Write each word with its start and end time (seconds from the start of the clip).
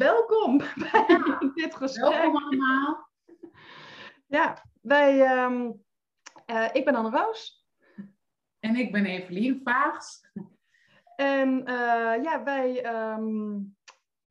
welkom 0.00 0.58
bij 0.58 1.06
dit 1.54 1.74
gesprek. 1.74 2.10
Welkom 2.10 2.42
allemaal. 2.42 3.08
Ja, 4.26 4.64
wij, 4.82 5.20
eh, 6.46 6.68
ik 6.72 6.84
ben 6.84 6.94
Anne 6.94 7.10
Roos. 7.10 7.66
En 8.58 8.76
ik 8.76 8.92
ben 8.92 9.06
Evelien 9.06 9.60
Vaags. 9.64 10.30
En 11.16 11.64
eh, 11.64 12.22
ja, 12.22 12.42
wij 12.44 12.82
ehm, 12.82 13.58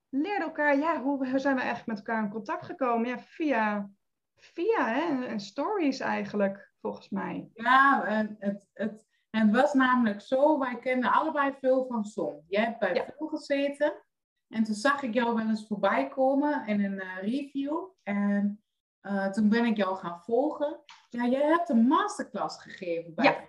leerden 0.09 0.47
elkaar, 0.47 0.77
ja, 0.77 1.01
hoe 1.01 1.39
zijn 1.39 1.55
we 1.55 1.61
eigenlijk 1.61 1.85
met 1.85 1.97
elkaar 1.97 2.23
in 2.23 2.29
contact 2.29 2.65
gekomen? 2.65 3.09
Ja, 3.09 3.19
via, 3.19 3.89
via 4.35 4.87
hè, 4.87 5.25
en 5.25 5.39
stories 5.39 5.99
eigenlijk, 5.99 6.71
volgens 6.81 7.09
mij. 7.09 7.49
Ja, 7.53 8.03
en 8.05 8.35
het, 8.39 8.69
het, 8.73 9.07
en 9.29 9.47
het 9.47 9.55
was 9.55 9.73
namelijk 9.73 10.21
zo, 10.21 10.59
wij 10.59 10.79
kennen 10.79 11.11
allebei 11.11 11.53
veel 11.59 11.85
van 11.85 12.03
Som. 12.03 12.43
Jij 12.47 12.63
hebt 12.63 12.79
bij 12.79 12.93
Ja. 12.93 13.05
veel 13.17 13.27
gezeten. 13.27 14.03
En 14.49 14.63
toen 14.63 14.75
zag 14.75 15.01
ik 15.01 15.13
jou 15.13 15.35
wel 15.35 15.47
eens 15.47 15.67
voorbij 15.67 16.07
komen 16.07 16.67
in 16.67 16.83
een 16.83 16.99
eh, 16.99 17.21
review. 17.21 17.87
En 18.03 18.63
eh, 19.01 19.29
toen 19.29 19.49
ben 19.49 19.65
ik 19.65 19.77
jou 19.77 19.97
gaan 19.97 20.21
volgen. 20.21 20.79
Ja, 21.09 21.25
jij 21.25 21.47
hebt 21.47 21.69
een 21.69 21.87
masterclass 21.87 22.61
gegeven 22.61 23.13
bij 23.13 23.25
Ja. 23.25 23.47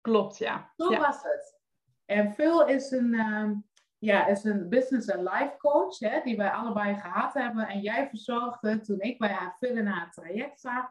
Klopt, 0.00 0.38
ja. 0.38 0.72
Zo 0.76 0.90
ja. 0.90 0.98
was 0.98 1.22
het. 1.22 1.60
En 2.04 2.32
Phil 2.32 2.66
is 2.66 2.90
een, 2.90 3.14
ehm, 3.14 3.54
ja, 3.98 4.26
is 4.26 4.44
een 4.44 4.68
business 4.68 5.08
en 5.08 5.22
life 5.22 5.54
coach, 5.58 5.98
hè, 5.98 6.20
die 6.24 6.36
wij 6.36 6.50
allebei 6.50 6.94
gehad 6.94 7.34
hebben. 7.34 7.68
En 7.68 7.80
jij 7.80 8.08
verzorgde, 8.08 8.80
toen 8.80 9.00
ik 9.00 9.18
bij 9.18 9.32
haar 9.32 9.56
Phil 9.58 9.76
in 9.76 9.86
haar 9.86 10.10
traject 10.10 10.60
zat, 10.60 10.90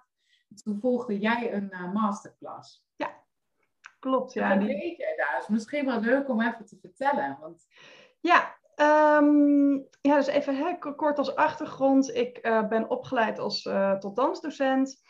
toen 0.63 0.79
volgde 0.79 1.19
jij 1.19 1.53
een 1.53 1.71
eh, 1.71 1.93
masterclass. 1.93 2.89
Klopt, 4.01 4.33
ja. 4.33 4.53
Ja, 4.53 4.59
Die, 4.59 4.67
weet 4.67 4.97
jij 4.97 5.15
daar? 5.15 5.39
is 5.41 5.47
misschien 5.47 5.85
wel 5.85 5.99
leuk 5.99 6.29
om 6.29 6.41
even 6.41 6.65
te 6.65 6.77
vertellen. 6.81 7.37
Want 7.39 7.67
Ja, 8.19 8.57
ehm, 8.75 9.71
ja 10.01 10.15
dus 10.15 10.27
even 10.27 10.79
kort 10.95 11.17
als 11.17 11.35
achtergrond. 11.35 12.15
Ik 12.15 12.37
eh, 12.37 12.67
ben 12.67 12.89
opgeleid 12.89 13.39
als 13.39 13.65
eh, 13.65 13.97
tot 13.97 14.15
dansdocent. 14.15 15.01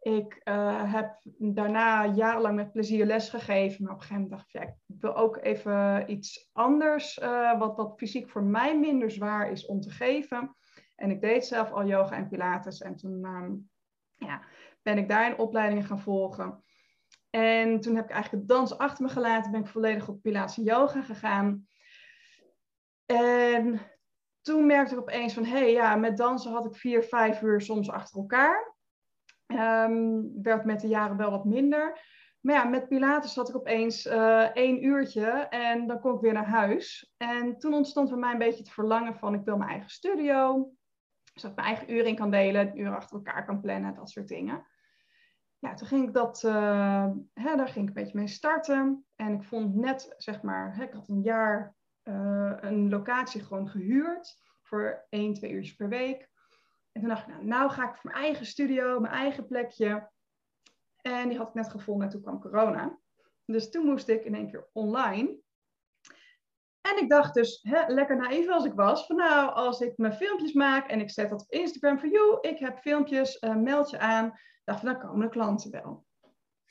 Ik 0.00 0.40
eh, 0.42 0.92
heb 0.92 1.18
daarna 1.38 2.06
jarenlang 2.06 2.56
met 2.56 2.72
plezier 2.72 3.06
les 3.06 3.28
gegeven. 3.28 3.84
Maar 3.84 3.92
op 3.92 4.00
een 4.00 4.06
gegeven 4.06 4.28
moment 4.28 4.50
dacht 4.52 4.68
ik, 4.68 4.74
ik 4.86 5.00
wil 5.00 5.16
ook 5.16 5.36
even 5.36 6.10
iets 6.10 6.50
anders. 6.52 7.18
wat, 7.58 7.76
wat 7.76 7.92
fysiek 7.96 8.30
voor 8.30 8.44
mij 8.44 8.78
minder 8.78 9.10
zwaar 9.10 9.50
is 9.50 9.66
om 9.66 9.80
te 9.80 9.90
geven. 9.90 10.54
En 10.96 11.10
ik 11.10 11.20
deed 11.20 11.46
zelf 11.46 11.72
al 11.72 11.86
yoga 11.86 12.16
en 12.16 12.28
pilates. 12.28 12.80
En 12.80 12.96
toen 12.96 13.24
ehm, 13.24 13.52
ja, 14.16 14.42
ben 14.82 14.98
ik 14.98 15.08
daar 15.08 15.30
in 15.30 15.38
opleidingen 15.38 15.84
gaan 15.84 16.00
volgen. 16.00 16.62
En 17.30 17.80
toen 17.80 17.94
heb 17.94 18.04
ik 18.04 18.10
eigenlijk 18.10 18.42
het 18.42 18.56
dans 18.56 18.78
achter 18.78 19.04
me 19.04 19.10
gelaten. 19.10 19.50
Ben 19.50 19.60
ik 19.60 19.66
volledig 19.66 20.08
op 20.08 20.22
pilates 20.22 20.56
en 20.56 20.62
yoga 20.62 21.02
gegaan. 21.02 21.68
En 23.10 23.80
toen 24.40 24.66
merkte 24.66 24.94
ik 24.94 25.00
opeens 25.00 25.34
van, 25.34 25.44
hé 25.44 25.58
hey, 25.58 25.72
ja, 25.72 25.96
met 25.96 26.16
dansen 26.16 26.52
had 26.52 26.64
ik 26.64 26.74
vier, 26.74 27.02
vijf 27.02 27.42
uur 27.42 27.60
soms 27.60 27.90
achter 27.90 28.16
elkaar. 28.18 28.74
Ehm, 29.46 30.22
werd 30.42 30.64
met 30.64 30.80
de 30.80 30.88
jaren 30.88 31.16
wel 31.16 31.30
wat 31.30 31.44
minder. 31.44 32.00
Maar 32.40 32.54
ja, 32.54 32.64
met 32.64 32.88
Pilates 32.88 33.34
had 33.34 33.48
ik 33.48 33.56
opeens 33.56 34.06
eh, 34.06 34.56
één 34.56 34.84
uurtje 34.84 35.26
en 35.48 35.86
dan 35.86 36.00
kon 36.00 36.14
ik 36.14 36.20
weer 36.20 36.32
naar 36.32 36.48
huis. 36.48 37.12
En 37.16 37.58
toen 37.58 37.74
ontstond 37.74 38.08
bij 38.08 38.18
mij 38.18 38.32
een 38.32 38.38
beetje 38.38 38.62
het 38.62 38.72
verlangen 38.72 39.14
van, 39.14 39.34
ik 39.34 39.44
wil 39.44 39.56
mijn 39.56 39.70
eigen 39.70 39.90
studio. 39.90 40.70
Zodat 41.34 41.50
ik 41.50 41.56
mijn 41.56 41.76
eigen 41.76 41.94
uren 41.94 42.08
in 42.08 42.16
kan 42.16 42.30
delen, 42.30 42.78
uren 42.78 42.96
achter 42.96 43.16
elkaar 43.16 43.44
kan 43.44 43.60
plannen, 43.60 43.94
dat 43.94 44.10
soort 44.10 44.28
dingen. 44.28 44.66
Ja, 45.58 45.74
toen 45.74 45.86
ging 45.86 46.06
ik 46.06 46.14
dat, 46.14 46.44
eh, 46.44 47.10
hè, 47.34 47.56
daar 47.56 47.68
ging 47.68 47.88
ik 47.88 47.96
een 47.96 48.02
beetje 48.02 48.18
mee 48.18 48.28
starten. 48.28 49.06
En 49.16 49.34
ik 49.34 49.42
vond 49.42 49.74
net, 49.74 50.14
zeg 50.16 50.42
maar, 50.42 50.76
hè, 50.76 50.82
ik 50.82 50.92
had 50.92 51.08
een 51.08 51.22
jaar 51.22 51.78
eh, 52.02 52.56
een 52.60 52.88
locatie 52.88 53.42
gewoon 53.42 53.68
gehuurd 53.68 54.42
voor 54.62 55.06
één, 55.08 55.34
twee 55.34 55.50
uurtjes 55.50 55.76
per 55.76 55.88
week. 55.88 56.28
En 56.92 57.00
toen 57.00 57.08
dacht 57.08 57.28
ik, 57.28 57.34
nou, 57.34 57.44
nou 57.44 57.70
ga 57.70 57.88
ik 57.88 57.96
voor 57.96 58.10
mijn 58.10 58.24
eigen 58.24 58.46
studio, 58.46 59.00
mijn 59.00 59.14
eigen 59.14 59.46
plekje. 59.46 60.10
En 60.96 61.28
die 61.28 61.38
had 61.38 61.48
ik 61.48 61.54
net 61.54 61.70
gevonden 61.70 62.06
en 62.06 62.12
toen 62.12 62.22
kwam 62.22 62.40
corona. 62.40 62.98
Dus 63.44 63.70
toen 63.70 63.86
moest 63.86 64.08
ik 64.08 64.24
in 64.24 64.34
één 64.34 64.50
keer 64.50 64.68
online. 64.72 65.40
En 66.80 66.98
ik 66.98 67.08
dacht 67.08 67.34
dus, 67.34 67.62
hè, 67.62 67.86
lekker 67.86 68.16
naïef 68.16 68.48
als 68.48 68.64
ik 68.64 68.72
was, 68.72 69.06
van 69.06 69.16
nou, 69.16 69.52
als 69.52 69.80
ik 69.80 69.96
mijn 69.96 70.12
filmpjes 70.12 70.52
maak 70.52 70.88
en 70.88 71.00
ik 71.00 71.10
zet 71.10 71.30
dat 71.30 71.40
op 71.40 71.50
Instagram 71.50 71.98
voor 71.98 72.08
jou, 72.08 72.38
ik 72.40 72.58
heb 72.58 72.78
filmpjes, 72.78 73.38
eh, 73.38 73.56
meld 73.56 73.90
je 73.90 73.98
aan. 73.98 74.38
dacht 74.64 74.82
ik, 74.82 74.84
dan 74.84 74.98
komen 74.98 75.20
de 75.20 75.28
klanten 75.28 75.70
wel. 75.70 76.06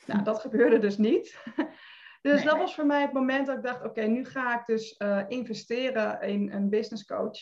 Nou, 0.06 0.24
dat 0.24 0.40
gebeurde 0.40 0.80
dus 0.80 0.98
niet. 0.98 1.38
Dus 2.22 2.36
Nee. 2.36 2.44
dat 2.44 2.58
was 2.58 2.76
voor 2.76 2.86
mij 2.86 3.02
het 3.02 3.14
moment 3.14 3.48
dat 3.48 3.58
ik 3.58 3.64
dacht, 3.64 3.84
oké, 3.84 4.02
nu 4.02 4.26
ga 4.26 4.60
ik 4.60 4.66
dus 4.66 4.98
eh, 4.98 5.24
investeren 5.28 6.22
in 6.22 6.52
een 6.52 6.70
business 6.70 7.06
coach. 7.06 7.40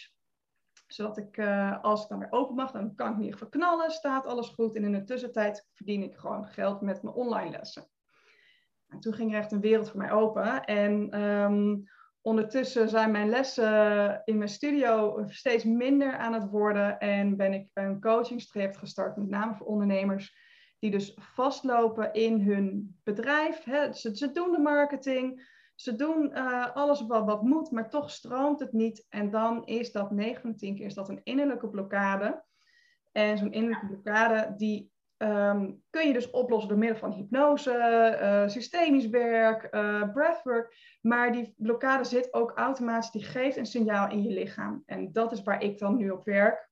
Zodat 0.87 1.17
ik, 1.17 1.37
eh, 1.37 1.83
als 1.83 2.03
ik 2.03 2.09
dan 2.09 2.19
weer 2.19 2.31
open 2.31 2.55
mag, 2.55 2.71
dan 2.71 2.95
kan 2.95 3.07
ik 3.07 3.13
in 3.15 3.21
ieder 3.23 3.33
geval 3.33 3.49
knallen, 3.49 3.91
staat 3.91 4.25
alles 4.25 4.49
goed. 4.49 4.75
En 4.75 4.83
in 4.83 4.91
de 4.91 5.03
tussentijd 5.03 5.67
verdien 5.73 6.03
ik 6.03 6.15
gewoon 6.15 6.47
geld 6.47 6.81
met 6.81 7.03
mijn 7.03 7.15
online 7.15 7.49
lessen. 7.49 7.89
En 8.87 8.99
toen 8.99 9.13
ging 9.13 9.33
er 9.33 9.39
echt 9.39 9.51
een 9.51 9.61
wereld 9.61 9.89
voor 9.89 9.99
mij 9.99 10.11
open. 10.11 10.63
En 10.65 11.09
ehm, 11.11 11.75
ondertussen 12.21 12.89
zijn 12.89 13.11
mijn 13.11 13.29
lessen 13.29 14.21
in 14.25 14.37
mijn 14.37 14.49
studio 14.49 15.23
steeds 15.27 15.63
minder 15.63 16.17
aan 16.17 16.33
het 16.33 16.49
worden. 16.49 16.99
En 16.99 17.35
ben 17.37 17.53
ik 17.53 17.69
een 17.73 18.01
coachingstraject 18.01 18.77
gestart, 18.77 19.17
met 19.17 19.29
name 19.29 19.55
voor 19.55 19.67
ondernemers 19.67 20.35
die 20.79 20.91
dus 20.91 21.17
vastlopen 21.19 22.13
in 22.13 22.41
hun 22.41 22.97
bedrijf. 23.03 23.63
Hè. 23.63 23.93
Ze, 23.93 24.15
ze 24.15 24.31
doen 24.31 24.51
de 24.51 24.59
marketing, 24.59 25.55
ze 25.75 25.95
doen 25.95 26.33
eh, 26.33 26.75
alles 26.75 27.05
wat, 27.05 27.25
wat 27.25 27.43
moet, 27.43 27.71
maar 27.71 27.89
toch 27.89 28.11
stroomt 28.11 28.59
het 28.59 28.71
niet. 28.71 29.05
En 29.09 29.29
dan 29.29 29.65
is 29.65 29.91
dat 29.91 30.11
9 30.11 30.41
van 30.41 30.51
de 30.51 30.57
10 30.57 30.75
keer 30.75 30.85
is 30.85 30.93
dat 30.93 31.09
een 31.09 31.21
innerlijke 31.23 31.69
blokkade. 31.69 32.43
En 33.11 33.37
zo'n 33.37 33.51
innerlijke 33.51 33.87
blokkade, 33.87 34.53
die 34.57 34.91
ehm, 35.17 35.71
kun 35.89 36.07
je 36.07 36.13
dus 36.13 36.29
oplossen 36.29 36.69
door 36.69 36.77
middel 36.77 36.97
van 36.97 37.11
hypnose, 37.11 37.71
eh, 37.71 38.47
systemisch 38.47 39.07
werk, 39.07 39.63
eh, 39.63 40.11
breathwork. 40.11 40.75
Maar 41.01 41.31
die 41.31 41.53
blokkade 41.57 42.03
zit 42.03 42.33
ook 42.33 42.51
automatisch, 42.55 43.11
die 43.11 43.23
geeft 43.23 43.57
een 43.57 43.65
signaal 43.65 44.09
in 44.09 44.23
je 44.23 44.29
lichaam. 44.29 44.83
En 44.85 45.11
dat 45.11 45.31
is 45.31 45.43
waar 45.43 45.63
ik 45.63 45.79
dan 45.79 45.95
nu 45.95 46.09
op 46.09 46.25
werk. 46.25 46.66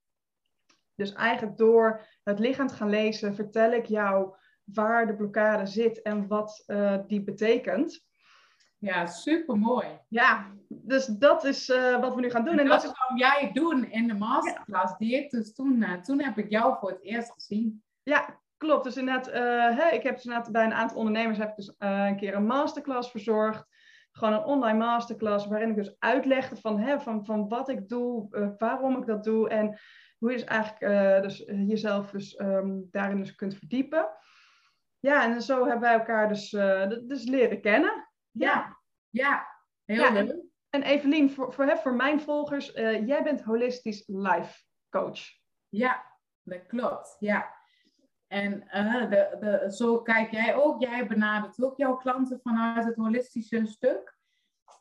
Dus 0.95 1.13
eigenlijk 1.13 1.57
door 1.57 2.05
het 2.23 2.39
lichaam 2.39 2.67
te 2.67 2.73
gaan 2.73 2.89
lezen, 2.89 3.35
vertel 3.35 3.71
ik 3.71 3.85
jou 3.85 4.35
waar 4.63 5.07
de 5.07 5.15
blokkade 5.15 5.65
zit 5.65 6.01
en 6.01 6.27
wat 6.27 6.63
eh, 6.65 6.97
die 7.07 7.23
betekent. 7.23 8.05
ja, 8.77 9.05
super 9.05 9.57
mooi. 9.57 9.87
Ja, 10.09 10.51
dus 10.67 11.05
dat 11.05 11.43
is 11.43 11.69
eh, 11.69 11.99
wat 12.01 12.15
we 12.15 12.21
nu 12.21 12.29
gaan 12.29 12.45
doen. 12.45 12.53
En 12.53 12.59
En 12.59 12.67
dat 12.67 12.81
dat 12.81 12.91
is, 12.91 13.19
jij 13.19 13.51
doen 13.53 13.91
in 13.91 14.07
de 14.07 14.13
masterclass 14.13 14.97
die 14.97 15.15
ik 15.15 15.29
dus 15.29 15.53
toen, 15.53 15.83
eh, 15.83 16.01
toen 16.01 16.21
heb 16.21 16.37
ik 16.37 16.49
jou 16.49 16.77
voor 16.79 16.89
het 16.89 17.01
eerst 17.01 17.31
gezien. 17.31 17.83
ja, 18.03 18.41
klopt. 18.57 18.83
Dus 18.83 18.97
inderdaad, 18.97 19.31
hè, 19.77 19.89
ik 19.89 20.03
heb 20.03 20.15
dus 20.15 20.25
inderdaad 20.25 20.51
bij 20.51 20.65
een 20.65 20.73
aantal 20.73 20.97
ondernemers 20.97 21.37
heb 21.37 21.49
ik 21.49 21.55
dus 21.55 21.73
een 21.77 22.17
keer 22.17 22.35
een 22.35 22.45
masterclass 22.45 23.11
verzorgd. 23.11 23.65
Gewoon 24.11 24.33
een 24.33 24.43
online 24.43 24.77
masterclass 24.77 25.47
waarin 25.47 25.69
ik 25.69 25.75
dus 25.75 25.95
uitlegde 25.99 26.55
van, 26.55 26.79
hè, 26.79 26.99
van, 26.99 27.25
van 27.25 27.47
wat 27.47 27.69
ik 27.69 27.87
doe, 27.89 28.55
waarom 28.57 28.97
ik 28.97 29.05
dat 29.05 29.23
doe 29.23 29.49
en 29.49 29.79
hoe 30.17 30.31
je 30.31 30.37
dus 30.37 30.45
eigenlijk 30.45 30.81
eh, 30.81 31.21
dus, 31.21 31.45
eh, 31.45 31.67
jezelf 31.67 32.11
dus, 32.11 32.35
ehm, 32.35 32.81
daarin 32.91 33.17
dus 33.17 33.35
kunt 33.35 33.55
verdiepen. 33.57 34.09
Ja, 34.99 35.23
en 35.23 35.41
zo 35.41 35.63
hebben 35.63 35.79
wij 35.79 35.93
elkaar 35.93 36.27
dus, 36.27 36.53
eh, 36.53 36.89
dus 37.03 37.23
leren 37.23 37.61
kennen. 37.61 38.09
Ja, 38.31 38.77
ja, 39.09 39.47
heel 39.85 40.03
Ja, 40.03 40.11
leuk. 40.11 40.43
En 40.69 40.83
Evelien, 40.83 41.31
voor, 41.31 41.53
voor, 41.53 41.65
hè, 41.65 41.77
voor 41.77 41.93
mijn 41.93 42.21
volgers, 42.21 42.71
jij 43.05 43.23
bent 43.23 43.41
holistisch 43.41 44.03
life 44.07 44.63
coach. 44.89 45.19
Ja, 45.69 46.05
dat 46.43 46.65
klopt. 46.67 47.15
Ja. 47.19 47.53
En 48.27 48.59
de, 49.09 49.37
de, 49.39 49.71
zo 49.71 50.01
kijk 50.01 50.31
jij 50.31 50.55
ook. 50.55 50.81
Jij 50.81 51.07
benadert 51.07 51.63
ook 51.63 51.77
jouw 51.77 51.95
klanten 51.95 52.39
vanuit 52.43 52.85
het 52.85 52.95
holistische 52.95 53.65
stuk. 53.65 54.14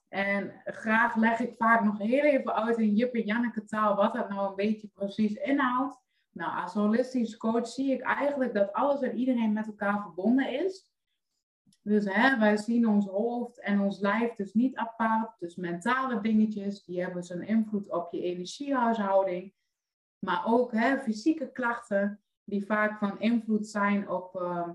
En 0.08 0.60
graag 0.64 1.16
leg 1.16 1.38
ik 1.38 1.56
vaak 1.56 1.84
nog 1.84 1.98
heel 1.98 2.22
even 2.22 2.54
uit 2.54 2.78
in 2.78 2.94
Jip 2.94 3.14
en 3.14 3.24
Janneke 3.24 3.64
taal 3.64 3.96
wat 3.96 4.14
dat 4.14 4.28
nou 4.28 4.48
een 4.48 4.56
beetje 4.56 4.88
precies 4.88 5.34
inhoudt. 5.34 6.02
Nou, 6.30 6.62
als 6.62 6.72
holistisch 6.72 7.36
coach 7.36 7.68
zie 7.68 7.92
ik 7.92 8.00
eigenlijk 8.00 8.54
dat 8.54 8.72
alles 8.72 9.00
en 9.00 9.16
iedereen 9.16 9.52
met 9.52 9.66
elkaar 9.66 10.02
verbonden 10.02 10.64
is. 10.64 10.92
Dus 11.82 12.04
hè, 12.04 12.38
wij 12.38 12.56
zien 12.56 12.88
ons 12.88 13.06
hoofd 13.06 13.60
en 13.60 13.80
ons 13.80 13.98
lijf 13.98 14.34
dus 14.34 14.54
niet 14.54 14.76
apart. 14.76 15.38
Dus 15.38 15.56
mentale 15.56 16.20
dingetjes, 16.20 16.84
die 16.84 17.00
hebben 17.00 17.22
zo'n 17.22 17.42
invloed 17.42 17.90
op 17.90 18.12
je 18.12 18.22
energiehuishouding. 18.22 19.54
Maar 20.18 20.46
ook 20.46 20.72
hè, 20.72 20.98
fysieke 20.98 21.52
klachten, 21.52 22.20
die 22.44 22.66
vaak 22.66 22.98
van 22.98 23.20
invloed 23.20 23.66
zijn 23.66 24.08
op, 24.08 24.36
eh, 24.36 24.68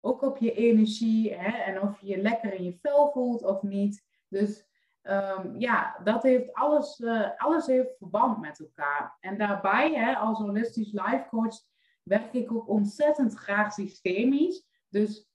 ook 0.00 0.22
op 0.22 0.36
je 0.36 0.52
energie. 0.52 1.34
Hè, 1.34 1.58
en 1.58 1.80
of 1.80 2.00
je 2.00 2.06
je 2.06 2.22
lekker 2.22 2.54
in 2.54 2.64
je 2.64 2.78
vel 2.82 3.10
voelt 3.12 3.42
of 3.42 3.62
niet. 3.62 4.04
Dus 4.28 4.66
ehm, 5.02 5.58
ja, 5.58 5.96
dat 6.04 6.22
heeft 6.22 6.52
alles, 6.52 7.00
eh, 7.00 7.30
alles 7.36 7.66
heeft 7.66 7.96
verband 7.98 8.40
met 8.40 8.60
elkaar. 8.60 9.16
En 9.20 9.38
daarbij, 9.38 9.94
hè, 9.94 10.16
als 10.16 10.38
holistisch 10.38 10.92
life 10.92 11.26
coach, 11.30 11.56
werk 12.02 12.32
ik 12.32 12.52
ook 12.52 12.68
ontzettend 12.68 13.34
graag 13.34 13.72
systemisch. 13.72 14.66
Dus 14.88 15.30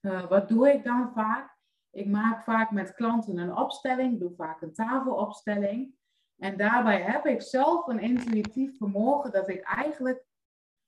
eh, 0.00 0.28
wat 0.28 0.48
doe 0.48 0.72
ik 0.72 0.84
dan 0.84 1.12
vaak? 1.14 1.56
Ik 1.90 2.06
maak 2.06 2.42
vaak 2.42 2.70
met 2.70 2.94
klanten 2.94 3.38
een 3.38 3.56
opstelling, 3.56 4.18
doe 4.18 4.34
vaak 4.34 4.60
een 4.60 4.72
tafelopstelling. 4.72 5.94
En 6.36 6.56
daarbij 6.56 7.02
heb 7.02 7.26
ik 7.26 7.42
zelf 7.42 7.86
een 7.86 7.98
intuïtief 7.98 8.76
vermogen 8.76 9.32
dat 9.32 9.48
ik 9.48 9.60
eigenlijk, 9.60 10.24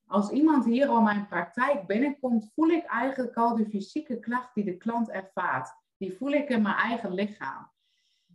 als 0.07 0.29
iemand 0.29 0.65
hier 0.65 0.87
al 0.87 1.01
mijn 1.01 1.27
praktijk 1.27 1.87
binnenkomt, 1.87 2.51
voel 2.55 2.67
ik 2.67 2.85
eigenlijk 2.85 3.35
al 3.35 3.55
de 3.55 3.69
fysieke 3.69 4.19
klacht 4.19 4.53
die 4.53 4.63
de 4.63 4.77
klant 4.77 5.09
ervaart. 5.09 5.73
Die 5.97 6.17
voel 6.17 6.31
ik 6.31 6.49
in 6.49 6.61
mijn 6.61 6.75
eigen 6.75 7.13
lichaam. 7.13 7.73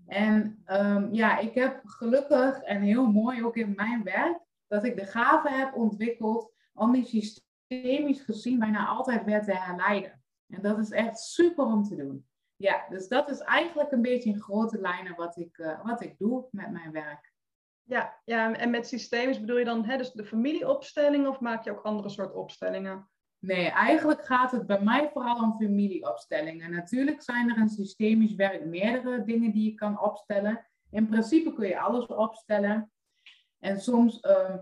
En 0.06 0.62
um, 0.66 1.14
ja, 1.14 1.38
ik 1.38 1.54
heb 1.54 1.80
gelukkig 1.84 2.60
en 2.62 2.80
heel 2.80 3.06
mooi 3.06 3.44
ook 3.44 3.56
in 3.56 3.72
mijn 3.76 4.02
werk 4.02 4.38
dat 4.66 4.84
ik 4.84 4.96
de 4.96 5.06
gave 5.06 5.48
heb 5.50 5.74
ontwikkeld 5.74 6.52
om 6.74 6.92
die 6.92 7.04
systemisch 7.04 8.20
gezien 8.20 8.58
bijna 8.58 8.86
altijd 8.86 9.24
weer 9.24 9.42
te 9.42 9.54
herleiden. 9.54 10.22
En 10.46 10.62
dat 10.62 10.78
is 10.78 10.90
echt 10.90 11.18
super 11.18 11.64
om 11.64 11.82
te 11.82 11.96
doen. 11.96 12.26
Ja, 12.56 12.86
dus 12.88 13.08
dat 13.08 13.30
is 13.30 13.38
eigenlijk 13.38 13.92
een 13.92 14.02
beetje 14.02 14.30
in 14.30 14.40
grote 14.40 14.80
lijnen 14.80 15.16
wat 15.16 15.36
ik, 15.36 15.58
uh, 15.58 15.84
wat 15.84 16.02
ik 16.02 16.18
doe 16.18 16.48
met 16.50 16.70
mijn 16.70 16.92
werk. 16.92 17.32
Ja, 17.82 18.20
ja, 18.24 18.52
en 18.52 18.70
met 18.70 18.86
systemisch 18.86 19.40
bedoel 19.40 19.58
je 19.58 19.64
dan 19.64 19.84
hè, 19.84 19.96
dus 19.96 20.12
de 20.12 20.24
familieopstelling 20.24 21.26
of 21.26 21.40
maak 21.40 21.64
je 21.64 21.70
ook 21.70 21.82
andere 21.82 22.08
soort 22.08 22.34
opstellingen? 22.34 23.08
Nee, 23.40 23.66
eigenlijk 23.66 24.24
gaat 24.24 24.52
het 24.52 24.66
bij 24.66 24.80
mij 24.82 25.10
vooral 25.12 25.42
om 25.42 25.56
familieopstellingen. 25.58 26.70
Natuurlijk 26.70 27.22
zijn 27.22 27.50
er 27.50 27.56
in 27.56 27.68
systemisch 27.68 28.34
werk 28.34 28.64
meerdere 28.64 29.24
dingen 29.24 29.52
die 29.52 29.70
je 29.70 29.74
kan 29.74 30.00
opstellen. 30.00 30.66
In 30.90 31.08
principe 31.08 31.52
kun 31.52 31.66
je 31.66 31.80
alles 31.80 32.06
opstellen. 32.06 32.92
En 33.58 33.80
soms 33.80 34.22
uh, 34.22 34.54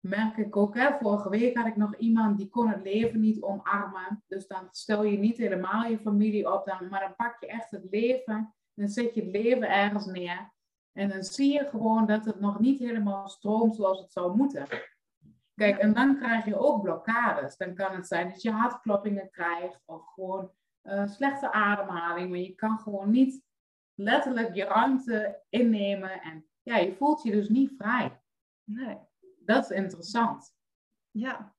merk 0.00 0.36
ik 0.36 0.56
ook, 0.56 0.76
hè, 0.76 0.98
vorige 1.00 1.28
week 1.28 1.56
had 1.56 1.66
ik 1.66 1.76
nog 1.76 1.96
iemand 1.96 2.38
die 2.38 2.48
kon 2.48 2.68
het 2.68 2.82
leven 2.82 3.20
niet 3.20 3.42
omarmen. 3.42 4.22
Dus 4.26 4.46
dan 4.46 4.68
stel 4.70 5.04
je 5.04 5.18
niet 5.18 5.36
helemaal 5.36 5.84
je 5.84 5.98
familie 5.98 6.52
op, 6.52 6.66
dan, 6.66 6.88
maar 6.88 7.00
dan 7.00 7.16
pak 7.16 7.36
je 7.40 7.46
echt 7.46 7.70
het 7.70 7.86
leven. 7.90 8.54
Dan 8.74 8.88
zet 8.88 9.14
je 9.14 9.22
het 9.22 9.30
leven 9.30 9.68
ergens 9.68 10.06
neer. 10.06 10.52
En 10.92 11.08
dan 11.08 11.22
zie 11.22 11.52
je 11.52 11.68
gewoon 11.70 12.06
dat 12.06 12.24
het 12.24 12.40
nog 12.40 12.60
niet 12.60 12.78
helemaal 12.78 13.28
stroomt 13.28 13.76
zoals 13.76 14.00
het 14.00 14.12
zou 14.12 14.36
moeten. 14.36 14.66
Kijk, 15.54 15.78
en 15.78 15.92
dan 15.92 16.16
krijg 16.16 16.44
je 16.44 16.58
ook 16.58 16.82
blokkades. 16.82 17.56
Dan 17.56 17.74
kan 17.74 17.94
het 17.94 18.06
zijn 18.06 18.28
dat 18.28 18.42
je 18.42 18.50
hartkloppingen 18.50 19.30
krijgt 19.30 19.82
of 19.84 20.06
gewoon 20.14 20.50
uh, 20.82 21.06
slechte 21.06 21.52
ademhaling. 21.52 22.30
Maar 22.30 22.38
je 22.38 22.54
kan 22.54 22.78
gewoon 22.78 23.10
niet 23.10 23.42
letterlijk 23.94 24.54
je 24.54 24.64
ruimte 24.64 25.42
innemen. 25.48 26.20
En 26.20 26.46
ja, 26.62 26.76
je 26.76 26.94
voelt 26.94 27.22
je 27.22 27.30
dus 27.30 27.48
niet 27.48 27.72
vrij. 27.76 28.20
Nee. 28.64 28.98
Dat 29.38 29.70
is 29.70 29.76
interessant. 29.76 30.54
Ja. 31.10 31.54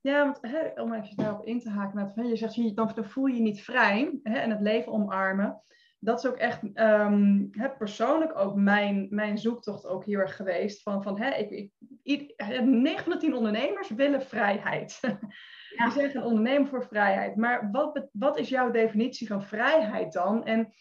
Ja, 0.00 0.24
want 0.24 0.38
hè, 0.40 0.82
om 0.82 0.92
even 0.92 1.16
daarop 1.16 1.44
in 1.44 1.60
te 1.60 1.70
haken. 1.70 2.28
Je 2.28 2.36
zegt, 2.36 2.76
dan 2.76 3.04
voel 3.04 3.26
je 3.26 3.36
je 3.36 3.42
niet 3.42 3.62
vrij 3.62 4.20
hè, 4.22 4.38
en 4.38 4.50
het 4.50 4.60
leven 4.60 4.92
omarmen 4.92 5.62
dat 6.04 6.18
is 6.18 6.30
ook 6.30 6.36
echt 6.36 6.60
um, 6.74 7.50
persoonlijk 7.78 8.38
ook 8.38 8.54
mijn, 8.54 9.06
mijn 9.10 9.38
zoektocht 9.38 9.86
ook 9.86 10.04
heel 10.04 10.18
erg 10.18 10.36
geweest. 10.36 10.82
Van, 10.82 11.02
van 11.02 11.20
hè, 11.20 11.30
ik, 11.30 11.70
ik, 12.02 12.34
9 12.64 13.04
van 13.04 13.12
de 13.12 13.18
10 13.18 13.34
ondernemers 13.34 13.90
willen 13.90 14.22
vrijheid. 14.22 15.00
Ja. 15.76 15.84
Die 15.84 15.92
zeggen 15.92 16.22
ondernemen 16.22 16.68
voor 16.68 16.86
vrijheid. 16.86 17.36
Maar 17.36 17.70
wat, 17.70 18.08
wat 18.12 18.38
is 18.38 18.48
jouw 18.48 18.70
definitie 18.70 19.26
van 19.26 19.42
vrijheid 19.42 20.12
dan? 20.12 20.44
En 20.44 20.74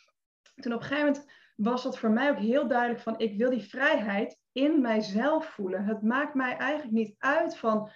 toen 0.56 0.74
op 0.74 0.80
een 0.80 0.86
gegeven 0.86 1.06
moment 1.06 1.32
was 1.56 1.84
dat 1.84 1.98
voor 1.98 2.12
mij 2.12 2.30
ook 2.30 2.38
heel 2.38 2.68
duidelijk 2.68 3.00
van 3.00 3.20
ik 3.20 3.38
wil 3.38 3.50
die 3.50 3.64
vrijheid 3.64 4.40
in 4.52 4.82
mijzelf 4.82 5.46
voelen. 5.46 5.86
Het 5.86 6.02
maakt 6.02 6.34
mij 6.34 6.58
eigenlijk 6.58 6.92
niet 6.92 7.16
uit 7.18 7.58
van. 7.58 7.92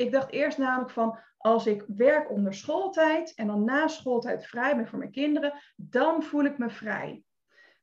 Ik 0.00 0.12
dacht 0.12 0.32
eerst 0.32 0.58
namelijk 0.58 0.90
van 0.90 1.18
als 1.38 1.66
ik 1.66 1.84
werk 1.86 2.30
onder 2.30 2.54
schooltijd 2.54 3.34
en 3.34 3.46
dan 3.46 3.64
na 3.64 3.88
schooltijd 3.88 4.46
vrij 4.46 4.76
ben 4.76 4.86
voor 4.86 4.98
mijn 4.98 5.10
kinderen, 5.10 5.52
dan 5.76 6.22
voel 6.22 6.44
ik 6.44 6.58
me 6.58 6.70
vrij. 6.70 7.22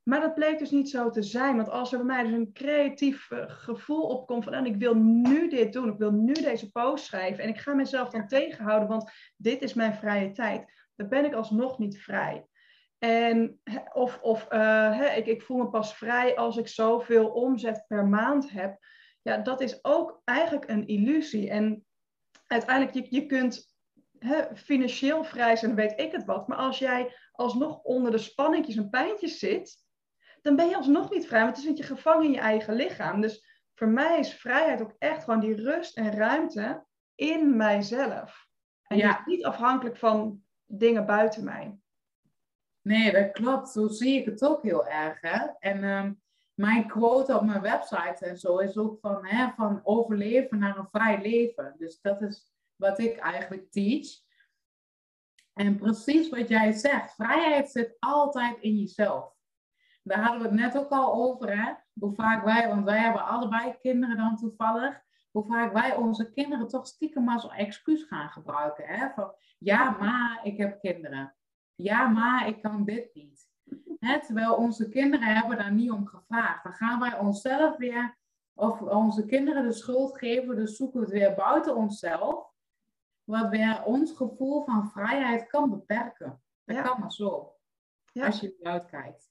Maar 0.03 0.21
dat 0.21 0.33
bleek 0.33 0.59
dus 0.59 0.71
niet 0.71 0.89
zo 0.89 1.09
te 1.09 1.23
zijn. 1.23 1.55
Want 1.55 1.69
als 1.69 1.91
er 1.91 1.97
bij 1.97 2.07
mij 2.07 2.23
dus 2.23 2.31
een 2.31 2.53
creatief 2.53 3.31
eh, 3.31 3.43
gevoel 3.47 4.01
opkomt 4.01 4.43
van, 4.43 4.53
en 4.53 4.65
oh, 4.65 4.67
ik 4.67 4.75
wil 4.75 4.95
nu 4.95 5.49
dit 5.49 5.73
doen, 5.73 5.89
ik 5.89 5.97
wil 5.97 6.11
nu 6.11 6.33
deze 6.33 6.71
post 6.71 7.05
schrijven 7.05 7.43
en 7.43 7.49
ik 7.49 7.59
ga 7.59 7.73
mezelf 7.73 8.09
dan 8.09 8.27
tegenhouden, 8.27 8.87
want 8.87 9.11
dit 9.35 9.61
is 9.61 9.73
mijn 9.73 9.95
vrije 9.95 10.31
tijd, 10.31 10.89
dan 10.95 11.09
ben 11.09 11.25
ik 11.25 11.33
alsnog 11.33 11.77
niet 11.77 12.01
vrij. 12.01 12.45
En 12.97 13.61
of, 13.93 14.19
of 14.21 14.47
uh, 14.51 15.17
ik, 15.17 15.25
ik 15.25 15.41
voel 15.41 15.57
me 15.57 15.69
pas 15.69 15.95
vrij 15.95 16.35
als 16.35 16.57
ik 16.57 16.67
zoveel 16.67 17.27
omzet 17.27 17.85
per 17.87 18.07
maand 18.07 18.49
heb. 18.49 18.77
Ja, 19.21 19.37
dat 19.37 19.61
is 19.61 19.83
ook 19.83 20.21
eigenlijk 20.23 20.69
een 20.69 20.87
illusie. 20.87 21.49
En 21.49 21.86
uiteindelijk, 22.47 22.95
je, 22.95 23.15
je 23.15 23.25
kunt 23.25 23.75
hè, 24.19 24.55
financieel 24.55 25.23
vrij 25.23 25.55
zijn, 25.55 25.75
dan 25.75 25.85
weet 25.85 25.99
ik 25.99 26.11
het 26.11 26.25
wat. 26.25 26.47
Maar 26.47 26.57
als 26.57 26.79
jij 26.79 27.15
alsnog 27.31 27.81
onder 27.81 28.11
de 28.11 28.17
spanningjes 28.17 28.75
en 28.75 28.89
pijntjes 28.89 29.39
zit, 29.39 29.85
dan 30.41 30.55
ben 30.55 30.69
je 30.69 30.75
alsnog 30.75 31.11
niet 31.11 31.27
vrij, 31.27 31.43
want 31.43 31.55
dan 31.55 31.63
zit 31.63 31.77
je 31.77 31.83
gevangen 31.83 32.25
in 32.25 32.31
je 32.31 32.39
eigen 32.39 32.73
lichaam. 32.73 33.21
Dus 33.21 33.45
voor 33.75 33.87
mij 33.87 34.19
is 34.19 34.33
vrijheid 34.33 34.81
ook 34.81 34.95
echt 34.97 35.23
gewoon 35.23 35.39
die 35.39 35.55
rust 35.55 35.97
en 35.97 36.11
ruimte 36.11 36.85
in 37.15 37.57
mijzelf. 37.57 38.47
En 38.83 38.97
ja. 38.97 39.21
niet 39.25 39.45
afhankelijk 39.45 39.97
van 39.97 40.41
dingen 40.65 41.05
buiten 41.05 41.43
mij. 41.43 41.77
Nee, 42.81 43.11
dat 43.11 43.31
klopt. 43.31 43.69
Zo 43.69 43.87
zie 43.87 44.19
ik 44.19 44.25
het 44.25 44.43
ook 44.43 44.63
heel 44.63 44.87
erg. 44.87 45.21
Hè? 45.21 45.45
En 45.59 45.83
ehm, 45.83 46.13
mijn 46.57 46.87
quote 46.87 47.35
op 47.35 47.41
mijn 47.41 47.61
website 47.61 48.25
en 48.25 48.37
zo 48.37 48.57
is 48.57 48.77
ook 48.77 48.99
van, 48.99 49.25
hè, 49.25 49.49
van 49.55 49.79
overleven 49.83 50.59
naar 50.59 50.77
een 50.77 50.89
vrij 50.91 51.21
leven. 51.21 51.75
Dus 51.77 52.01
dat 52.01 52.21
is 52.21 52.53
wat 52.75 52.99
ik 52.99 53.17
eigenlijk 53.17 53.71
teach. 53.71 54.07
En 55.53 55.77
precies 55.77 56.29
wat 56.29 56.47
jij 56.47 56.71
zegt, 56.71 57.15
vrijheid 57.15 57.71
zit 57.71 57.95
altijd 57.99 58.57
in 58.59 58.75
jezelf. 58.75 59.35
Daar 60.03 60.23
hadden 60.23 60.41
we 60.41 60.47
het 60.47 60.57
net 60.57 60.77
ook 60.77 60.89
al 60.89 61.13
over, 61.13 61.57
hè? 61.63 61.73
Hoe 61.99 62.13
vaak 62.13 62.43
wij, 62.43 62.67
want 62.67 62.85
wij 62.85 62.99
hebben 62.99 63.25
allebei 63.25 63.77
kinderen 63.79 64.17
dan 64.17 64.35
toevallig, 64.35 65.01
hoe 65.31 65.45
vaak 65.45 65.73
wij 65.73 65.95
onze 65.95 66.31
kinderen 66.31 66.67
toch 66.67 66.87
stiekem 66.87 67.29
als 67.29 67.47
excuus 67.47 68.03
gaan 68.03 68.29
gebruiken. 68.29 68.87
Hè? 68.87 69.09
Van, 69.15 69.35
ja, 69.57 69.89
maar 69.89 70.39
ik 70.43 70.57
heb 70.57 70.79
kinderen. 70.79 71.35
Ja, 71.75 72.07
maar 72.07 72.47
ik 72.47 72.61
kan 72.61 72.85
dit 72.85 73.13
niet 73.13 73.46
terwijl 74.25 74.55
onze 74.55 74.89
kinderen 74.89 75.35
hebben 75.35 75.57
daar 75.57 75.71
niet 75.71 75.91
om 75.91 76.07
gevraagd. 76.07 76.63
Dan 76.63 76.73
gaan 76.73 76.99
wij 76.99 77.17
onszelf 77.19 77.77
weer, 77.77 78.17
of 78.53 78.81
onze 78.81 79.25
kinderen 79.25 79.63
de 79.63 79.73
schuld 79.73 80.17
geven, 80.17 80.55
dus 80.55 80.75
zoeken 80.75 80.99
we 80.99 81.05
het 81.05 81.13
weer 81.13 81.33
buiten 81.33 81.75
onszelf. 81.75 82.51
Wat 83.23 83.49
weer 83.49 83.83
ons 83.83 84.11
gevoel 84.11 84.63
van 84.65 84.89
vrijheid 84.89 85.47
kan 85.47 85.69
beperken. 85.69 86.41
Dat 86.65 86.81
kan 86.81 86.99
maar 86.99 87.11
zo. 87.11 87.53
Ja. 88.11 88.25
Als 88.25 88.39
je 88.39 88.55
eruit 88.59 88.85
kijkt. 88.85 89.29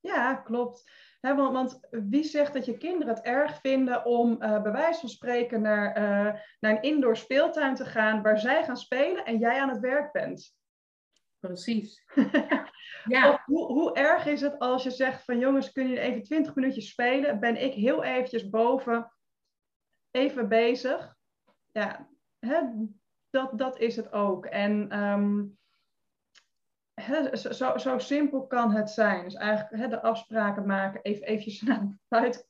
Ja, 0.00 0.34
klopt. 0.34 0.90
want, 1.20 1.52
want, 1.52 1.80
wie 1.90 2.24
zegt 2.24 2.52
dat 2.52 2.64
je 2.64 2.78
kinderen 2.78 3.14
het 3.14 3.24
erg 3.24 3.60
vinden 3.60 4.04
om 4.04 4.30
uh, 4.30 4.62
bij 4.62 4.72
wijze 4.72 5.00
van 5.00 5.08
spreken 5.08 5.60
naar, 5.60 5.98
uh, 5.98 6.40
naar 6.60 6.72
een 6.72 6.82
indoor 6.82 7.16
speeltuin 7.16 7.74
te 7.74 7.84
gaan 7.84 8.22
waar 8.22 8.38
zij 8.38 8.64
gaan 8.64 8.76
spelen 8.76 9.24
en 9.24 9.38
jij 9.38 9.60
aan 9.60 9.68
het 9.68 9.80
werk 9.80 10.12
bent? 10.12 10.56
Precies. 11.40 12.04
Ja. 12.14 12.67
hoe, 13.44 13.66
hoe 13.66 13.94
erg 13.94 14.26
is 14.26 14.40
het 14.40 14.58
als 14.58 14.82
je 14.82 14.90
zegt 14.90 15.24
van 15.24 15.38
jongens, 15.38 15.72
kunnen 15.72 15.92
jullie 15.92 16.08
even 16.08 16.22
20 16.22 16.54
minuutjes 16.54 16.88
spelen? 16.88 17.40
Ben 17.40 17.62
ik 17.62 17.72
heel 17.72 18.04
eventjes 18.04 18.48
boven, 18.48 19.12
even 20.10 20.48
bezig. 20.48 21.16
Ja, 21.72 22.08
hè, 22.38 22.60
dat, 23.30 23.58
dat 23.58 23.78
is 23.78 23.96
het 23.96 24.12
ook. 24.12 24.46
En 24.46 25.02
um, 25.02 25.58
hè, 26.94 27.36
zo, 27.36 27.78
zo 27.78 27.98
simpel 27.98 28.46
kan 28.46 28.72
het 28.72 28.90
zijn. 28.90 29.24
Dus 29.24 29.34
eigenlijk 29.34 29.82
hè, 29.82 29.88
de 29.88 30.02
afspraken 30.02 30.66
maken, 30.66 31.02
even 31.02 31.26
eventjes 31.26 31.62
buiten, 32.08 32.44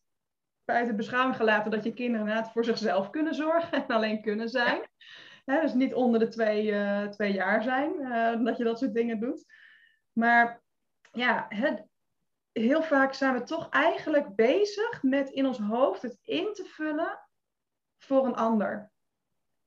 buiten 0.64 0.96
beschouwing 0.96 1.36
gelaten 1.36 1.70
dat 1.70 1.84
je 1.84 1.94
kinderen 1.94 2.26
inderdaad 2.26 2.52
voor 2.52 2.64
zichzelf 2.64 3.10
kunnen 3.10 3.34
zorgen 3.34 3.72
en 3.72 3.86
alleen 3.86 4.22
kunnen 4.22 4.48
zijn. 4.48 4.80
Hè, 5.44 5.60
dus 5.60 5.74
niet 5.74 5.94
onder 5.94 6.20
de 6.20 6.28
twee, 6.28 6.66
uh, 6.66 7.02
twee 7.02 7.32
jaar 7.32 7.62
zijn 7.62 7.92
uh, 8.00 8.44
dat 8.44 8.56
je 8.56 8.64
dat 8.64 8.78
soort 8.78 8.94
dingen 8.94 9.20
doet. 9.20 9.44
Maar 10.18 10.62
ja, 11.12 11.46
het, 11.48 11.86
heel 12.52 12.82
vaak 12.82 13.14
zijn 13.14 13.34
we 13.34 13.42
toch 13.42 13.68
eigenlijk 13.68 14.34
bezig 14.34 15.02
met 15.02 15.30
in 15.30 15.46
ons 15.46 15.58
hoofd 15.58 16.02
het 16.02 16.18
in 16.22 16.52
te 16.52 16.64
vullen 16.64 17.20
voor 17.98 18.26
een 18.26 18.34
ander. 18.34 18.90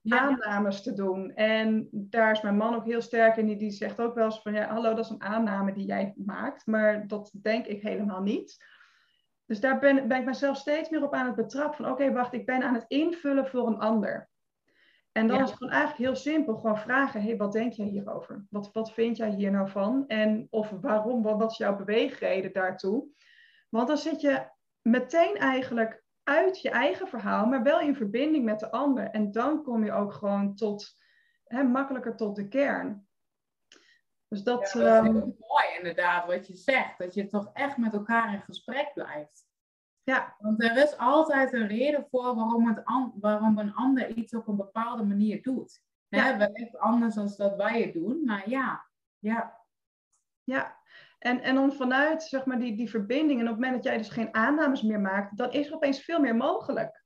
Aannames 0.08 0.84
te 0.84 0.94
doen. 0.94 1.34
En 1.34 1.88
daar 1.92 2.32
is 2.32 2.42
mijn 2.42 2.58
man 2.58 2.76
ook 2.76 2.86
heel 2.86 3.02
sterk 3.02 3.38
in. 3.38 3.46
Die, 3.46 3.58
die 3.58 3.72
zegt 3.72 4.00
ook 4.00 4.16
wel 4.16 4.26
eens 4.26 4.42
van, 4.42 4.54
ja, 4.54 4.68
hallo, 4.68 4.94
dat 4.94 5.06
is 5.06 5.12
een 5.12 5.22
aanname 5.22 5.74
die 5.74 5.86
jij 5.86 6.14
maakt. 6.16 6.66
Maar 6.66 7.08
dat 7.08 7.32
denk 7.42 7.66
ik 7.66 7.82
helemaal 7.82 8.22
niet. 8.22 8.66
Dus 9.46 9.60
daar 9.60 9.80
ben, 9.80 10.08
ben 10.08 10.20
ik 10.20 10.26
mezelf 10.26 10.58
steeds 10.58 10.90
meer 10.90 11.04
op 11.04 11.14
aan 11.14 11.26
het 11.26 11.36
betrappen. 11.36 11.76
Van, 11.76 11.92
oké, 11.92 12.12
wacht, 12.12 12.34
ik 12.34 12.46
ben 12.46 12.64
aan 12.64 12.74
het 12.74 12.86
invullen 12.88 13.48
voor 13.48 13.68
een 13.68 13.80
ander. 13.80 14.30
En 15.12 15.28
dan 15.28 15.42
is 15.42 15.50
het 15.50 15.58
gewoon 15.58 15.74
eigenlijk 15.74 16.04
heel 16.04 16.16
simpel. 16.16 16.56
Gewoon 16.56 16.78
vragen, 16.78 17.22
hey, 17.22 17.38
wat 17.38 17.52
denk 17.52 17.74
jij 17.74 17.86
hierover? 17.86 18.46
Wat, 18.50 18.70
wat 18.74 18.94
vind 18.94 19.18
jij 19.18 19.30
hier 19.30 19.52
nou 19.52 19.70
van? 19.70 20.08
En 20.08 20.48
of 20.50 20.70
waarom, 20.70 21.24
wat, 21.24 21.38
wat 21.38 21.52
is 21.52 21.58
jouw 21.58 21.76
beweegreden 21.76 22.54
daartoe? 22.54 23.06
Want 23.70 23.88
dan 23.88 23.98
zit 23.98 24.22
je 24.22 24.50
meteen 24.82 25.38
eigenlijk 25.38 26.04
uit 26.24 26.62
je 26.62 26.70
eigen 26.70 27.08
verhaal, 27.08 27.46
maar 27.46 27.64
wel 27.64 27.80
in 27.80 27.96
verbinding 27.96 28.46
met 28.46 28.60
de 28.60 28.72
ander. 28.72 29.10
En 29.10 29.32
dan 29.32 29.64
kom 29.64 29.86
je 29.86 29.92
ook 29.92 30.14
gewoon 30.14 30.56
tot, 30.56 30.96
hè, 31.44 31.64
makkelijker 31.64 32.16
tot 32.16 32.36
de 32.36 32.48
kern. 32.48 33.08
Dus 34.28 34.44
dat, 34.44 34.72
ja, 34.74 34.80
dat 35.02 35.04
is 35.04 35.10
ehm, 35.10 35.14
mooi 35.14 35.66
inderdaad 35.78 36.26
wat 36.26 36.48
je 36.48 36.56
zegt. 36.56 36.98
Dat 36.98 37.14
je 37.14 37.28
toch 37.28 37.50
echt 37.54 37.78
met 37.78 37.94
elkaar 37.94 38.34
in 38.34 38.42
gesprek 38.42 38.92
blijft. 38.94 39.50
Ja. 40.12 40.36
Want 40.40 40.64
er 40.64 40.78
is 40.78 40.98
altijd 40.98 41.54
een 41.54 41.68
reden 41.68 42.08
voor 42.10 42.36
waarom, 42.36 42.68
het 42.68 42.86
an- 42.86 43.14
waarom 43.16 43.58
een 43.58 43.74
ander 43.74 44.10
iets 44.10 44.34
op 44.36 44.48
een 44.48 44.56
bepaalde 44.56 45.04
manier 45.04 45.42
doet. 45.42 45.82
Ja. 46.08 46.24
Hè, 46.24 46.38
wellicht 46.38 46.78
anders 46.78 47.16
dan 47.16 47.34
dat 47.38 47.56
wij 47.56 47.82
het 47.82 47.94
doen, 47.94 48.24
maar 48.26 48.50
ja. 48.50 48.90
Ja, 49.20 49.60
Ja, 50.44 50.78
en, 51.20 51.42
en 51.42 51.56
dan 51.56 51.74
vanuit 51.74 52.24
zeg 52.24 52.46
maar, 52.46 52.60
die, 52.60 52.76
die 52.76 52.90
verbinding, 52.90 53.40
en 53.40 53.46
op 53.46 53.52
het 53.52 53.60
moment 53.60 53.76
dat 53.76 53.84
jij 53.84 53.98
dus 53.98 54.10
geen 54.10 54.34
aannames 54.36 54.82
meer 54.82 55.00
maakt, 55.00 55.38
dan 55.38 55.52
is 55.52 55.68
er 55.68 55.74
opeens 55.76 56.04
veel 56.04 56.20
meer 56.20 56.36
mogelijk. 56.36 57.04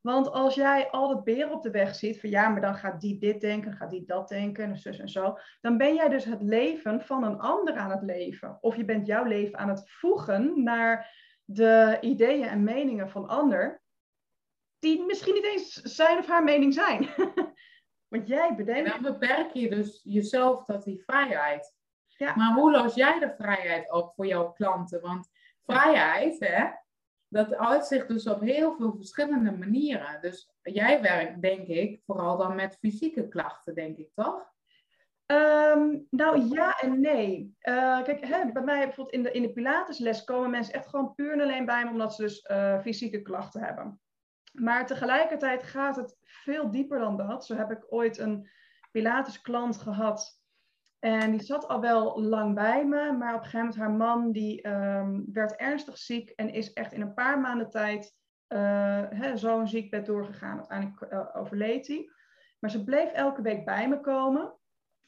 Want 0.00 0.30
als 0.30 0.54
jij 0.54 0.90
al 0.90 1.08
dat 1.08 1.24
beren 1.24 1.52
op 1.52 1.62
de 1.62 1.70
weg 1.70 1.94
ziet, 1.94 2.20
van 2.20 2.30
ja, 2.30 2.48
maar 2.48 2.60
dan 2.60 2.74
gaat 2.74 3.00
die 3.00 3.18
dit 3.18 3.40
denken, 3.40 3.72
gaat 3.72 3.90
die 3.90 4.04
dat 4.04 4.28
denken, 4.28 4.64
en 4.64 4.76
zus 4.76 4.98
en 4.98 5.08
zo, 5.08 5.38
dan 5.60 5.76
ben 5.76 5.94
jij 5.94 6.08
dus 6.08 6.24
het 6.24 6.42
leven 6.42 7.00
van 7.00 7.24
een 7.24 7.38
ander 7.38 7.76
aan 7.76 7.90
het 7.90 8.02
leven. 8.02 8.58
Of 8.60 8.76
je 8.76 8.84
bent 8.84 9.06
jouw 9.06 9.24
leven 9.24 9.58
aan 9.58 9.68
het 9.68 9.90
voegen 9.90 10.62
naar 10.62 11.18
de 11.52 11.98
ideeën 12.00 12.48
en 12.48 12.64
meningen 12.64 13.10
van 13.10 13.28
ander, 13.28 13.82
die 14.78 15.04
misschien 15.04 15.34
niet 15.34 15.44
eens 15.44 15.72
zijn 15.72 16.18
of 16.18 16.26
haar 16.26 16.44
mening 16.44 16.74
zijn. 16.74 17.08
Want 18.12 18.28
jij 18.28 18.48
en 18.48 18.56
bedenkt. 18.56 18.90
dan 18.90 19.02
beperk 19.02 19.52
je 19.52 19.70
dus 19.70 20.00
jezelf 20.04 20.64
tot 20.64 20.84
die 20.84 21.02
vrijheid. 21.04 21.74
Ja. 22.06 22.36
Maar 22.36 22.54
hoe 22.54 22.70
los 22.70 22.94
jij 22.94 23.18
de 23.18 23.34
vrijheid 23.38 23.92
op 23.92 24.14
voor 24.14 24.26
jouw 24.26 24.52
klanten? 24.52 25.00
Want 25.00 25.28
vrijheid, 25.62 26.40
hè, 26.40 26.70
dat 27.28 27.54
uitzicht 27.54 28.08
dus 28.08 28.26
op 28.26 28.40
heel 28.40 28.76
veel 28.76 28.94
verschillende 28.96 29.52
manieren. 29.52 30.20
Dus 30.20 30.50
jij 30.62 31.02
werkt, 31.02 31.42
denk 31.42 31.66
ik, 31.66 32.00
vooral 32.06 32.36
dan 32.36 32.54
met 32.54 32.78
fysieke 32.80 33.28
klachten, 33.28 33.74
denk 33.74 33.96
ik, 33.96 34.10
toch? 34.14 34.49
Ehm, 35.30 35.98
nou 36.10 36.54
ja 36.54 36.78
en 36.78 37.00
nee. 37.00 37.54
Eh, 37.58 38.02
kijk, 38.02 38.26
hè, 38.26 38.52
bij 38.52 38.62
mij 38.62 38.84
bijvoorbeeld 38.84 39.16
in 39.16 39.22
de, 39.22 39.32
in 39.32 39.42
de 39.42 39.52
Pilatesles 39.52 40.24
komen 40.24 40.50
mensen 40.50 40.74
echt 40.74 40.88
gewoon 40.88 41.14
puur 41.14 41.32
en 41.32 41.40
alleen 41.40 41.64
bij 41.64 41.84
me 41.84 41.90
omdat 41.90 42.14
ze 42.14 42.22
dus 42.22 42.40
eh, 42.40 42.80
fysieke 42.80 43.22
klachten 43.22 43.62
hebben. 43.62 44.00
Maar 44.52 44.86
tegelijkertijd 44.86 45.62
gaat 45.62 45.96
het 45.96 46.16
veel 46.22 46.70
dieper 46.70 46.98
dan 46.98 47.16
dat. 47.16 47.46
Zo 47.46 47.56
heb 47.56 47.70
ik 47.70 47.86
ooit 47.88 48.18
een 48.18 48.48
Pilates 48.90 49.40
klant 49.40 49.76
gehad. 49.76 50.40
En 50.98 51.30
die 51.30 51.42
zat 51.42 51.68
al 51.68 51.80
wel 51.80 52.22
lang 52.22 52.54
bij 52.54 52.86
me, 52.86 53.12
maar 53.12 53.34
op 53.34 53.40
een 53.40 53.48
gegeven 53.48 53.58
moment 53.58 53.76
haar 53.76 53.90
man 53.90 54.32
die 54.32 54.62
ehm, 54.62 55.20
werd 55.32 55.56
ernstig 55.56 55.98
ziek 55.98 56.30
en 56.30 56.52
is 56.52 56.72
echt 56.72 56.92
in 56.92 57.00
een 57.00 57.14
paar 57.14 57.40
maanden 57.40 57.70
tijd 57.70 58.18
hè, 58.48 59.36
zo'n 59.36 59.68
ziekbed 59.68 60.06
doorgegaan. 60.06 60.56
Uiteindelijk 60.56 61.36
overleed 61.36 61.86
hij. 61.86 62.10
Maar 62.60 62.70
ze 62.70 62.84
bleef 62.84 63.12
elke 63.12 63.42
week 63.42 63.64
bij 63.64 63.88
me 63.88 64.00
komen. 64.00 64.59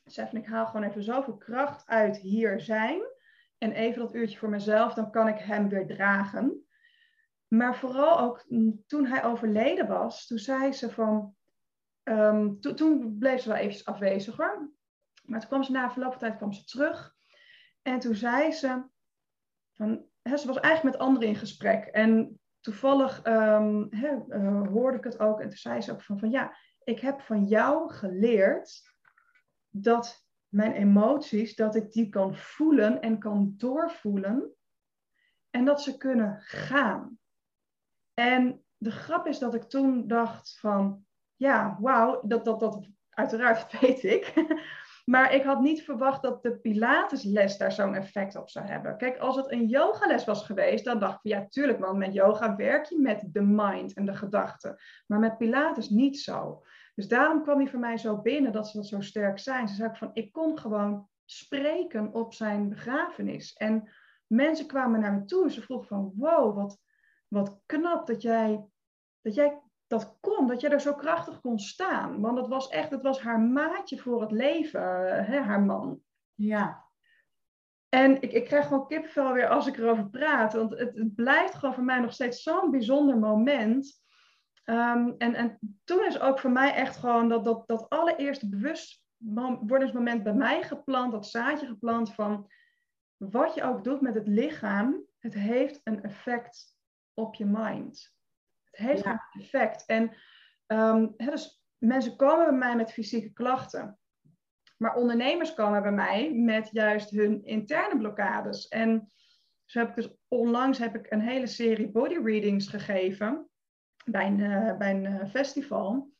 Ze 0.04 0.10
zei 0.10 0.28
van 0.28 0.38
ik 0.38 0.46
haal 0.46 0.66
gewoon 0.66 0.88
even 0.88 1.02
zoveel 1.02 1.36
kracht 1.36 1.86
uit 1.86 2.16
hier 2.16 2.60
zijn. 2.60 3.02
En 3.58 3.72
even 3.72 4.00
dat 4.00 4.14
uurtje 4.14 4.38
voor 4.38 4.48
mezelf, 4.48 4.94
dan 4.94 5.10
kan 5.10 5.28
ik 5.28 5.38
hem 5.38 5.68
weer 5.68 5.86
dragen. 5.86 6.66
Maar 7.48 7.76
vooral 7.76 8.20
ook 8.20 8.44
mm, 8.48 8.82
toen 8.86 9.06
hij 9.06 9.24
overleden 9.24 9.86
was, 9.86 10.26
toen 10.26 10.38
zei 10.38 10.72
ze 10.72 10.90
van. 10.90 11.36
ehm, 12.02 12.54
to- 12.60 12.74
toen 12.74 13.18
bleef 13.18 13.40
ze 13.40 13.48
wel 13.48 13.56
eventjes 13.56 13.84
afwezig 13.86 14.36
hoor. 14.36 14.72
Maar 15.24 15.40
toen 15.40 15.48
kwam 15.48 15.62
ze 15.62 15.72
na 15.72 15.90
verloop 15.90 16.10
van 16.10 16.20
tijd 16.20 16.36
kwam 16.36 16.52
ze 16.52 16.64
terug. 16.64 17.14
En 17.82 17.98
toen 17.98 18.14
zei 18.14 18.52
ze. 18.52 18.84
Van, 19.72 20.04
ze 20.22 20.46
was 20.46 20.60
eigenlijk 20.60 20.82
met 20.82 20.98
anderen 20.98 21.28
in 21.28 21.36
gesprek. 21.36 21.86
En 21.86 22.40
toevallig 22.60 23.22
ehm, 23.22 23.82
eh, 23.90 24.66
hoorde 24.68 24.96
ik 24.98 25.04
het 25.04 25.18
ook. 25.18 25.40
En 25.40 25.48
toen 25.48 25.58
zei 25.58 25.80
ze 25.80 25.92
ook 25.92 26.02
van, 26.02 26.18
van 26.18 26.30
ja, 26.30 26.56
ik 26.84 27.00
heb 27.00 27.20
van 27.20 27.44
jou 27.44 27.92
geleerd 27.92 28.91
dat 29.72 30.26
mijn 30.48 30.72
emoties, 30.72 31.54
dat 31.54 31.74
ik 31.74 31.92
die 31.92 32.08
kan 32.08 32.36
voelen 32.36 33.00
en 33.00 33.18
kan 33.18 33.54
doorvoelen. 33.56 34.54
En 35.50 35.64
dat 35.64 35.82
ze 35.82 35.96
kunnen 35.96 36.40
gaan. 36.40 37.18
En 38.14 38.64
de 38.76 38.90
grap 38.90 39.26
is 39.26 39.38
dat 39.38 39.54
ik 39.54 39.62
toen 39.62 40.06
dacht 40.06 40.58
van, 40.58 41.06
ja, 41.36 41.76
wauw, 41.80 42.20
dat, 42.26 42.44
dat, 42.44 42.60
dat 42.60 42.88
uiteraard 43.08 43.72
weet 43.80 44.04
ik. 44.04 44.34
Maar 45.04 45.34
ik 45.34 45.42
had 45.42 45.60
niet 45.60 45.82
verwacht 45.82 46.22
dat 46.22 46.42
de 46.42 46.58
Pilatesles 46.58 47.56
daar 47.56 47.72
zo'n 47.72 47.94
effect 47.94 48.36
op 48.36 48.50
zou 48.50 48.66
hebben. 48.66 48.96
Kijk, 48.96 49.18
als 49.18 49.36
het 49.36 49.52
een 49.52 49.66
yogales 49.66 50.24
was 50.24 50.44
geweest, 50.44 50.84
dan 50.84 50.98
dacht 50.98 51.18
ik 51.22 51.30
ja, 51.32 51.46
tuurlijk, 51.48 51.78
want 51.78 51.98
met 51.98 52.14
yoga 52.14 52.56
werk 52.56 52.84
je 52.84 52.98
met 52.98 53.24
de 53.32 53.42
mind 53.42 53.94
en 53.94 54.04
de 54.04 54.16
gedachten. 54.16 54.76
Maar 55.06 55.18
met 55.18 55.38
Pilates 55.38 55.88
niet 55.88 56.20
zo. 56.20 56.62
Dus 56.94 57.08
daarom 57.08 57.42
kwam 57.42 57.58
hij 57.58 57.68
voor 57.68 57.78
mij 57.78 57.98
zo 57.98 58.20
binnen 58.20 58.52
dat 58.52 58.68
ze 58.68 58.76
dat 58.76 58.86
zo 58.86 59.00
sterk 59.00 59.38
zijn. 59.38 59.68
Ze 59.68 59.74
zei 59.74 59.88
ook 59.88 59.96
van, 59.96 60.10
ik 60.12 60.32
kon 60.32 60.58
gewoon 60.58 61.08
spreken 61.24 62.14
op 62.14 62.34
zijn 62.34 62.68
begrafenis. 62.68 63.52
En 63.52 63.90
mensen 64.26 64.66
kwamen 64.66 65.00
naar 65.00 65.12
me 65.12 65.24
toe 65.24 65.44
en 65.44 65.50
ze 65.50 65.62
vroegen 65.62 65.88
van, 65.88 66.12
wow, 66.16 66.56
wat, 66.56 66.78
wat 67.28 67.60
knap 67.66 68.06
dat 68.06 68.22
jij, 68.22 68.64
dat 69.20 69.34
jij 69.34 69.60
dat 69.86 70.18
kon, 70.20 70.46
dat 70.46 70.60
jij 70.60 70.70
er 70.70 70.80
zo 70.80 70.94
krachtig 70.94 71.40
kon 71.40 71.58
staan. 71.58 72.20
Want 72.20 72.38
het 72.38 72.48
was 72.48 72.68
echt, 72.68 72.90
het 72.90 73.02
was 73.02 73.20
haar 73.20 73.40
maatje 73.40 73.98
voor 73.98 74.20
het 74.20 74.30
leven, 74.30 74.80
hè, 75.24 75.40
haar 75.40 75.62
man. 75.62 76.00
Ja. 76.34 76.84
En 77.88 78.22
ik, 78.22 78.32
ik 78.32 78.44
krijg 78.44 78.66
gewoon 78.66 78.86
kipvel 78.86 79.32
weer 79.32 79.48
als 79.48 79.66
ik 79.66 79.76
erover 79.76 80.08
praat. 80.08 80.52
Want 80.52 80.78
het, 80.78 80.96
het 80.96 81.14
blijft 81.14 81.54
gewoon 81.54 81.74
voor 81.74 81.84
mij 81.84 82.00
nog 82.00 82.12
steeds 82.12 82.42
zo'n 82.42 82.70
bijzonder 82.70 83.18
moment. 83.18 84.02
Ehm, 84.64 85.12
en, 85.18 85.34
en 85.34 85.58
toen 85.84 86.04
is 86.04 86.20
ook 86.20 86.38
voor 86.38 86.50
mij 86.50 86.74
echt 86.74 86.96
gewoon 86.96 87.28
dat, 87.28 87.44
dat, 87.44 87.68
dat 87.68 87.88
allereerste 87.88 88.48
bewustwordingsmoment 88.48 90.22
bij 90.22 90.34
mij 90.34 90.62
geplant, 90.62 91.12
dat 91.12 91.26
zaadje 91.28 91.66
geplant 91.66 92.14
van 92.14 92.50
wat 93.16 93.54
je 93.54 93.62
ook 93.62 93.84
doet 93.84 94.00
met 94.00 94.14
het 94.14 94.26
lichaam, 94.26 95.04
het 95.18 95.34
heeft 95.34 95.80
een 95.84 96.02
effect 96.02 96.76
op 97.14 97.34
je 97.34 97.44
mind. 97.44 98.14
Het 98.70 98.76
heeft 98.86 99.04
Ja. 99.04 99.10
een 99.32 99.40
effect. 99.40 99.86
En 99.86 100.16
ehm, 100.66 101.06
dus 101.16 101.62
mensen 101.78 102.16
komen 102.16 102.44
bij 102.46 102.58
mij 102.58 102.76
met 102.76 102.92
fysieke 102.92 103.32
klachten. 103.32 103.98
Maar 104.76 104.94
ondernemers 104.94 105.54
komen 105.54 105.82
bij 105.82 105.92
mij 105.92 106.32
met 106.34 106.68
juist 106.72 107.10
hun 107.10 107.44
interne 107.44 107.98
blokkades. 107.98 108.68
En 108.68 109.12
zo 109.64 109.78
heb 109.78 109.88
ik 109.88 109.94
dus 109.94 110.14
onlangs 110.28 110.78
heb 110.78 110.94
ik 110.94 111.10
een 111.10 111.20
hele 111.20 111.46
serie 111.46 111.90
body 111.90 112.18
readings 112.18 112.68
gegeven 112.68 113.50
bij 114.04 114.26
een, 114.26 114.40
eh, 114.40 114.76
bij 114.76 114.90
een 114.90 115.06
eh, 115.06 115.28
festival. 115.28 116.12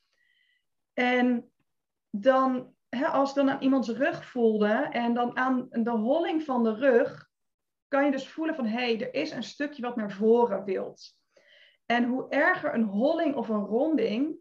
En 0.93 1.51
dan, 2.09 2.73
hè, 2.89 3.05
als 3.05 3.29
ik 3.29 3.35
dan 3.35 3.49
aan 3.49 3.61
iemands 3.61 3.89
rug 3.89 4.25
voelde 4.25 4.87
en 4.91 5.13
dan 5.13 5.37
aan 5.37 5.67
de 5.71 5.91
holling 5.91 6.43
van 6.43 6.63
de 6.63 6.73
rug, 6.73 7.31
kan 7.87 8.05
je 8.05 8.11
dus 8.11 8.27
voelen 8.27 8.55
van 8.55 8.65
hé, 8.65 8.95
hey, 8.95 9.01
er 9.01 9.13
is 9.13 9.31
een 9.31 9.43
stukje 9.43 9.81
wat 9.81 9.95
naar 9.95 10.11
voren 10.11 10.63
wilt. 10.63 11.17
En 11.85 12.03
hoe 12.03 12.29
erger 12.29 12.73
een 12.73 12.83
holling 12.83 13.35
of 13.35 13.49
een 13.49 13.65
ronding, 13.65 14.35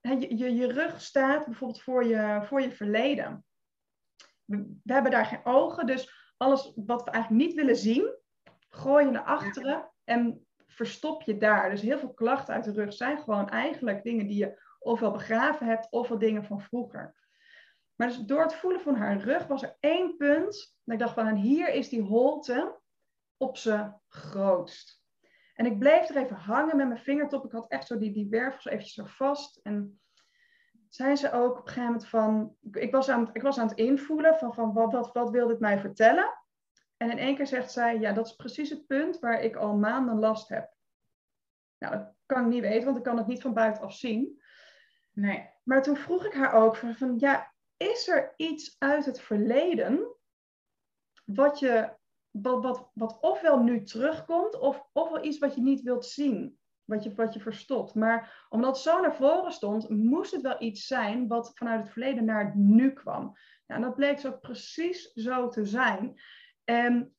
hè, 0.00 0.12
je, 0.12 0.36
je, 0.36 0.54
je 0.54 0.72
rug 0.72 1.00
staat 1.00 1.44
bijvoorbeeld 1.44 1.82
voor 1.82 2.04
je, 2.04 2.40
voor 2.44 2.60
je 2.60 2.70
verleden. 2.70 3.44
We, 4.44 4.56
we 4.82 4.92
hebben 4.92 5.10
daar 5.10 5.26
geen 5.26 5.44
ogen, 5.44 5.86
dus 5.86 6.32
alles 6.36 6.72
wat 6.74 7.04
we 7.04 7.10
eigenlijk 7.10 7.44
niet 7.44 7.54
willen 7.56 7.76
zien, 7.76 8.16
gooi 8.68 9.04
je 9.04 9.10
naar 9.10 9.24
achteren 9.24 9.90
en 10.04 10.47
verstop 10.78 11.22
je 11.22 11.36
daar. 11.36 11.70
Dus 11.70 11.80
heel 11.80 11.98
veel 11.98 12.14
klachten 12.14 12.54
uit 12.54 12.64
de 12.64 12.72
rug 12.72 12.92
zijn 12.92 13.18
gewoon 13.18 13.48
eigenlijk 13.48 14.02
dingen 14.02 14.26
die 14.26 14.36
je 14.36 14.60
ofwel 14.78 15.10
begraven 15.10 15.66
hebt, 15.66 15.90
ofwel 15.90 16.18
dingen 16.18 16.44
van 16.44 16.60
vroeger. 16.60 17.14
Maar 17.94 18.08
dus 18.08 18.18
door 18.18 18.42
het 18.42 18.54
voelen 18.54 18.80
van 18.80 18.94
haar 18.94 19.20
rug 19.20 19.46
was 19.46 19.62
er 19.62 19.76
één 19.80 20.16
punt. 20.16 20.76
Dat 20.84 20.94
ik 20.94 20.98
dacht 20.98 21.14
van, 21.14 21.26
en 21.26 21.36
hier 21.36 21.68
is 21.68 21.88
die 21.88 22.02
holte 22.02 22.80
op 23.36 23.56
zijn 23.56 24.00
grootst. 24.08 25.02
En 25.54 25.66
ik 25.66 25.78
bleef 25.78 26.08
er 26.08 26.16
even 26.16 26.36
hangen 26.36 26.76
met 26.76 26.88
mijn 26.88 27.00
vingertop. 27.00 27.44
Ik 27.44 27.52
had 27.52 27.70
echt 27.70 27.86
zo 27.86 27.98
die, 27.98 28.12
die 28.12 28.28
wervel 28.28 28.60
zo 28.60 28.68
eventjes 28.68 28.94
zo 28.94 29.04
vast. 29.04 29.60
En 29.62 30.00
zei 30.88 31.16
ze 31.16 31.32
ook 31.32 31.58
op 31.58 31.66
een 31.66 31.72
gegeven 31.72 31.84
moment 31.84 32.08
van... 32.08 32.56
Ik 32.70 32.92
was 32.92 33.08
aan 33.08 33.20
het, 33.20 33.36
ik 33.36 33.42
was 33.42 33.58
aan 33.58 33.68
het 33.68 33.78
invoelen 33.78 34.38
van, 34.38 34.54
van 34.54 34.72
wat, 34.72 34.92
wat, 34.92 35.12
wat 35.12 35.30
wil 35.30 35.46
dit 35.46 35.60
mij 35.60 35.78
vertellen? 35.78 36.37
En 36.98 37.10
in 37.10 37.18
één 37.18 37.36
keer 37.36 37.46
zegt 37.46 37.72
zij, 37.72 37.98
ja, 37.98 38.12
dat 38.12 38.26
is 38.26 38.34
precies 38.34 38.70
het 38.70 38.86
punt 38.86 39.18
waar 39.18 39.42
ik 39.42 39.56
al 39.56 39.76
maanden 39.76 40.18
last 40.18 40.48
heb. 40.48 40.76
Nou, 41.78 41.96
dat 41.96 42.14
kan 42.26 42.44
ik 42.44 42.48
niet 42.48 42.62
weten, 42.62 42.84
want 42.84 42.96
ik 42.96 43.02
kan 43.02 43.16
het 43.16 43.26
niet 43.26 43.42
van 43.42 43.54
buitenaf 43.54 43.94
zien. 43.94 44.42
Nee. 45.12 45.50
Maar 45.62 45.82
toen 45.82 45.96
vroeg 45.96 46.24
ik 46.24 46.32
haar 46.32 46.52
ook 46.52 46.76
van, 46.76 46.94
van 46.94 47.14
ja, 47.18 47.54
is 47.76 48.08
er 48.08 48.32
iets 48.36 48.76
uit 48.78 49.04
het 49.04 49.20
verleden 49.20 50.16
wat 51.24 51.58
je, 51.58 51.96
wat, 52.30 52.62
wat, 52.62 52.90
wat 52.94 53.18
ofwel 53.20 53.62
nu 53.62 53.82
terugkomt, 53.82 54.58
of 54.58 54.88
ofwel 54.92 55.24
iets 55.24 55.38
wat 55.38 55.54
je 55.54 55.60
niet 55.60 55.82
wilt 55.82 56.06
zien, 56.06 56.58
wat 56.84 57.02
je, 57.02 57.14
wat 57.14 57.34
je 57.34 57.40
verstopt. 57.40 57.94
Maar 57.94 58.46
omdat 58.48 58.70
het 58.70 58.84
zo 58.84 59.00
naar 59.00 59.14
voren 59.14 59.52
stond, 59.52 59.88
moest 59.88 60.32
het 60.32 60.42
wel 60.42 60.62
iets 60.62 60.86
zijn 60.86 61.28
wat 61.28 61.50
vanuit 61.54 61.80
het 61.80 61.90
verleden 61.90 62.24
naar 62.24 62.44
het 62.44 62.54
nu 62.54 62.92
kwam. 62.92 63.36
Ja, 63.66 63.74
en 63.74 63.80
dat 63.80 63.94
bleek 63.94 64.18
zo 64.18 64.32
precies 64.32 65.12
zo 65.12 65.48
te 65.48 65.64
zijn. 65.64 66.20
En 66.68 67.14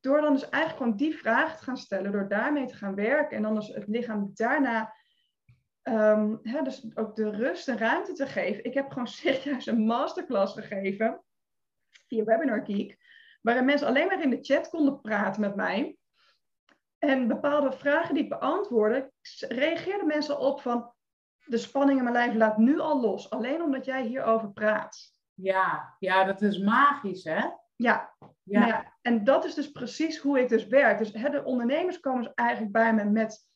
door 0.00 0.20
dan 0.20 0.32
dus 0.32 0.48
eigenlijk 0.48 0.82
gewoon 0.82 0.96
die 0.96 1.16
vraag 1.16 1.56
te 1.56 1.64
gaan 1.64 1.76
stellen, 1.76 2.12
door 2.12 2.28
daarmee 2.28 2.66
te 2.66 2.74
gaan 2.74 2.94
werken 2.94 3.36
en 3.36 3.42
dan 3.42 3.54
dus 3.54 3.68
het 3.68 3.88
lichaam 3.88 4.30
daarna 4.34 4.94
Ehm, 5.84 6.36
hè, 6.42 6.62
dus 6.62 6.96
ook 6.96 7.16
de 7.16 7.30
rust 7.30 7.68
en 7.68 7.78
ruimte 7.78 8.12
te 8.12 8.26
geven. 8.26 8.64
Ik 8.64 8.74
heb 8.74 8.88
gewoon 8.88 9.06
serieus 9.22 9.66
een 9.66 9.84
masterclass 9.84 10.54
gegeven 10.54 11.22
via 12.06 12.24
Webinar 12.24 12.64
Geek, 12.64 12.98
waarin 13.42 13.64
mensen 13.64 13.86
alleen 13.86 14.06
maar 14.06 14.22
in 14.22 14.30
de 14.30 14.42
chat 14.42 14.68
konden 14.68 15.00
praten 15.00 15.40
met 15.40 15.54
mij. 15.54 15.96
En 16.98 17.28
bepaalde 17.28 17.72
vragen 17.72 18.14
die 18.14 18.22
ik 18.22 18.28
beantwoordde, 18.28 19.12
reageerden 19.48 20.06
mensen 20.06 20.38
op 20.38 20.60
van 20.60 20.92
de 21.44 21.58
spanning 21.58 21.98
in 21.98 22.04
mijn 22.04 22.16
lijf 22.16 22.34
laat 22.34 22.56
nu 22.56 22.78
al 22.78 23.00
los, 23.00 23.30
alleen 23.30 23.62
omdat 23.62 23.84
jij 23.84 24.02
hierover 24.02 24.52
praat. 24.52 25.12
Ja, 25.34 25.96
ja, 25.98 26.24
dat 26.24 26.42
is 26.42 26.58
magisch, 26.58 27.24
hè? 27.24 27.48
Ja. 27.76 28.14
ja. 28.42 28.66
Ja 28.66 28.94
en 29.04 29.24
dat 29.24 29.44
is 29.44 29.54
dus 29.54 29.70
precies 29.70 30.18
hoe 30.18 30.40
ik 30.40 30.48
dus 30.48 30.66
werk. 30.66 30.98
Dus 30.98 31.12
hè, 31.12 31.30
de 31.30 31.44
ondernemers 31.44 32.00
komen 32.00 32.22
dus 32.22 32.34
eigenlijk 32.34 32.72
bij 32.72 32.94
me 32.94 33.04
met 33.04 33.48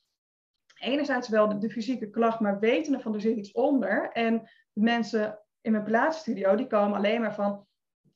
enerzijds 0.79 1.29
wel 1.29 1.59
de, 1.59 1.71
fysieke 1.71 2.11
klacht, 2.11 2.41
maar 2.41 2.59
wetende 2.59 3.01
van 3.01 3.15
er 3.15 3.21
zit 3.21 3.37
iets 3.37 3.53
onder. 3.53 4.11
En 4.13 4.51
de 4.73 4.81
mensen 4.81 5.39
in 5.61 5.73
mijn 5.73 5.85
plaatsstudio, 5.85 6.55
die 6.55 6.67
komen 6.67 6.97
alleen 6.97 7.21
maar 7.21 7.35
van, 7.35 7.67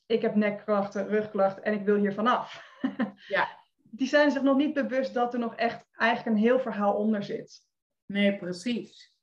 ik 0.07 0.23
heb 0.23 0.35
nekklachten, 0.35 1.09
rugklachten 1.09 1.63
en 1.63 1.73
ik 1.73 1.85
wil 1.85 1.97
hier 1.97 2.15
vanaf. 2.15 2.65
Ja. 3.29 3.49
Die 3.95 4.09
zijn 4.09 4.31
zich 4.31 4.43
nog 4.43 4.57
niet 4.57 4.75
bewust 4.75 5.15
dat 5.15 5.33
er 5.33 5.39
nog 5.39 5.57
echt 5.57 5.87
eigenlijk 5.93 6.37
een 6.37 6.43
heel 6.43 6.61
verhaal 6.61 6.95
onder 6.95 7.23
zit. 7.23 7.61
Nee, 8.07 8.37
precies. 8.37 9.17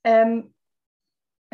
En, 0.00 0.53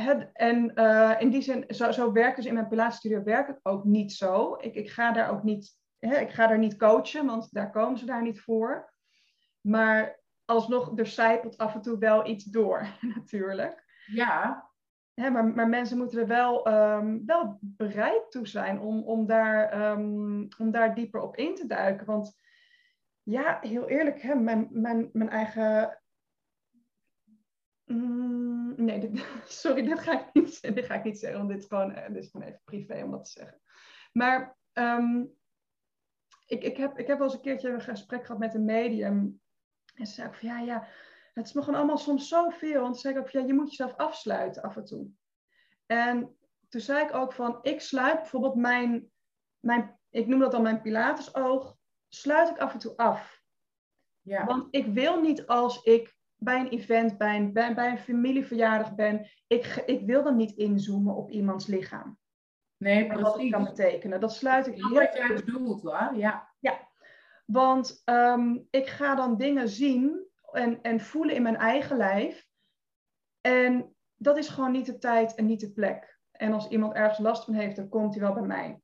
het, 0.01 0.31
en 0.33 0.73
uh, 0.75 1.17
in 1.19 1.31
die 1.31 1.43
zin, 1.43 1.65
zo, 1.69 1.91
zo 1.91 2.13
werkt 2.13 2.37
dus 2.37 2.47
in 2.47 2.55
mijn 2.55 2.69
Pilates 2.69 3.23
werk 3.25 3.49
ik 3.49 3.59
ook 3.63 3.85
niet 3.85 4.13
zo. 4.13 4.57
Ik, 4.61 4.75
ik 4.75 4.91
ga 4.91 5.13
daar 5.13 5.31
ook 5.31 5.43
niet, 5.43 5.79
hè, 5.99 6.17
ik 6.17 6.31
ga 6.31 6.47
daar 6.47 6.59
niet 6.59 6.77
coachen, 6.77 7.27
want 7.27 7.53
daar 7.53 7.71
komen 7.71 7.99
ze 7.99 8.07
daar 8.07 8.23
niet 8.23 8.41
voor. 8.41 8.93
Maar 9.61 10.21
alsnog, 10.45 10.99
er 10.99 11.07
zijpelt 11.07 11.59
af 11.59 11.75
en 11.75 11.81
toe 11.81 11.99
wel 11.99 12.27
iets 12.27 12.45
door, 12.45 12.87
natuurlijk. 13.15 13.85
Ja. 14.07 14.69
Hè, 15.15 15.31
maar, 15.31 15.45
maar 15.45 15.69
mensen 15.69 15.99
moeten 15.99 16.21
er 16.21 16.27
wel, 16.27 16.69
um, 16.73 17.23
wel 17.27 17.59
bereid 17.61 18.31
toe 18.31 18.47
zijn 18.47 18.81
om, 18.81 19.03
om, 19.03 19.27
daar, 19.27 19.91
um, 19.91 20.49
om 20.59 20.71
daar 20.71 20.95
dieper 20.95 21.21
op 21.21 21.37
in 21.37 21.55
te 21.55 21.67
duiken. 21.67 22.07
Want 22.07 22.39
ja, 23.23 23.59
heel 23.61 23.89
eerlijk, 23.89 24.23
hè, 24.23 24.35
mijn, 24.35 24.69
mijn, 24.71 25.11
mijn 25.13 25.31
eigen 25.31 26.00
Mm, 27.93 28.75
nee, 28.77 29.01
dit, 29.01 29.27
sorry, 29.63 29.83
dit 29.83 29.99
ga, 29.99 30.21
ik 30.21 30.35
niet, 30.35 30.63
dit 30.75 30.85
ga 30.85 30.95
ik 30.95 31.05
niet 31.05 31.19
zeggen, 31.19 31.39
want 31.39 31.51
dit 31.51 31.61
is 31.63 31.69
gewoon, 31.69 31.95
eh, 31.95 32.13
dit 32.13 32.25
is 32.25 32.31
gewoon 32.31 32.47
even 32.47 32.61
privé 32.65 33.03
om 33.05 33.11
dat 33.11 33.25
te 33.25 33.31
zeggen. 33.31 33.61
Maar 34.13 34.57
um, 34.73 35.33
ik, 36.47 36.63
ik, 36.63 36.77
heb, 36.77 36.99
ik 36.99 37.07
heb 37.07 37.19
wel 37.19 37.27
eens 37.27 37.37
een 37.37 37.43
keertje 37.43 37.69
een 37.69 37.81
gesprek 37.81 38.25
gehad 38.27 38.41
met 38.41 38.55
een 38.55 38.65
medium. 38.65 39.41
En 39.95 40.07
ze 40.07 40.13
zei 40.13 40.29
ook 40.29 40.35
van, 40.35 40.49
ja, 40.49 40.59
ja, 40.59 40.89
het 41.35 41.47
is 41.47 41.53
me 41.53 41.63
gewoon 41.63 41.79
allemaal 41.79 41.99
soms 41.99 42.29
zoveel. 42.29 42.81
Want 42.81 42.95
ze 42.95 43.01
zei 43.01 43.19
ook 43.19 43.31
van, 43.31 43.41
ja, 43.41 43.47
je 43.47 43.55
moet 43.55 43.71
jezelf 43.71 43.97
afsluiten 43.97 44.63
af 44.63 44.77
en 44.77 44.85
toe. 44.85 45.09
En 45.87 46.39
toen 46.69 46.81
zei 46.81 47.05
ik 47.05 47.15
ook 47.15 47.33
van, 47.33 47.59
ik 47.63 47.81
sluit 47.81 48.17
bijvoorbeeld 48.21 48.55
mijn, 48.55 49.11
mijn 49.61 49.99
ik 50.11 50.27
noem 50.27 50.39
dat 50.39 50.53
dan 50.53 50.63
mijn 50.63 50.83
pilatesoog, 50.83 51.77
sluit 52.09 52.49
ik 52.49 52.59
af 52.59 52.73
en 52.73 52.79
toe 52.79 52.97
af. 52.97 53.43
Ja. 54.21 54.45
Want 54.45 54.67
ik 54.71 54.87
wil 54.87 55.21
niet 55.21 55.47
als 55.47 55.83
ik 55.83 56.19
bij 56.41 56.61
een 56.61 56.69
event, 56.69 57.19
bij 57.19 57.37
een, 57.37 57.53
bij, 57.53 57.75
bij 57.75 57.91
een 57.91 57.99
familieverjaardag 57.99 58.95
ben, 58.95 59.27
ik, 59.47 59.83
ik 59.87 60.07
wil 60.07 60.23
dan 60.23 60.37
niet 60.37 60.53
inzoomen 60.53 61.15
op 61.15 61.31
iemands 61.31 61.67
lichaam. 61.67 62.19
Nee, 62.77 63.07
precies. 63.07 63.23
Wat 63.23 63.41
dat 63.41 63.51
kan 63.51 63.65
betekenen. 63.65 64.21
Dat 64.21 64.35
sluit 64.35 64.67
ik 64.67 64.75
heel 64.75 64.91
wat 64.93 65.15
jij 65.15 65.35
bedoelt 65.35 65.83
hoor, 65.83 66.17
ja. 66.17 66.49
Ja, 66.59 66.89
want 67.47 68.03
um, 68.05 68.67
ik 68.71 68.87
ga 68.87 69.15
dan 69.15 69.37
dingen 69.37 69.69
zien 69.69 70.27
en, 70.53 70.83
en 70.83 71.01
voelen 71.01 71.35
in 71.35 71.43
mijn 71.43 71.57
eigen 71.57 71.97
lijf. 71.97 72.49
En 73.41 73.95
dat 74.17 74.37
is 74.39 74.49
gewoon 74.49 74.73
niet 74.73 74.87
de 74.87 74.99
tijd 74.99 75.35
en 75.35 75.47
niet 75.47 75.61
de 75.61 75.73
plek. 75.73 76.19
En 76.31 76.53
als 76.53 76.69
iemand 76.69 76.95
ergens 76.95 77.19
last 77.19 77.45
van 77.45 77.55
heeft, 77.55 77.77
dan 77.77 77.89
komt 77.89 78.15
hij 78.15 78.23
wel 78.23 78.35
bij 78.35 78.47
mij. 78.47 78.81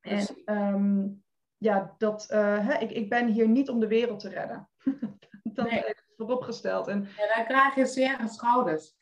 En 0.00 0.26
um, 0.44 1.24
ja, 1.56 1.94
dat, 1.98 2.28
uh, 2.32 2.68
hè, 2.68 2.78
ik, 2.78 2.90
ik 2.90 3.08
ben 3.08 3.28
hier 3.28 3.48
niet 3.48 3.68
om 3.68 3.80
de 3.80 3.88
wereld 3.88 4.20
te 4.20 4.28
redden. 4.28 4.68
dat 5.42 5.70
nee 5.70 5.94
vooropgesteld. 6.16 6.88
En, 6.88 7.08
ja, 7.16 7.34
dan 7.34 7.44
krijg 7.44 7.74
je 7.74 7.86
zeer 7.86 8.18
schouders. 8.24 8.94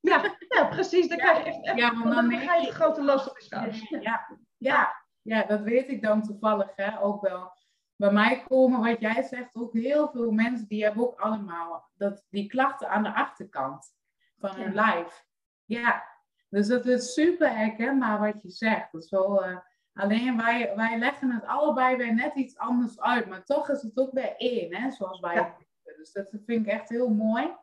Ja, 0.00 0.36
ja, 0.48 0.68
precies. 0.68 1.08
Dan 1.08 1.18
krijg 1.18 1.38
je 1.38 1.44
echt, 1.44 1.78
ja, 1.78 1.94
want 1.94 2.14
dan, 2.14 2.30
je 2.30 2.72
grote 2.72 3.04
last 3.04 3.30
op 3.30 3.38
je 3.38 3.44
schouders. 3.44 3.88
Ja, 3.88 4.38
ja, 4.56 5.04
ja, 5.22 5.42
dat 5.42 5.60
weet 5.60 5.88
ik 5.88 6.02
dan 6.02 6.22
toevallig 6.22 6.72
hè, 6.76 7.02
ook 7.02 7.28
wel. 7.28 7.52
Bij 7.96 8.12
mij 8.12 8.44
komen, 8.48 8.80
wat 8.80 9.00
jij 9.00 9.22
zegt, 9.22 9.54
ook 9.54 9.72
heel 9.72 10.08
veel 10.08 10.30
mensen 10.30 10.68
die 10.68 10.84
hebben 10.84 11.02
ook 11.02 11.20
allemaal 11.20 11.90
dat, 11.94 12.24
die 12.30 12.46
klachten 12.46 12.88
aan 12.88 13.02
de 13.02 13.14
achterkant 13.14 13.94
van 14.38 14.56
hun 14.56 14.74
lijf. 14.74 15.24
Ja, 15.64 16.04
dus 16.48 16.68
dat 16.68 16.86
is 16.86 17.12
super 17.12 17.56
herkenbaar 17.56 18.20
wat 18.20 18.42
je 18.42 18.50
zegt. 18.50 18.92
Dat 18.92 19.02
is 19.02 19.10
wel, 19.10 19.46
uh, 19.46 19.58
alleen 19.92 20.36
wij, 20.36 20.72
wij 20.76 20.98
leggen 20.98 21.30
het 21.30 21.46
allebei 21.46 21.96
weer 21.96 22.14
net 22.14 22.34
iets 22.34 22.58
anders 22.58 23.00
uit, 23.00 23.26
maar 23.26 23.44
toch 23.44 23.68
is 23.68 23.82
het 23.82 23.98
ook 23.98 24.12
weer 24.12 24.36
één, 24.36 24.74
hè, 24.74 24.90
zoals 24.90 25.20
wij 25.20 25.54
dus 26.00 26.12
dat 26.12 26.28
vind 26.30 26.66
ik 26.66 26.72
echt 26.72 26.88
heel 26.88 27.08
mooi. 27.08 27.56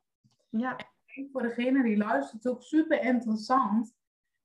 Ja. 0.50 0.76
En 1.06 1.30
voor 1.32 1.41
degene 1.41 1.84
die 1.84 1.97
luistert 1.97 2.47
ook 2.47 2.63
super 2.63 3.02
interessant 3.02 3.95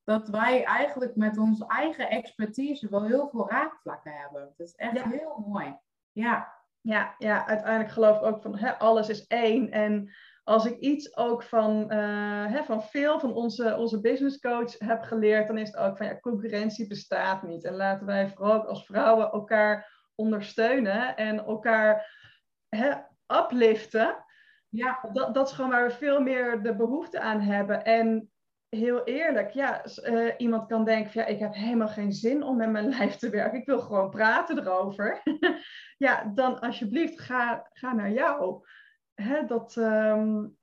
dat 0.04 0.28
wij 0.28 0.64
eigenlijk 0.64 1.16
met 1.16 1.38
onze 1.38 1.66
eigen 1.66 2.10
expertise 2.10 2.88
wel 2.88 3.04
heel 3.04 3.28
veel 3.28 3.50
raakvlakken 3.50 4.12
hebben. 4.12 4.54
Dat 4.56 4.66
is 4.66 4.74
echt 4.74 5.02
heel 5.02 5.44
mooi. 5.46 5.76
Ja. 6.12 6.60
Ja, 6.80 7.14
ja, 7.18 7.46
uiteindelijk 7.46 7.90
geloof 7.90 8.16
ik 8.16 8.22
ook 8.22 8.42
van 8.42 8.56
hè, 8.56 8.78
alles 8.78 9.08
is 9.08 9.26
één. 9.26 9.70
En 9.70 10.12
als 10.44 10.64
ik 10.64 10.78
iets 10.78 11.16
ook 11.16 11.42
van, 11.42 11.92
uh, 11.92 12.46
hè, 12.46 12.64
van 12.64 12.82
veel 12.82 13.20
van 13.20 13.32
onze, 13.34 13.76
onze 13.76 14.00
business 14.00 14.38
coach 14.38 14.78
heb 14.78 15.02
geleerd, 15.02 15.46
dan 15.46 15.58
is 15.58 15.68
het 15.68 15.76
ook 15.76 15.96
van 15.96 16.06
ja, 16.06 16.20
concurrentie 16.20 16.86
bestaat 16.86 17.42
niet. 17.42 17.64
En 17.64 17.74
laten 17.74 18.06
wij 18.06 18.28
vooral 18.28 18.66
als 18.66 18.86
vrouwen 18.86 19.30
elkaar 19.30 20.00
ondersteunen 20.14 21.16
en 21.16 21.38
elkaar 21.44 22.16
hè, 22.68 22.94
upliften. 23.38 24.24
Ja. 24.68 25.08
Dat, 25.12 25.34
dat 25.34 25.48
is 25.48 25.54
gewoon 25.54 25.70
waar 25.70 25.86
we 25.86 25.94
veel 25.94 26.20
meer 26.20 26.62
de 26.62 26.76
behoefte 26.76 27.20
aan 27.20 27.40
hebben. 27.40 27.84
En 27.84 28.32
heel 28.76 29.04
eerlijk, 29.04 29.50
ja, 29.50 29.84
uh, 30.04 30.34
iemand 30.36 30.68
kan 30.68 30.84
denken 30.84 31.12
van 31.12 31.22
ja, 31.22 31.28
ik 31.28 31.38
heb 31.38 31.54
helemaal 31.54 31.88
geen 31.88 32.12
zin 32.12 32.42
om 32.42 32.56
met 32.56 32.70
mijn 32.70 32.88
lijf 32.98 33.16
te 33.16 33.30
werken. 33.30 33.58
Ik 33.58 33.66
wil 33.66 33.80
gewoon 33.80 34.10
praten 34.10 34.58
erover. 34.58 35.22
ja, 36.06 36.24
dan 36.34 36.60
alsjeblieft, 36.60 37.20
ga, 37.20 37.68
ga 37.72 37.92
naar 37.92 38.10
jou. 38.10 38.66
Hè, 39.14 39.44
dat, 39.44 39.76
um, 39.76 40.56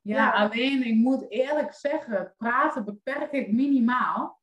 ja, 0.00 0.16
ja, 0.16 0.30
alleen 0.30 0.86
ik 0.86 0.94
moet 0.94 1.30
eerlijk 1.30 1.74
zeggen, 1.74 2.34
praten 2.36 2.84
beperk 2.84 3.32
ik 3.32 3.52
minimaal. 3.52 4.40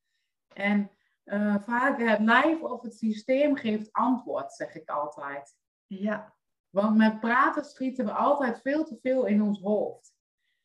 En 0.54 0.92
uh, 1.26 1.56
vaak 1.62 2.00
het 2.00 2.20
lijf 2.20 2.62
of 2.62 2.82
het 2.82 2.98
systeem 2.98 3.56
geeft 3.56 3.92
antwoord, 3.92 4.54
zeg 4.54 4.76
ik 4.76 4.90
altijd. 4.90 5.56
Ja. 5.88 6.36
Want 6.72 6.98
met 6.98 7.20
praten 7.20 7.66
schieten 7.66 8.06
we 8.06 8.12
altijd 8.12 8.62
veel 8.62 8.84
te 8.84 8.98
veel 9.02 9.26
in 9.26 9.42
ons 9.42 9.60
hoofd. 9.62 10.14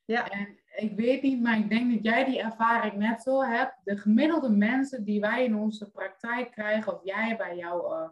Ja. 0.05 0.31
En 0.31 0.59
ik 0.77 0.97
weet 0.97 1.23
niet, 1.23 1.42
maar 1.42 1.59
ik 1.59 1.69
denk 1.69 1.92
dat 1.95 2.05
jij 2.05 2.25
die 2.25 2.40
ervaring 2.40 2.95
net 2.95 3.23
zo 3.23 3.42
hebt. 3.42 3.75
De 3.85 3.97
gemiddelde 3.97 4.51
mensen 4.51 5.05
die 5.05 5.21
wij 5.21 5.45
in 5.45 5.57
onze 5.57 5.90
praktijk 5.90 6.51
krijgen, 6.51 6.95
of 6.95 7.05
jij 7.05 7.37
bij 7.37 7.57
jou, 7.57 7.95
uh, 7.95 8.09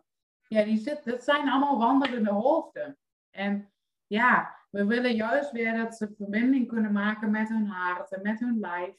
ja, 0.48 0.64
die 0.64 0.78
zit, 0.78 1.04
dat 1.04 1.24
zijn 1.24 1.48
allemaal 1.48 1.78
wandelende 1.78 2.30
hoofden. 2.30 2.98
En 3.30 3.72
ja, 4.06 4.56
we 4.70 4.84
willen 4.84 5.14
juist 5.14 5.50
weer 5.50 5.76
dat 5.76 5.96
ze 5.96 6.14
verbinding 6.16 6.68
kunnen 6.68 6.92
maken 6.92 7.30
met 7.30 7.48
hun 7.48 7.66
hart 7.66 8.12
en 8.12 8.22
met 8.22 8.40
hun 8.40 8.58
lijf. 8.58 8.96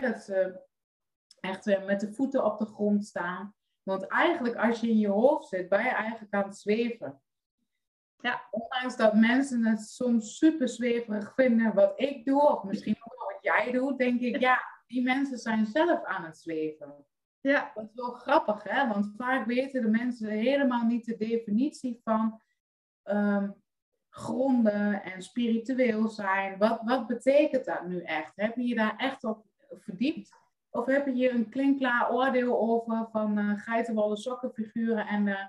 dat 0.00 0.22
ze 0.22 0.66
echt 1.40 1.64
weer 1.64 1.84
met 1.84 2.00
de 2.00 2.12
voeten 2.12 2.44
op 2.44 2.58
de 2.58 2.66
grond 2.66 3.06
staan. 3.06 3.54
Want 3.82 4.06
eigenlijk 4.06 4.56
als 4.56 4.80
je 4.80 4.88
in 4.88 4.98
je 4.98 5.08
hoofd 5.08 5.48
zit, 5.48 5.68
ben 5.68 5.82
je 5.82 5.90
eigenlijk 5.90 6.34
aan 6.34 6.44
het 6.44 6.58
zweven. 6.58 7.20
Ja. 8.20 8.42
Ondanks 8.50 8.96
dat 8.96 9.14
mensen 9.14 9.64
het 9.64 9.80
soms 9.80 10.38
super 10.38 10.68
zweverig 10.68 11.32
vinden 11.34 11.74
wat 11.74 11.92
ik 12.00 12.24
doe, 12.24 12.48
of 12.48 12.62
misschien 12.62 12.96
ook 13.00 13.32
wat 13.32 13.42
jij 13.42 13.72
doet, 13.72 13.98
denk 13.98 14.20
ik, 14.20 14.40
ja, 14.40 14.58
die 14.86 15.02
mensen 15.02 15.38
zijn 15.38 15.66
zelf 15.66 16.04
aan 16.04 16.24
het 16.24 16.38
zweven. 16.38 17.06
Ja. 17.40 17.70
Dat 17.74 17.84
is 17.84 17.94
wel 17.94 18.10
grappig, 18.10 18.62
hè? 18.62 18.88
Want 18.88 19.12
vaak 19.16 19.46
weten 19.46 19.82
de 19.82 19.88
mensen 19.88 20.28
helemaal 20.28 20.84
niet 20.84 21.04
de 21.04 21.16
definitie 21.16 22.00
van 22.04 22.40
um, 23.04 23.62
gronden 24.10 25.02
en 25.02 25.22
spiritueel 25.22 26.08
zijn. 26.08 26.58
Wat, 26.58 26.80
wat 26.84 27.06
betekent 27.06 27.64
dat 27.64 27.86
nu 27.86 28.02
echt? 28.02 28.32
Heb 28.34 28.56
je 28.56 28.66
je 28.66 28.74
daar 28.74 28.96
echt 28.96 29.24
op 29.24 29.44
verdiept? 29.70 30.30
Of 30.70 30.86
heb 30.86 31.06
je 31.06 31.12
hier 31.12 31.34
een 31.34 31.48
klinkklaar 31.48 32.12
oordeel 32.12 32.58
over 32.58 33.08
van 33.10 33.38
uh, 33.38 33.58
geitenwolle 33.58 34.16
sokkenfiguren 34.16 35.06
en 35.06 35.26
uh, 35.26 35.46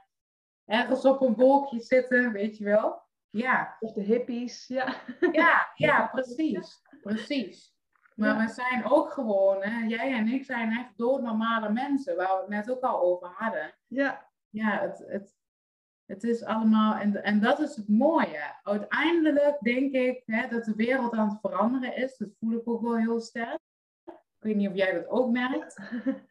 ergens 0.70 1.06
op 1.06 1.22
een 1.22 1.36
wolkje 1.36 1.80
zitten, 1.80 2.32
weet 2.32 2.58
je 2.58 2.64
wel. 2.64 3.02
Ja. 3.30 3.78
Of 3.80 3.94
de 3.94 4.02
hippies, 4.02 4.68
ja. 4.68 4.96
Ja, 5.32 5.72
ja, 5.76 6.08
precies. 6.08 6.82
Precies. 7.02 7.78
Maar 8.16 8.38
we 8.38 8.54
zijn 8.54 8.86
ook 8.86 9.12
gewoon, 9.12 9.64
hè, 9.64 9.88
jij 9.88 10.14
en 10.14 10.28
ik 10.28 10.46
zijn 10.46 10.72
echt 10.72 10.98
doodnormale 10.98 11.72
mensen, 11.72 12.16
waar 12.16 12.36
we 12.36 12.40
het 12.40 12.50
net 12.50 12.72
ook 12.72 12.82
al 12.82 13.02
over 13.02 13.28
hadden. 13.28 13.76
Ja. 13.88 14.28
Ja, 14.50 14.80
het, 14.82 15.04
het, 15.08 15.36
het 16.06 16.24
is 16.24 16.44
allemaal, 16.44 16.96
en, 16.96 17.24
en 17.24 17.40
dat 17.40 17.60
is 17.60 17.76
het 17.76 17.88
mooie. 17.88 18.56
Uiteindelijk 18.64 19.60
denk 19.60 19.94
ik 19.94 20.24
hè, 20.26 20.48
dat 20.48 20.66
de 20.66 20.76
wereld 20.76 21.14
aan 21.14 21.30
het 21.30 21.40
veranderen 21.42 21.96
is. 21.96 22.18
Dat 22.18 22.30
voel 22.40 22.52
ik 22.52 22.68
ook 22.68 22.82
wel 22.82 22.98
heel 22.98 23.20
sterk. 23.20 23.60
Ik 24.06 24.16
weet 24.40 24.56
niet 24.56 24.70
of 24.70 24.76
jij 24.76 24.94
dat 24.94 25.08
ook 25.08 25.32
merkt. 25.32 25.80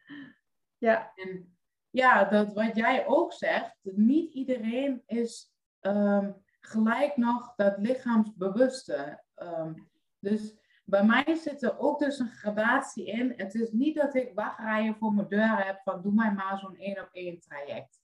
Ja. 0.77 1.11
En 1.15 1.58
ja, 1.89 2.23
dat 2.23 2.53
wat 2.53 2.75
jij 2.75 3.07
ook 3.07 3.33
zegt, 3.33 3.75
niet 3.81 4.33
iedereen 4.33 5.03
is 5.05 5.53
ehm, 5.79 6.31
gelijk 6.59 7.17
nog 7.17 7.53
dat 7.55 7.77
lichaamsbewuste. 7.77 9.23
Ehm, 9.35 9.73
dus 10.19 10.57
bij 10.85 11.03
mij 11.03 11.35
zit 11.35 11.63
er 11.63 11.79
ook 11.79 11.99
dus 11.99 12.19
een 12.19 12.29
gradatie 12.29 13.05
in. 13.05 13.33
Het 13.35 13.53
is 13.53 13.71
niet 13.71 13.95
dat 13.95 14.15
ik 14.15 14.31
wachtrijen 14.35 14.95
voor 14.95 15.13
mijn 15.13 15.27
deur 15.27 15.65
heb 15.65 15.81
van 15.83 16.01
doe 16.01 16.13
mij 16.13 16.31
maar 16.31 16.57
zo'n 16.57 16.77
één 16.77 17.01
op 17.01 17.09
één 17.11 17.39
traject. 17.39 18.01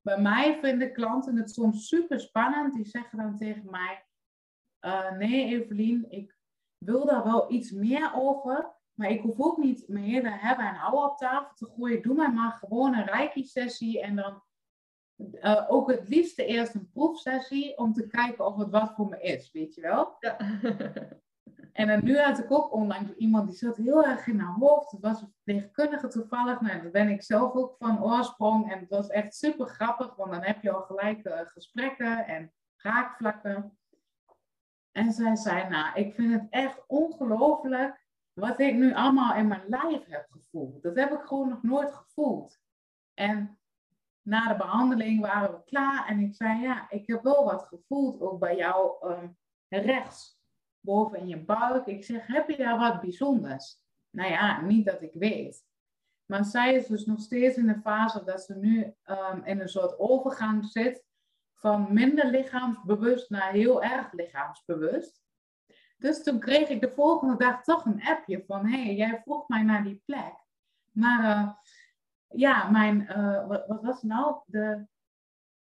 Bij 0.00 0.20
mij 0.20 0.58
vinden 0.60 0.92
klanten 0.92 1.36
het 1.36 1.50
soms 1.50 1.88
super 1.88 2.20
spannend. 2.20 2.74
Die 2.74 2.84
zeggen 2.84 3.18
dan 3.18 3.36
tegen 3.36 3.70
mij: 3.70 4.06
uh, 4.80 5.12
Nee, 5.12 5.46
Evelien, 5.46 6.10
ik 6.10 6.36
wil 6.78 7.06
daar 7.06 7.24
wel 7.24 7.52
iets 7.52 7.70
meer 7.70 8.12
over. 8.14 8.72
Maar 8.94 9.10
ik 9.10 9.20
hoef 9.20 9.40
ook 9.40 9.56
niet 9.56 9.88
mijn 9.88 10.04
hele 10.04 10.30
hebben 10.30 10.66
en 10.66 10.74
houden 10.74 11.10
op 11.10 11.16
tafel 11.16 11.54
te 11.54 11.72
gooien. 11.76 12.02
Doe 12.02 12.14
mij 12.14 12.32
maar 12.32 12.52
gewoon 12.52 12.94
een 12.94 13.06
reiki-sessie 13.06 14.00
en 14.00 14.16
dan 14.16 14.42
uh, 15.18 15.66
ook 15.68 15.90
het 15.90 16.08
liefste 16.08 16.44
eerst 16.44 16.74
een 16.74 16.90
proefsessie 16.90 17.78
om 17.78 17.92
te 17.92 18.06
kijken 18.06 18.46
of 18.46 18.56
het 18.56 18.70
wat 18.70 18.92
voor 18.94 19.08
me 19.08 19.20
is, 19.20 19.52
weet 19.52 19.74
je 19.74 19.80
wel? 19.80 20.16
Ja. 20.18 20.36
en 21.72 21.86
dan 21.86 22.04
nu 22.04 22.18
had 22.18 22.38
ik 22.38 22.50
ook 22.50 22.72
onlangs 22.72 23.14
iemand 23.14 23.48
die 23.48 23.56
zat 23.56 23.76
heel 23.76 24.04
erg 24.04 24.26
in 24.26 24.38
haar 24.38 24.54
hoofd. 24.54 24.90
Het 24.90 25.00
was 25.00 25.20
een 25.20 25.32
verpleegkundige 25.32 26.08
toevallig. 26.08 26.60
Nou, 26.60 26.82
daar 26.82 26.90
ben 26.90 27.08
ik 27.08 27.22
zelf 27.22 27.54
ook 27.54 27.76
van 27.78 28.04
oorsprong. 28.04 28.72
En 28.72 28.78
het 28.78 28.88
was 28.88 29.08
echt 29.08 29.34
super 29.34 29.66
grappig, 29.66 30.16
want 30.16 30.30
dan 30.30 30.42
heb 30.42 30.62
je 30.62 30.70
al 30.70 30.82
gelijk 30.82 31.26
uh, 31.26 31.40
gesprekken 31.44 32.26
en 32.26 32.52
raakvlakken. 32.76 33.76
En 34.92 35.12
zij 35.12 35.36
zei, 35.36 35.68
nou, 35.68 35.94
ik 35.94 36.14
vind 36.14 36.32
het 36.32 36.46
echt 36.50 36.84
ongelooflijk 36.86 38.01
wat 38.32 38.60
ik 38.60 38.74
nu 38.74 38.94
allemaal 38.94 39.34
in 39.34 39.48
mijn 39.48 39.68
lijf 39.68 40.04
heb 40.06 40.26
gevoeld. 40.30 40.82
Dat 40.82 40.96
heb 40.96 41.12
ik 41.12 41.20
gewoon 41.20 41.48
nog 41.48 41.62
nooit 41.62 41.92
gevoeld. 41.92 42.60
En 43.14 43.58
na 44.22 44.48
de 44.48 44.56
behandeling 44.56 45.20
waren 45.20 45.50
we 45.50 45.64
klaar 45.64 46.06
en 46.06 46.18
ik 46.18 46.34
zei, 46.34 46.60
ja, 46.60 46.90
ik 46.90 47.06
heb 47.06 47.22
wel 47.22 47.44
wat 47.44 47.62
gevoeld, 47.62 48.20
ook 48.20 48.38
bij 48.38 48.56
jou 48.56 49.10
um, 49.10 49.36
rechts, 49.68 50.40
boven 50.80 51.18
in 51.18 51.28
je 51.28 51.44
buik. 51.44 51.86
Ik 51.86 52.04
zeg, 52.04 52.26
heb 52.26 52.48
je 52.48 52.56
daar 52.56 52.78
wat 52.78 53.00
bijzonders? 53.00 53.80
Nou 54.10 54.30
ja, 54.30 54.60
niet 54.60 54.86
dat 54.86 55.02
ik 55.02 55.12
weet. 55.12 55.64
Maar 56.24 56.44
zij 56.44 56.74
is 56.74 56.86
dus 56.86 57.04
nog 57.04 57.20
steeds 57.20 57.56
in 57.56 57.66
de 57.66 57.80
fase 57.80 58.24
dat 58.24 58.42
ze 58.42 58.54
nu 58.54 58.94
um, 59.06 59.44
in 59.44 59.60
een 59.60 59.68
soort 59.68 59.98
overgang 59.98 60.64
zit 60.64 61.04
van 61.54 61.92
minder 61.92 62.26
lichaamsbewust 62.26 63.30
naar 63.30 63.50
heel 63.50 63.82
erg 63.82 64.12
lichaamsbewust. 64.12 65.21
Dus 66.02 66.22
toen 66.22 66.38
kreeg 66.38 66.68
ik 66.68 66.80
de 66.80 66.92
volgende 66.94 67.36
dag 67.36 67.62
toch 67.62 67.84
een 67.84 68.02
appje 68.02 68.44
van, 68.46 68.66
hé, 68.66 68.82
hey, 68.82 68.94
jij 68.94 69.20
vroeg 69.24 69.48
mij 69.48 69.62
naar 69.62 69.84
die 69.84 70.02
plek. 70.04 70.34
Maar 70.90 71.24
uh, 71.24 71.52
ja, 72.28 72.70
mijn, 72.70 73.00
uh, 73.00 73.46
wat, 73.46 73.66
wat, 73.66 73.82
was 73.82 74.02
nou? 74.02 74.36
De, 74.46 74.86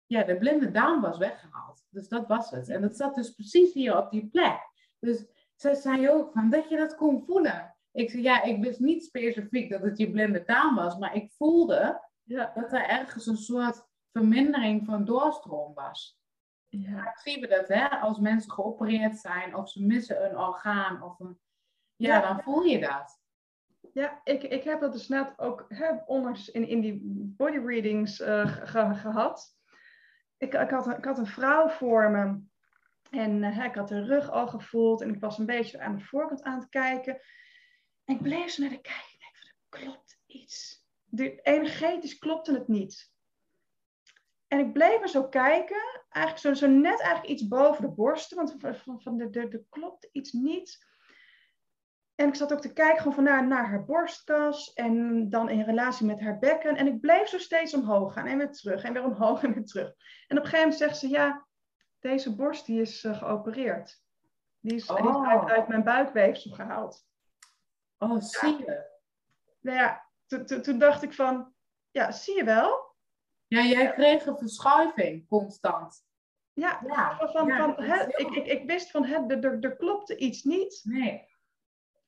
ja, 0.06 0.22
de 0.22 0.36
blinde 0.36 0.70
dame 0.70 1.00
was 1.00 1.18
weggehaald. 1.18 1.84
Dus 1.90 2.08
dat 2.08 2.26
was 2.26 2.50
het. 2.50 2.68
En 2.68 2.80
dat 2.80 2.96
zat 2.96 3.14
dus 3.14 3.30
precies 3.30 3.72
hier 3.72 3.96
op 3.96 4.10
die 4.10 4.26
plek. 4.26 4.58
Dus 4.98 5.26
zij 5.54 5.74
zei 5.74 6.10
ook 6.10 6.32
van, 6.32 6.50
dat 6.50 6.68
je 6.68 6.76
dat 6.76 6.96
kon 6.96 7.24
voelen. 7.24 7.76
Ik 7.92 8.10
zei, 8.10 8.22
ja, 8.22 8.42
ik 8.42 8.62
wist 8.62 8.80
niet 8.80 9.04
specifiek 9.04 9.70
dat 9.70 9.82
het 9.82 9.98
je 9.98 10.10
blinde 10.10 10.42
dame 10.46 10.82
was, 10.82 10.98
maar 10.98 11.14
ik 11.14 11.32
voelde 11.32 12.08
ja. 12.22 12.52
dat 12.54 12.72
er 12.72 12.88
ergens 12.88 13.26
een 13.26 13.36
soort 13.36 13.86
vermindering 14.12 14.84
van 14.84 15.04
doorstroom 15.04 15.74
was. 15.74 16.18
Ja. 16.80 17.16
zien 17.22 17.40
we 17.40 17.46
dat, 17.46 17.68
hè? 17.68 17.88
Als 17.88 18.18
mensen 18.18 18.50
geopereerd 18.50 19.18
zijn 19.18 19.54
of 19.54 19.70
ze 19.70 19.82
missen 19.82 20.24
een 20.24 20.38
orgaan 20.38 21.02
of 21.02 21.20
een... 21.20 21.38
Ja, 21.96 22.14
ja. 22.14 22.20
dan 22.20 22.42
voel 22.42 22.62
je 22.62 22.80
dat. 22.80 23.20
Ja, 23.92 24.20
ik, 24.24 24.42
ik 24.42 24.64
heb 24.64 24.80
dat 24.80 24.92
dus 24.92 25.08
net 25.08 25.34
ook 25.36 25.64
hè, 25.68 25.92
onlangs 26.06 26.50
in, 26.50 26.68
in 26.68 26.80
die 26.80 27.00
body 27.36 27.58
readings 27.58 28.20
uh, 28.20 28.46
gehad. 28.96 29.56
Ik, 30.36 30.54
ik, 30.54 30.70
had, 30.70 30.98
ik 30.98 31.04
had 31.04 31.18
een 31.18 31.26
vrouw 31.26 31.68
voor 31.68 32.10
me 32.10 32.40
en 33.10 33.42
uh, 33.42 33.64
ik 33.64 33.74
had 33.74 33.88
de 33.88 34.04
rug 34.04 34.30
al 34.30 34.48
gevoeld 34.48 35.00
en 35.00 35.14
ik 35.14 35.20
was 35.20 35.38
een 35.38 35.46
beetje 35.46 35.80
aan 35.80 35.96
de 35.96 36.04
voorkant 36.04 36.42
aan 36.42 36.58
het 36.58 36.68
kijken. 36.68 37.20
En 38.04 38.14
ik 38.14 38.22
bleef 38.22 38.50
zo 38.50 38.62
naar 38.62 38.70
de 38.70 38.80
kijken 38.80 39.18
en 39.18 39.28
ik 39.28 39.34
dacht, 39.34 39.46
er 39.46 39.80
klopt 39.80 40.18
iets. 40.26 40.84
De, 41.04 41.40
energetisch 41.40 42.18
klopte 42.18 42.52
het 42.52 42.68
niet. 42.68 43.14
En 44.48 44.58
ik 44.58 44.72
bleef 44.72 45.00
er 45.00 45.08
zo 45.08 45.28
kijken, 45.28 46.02
eigenlijk 46.08 46.46
zo, 46.46 46.66
zo 46.66 46.72
net 46.72 47.00
eigenlijk 47.00 47.32
iets 47.32 47.48
boven 47.48 47.82
de 47.82 47.90
borsten, 47.90 48.36
want 48.36 48.56
van, 48.58 49.00
van 49.02 49.16
de, 49.16 49.30
de, 49.30 49.48
de 49.48 49.64
klopt 49.68 50.08
iets 50.12 50.32
niet. 50.32 50.84
En 52.14 52.28
ik 52.28 52.34
zat 52.34 52.52
ook 52.52 52.60
te 52.60 52.72
kijken 52.72 52.98
gewoon 52.98 53.14
van 53.14 53.24
naar, 53.24 53.46
naar 53.46 53.68
haar 53.68 53.84
borstkas 53.84 54.72
en 54.72 55.28
dan 55.30 55.48
in 55.48 55.62
relatie 55.62 56.06
met 56.06 56.20
haar 56.20 56.38
bekken. 56.38 56.76
En 56.76 56.86
ik 56.86 57.00
bleef 57.00 57.28
zo 57.28 57.38
steeds 57.38 57.74
omhoog 57.74 58.12
gaan 58.12 58.26
en 58.26 58.38
weer 58.38 58.52
terug 58.52 58.82
en 58.82 58.92
weer 58.92 59.04
omhoog 59.04 59.42
en 59.42 59.54
weer 59.54 59.64
terug. 59.64 59.94
En 60.26 60.38
op 60.38 60.44
een 60.44 60.50
gegeven 60.50 60.58
moment 60.58 60.78
zegt 60.78 60.98
ze, 60.98 61.08
ja, 61.08 61.46
deze 61.98 62.36
borst 62.36 62.66
die 62.66 62.80
is 62.80 63.04
uh, 63.04 63.18
geopereerd. 63.18 64.02
Die 64.60 64.74
is, 64.74 64.86
die 64.86 64.96
is 64.96 65.04
oh. 65.04 65.28
uit, 65.28 65.50
uit, 65.50 65.68
mijn 65.68 65.84
buikweefsel 65.84 66.50
gehaald. 66.50 67.06
Oh, 67.98 68.20
zie 68.20 68.58
je. 68.58 68.94
Nou 69.60 69.78
ja, 69.78 70.06
toen 70.62 70.78
dacht 70.78 71.02
ik 71.02 71.12
van, 71.12 71.54
ja, 71.90 72.10
zie 72.10 72.36
je 72.36 72.44
wel? 72.44 72.85
Ja, 73.48 73.62
jij 73.62 73.92
kreeg 73.92 74.26
een 74.26 74.38
verschuiving 74.38 75.28
constant. 75.28 76.04
Ja, 76.52 76.80
ja. 76.86 77.16
Van, 77.32 77.78
ik, 78.06 78.28
ik, 78.28 78.46
ik 78.46 78.66
wist 78.66 78.90
van, 78.90 79.04
het, 79.04 79.44
er, 79.44 79.76
klopte 79.76 80.16
iets 80.16 80.42
niet. 80.42 80.80
Nee. 80.84 81.28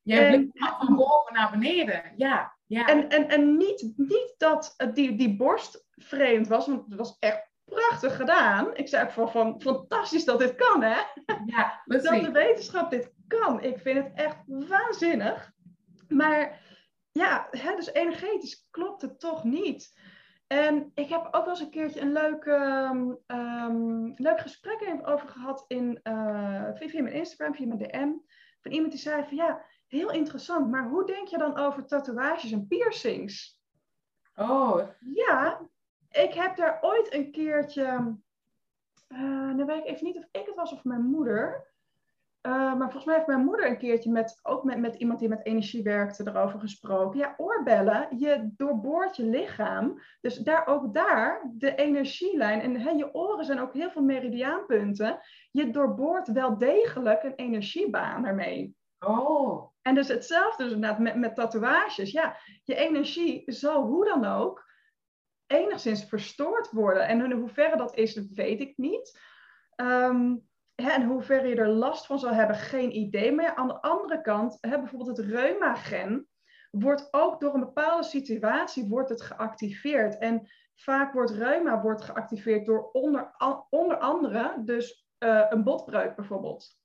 Jij 0.03 0.33
en, 0.33 0.51
van 0.55 0.97
boven 0.97 1.33
naar 1.33 1.51
beneden. 1.51 2.13
Ja, 2.17 2.57
ja. 2.67 2.87
En, 2.87 3.09
en, 3.09 3.29
en 3.29 3.57
niet, 3.57 3.93
niet 3.97 4.35
dat 4.37 4.75
die, 4.95 5.17
die 5.17 5.37
borst 5.37 5.87
vreemd 5.91 6.49
was, 6.49 6.67
want 6.67 6.85
het 6.87 6.95
was 6.95 7.17
echt 7.19 7.49
prachtig 7.65 8.17
gedaan. 8.17 8.77
Ik 8.77 8.89
zei 8.89 9.05
ook 9.05 9.11
van, 9.11 9.31
van 9.31 9.61
fantastisch 9.61 10.25
dat 10.25 10.39
dit 10.39 10.55
kan, 10.55 10.83
hè? 10.83 11.01
Ja, 11.47 11.83
dat 11.85 12.03
de 12.03 12.31
wetenschap 12.33 12.91
dit 12.91 13.13
kan. 13.27 13.63
Ik 13.63 13.79
vind 13.79 14.05
het 14.05 14.13
echt 14.15 14.37
waanzinnig. 14.47 15.53
Maar 16.09 16.61
ja, 17.13 17.49
hè, 17.51 17.75
dus 17.75 17.93
energetisch 17.93 18.69
klopt 18.71 19.03
het 19.03 19.21
toch 19.21 19.45
niet. 19.45 19.93
En 20.49 20.91
ik 20.95 21.09
heb 21.09 21.25
ook 21.25 21.45
wel 21.45 21.49
eens 21.49 21.61
een 21.61 21.71
keertje 21.71 22.01
een 22.01 22.13
leuk, 22.13 22.45
um, 23.27 24.13
leuk 24.17 24.41
gesprek 24.41 24.99
over 25.03 25.29
gehad 25.29 25.65
in, 25.67 26.01
uh, 26.03 26.71
via 26.75 27.03
mijn 27.03 27.15
Instagram, 27.15 27.55
via 27.55 27.67
mijn 27.67 27.79
DM. 27.79 28.13
Van 28.61 28.73
iemand 28.73 28.93
die 28.93 29.01
zei 29.01 29.25
van 29.25 29.37
ja, 29.37 29.65
Heel 29.89 30.11
interessant, 30.11 30.71
maar 30.71 30.89
hoe 30.89 31.07
denk 31.07 31.29
je 31.29 31.39
dan 31.39 31.57
over 31.57 31.87
tatoeages 31.87 32.53
en 32.53 32.67
piercings? 32.67 33.61
Oh. 34.35 34.89
Ja, 35.15 35.69
ik 36.11 36.35
heb 36.35 36.57
daar 36.57 36.79
ooit 36.81 37.13
een 37.15 37.31
keertje, 37.31 38.17
uh, 39.09 39.57
dan 39.57 39.67
weet 39.67 39.79
ik 39.79 39.87
even 39.87 40.05
niet 40.05 40.17
of 40.17 40.29
ik 40.31 40.47
het 40.47 40.55
was 40.55 40.73
of 40.73 40.85
mijn 40.85 41.03
moeder. 41.03 41.73
Uh, 42.49 42.55
maar 42.55 42.91
volgens 42.91 43.05
mij 43.05 43.15
heeft 43.15 43.27
mijn 43.27 43.45
moeder 43.45 43.67
een 43.67 43.79
keertje 43.79 44.11
met, 44.11 44.39
ook 44.43 44.65
met, 44.65 44.79
met 44.79 44.95
iemand 44.95 45.19
die 45.19 45.29
met 45.29 45.47
energie 45.47 45.83
werkte, 45.83 46.29
erover 46.29 46.61
gesproken. 46.61 47.19
Ja, 47.19 47.35
oorbellen, 47.37 48.19
je 48.19 48.51
doorboort 48.57 49.17
je 49.17 49.25
lichaam. 49.25 50.01
Dus 50.21 50.37
daar 50.37 50.67
ook 50.67 50.95
daar, 50.95 51.51
de 51.55 51.75
energielijn. 51.75 52.61
En 52.61 52.81
hè, 52.81 52.91
je 52.91 53.15
oren 53.15 53.45
zijn 53.45 53.61
ook 53.61 53.73
heel 53.73 53.91
veel 53.91 54.03
meridiaanpunten. 54.03 55.21
Je 55.51 55.71
doorboort 55.71 56.33
wel 56.33 56.59
degelijk 56.59 57.23
een 57.23 57.35
energiebaan 57.35 58.27
ermee. 58.27 58.77
Oh. 58.99 59.73
En 59.83 59.95
dus 59.95 60.09
hetzelfde 60.09 60.65
dus 60.65 60.73
inderdaad 60.73 60.99
met, 60.99 61.17
met 61.17 61.35
tatoeages. 61.35 62.11
Ja, 62.11 62.37
je 62.65 62.75
energie 62.75 63.43
zal 63.47 63.87
hoe 63.87 64.05
dan 64.05 64.25
ook 64.25 64.71
enigszins 65.47 66.05
verstoord 66.05 66.71
worden. 66.71 67.07
En 67.07 67.25
in 67.25 67.33
hoeverre 67.33 67.77
dat 67.77 67.97
is, 67.97 68.27
weet 68.35 68.61
ik 68.61 68.77
niet. 68.77 69.21
Um, 69.77 70.48
hè, 70.83 70.91
en 70.91 71.05
hoeverre 71.05 71.49
je 71.49 71.57
er 71.57 71.69
last 71.69 72.07
van 72.07 72.19
zal 72.19 72.33
hebben, 72.33 72.57
geen 72.57 72.97
idee. 72.97 73.33
Maar 73.33 73.55
aan 73.55 73.69
de 73.69 73.83
andere 73.83 74.21
kant, 74.21 74.59
hè, 74.61 74.79
bijvoorbeeld 74.79 75.17
het 75.17 75.27
reumagen 75.27 76.29
wordt 76.71 77.09
ook 77.11 77.41
door 77.41 77.55
een 77.55 77.61
bepaalde 77.61 78.05
situatie 78.05 78.89
wordt 78.89 79.09
het 79.09 79.23
geactiveerd. 79.23 80.19
En 80.19 80.49
vaak 80.75 81.13
wordt 81.13 81.31
reuma 81.31 81.81
wordt 81.81 82.03
geactiveerd 82.03 82.67
door 82.67 82.91
onder, 82.91 83.35
onder 83.69 83.99
andere 83.99 84.63
dus 84.65 85.07
uh, 85.19 85.47
een 85.49 85.65
botbreuk 85.65 86.17
bijvoorbeeld. 86.17 86.77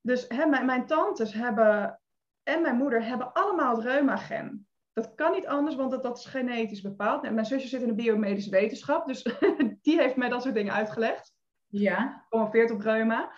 Dus 0.00 0.24
hè, 0.28 0.46
mijn, 0.46 0.66
mijn 0.66 0.86
tantes 0.86 1.32
hebben 1.32 2.00
en 2.42 2.62
mijn 2.62 2.76
moeder 2.76 3.04
hebben 3.04 3.32
allemaal 3.32 3.76
het 3.76 3.84
reumagen. 3.84 4.68
Dat 4.92 5.14
kan 5.14 5.32
niet 5.32 5.46
anders, 5.46 5.74
want 5.74 5.90
dat, 5.90 6.02
dat 6.02 6.18
is 6.18 6.24
genetisch 6.24 6.80
bepaald. 6.80 7.30
Mijn 7.30 7.46
zusje 7.46 7.68
zit 7.68 7.82
in 7.82 7.88
de 7.88 7.94
biomedische 7.94 8.50
wetenschap, 8.50 9.06
dus 9.06 9.22
die 9.82 10.00
heeft 10.00 10.16
mij 10.16 10.28
dat 10.28 10.42
soort 10.42 10.54
dingen 10.54 10.74
uitgelegd. 10.74 11.38
Ja. 11.70 12.22
Geconverteerd 12.22 12.70
op 12.70 12.80
reuma. 12.80 13.32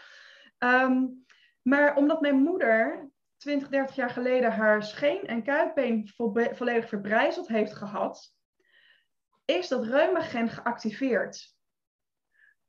Ehm, 0.59 1.07
maar 1.63 1.97
omdat 1.97 2.21
mijn 2.21 2.43
moeder 2.43 3.11
20, 3.37 3.69
30 3.69 3.97
jaar 3.97 4.11
geleden 4.11 4.53
haar 4.53 4.83
scheen- 4.83 5.27
en 5.27 5.43
kuitbeen 5.43 6.09
volledig 6.53 6.89
verbrijzeld 6.89 7.49
heeft 7.49 7.75
gehad, 7.75 8.37
is 9.45 9.69
dat 9.69 9.85
reumagen 9.85 10.49
geactiveerd. 10.49 11.57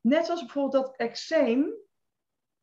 Net 0.02 0.26
zoals 0.26 0.42
bijvoorbeeld 0.42 0.86
dat 0.86 0.98
eczeem 0.98 1.74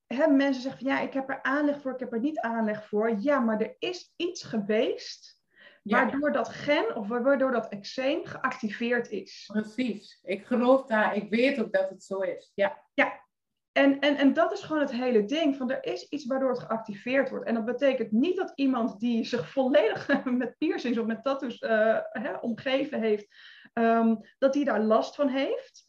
hè, 0.07 0.27
mensen 0.27 0.63
zeggen 0.63 0.81
van 0.81 0.91
ja, 0.91 1.01
ik 1.01 1.13
heb 1.13 1.29
er 1.29 1.43
aanleg 1.43 1.81
voor, 1.81 1.93
ik 1.93 2.01
heb 2.01 2.13
er 2.13 2.21
niet 2.21 2.39
aanleg 2.39 2.89
voor. 2.89 3.19
Ja, 3.19 3.41
maar 3.41 3.61
er 3.61 3.77
is 3.79 4.13
iets 4.17 4.43
geweest 4.43 5.40
Waardoor 5.83 6.33
dat 6.33 6.49
gen 6.49 6.97
of 6.97 7.09
waardoor 7.09 7.53
dat 7.53 7.69
eczeem 7.69 8.25
geactiveerd 8.25 9.11
is. 9.11 9.51
Precies. 9.53 10.21
Ik 10.23 10.47
geloof 10.47 10.87
daar, 10.87 11.17
ik 11.17 11.31
weet 11.31 11.61
ook 11.61 11.73
dat 11.73 11.91
het 11.91 12.05
zo 12.05 12.19
is. 12.19 12.53
Ja. 12.55 12.85
Ja. 12.95 13.29
En, 13.73 13.99
en, 14.01 14.17
en 14.17 14.33
dat 14.33 14.53
is 14.53 14.61
gewoon 14.61 14.83
het 14.83 14.93
hele 14.93 15.25
ding. 15.25 15.57
Van 15.57 15.71
er 15.71 15.85
is 15.85 16.09
iets 16.09 16.27
waardoor 16.27 16.51
het 16.51 16.59
geactiveerd 16.59 17.31
wordt. 17.31 17.47
En 17.47 17.55
dat 17.55 17.65
betekent 17.65 18.11
niet 18.11 18.37
dat 18.37 18.53
iemand 18.55 19.01
die 19.01 19.25
zich 19.25 19.51
volledig 19.51 20.25
met 20.25 20.59
piercings 20.59 20.99
of 20.99 21.07
met 21.07 21.23
tattoos 21.23 21.61
uh, 21.61 21.99
hè, 22.11 22.33
omgeven 22.35 23.01
heeft, 23.01 23.27
um, 23.75 24.21
dat 24.39 24.53
die 24.53 24.65
daar 24.65 24.81
last 24.81 25.15
van 25.15 25.29
heeft. 25.29 25.87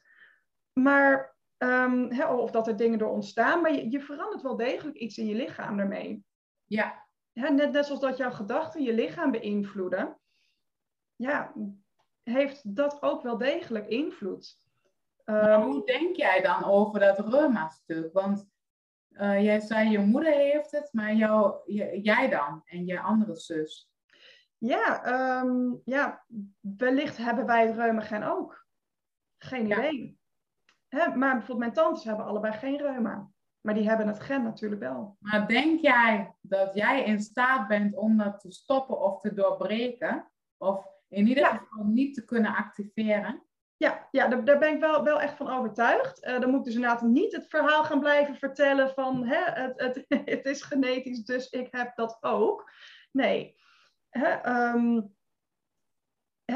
Maar, 0.73 1.35
um, 1.57 2.11
hè, 2.11 2.25
of 2.25 2.51
dat 2.51 2.67
er 2.67 2.77
dingen 2.77 2.99
door 2.99 3.11
ontstaan. 3.11 3.61
Maar 3.61 3.73
je, 3.73 3.91
je 3.91 4.01
verandert 4.01 4.41
wel 4.41 4.55
degelijk 4.55 4.97
iets 4.97 5.17
in 5.17 5.25
je 5.25 5.35
lichaam 5.35 5.77
daarmee. 5.77 6.23
Ja, 6.65 7.00
net, 7.33 7.71
net 7.71 7.85
zoals 7.85 8.01
dat 8.01 8.17
jouw 8.17 8.31
gedachten 8.31 8.83
je 8.83 8.93
lichaam 8.93 9.31
beïnvloeden, 9.31 10.19
ja, 11.15 11.53
heeft 12.23 12.75
dat 12.75 13.01
ook 13.01 13.21
wel 13.21 13.37
degelijk 13.37 13.87
invloed. 13.87 14.57
Um, 15.25 15.61
hoe 15.61 15.85
denk 15.85 16.15
jij 16.15 16.41
dan 16.41 16.63
over 16.63 16.99
dat 16.99 17.19
reuma-stuk? 17.19 18.13
Want 18.13 18.49
uh, 19.09 19.43
jij 19.43 19.59
zei 19.59 19.89
je 19.89 19.99
moeder 19.99 20.33
heeft 20.33 20.71
het, 20.71 20.89
maar 20.93 21.13
jou, 21.13 21.71
jij 22.01 22.29
dan 22.29 22.61
en 22.65 22.85
je 22.85 22.99
andere 22.99 23.35
zus? 23.35 23.91
Ja, 24.57 25.05
um, 25.41 25.81
ja, 25.85 26.25
wellicht 26.59 27.17
hebben 27.17 27.45
wij 27.45 27.67
het 27.67 27.75
reuma-gen 27.75 28.23
ook. 28.23 28.65
Geen 29.37 29.65
idee. 29.65 30.19
Hè, 30.87 31.15
maar 31.15 31.31
bijvoorbeeld 31.37 31.57
mijn 31.57 31.73
tantes 31.73 32.03
hebben 32.03 32.25
allebei 32.25 32.53
geen 32.53 32.77
reuma. 32.77 33.30
Maar 33.61 33.73
die 33.73 33.87
hebben 33.87 34.07
het 34.07 34.19
gen 34.19 34.43
natuurlijk 34.43 34.81
wel. 34.81 35.17
Maar 35.19 35.47
denk 35.47 35.81
jij 35.81 36.35
dat 36.41 36.75
jij 36.75 37.03
in 37.03 37.19
staat 37.19 37.67
bent 37.67 37.95
om 37.95 38.17
dat 38.17 38.39
te 38.39 38.51
stoppen 38.51 39.01
of 39.01 39.21
te 39.21 39.33
doorbreken? 39.33 40.31
Of 40.57 40.85
in 41.07 41.27
ieder 41.27 41.45
geval 41.45 41.83
niet 41.83 42.13
te 42.13 42.25
kunnen 42.25 42.55
activeren? 42.55 43.43
Ja, 43.77 44.07
ja 44.11 44.27
daar, 44.27 44.45
daar 44.45 44.59
ben 44.59 44.73
ik 44.73 44.79
wel, 44.79 45.03
wel 45.03 45.21
echt 45.21 45.37
van 45.37 45.49
overtuigd. 45.49 46.25
Uh, 46.25 46.39
dan 46.39 46.49
moet 46.49 46.59
ik 46.59 46.65
dus 46.65 46.75
inderdaad 46.75 47.01
niet 47.01 47.31
het 47.31 47.47
verhaal 47.47 47.83
gaan 47.83 47.99
blijven 47.99 48.35
vertellen 48.35 48.89
van 48.89 49.25
hè, 49.25 49.61
het, 49.61 49.73
het, 49.81 50.05
het 50.35 50.45
is 50.45 50.61
genetisch, 50.61 51.23
dus 51.23 51.49
ik 51.49 51.67
heb 51.71 51.95
dat 51.95 52.17
ook. 52.21 52.71
Nee. 53.11 53.55
Hè, 54.09 54.49
um, 54.73 55.15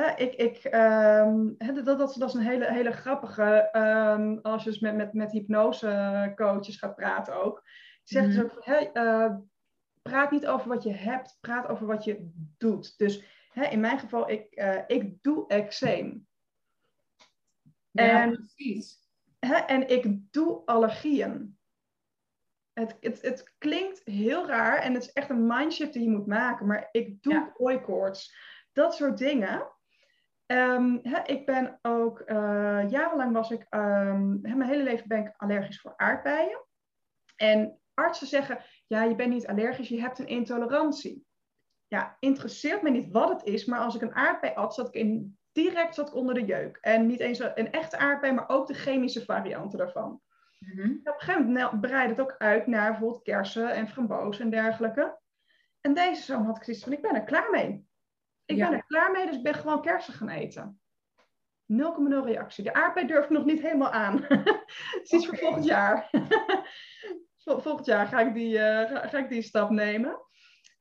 ik, 0.03 0.33
ik, 0.33 0.63
um, 0.73 1.55
dat, 1.57 1.85
dat, 1.85 2.15
dat, 2.17 2.29
is 2.29 2.33
een 2.33 2.41
hele, 2.41 2.71
hele 2.71 2.91
grappige, 2.91 3.69
um, 3.73 4.39
als 4.41 4.63
je 4.63 4.69
dus 4.69 4.79
met, 4.79 4.95
met, 4.95 5.13
met 5.13 5.31
hypnosecoaches 5.31 6.77
gaat 6.77 6.95
praten 6.95 7.43
ook. 7.43 7.63
Die 8.03 8.17
zeggen 8.17 8.43
mm. 8.43 8.51
dus 8.65 8.89
uh, 8.93 9.35
praat 10.01 10.31
niet 10.31 10.47
over 10.47 10.67
wat 10.67 10.83
je 10.83 10.91
hebt, 10.91 11.37
praat 11.41 11.67
over 11.67 11.87
wat 11.87 12.03
je 12.03 12.31
doet. 12.57 12.97
Dus 12.97 13.23
in 13.69 13.79
mijn 13.79 13.99
geval, 13.99 14.29
ik, 14.29 14.59
uh, 14.59 14.81
ik 14.87 15.23
doe 15.23 15.47
eczeem. 15.47 16.27
Ja, 17.91 18.21
en, 18.21 18.31
precies. 18.31 18.97
en 19.67 19.89
ik 19.89 20.31
doe 20.31 20.61
allergieën. 20.65 21.57
Het, 22.73 22.97
het, 22.99 23.21
het 23.21 23.53
klinkt 23.57 24.01
heel 24.03 24.47
raar 24.47 24.77
en 24.77 24.93
het 24.93 25.03
is 25.03 25.13
echt 25.13 25.29
een 25.29 25.47
mindshift 25.47 25.93
die 25.93 26.03
je 26.03 26.09
moet 26.09 26.27
maken, 26.27 26.67
maar 26.67 26.89
ik 26.91 27.21
doe 27.23 27.33
ja. 27.33 27.53
hooikoorts. 27.57 28.35
Dat 28.71 28.95
soort 28.95 29.17
dingen. 29.17 29.74
Um, 30.47 31.01
ik 31.25 31.45
ben 31.45 31.79
ook, 31.81 32.23
uh, 32.25 32.89
jarenlang 32.89 33.33
was 33.33 33.51
ik, 33.51 33.65
um, 33.69 34.41
mijn 34.41 34.61
hele 34.61 34.83
leven 34.83 35.07
ben 35.07 35.25
ik 35.25 35.33
allergisch 35.37 35.81
voor 35.81 35.93
aardbeien. 35.97 36.65
En 37.35 37.79
artsen 37.93 38.27
zeggen, 38.27 38.59
ja, 38.87 39.03
je 39.03 39.15
bent 39.15 39.33
niet 39.33 39.47
allergisch, 39.47 39.87
je 39.87 40.01
hebt 40.01 40.19
een 40.19 40.27
intolerantie. 40.27 41.25
Ja, 41.87 42.17
interesseert 42.19 42.81
me 42.81 42.89
niet 42.89 43.11
wat 43.11 43.29
het 43.29 43.43
is, 43.43 43.65
maar 43.65 43.79
als 43.79 43.95
ik 43.95 44.01
een 44.01 44.15
aardbei 44.15 44.53
at, 44.53 44.73
zat 44.73 44.87
ik 44.87 44.93
in, 44.93 45.37
direct 45.51 45.95
zat 45.95 46.07
ik 46.07 46.15
onder 46.15 46.33
de 46.33 46.45
jeuk. 46.45 46.77
En 46.81 47.05
niet 47.05 47.19
eens 47.19 47.39
een 47.39 47.71
echte 47.71 47.97
aardbei, 47.97 48.33
maar 48.33 48.49
ook 48.49 48.67
de 48.67 48.73
chemische 48.73 49.25
varianten 49.25 49.77
daarvan. 49.77 50.21
Mm 50.59 50.79
-hmm. 50.79 50.99
Op 51.03 51.13
een 51.13 51.19
gegeven 51.19 51.45
moment 51.45 51.81
breidde 51.81 52.09
het 52.09 52.21
ook 52.21 52.35
uit 52.37 52.67
naar 52.67 52.91
bijvoorbeeld 52.91 53.23
kersen 53.23 53.73
en 53.73 53.87
frambozen 53.87 54.43
en 54.43 54.49
dergelijke. 54.49 55.19
En 55.81 55.93
deze 55.93 56.21
zomer 56.21 56.45
had 56.45 56.57
ik 56.57 56.63
zoiets 56.63 56.83
van, 56.83 56.93
ik 56.93 57.01
ben 57.01 57.15
er 57.15 57.23
klaar 57.23 57.49
mee. 57.51 57.87
Ik 58.45 58.57
ben 58.57 58.73
er 58.73 58.85
klaar 58.85 59.11
mee, 59.11 59.25
dus 59.25 59.35
ik 59.35 59.43
ben 59.43 59.55
gewoon 59.55 59.81
kersen 59.81 60.13
gaan 60.13 60.29
eten. 60.29 60.79
0,0 61.73 61.77
reactie. 62.23 62.63
De 62.63 62.73
aardbei 62.73 63.07
durf 63.07 63.23
ik 63.23 63.29
nog 63.29 63.45
niet 63.45 63.61
helemaal 63.61 63.91
aan. 63.91 64.25
Iets 65.03 65.25
voor 65.25 65.37
volgend 65.37 65.65
jaar. 65.65 66.09
volgend 67.43 67.85
jaar 67.85 68.07
ga 68.07 68.19
ik, 68.19 68.33
die, 68.33 68.53
uh, 68.53 68.61
ga, 68.61 69.07
ga, 69.07 69.17
ik 69.17 69.29
die 69.29 69.41
stap 69.41 69.69
nemen. 69.69 70.19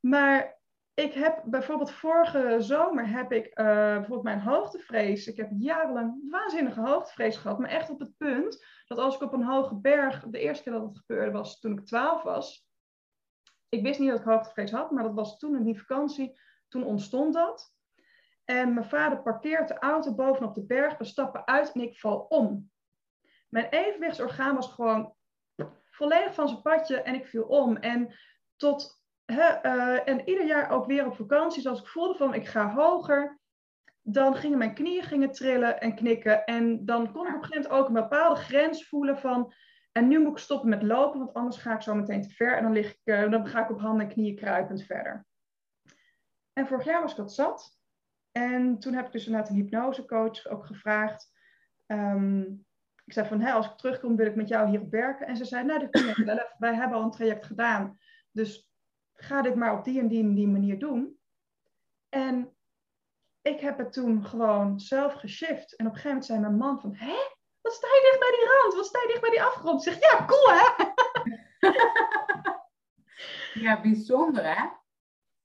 Maar 0.01 0.61
ik 0.95 1.13
heb 1.13 1.43
bijvoorbeeld 1.45 1.91
vorige 1.91 2.57
zomer 2.59 3.09
heb 3.09 3.33
ik 3.33 3.47
uh, 3.47 3.65
bijvoorbeeld 3.75 4.23
mijn 4.23 4.41
hoogtevrees. 4.41 5.27
Ik 5.27 5.37
heb 5.37 5.51
jarenlang 5.59 6.31
waanzinnige 6.31 6.81
hoogtevrees 6.81 7.37
gehad. 7.37 7.59
Maar 7.59 7.71
echt 7.71 7.91
op 7.91 8.01
het 8.01 8.17
punt 8.17 8.67
dat 8.87 8.99
als 8.99 9.15
ik 9.15 9.23
op 9.23 9.33
een 9.33 9.45
hoge 9.45 9.75
berg, 9.75 10.25
de 10.27 10.39
eerste 10.39 10.63
keer 10.63 10.73
dat 10.73 10.83
het 10.83 10.99
gebeurde 10.99 11.31
was 11.31 11.61
toen 11.61 11.79
ik 11.79 11.87
12 11.87 12.23
was. 12.23 12.69
Ik 13.69 13.83
wist 13.83 13.99
niet 13.99 14.11
dat 14.11 14.19
ik 14.19 14.25
hoogtevrees 14.25 14.71
had, 14.71 14.91
maar 14.91 15.03
dat 15.03 15.15
was 15.15 15.39
toen 15.39 15.57
in 15.57 15.65
die 15.65 15.79
vakantie 15.79 16.41
toen 16.75 16.85
ontstond 16.85 17.35
dat. 17.35 17.73
En 18.45 18.75
mijn 18.75 18.87
vader 18.87 19.23
parkeert 19.23 19.69
de 19.69 19.79
auto 19.79 20.15
bovenop 20.15 20.55
de 20.55 20.67
berg. 20.67 20.99
We 20.99 21.05
stappen 21.05 21.47
uit 21.47 21.73
en 21.73 21.81
ik 21.81 21.99
val 21.99 22.19
om. 22.19 22.71
Mijn 23.49 23.69
evenwichtsorgaan 23.69 24.55
was 24.55 24.73
gewoon 24.73 25.15
volledig 25.91 26.35
van 26.35 26.49
zijn 26.49 26.63
padje 26.63 27.03
en 27.03 27.15
ik 27.15 27.27
viel 27.27 27.43
om. 27.43 27.77
En, 27.77 28.15
tot, 28.57 29.03
uh, 29.27 30.09
en 30.09 30.29
ieder 30.29 30.47
jaar 30.47 30.71
ook 30.71 30.87
weer 30.87 31.07
op 31.07 31.17
vakanties, 31.17 31.67
als 31.67 31.81
ik 31.81 31.89
voelde 31.89 32.15
van 32.15 32.35
ik 32.35 32.47
ga 32.47 32.73
hoger, 32.73 33.39
dan 34.03 34.37
gingen 34.37 34.59
mijn 34.59 34.75
knieën 34.75 35.03
gingen 35.03 35.33
trillen 35.33 35.81
en 35.81 35.95
knikken. 35.95 36.45
En 36.45 36.85
dan 36.85 37.13
kon 37.13 37.27
ik 37.27 37.35
op 37.35 37.43
een 37.43 37.45
gegeven 37.45 37.71
moment 37.71 37.81
ook 37.81 37.87
een 37.87 38.03
bepaalde 38.09 38.41
grens 38.41 38.89
voelen 38.89 39.19
van... 39.19 39.53
En 39.93 40.09
nu 40.09 40.21
moet 40.21 40.33
ik 40.33 40.39
stoppen 40.39 40.69
met 40.69 40.83
lopen, 40.83 41.19
want 41.19 41.35
anders 41.35 41.57
ga 41.57 41.75
ik 41.75 41.83
zo 41.83 41.95
meteen 41.95 42.23
te 42.23 42.31
ver. 42.31 42.57
En 42.57 42.63
dan, 42.63 42.73
lig 42.73 42.91
ik, 42.91 43.01
uh, 43.05 43.31
dan 43.31 43.47
ga 43.47 43.63
ik 43.63 43.71
op 43.71 43.81
handen 43.81 44.07
en 44.07 44.13
knieën 44.13 44.37
kruipend 44.37 44.83
verder. 44.83 45.27
En 46.55 46.67
vorig 46.67 46.85
jaar 46.85 47.03
was 47.03 47.11
ik 47.11 47.17
dat 47.17 47.35
zat. 47.35 47.79
En 48.33 48.79
toen 48.79 48.95
heb 48.95 49.07
ik 49.07 49.13
dus 49.13 49.27
inderdaad 49.27 49.51
een 49.51 49.57
hypnosecoach 49.57 50.47
ook 50.47 50.67
gevraagd. 50.67 51.33
Um, 51.87 52.67
ik 53.05 53.13
zei 53.13 53.29
van, 53.29 53.43
als 53.43 53.67
ik 53.67 53.77
terugkom 53.77 54.17
wil 54.17 54.27
ik 54.27 54.35
met 54.35 54.49
jou 54.49 54.69
hier 54.69 54.89
werken. 54.89 55.27
En 55.27 55.37
ze 55.37 55.45
zei, 55.45 55.65
nou 55.65 55.79
dat 55.79 55.91
kun 55.91 56.07
je 56.07 56.25
wel. 56.25 56.47
Wij 56.59 56.75
hebben 56.75 56.99
al 56.99 57.05
een 57.05 57.11
traject 57.11 57.47
gedaan. 57.47 57.99
Dus 58.31 58.71
ga 59.15 59.43
dit 59.43 59.55
maar 59.55 59.79
op 59.79 59.85
die 59.85 60.01
en 60.01 60.09
die 60.09 60.23
en 60.23 60.35
die 60.35 60.49
manier 60.49 60.79
doen. 60.79 61.19
En 62.09 62.57
ik 63.43 63.61
heb 63.61 63.79
het 63.79 63.93
toen 63.93 64.25
gewoon 64.25 64.81
zelf 64.81 65.13
geshift. 65.13 65.77
En 65.77 65.87
op 65.87 65.93
een 65.93 65.99
gegeven 66.01 66.09
moment 66.09 66.25
zei 66.27 66.41
mijn 66.41 66.57
man 66.57 66.81
van, 66.81 66.95
hé, 66.95 67.17
wat 67.61 67.73
sta 67.73 67.87
je 67.87 68.09
dicht 68.11 68.19
bij 68.19 68.39
die 68.39 68.49
rand? 68.49 68.75
Wat 68.75 68.87
sta 68.87 69.01
je 69.01 69.07
dicht 69.07 69.21
bij 69.21 69.31
die 69.31 69.43
afgrond? 69.43 69.87
Ik 69.87 69.93
zeg, 69.93 70.11
ja, 70.11 70.25
cool 70.25 70.49
hè? 70.49 70.85
ja, 73.65 73.81
bijzonder 73.81 74.57
hè? 74.57 74.69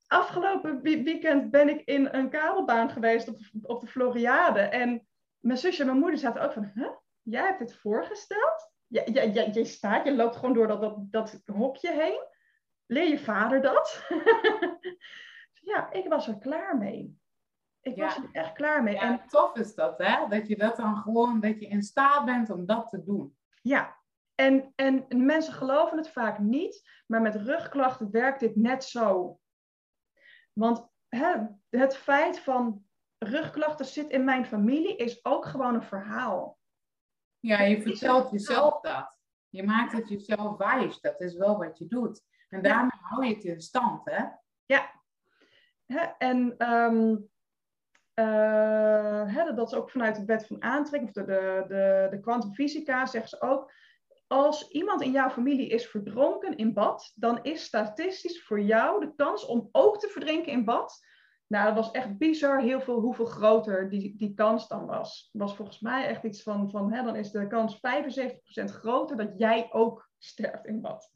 Afgelopen 0.09 0.81
weekend 0.81 1.51
ben 1.51 1.69
ik 1.69 1.81
in 1.85 2.07
een 2.11 2.29
kabelbaan 2.29 2.89
geweest 2.89 3.27
op 3.27 3.37
de, 3.37 3.67
op 3.67 3.79
de 3.79 3.87
Floriade. 3.87 4.59
En 4.59 5.07
mijn 5.39 5.57
zusje 5.57 5.81
en 5.81 5.87
mijn 5.87 5.99
moeder 5.99 6.19
zaten 6.19 6.41
ook 6.41 6.53
van, 6.53 6.71
huh? 6.73 6.89
Jij 7.21 7.45
hebt 7.45 7.59
dit 7.59 7.75
voorgesteld? 7.75 8.71
Je 8.87 9.65
staat, 9.65 10.05
je 10.05 10.15
loopt 10.15 10.35
gewoon 10.35 10.53
door 10.53 10.67
dat, 10.67 10.81
dat, 10.81 11.11
dat 11.11 11.41
hokje 11.45 11.91
heen. 11.91 12.27
Leer 12.85 13.09
je 13.09 13.19
vader 13.19 13.61
dat? 13.61 14.07
ja, 15.71 15.91
ik 15.91 16.07
was 16.07 16.27
er 16.27 16.37
klaar 16.37 16.77
mee. 16.77 17.17
Ik 17.81 17.95
was 17.95 18.17
er 18.17 18.29
echt 18.31 18.53
klaar 18.53 18.83
mee. 18.83 18.93
Ja, 18.93 19.01
en 19.01 19.27
tof 19.27 19.55
is 19.55 19.75
dat, 19.75 19.97
hè? 19.97 20.27
Dat 20.27 20.47
je 20.47 20.57
dat 20.57 20.75
dan 20.75 20.97
gewoon, 20.97 21.39
dat 21.39 21.59
je 21.59 21.67
in 21.67 21.81
staat 21.81 22.25
bent 22.25 22.49
om 22.49 22.65
dat 22.65 22.89
te 22.89 23.03
doen. 23.03 23.37
Ja, 23.61 23.97
en, 24.35 24.73
en 24.75 25.05
mensen 25.09 25.53
geloven 25.53 25.97
het 25.97 26.09
vaak 26.09 26.39
niet, 26.39 27.01
maar 27.07 27.21
met 27.21 27.35
rugklachten 27.35 28.11
werkt 28.11 28.39
dit 28.39 28.55
net 28.55 28.83
zo. 28.83 29.39
Want 30.59 30.89
hè, 31.07 31.35
het 31.69 31.97
feit 31.97 32.39
van 32.39 32.85
rugklachten 33.17 33.85
zit 33.85 34.09
in 34.09 34.23
mijn 34.23 34.45
familie 34.45 34.95
is 34.95 35.25
ook 35.25 35.45
gewoon 35.45 35.73
een 35.73 35.83
verhaal. 35.83 36.57
Ja, 37.39 37.61
je 37.61 37.81
vertelt 37.81 38.31
jezelf 38.31 38.81
dat. 38.81 39.17
Je 39.49 39.63
maakt 39.63 39.91
het 39.91 40.09
jezelf 40.09 40.57
wijs. 40.57 41.01
Dat 41.01 41.21
is 41.21 41.33
wel 41.35 41.57
wat 41.57 41.77
je 41.77 41.87
doet. 41.87 42.21
En 42.49 42.61
daarmee 42.61 42.99
hou 43.01 43.25
je 43.25 43.33
het 43.33 43.43
in 43.43 43.61
stand, 43.61 44.01
hè? 44.05 44.25
Ja. 44.65 44.91
Hè, 45.85 46.01
en 46.01 46.71
um, 46.71 47.29
uh, 48.15 49.35
hè, 49.35 49.53
dat 49.53 49.71
is 49.71 49.77
ook 49.77 49.89
vanuit 49.89 50.15
de 50.15 50.25
wet 50.25 50.47
van 50.47 50.63
aantrekking, 50.63 51.17
of 51.17 51.25
de, 51.25 51.25
de, 51.25 51.65
de, 51.67 52.07
de 52.09 52.19
kwantumfysica, 52.19 53.05
zeggen 53.05 53.29
ze 53.29 53.41
ook 53.41 53.71
als 54.29 54.67
iemand 54.67 55.01
in 55.01 55.11
jouw 55.11 55.29
familie 55.29 55.67
is 55.67 55.87
verdronken 55.87 56.57
in 56.57 56.73
bad, 56.73 57.11
dan 57.15 57.43
is 57.43 57.63
statistisch 57.63 58.43
voor 58.43 58.61
jou 58.61 59.05
de 59.05 59.15
kans 59.15 59.45
om 59.45 59.69
ook 59.71 59.99
te 59.99 60.07
verdrinken 60.07 60.51
in 60.51 60.65
bad. 60.65 60.99
Nou, 61.47 61.65
dat 61.65 61.75
was 61.75 61.91
echt 61.91 62.17
bizar 62.17 62.61
heel 62.61 62.81
veel 62.81 62.99
hoeveel 62.99 63.25
groter 63.25 63.89
die, 63.89 64.17
die 64.17 64.33
kans 64.33 64.67
dan 64.67 64.85
was. 64.85 65.29
was 65.31 65.55
volgens 65.55 65.79
mij 65.79 66.07
echt 66.07 66.23
iets 66.23 66.43
van, 66.43 66.69
van 66.69 66.93
hè, 66.93 67.03
dan 67.03 67.15
is 67.15 67.31
de 67.31 67.47
kans 67.47 67.75
75% 67.75 67.79
groter 68.63 69.17
dat 69.17 69.33
jij 69.37 69.67
ook 69.71 70.09
sterft 70.17 70.65
in 70.65 70.81
bad. 70.81 71.11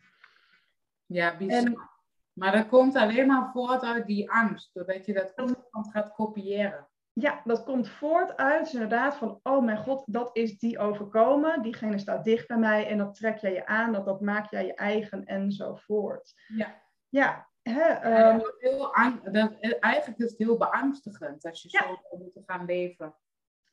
Ja, 1.06 1.38
bizar. 1.38 1.92
Maar 2.34 2.52
dat 2.52 2.68
komt 2.68 2.96
alleen 2.96 3.28
maar 3.28 3.52
voort 3.52 3.84
uit 3.84 4.06
die 4.06 4.32
angst, 4.32 4.70
doordat 4.74 5.06
je 5.06 5.14
dat 5.14 5.34
constant 5.34 5.92
gaat 5.92 6.14
kopiëren. 6.14 6.88
Ja, 7.14 7.42
dat 7.44 7.64
komt 7.64 7.90
voort 7.90 8.38
uit 8.38 8.74
inderdaad 8.74 9.16
van, 9.16 9.40
oh 9.44 9.64
mijn 9.64 9.78
god, 9.78 10.04
dat 10.06 10.30
is 10.38 10.58
die 10.58 10.80
overkomen. 10.80 11.62
Diegene 11.62 11.98
staat 11.98 12.24
dicht 12.24 12.48
bij 12.48 12.58
mij 12.58 12.88
en 12.88 12.98
dat 12.98 13.16
trek 13.16 13.38
jij 13.38 13.54
je 13.54 13.66
aan, 13.66 13.94
dat, 13.94 14.06
dat 14.06 14.22
maak 14.22 14.50
jij 14.52 14.66
je 14.66 14.74
eigen 14.74 15.26
enzovoort. 15.26 16.34
Ja. 16.48 16.82
Ja, 17.10 17.50
hè, 17.62 17.88
Ja, 17.88 18.02
ehm, 18.02 18.32
dat 18.38 18.42
wordt 18.42 18.62
heel 18.62 18.94
dat, 19.32 19.52
eigenlijk 19.80 20.20
is 20.20 20.30
het 20.30 20.38
heel 20.38 20.58
beangstigend 20.58 21.46
als 21.46 21.62
je 21.62 21.68
Ja. 21.72 21.82
zo 21.82 22.18
moeten 22.18 22.44
gaan 22.46 22.66
leven. 22.66 23.16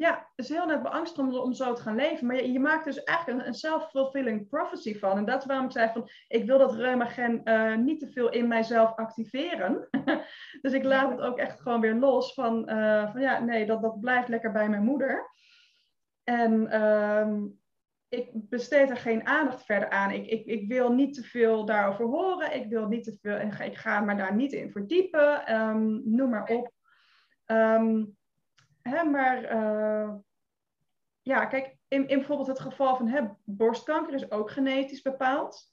Ja, 0.01 0.31
is 0.35 0.49
heel 0.49 0.67
net 0.67 0.83
beangstigend 0.83 1.39
om, 1.39 1.53
zo 1.53 1.73
te 1.73 1.83
gaan 1.83 1.95
leven. 1.95 2.27
Maar 2.27 2.37
je, 2.37 2.53
je 2.53 2.61
maakt 2.61 2.85
dus 2.85 3.05
eigenlijk 3.05 3.47
een, 3.47 3.55
self-fulfilling 3.55 4.49
prophecy 4.49 4.99
van. 4.99 5.17
En 5.17 5.25
dat 5.25 5.41
is 5.41 5.47
waarom 5.47 5.67
ik 5.67 5.73
zei 5.73 5.91
van, 5.93 6.09
ik 6.29 6.47
wil 6.47 6.59
dat 6.59 6.75
reumagen 6.75 7.45
eh 7.45 7.77
niet 7.77 8.01
te 8.01 8.11
veel 8.11 8.31
in 8.31 8.49
mijzelf 8.49 8.97
activeren. 8.97 9.89
dus 10.63 10.73
ik 10.73 10.85
laat 10.85 11.11
het 11.11 11.21
ook 11.21 11.39
echt 11.39 11.61
gewoon 11.61 11.81
weer 11.81 11.95
los 11.95 12.35
van, 12.35 12.69
eh, 12.69 13.13
van 13.13 13.21
ja, 13.21 13.39
nee, 13.39 13.67
dat, 13.67 13.83
dat 13.83 14.01
blijft 14.01 14.29
lekker 14.29 14.53
bij 14.53 14.69
mijn 14.69 14.85
moeder. 14.85 15.31
En 16.25 16.71
ehm, 16.71 17.47
ik 18.09 18.31
besteed 18.33 18.91
er 18.91 18.97
geen 18.97 19.27
aandacht 19.27 19.65
verder 19.65 19.91
aan. 19.91 20.11
Ik, 20.11 20.27
ik, 20.27 20.47
ik 20.47 20.69
wil 20.69 20.93
niet 20.93 21.15
te 21.15 21.23
veel 21.23 21.65
daarover 21.65 22.05
horen. 22.05 22.55
Ik 22.55 22.69
wil 22.69 22.89
niet 22.89 23.05
te 23.05 23.19
veel, 23.21 23.37
en 23.37 23.61
ik 23.61 23.77
ga 23.77 24.01
me 24.01 24.15
daar 24.15 24.35
niet 24.35 24.53
in 24.53 24.71
verdiepen. 24.71 25.47
Ehm, 25.47 26.01
noem 26.05 26.31
maar 26.31 26.49
op. 26.49 26.73
Ehm, 27.45 28.05
hè, 28.83 29.05
maar 29.05 29.45
eh, 29.45 30.14
ja, 31.21 31.47
kijk, 31.47 31.77
in, 31.88 32.09
in 32.09 32.16
bijvoorbeeld 32.19 32.49
het 32.49 32.61
geval 32.61 32.97
van 32.97 33.09
hè, 33.09 33.23
borstkanker 33.45 34.14
is 34.14 34.31
ook 34.31 34.51
genetisch 34.51 35.03
bepaald. 35.03 35.73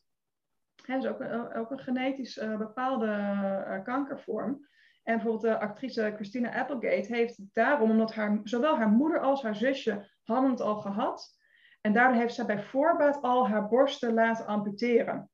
Hè, 0.85 0.97
is 0.97 1.05
ook, 1.05 1.19
een- 1.19 1.53
ook 1.53 1.71
een 1.71 1.79
genetisch 1.79 2.37
eh, 2.37 2.57
bepaalde 2.57 3.07
eh, 3.07 3.83
kankervorm. 3.83 4.67
En 5.03 5.13
bijvoorbeeld 5.13 5.41
de 5.41 5.59
actrice 5.59 6.11
Christina 6.15 6.59
Applegate 6.59 7.15
heeft 7.15 7.39
daarom, 7.53 7.89
omdat 7.91 8.13
haar, 8.13 8.39
zowel 8.43 8.77
haar 8.77 8.89
moeder 8.89 9.19
als 9.19 9.41
haar 9.43 9.55
zusje 9.55 10.11
hadden 10.23 10.49
het 10.51 10.61
al 10.61 10.75
gehad. 10.75 11.35
En 11.81 11.93
daardoor 11.93 12.17
heeft 12.21 12.33
zij 12.33 12.45
bij 12.45 12.63
voorbaat 12.63 13.21
al 13.21 13.47
haar 13.49 13.67
borsten 13.67 14.13
laten 14.13 14.45
amputeren. 14.45 15.29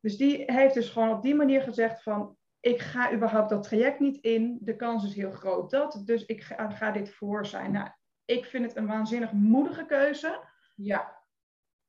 Dus 0.00 0.16
die 0.16 0.42
heeft 0.52 0.74
dus 0.74 0.90
gewoon 0.90 1.10
op 1.10 1.22
die 1.22 1.34
manier 1.34 1.62
gezegd 1.62 2.02
van, 2.02 2.36
ik 2.64 2.80
ga 2.80 3.12
überhaupt 3.12 3.48
dat 3.48 3.62
traject 3.62 4.00
niet 4.00 4.16
in. 4.16 4.58
De 4.60 4.76
kans 4.76 5.04
is 5.04 5.14
heel 5.14 5.30
groot 5.30 5.70
dat, 5.70 6.02
dus 6.04 6.24
ik 6.24 6.42
ga, 6.42 6.70
ga 6.70 6.90
dit 6.90 7.10
voor 7.10 7.46
zijn. 7.46 7.72
Nou, 7.72 7.88
ik 8.24 8.44
vind 8.44 8.64
het 8.64 8.76
een 8.76 8.86
waanzinnig 8.86 9.32
moedige 9.32 9.86
keuze. 9.86 10.40
Ja. 10.76 11.22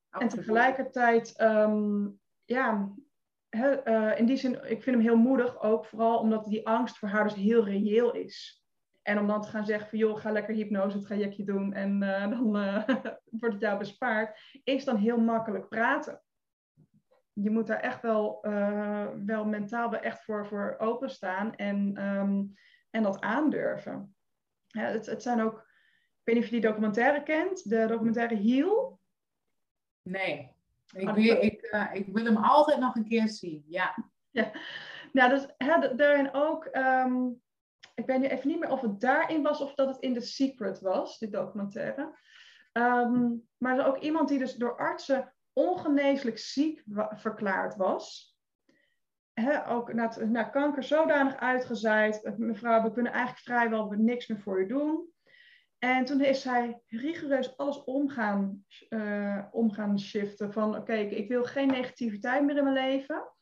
En 0.10 0.28
tegelijkertijd, 0.28 1.36
ehm, 1.36 2.08
ja, 2.46 2.94
eh, 3.50 4.20
in 4.20 4.26
die 4.26 4.38
zin, 4.38 4.54
ik 4.54 4.84
vind 4.84 4.96
hem 4.96 5.06
heel 5.06 5.18
moedig 5.18 5.62
ook, 5.62 5.86
vooral 5.86 6.20
omdat 6.20 6.46
die 6.46 6.68
angst 6.68 6.98
voor 6.98 7.10
haar 7.10 7.24
dus 7.24 7.34
heel 7.34 7.66
reëel 7.66 8.14
is. 8.14 8.66
En 9.02 9.20
om 9.20 9.28
dan 9.28 9.42
te 9.42 9.48
gaan 9.48 9.66
zeggen 9.66 9.90
van, 9.90 9.98
joh, 9.98 10.20
ga 10.20 10.32
lekker 10.32 10.56
hypnose 10.56 11.00
trajectje 11.00 11.44
doen 11.44 11.74
en 11.74 12.04
eh, 12.04 12.30
dan 12.38 12.58
eh, 12.58 12.88
wordt 13.40 13.56
het 13.56 13.64
jou 13.64 13.78
bespaard, 13.78 14.40
is 14.64 14.86
dan 14.86 14.98
heel 14.98 15.18
makkelijk 15.18 15.70
praten. 15.70 16.22
Je 17.38 17.50
moet 17.50 17.68
daar 17.68 17.80
echt 17.80 18.02
wel, 18.02 18.42
eh, 18.42 19.08
wel 19.26 19.46
mentaal 19.46 19.90
wel 19.90 20.00
echt 20.00 20.24
voor, 20.24 20.48
voor 20.48 20.76
openstaan 20.78 21.56
en, 21.56 21.98
ehm, 21.98 22.44
en 22.90 23.04
dat 23.04 23.22
aandurven. 23.22 24.16
Ja, 24.68 24.82
het, 24.82 25.06
het 25.06 25.22
zijn 25.22 25.42
ook, 25.42 25.58
ik 25.58 26.22
weet 26.24 26.36
niet 26.36 26.44
of 26.44 26.50
je 26.50 26.60
die 26.60 26.70
documentaire 26.70 27.24
kent, 27.24 27.70
de 27.70 27.86
documentaire 27.86 28.36
Heal. 28.36 29.00
Nee. 30.02 30.54
Ik, 30.94 31.08
Oh, 31.10 31.14
wil, 31.14 31.42
ik, 31.42 31.62
eh, 31.62 31.90
ik 31.94 32.08
wil 32.08 32.26
hem 32.26 32.38
altijd 32.38 32.80
nog 32.80 32.96
een 32.96 33.08
keer 33.08 33.28
zien. 33.28 33.64
Ja. 33.68 33.96
Ja, 35.12 35.28
dus 35.28 35.48
hè, 35.58 35.96
daarin 35.96 36.34
ook. 36.34 36.66
ehm, 36.66 37.28
ik 37.96 38.06
weet 38.06 38.20
nu 38.20 38.28
even 38.28 38.48
niet 38.48 38.60
meer 38.60 38.70
of 38.72 38.82
het 38.82 39.00
daarin 39.00 39.42
was 39.44 39.62
of 39.62 39.74
dat 39.76 39.88
het 39.88 39.98
in 39.98 40.14
The 40.14 40.22
Secret 40.22 40.80
was, 40.80 41.18
die 41.20 41.30
documentaire. 41.30 42.18
Ehm, 42.72 43.34
maar 43.58 43.74
er 43.74 43.80
is 43.80 43.86
ook 43.86 43.98
iemand 44.00 44.30
die 44.30 44.40
dus 44.40 44.56
door 44.56 44.78
artsen 44.78 45.34
ongeneeslijk 45.56 46.38
ziek 46.38 46.84
verklaard 47.10 47.76
was. 47.76 48.36
Ook 49.68 49.94
naar, 49.94 50.50
kanker 50.50 50.84
zodanig 50.84 51.36
uitgezaaid. 51.36 52.24
eh, 52.24 52.34
Mevrouw, 52.36 52.84
we 52.84 52.92
kunnen 52.92 53.12
eigenlijk 53.12 53.44
vrijwel 53.44 53.90
niks 53.90 54.28
meer 54.28 54.40
voor 54.40 54.62
u 54.62 54.68
doen. 54.68 55.14
En 55.80 56.06
toen 56.06 56.22
is 56.22 56.42
zij 56.42 56.82
rigoureus 56.88 57.58
alles 57.58 57.84
omgaan, 57.84 58.66
eh, 58.90 59.46
omgaan 59.52 60.00
shiften. 60.00 60.54
Van 60.54 60.76
oké, 60.78 60.94
ik, 60.94 61.28
wil 61.28 61.44
geen 61.44 61.68
negativiteit 61.68 62.44
meer 62.44 62.58
in 62.58 62.64
mijn 62.64 62.76
leven. 62.76 63.34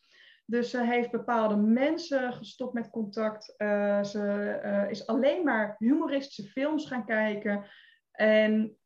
Dus 0.45 0.69
ze 0.69 0.83
heeft 0.83 1.11
bepaalde 1.11 1.55
mensen 1.55 2.33
gestopt 2.33 2.73
met 2.73 2.89
contact. 2.89 3.53
Eh, 3.57 4.03
ze 4.03 4.87
is 4.89 5.07
alleen 5.07 5.43
maar 5.43 5.75
humoristische 5.77 6.51
films 6.51 6.87
gaan 6.87 7.05
kijken. 7.05 7.65
En 8.11 8.77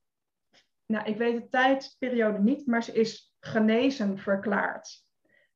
nou, 0.88 1.06
ik 1.06 1.17
weet 1.17 1.41
de 1.41 1.50
tijdperiode 1.50 2.39
niet, 2.39 2.67
maar 2.67 2.84
ze 2.84 2.93
is 2.93 3.36
genezen 3.39 4.17
verklaard. 4.17 5.06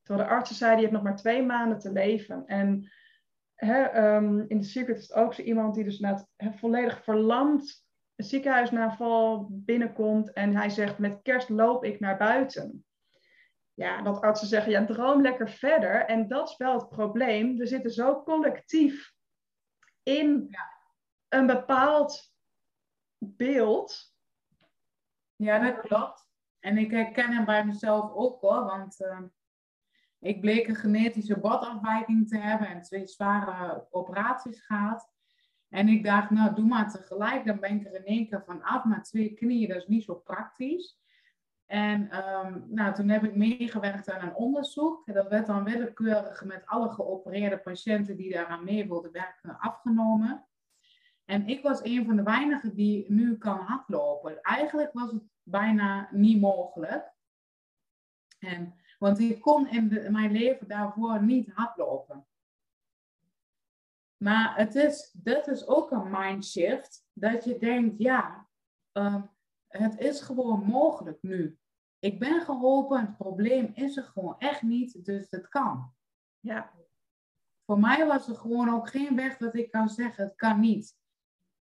Terwijl 0.02 0.28
de 0.28 0.34
artsen 0.34 0.56
zeiden, 0.56 0.80
je 0.80 0.86
hebt 0.86 0.98
nog 0.98 1.08
maar 1.12 1.22
twee 1.22 1.44
maanden 1.44 1.80
te 1.80 1.92
leven. 1.92 2.46
En 2.46 2.92
hè, 3.56 3.82
ehm, 3.84 4.40
in 4.48 4.62
The 4.62 4.68
Secret 4.68 4.98
is 4.98 5.08
het 5.08 5.18
ook 5.18 5.34
zo 5.34 5.42
iemand 5.42 5.76
die 5.76 5.84
dus 5.84 6.00
net 6.00 6.28
hè, 6.36 6.52
volledig 6.52 7.04
verlamd 7.04 7.86
een 8.16 8.26
ziekenhuisnaval 8.26 9.48
binnenkomt. 9.50 10.34
En 10.34 10.56
hij 10.56 10.70
zegt, 10.70 10.98
met 10.98 11.22
kerst 11.22 11.50
loop 11.50 11.84
ik 11.84 12.00
naar 12.00 12.18
buiten. 12.18 12.86
Ja, 13.74 14.02
dat 14.02 14.22
artsen 14.22 14.48
zeggen, 14.48 14.72
ja, 14.72 14.86
droom 14.86 15.22
lekker 15.22 15.50
verder. 15.50 16.06
En 16.06 16.28
dat 16.28 16.50
is 16.50 16.58
wel 16.58 16.74
het 16.74 16.90
probleem. 16.90 17.58
We 17.58 17.66
zitten 17.66 17.92
zo 17.92 18.24
collectief 18.24 19.14
in 20.04 20.56
een 21.28 21.46
bepaald 21.46 22.34
beeld. 23.18 24.11
Ja, 25.44 25.60
dat 25.60 25.80
klopt. 25.80 26.30
En 26.60 26.78
ik 26.78 26.92
herken 26.92 27.34
hem 27.34 27.46
bij 27.46 27.66
mezelf 27.66 28.14
ook 28.14 28.42
hoor. 28.42 28.64
Want 28.64 29.02
eh, 29.02 29.20
ik 30.20 30.42
bleek 30.42 30.68
een 30.68 30.76
genetische 30.76 31.40
botafwijking 31.40 32.28
te 32.28 32.38
hebben. 32.38 32.68
En 32.68 32.82
twee 32.82 33.08
zware 33.08 33.88
operaties 33.92 34.62
gehad. 34.62 35.10
En 35.70 35.88
ik 35.88 36.04
dacht, 36.04 36.30
nou 36.30 36.56
doe 36.56 36.66
maar 36.66 36.92
tegelijk. 36.92 37.46
Dan 37.46 37.60
ben 37.60 37.80
ik 37.80 37.86
er 37.86 37.96
in 37.96 38.06
één 38.06 38.28
keer 38.28 38.44
van 38.46 38.64
af. 38.64 38.84
Maar 38.84 39.04
twee 39.04 39.34
knieën, 39.34 39.68
dat 39.68 39.78
is 39.78 39.88
niet 39.88 40.04
zo 40.04 40.16
praktisch. 40.16 41.00
En 41.66 42.10
ehm, 42.10 42.60
nou, 42.68 42.94
toen 42.94 43.10
heb 43.10 43.24
ik 43.24 43.36
meegewerkt 43.36 44.10
aan 44.10 44.28
een 44.28 44.36
onderzoek. 44.36 45.14
Dat 45.14 45.28
werd 45.28 45.46
dan 45.46 45.64
willekeurig 45.64 46.44
met 46.44 46.66
alle 46.66 46.90
geopereerde 46.90 47.58
patiënten 47.58 48.18
die 48.18 48.34
daaraan 48.34 48.64
mee 48.64 48.88
wilden 48.88 49.12
werken 49.12 49.60
afgenomen. 49.60 50.46
En 51.32 51.48
ik 51.48 51.64
was 51.64 51.84
een 51.84 52.06
van 52.06 52.16
de 52.16 52.24
weinigen 52.24 52.76
die 52.76 53.12
nu 53.12 53.38
kan 53.38 53.58
hardlopen. 53.58 54.42
Eigenlijk 54.42 54.94
was 54.94 55.12
het 55.12 55.24
bijna 55.44 56.10
niet 56.12 56.42
mogelijk. 56.42 57.14
En, 58.40 58.76
want 59.00 59.20
ik 59.20 59.42
kon 59.42 59.68
in, 59.68 59.88
de- 59.90 60.00
in 60.00 60.12
mijn 60.12 60.32
leven 60.32 60.68
daarvoor 60.68 61.24
niet 61.24 61.52
hardlopen. 61.54 62.28
Maar 64.18 64.56
het 64.58 64.76
is, 64.76 65.12
dat 65.14 65.48
is 65.48 65.68
ook 65.68 65.92
een 65.92 66.10
mindshift. 66.12 67.06
Dat 67.14 67.44
je 67.44 67.58
denkt, 67.58 67.98
ja, 67.98 68.50
ehm, 68.92 69.22
het 69.68 70.00
is 70.00 70.22
gewoon 70.22 70.64
mogelijk 70.66 71.22
nu. 71.22 71.60
Ik 72.00 72.20
ben 72.20 72.42
geholpen, 72.42 73.00
het 73.02 73.18
probleem 73.18 73.72
is 73.74 73.98
er 73.98 74.04
gewoon 74.04 74.36
echt 74.40 74.62
niet, 74.62 75.06
dus 75.06 75.28
het 75.30 75.48
kan. 75.50 75.94
Ja, 76.40 76.72
Voor 77.66 77.80
mij 77.80 78.06
was 78.06 78.28
er 78.28 78.36
gewoon 78.36 78.70
ook 78.70 78.90
geen 78.90 79.16
weg 79.16 79.38
dat 79.38 79.56
ik 79.56 79.72
kan 79.72 79.90
zeggen, 79.90 80.24
het 80.24 80.36
kan 80.36 80.60
niet. 80.60 81.00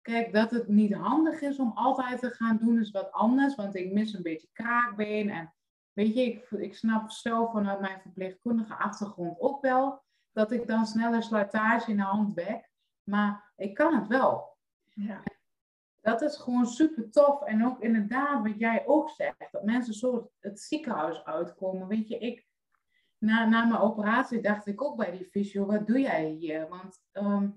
Kijk, 0.09 0.33
dat 0.33 0.51
het 0.51 0.69
niet 0.69 0.95
handig 0.95 1.41
is 1.41 1.59
om 1.59 1.73
altijd 1.75 2.21
te 2.21 2.31
gaan 2.31 2.57
doen 2.57 2.81
is 2.81 2.91
wat 2.91 3.13
anders, 3.13 3.55
want 3.55 3.75
ik 3.75 3.93
mis 3.93 4.13
een 4.13 4.23
beetje 4.23 4.49
kraakbeen. 4.53 5.31
En 5.31 5.55
weet 5.93 6.15
je, 6.15 6.23
ik, 6.23 6.51
ik 6.51 6.75
snap 6.75 7.11
zelf 7.11 7.53
vanuit 7.53 7.81
mijn 7.81 8.01
verpleegkundige 8.01 8.75
achtergrond 8.75 9.41
ook 9.41 9.63
wel 9.63 10.03
dat 10.33 10.53
ik 10.53 10.67
dan 10.67 10.87
sneller 10.87 11.23
slijtage 11.23 11.91
in 11.91 11.97
de 11.97 12.03
hand 12.03 12.35
wek. 12.35 12.71
Maar 13.03 13.53
ik 13.57 13.75
kan 13.75 13.95
het 13.95 14.07
wel. 14.07 14.57
ja, 14.95 15.23
Dat 16.01 16.23
is 16.23 16.37
gewoon 16.37 16.67
super 16.67 17.11
tof. 17.11 17.43
En 17.43 17.67
ook 17.67 17.81
inderdaad, 17.81 18.43
wat 18.43 18.59
jij 18.59 18.87
ook 18.87 19.11
zegt, 19.11 19.49
dat 19.51 19.65
mensen 19.65 19.95
zo 19.95 20.31
het 20.41 20.61
ziekenhuis 20.61 21.25
uitkomen. 21.25 21.89
Weet 21.89 22.09
je, 22.09 22.19
ik, 22.19 22.47
na, 23.19 23.45
na 23.45 23.65
mijn 23.65 23.81
operatie 23.81 24.41
dacht 24.41 24.67
ik 24.67 24.83
ook 24.83 24.97
bij 24.97 25.11
die 25.11 25.29
fysio, 25.31 25.67
wat 25.67 25.87
doe 25.87 26.01
jij 26.01 26.31
hier? 26.31 26.69
Want, 26.69 27.03
ehm, 27.13 27.51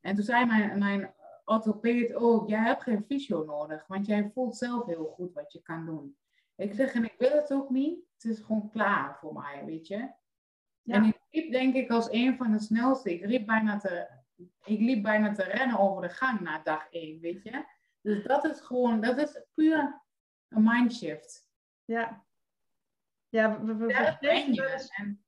en 0.00 0.14
toen 0.14 0.24
zei 0.24 0.46
mijn, 0.46 0.78
mijn 0.78 1.14
orthopeed 1.44 2.14
ook, 2.14 2.48
jij 2.48 2.62
hebt 2.62 2.82
geen 2.82 3.04
fysio 3.04 3.44
nodig, 3.44 3.86
want 3.86 4.06
jij 4.06 4.30
voelt 4.34 4.56
zelf 4.56 4.86
heel 4.86 5.04
goed 5.04 5.32
wat 5.32 5.52
je 5.52 5.62
kan 5.62 5.86
doen. 5.86 6.16
Ik 6.56 6.74
zeg, 6.74 6.92
en 6.92 7.04
ik 7.04 7.14
wil 7.18 7.30
het 7.30 7.52
ook 7.52 7.70
niet, 7.70 8.04
het 8.12 8.24
is 8.24 8.40
gewoon 8.40 8.70
klaar 8.70 9.18
voor 9.18 9.32
mij, 9.32 9.64
weet 9.64 9.86
je. 9.86 9.96
Ja. 10.82 10.94
En 10.94 11.04
ik 11.04 11.18
liep 11.30 11.52
denk 11.52 11.74
ik 11.74 11.90
als 11.90 12.10
een 12.10 12.36
van 12.36 12.52
de 12.52 12.58
snelste, 12.60 13.12
ik 13.12 13.24
liep 13.24 13.46
bijna 13.46 13.78
te, 13.78 14.08
ik 14.64 14.80
liep 14.80 15.02
bijna 15.02 15.32
te 15.32 15.42
rennen 15.42 15.78
over 15.78 16.02
de 16.02 16.08
gang 16.08 16.40
na 16.40 16.58
dag 16.58 16.90
één, 16.90 17.20
weet 17.20 17.42
je. 17.42 17.64
Dus 18.00 18.24
dat 18.24 18.44
is 18.44 18.60
gewoon, 18.60 19.00
dat 19.00 19.18
is 19.18 19.44
puur 19.54 20.02
een 20.48 20.90
ja. 21.84 22.24
Ja, 23.28 23.62
we, 23.64 23.76
vergeten 23.76 24.90
En 24.96 25.24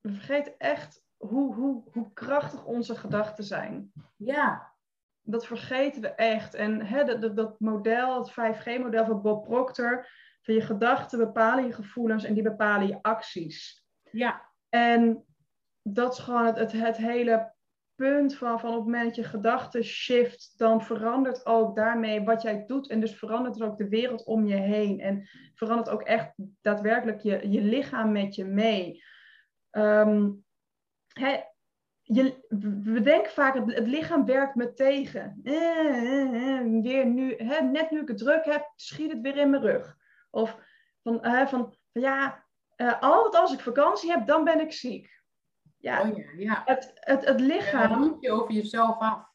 we 0.00 0.12
vergeten 0.12 0.58
echt 0.58 1.07
hoe, 1.18 1.54
hoe, 1.54 1.82
hoe 1.92 2.12
krachtig 2.12 2.64
onze 2.64 2.96
gedachten 2.96 3.44
zijn. 3.44 3.92
Ja. 4.16 4.76
Dat 5.22 5.46
vergeten 5.46 6.02
we 6.02 6.08
echt. 6.08 6.54
En 6.54 6.86
hè, 6.86 7.04
dat, 7.04 7.36
dat, 7.36 7.60
model, 7.60 8.18
het 8.18 8.30
5G-model 8.30 9.04
van 9.04 9.22
Bob 9.22 9.44
Proctor, 9.44 10.08
van 10.42 10.54
je 10.54 10.60
gedachten 10.60 11.18
bepalen 11.18 11.64
je 11.64 11.72
gevoelens 11.72 12.24
en 12.24 12.34
die 12.34 12.42
bepalen 12.42 12.86
je 12.86 12.98
acties. 13.02 13.84
Ja. 14.10 14.50
En 14.68 15.24
dat 15.82 16.12
is 16.12 16.18
gewoon 16.18 16.46
het, 16.46 16.58
het, 16.58 16.72
het 16.72 16.96
hele 16.96 17.52
punt 17.94 18.36
van, 18.36 18.60
van 18.60 18.70
op 18.70 18.76
het 18.76 18.84
moment 18.84 19.04
dat 19.04 19.14
je 19.14 19.24
gedachten 19.24 19.84
shift, 19.84 20.54
dan 20.56 20.82
verandert 20.82 21.46
ook 21.46 21.76
daarmee 21.76 22.24
wat 22.24 22.42
jij 22.42 22.64
doet. 22.66 22.88
En 22.88 23.00
dus 23.00 23.14
verandert 23.14 23.60
er 23.60 23.66
ook 23.66 23.76
de 23.76 23.88
wereld 23.88 24.24
om 24.24 24.46
je 24.46 24.56
heen. 24.56 25.00
En 25.00 25.28
verandert 25.54 25.88
ook 25.88 26.02
echt 26.02 26.32
daadwerkelijk 26.60 27.20
je, 27.20 27.50
je 27.50 27.60
lichaam 27.62 28.12
met 28.12 28.34
je 28.34 28.44
mee. 28.44 29.02
Um, 29.70 30.44
je, 32.08 32.46
we 32.84 33.00
denken 33.00 33.32
vaak, 33.32 33.54
het, 33.54 33.74
het 33.74 33.86
lichaam 33.86 34.24
werkt 34.24 34.54
me 34.54 34.72
tegen. 34.74 35.40
Eh, 35.42 35.54
eh, 35.54 36.58
eh, 36.58 36.82
weer 36.82 37.06
nu, 37.06 37.34
hè, 37.36 37.60
net 37.60 37.90
nu 37.90 38.00
ik 38.00 38.08
het 38.08 38.18
druk 38.18 38.44
heb, 38.44 38.72
schiet 38.76 39.12
het 39.12 39.20
weer 39.20 39.36
in 39.36 39.50
mijn 39.50 39.62
rug. 39.62 39.96
Of 40.30 40.58
van, 41.02 41.20
van, 41.22 41.48
van 41.48 41.74
ja, 41.92 42.44
altijd 43.00 43.34
als 43.36 43.52
ik 43.52 43.60
vakantie 43.60 44.10
heb, 44.10 44.26
dan 44.26 44.44
ben 44.44 44.60
ik 44.60 44.72
ziek. 44.72 45.22
Ja, 45.78 46.00
oh 46.00 46.16
ja, 46.16 46.24
ja. 46.36 46.62
Het, 46.64 46.92
het, 46.94 47.24
het 47.24 47.40
lichaam. 47.40 47.88
dan 47.88 48.00
moet 48.00 48.22
je 48.22 48.30
over 48.30 48.54
jezelf 48.54 48.98
af. 48.98 49.26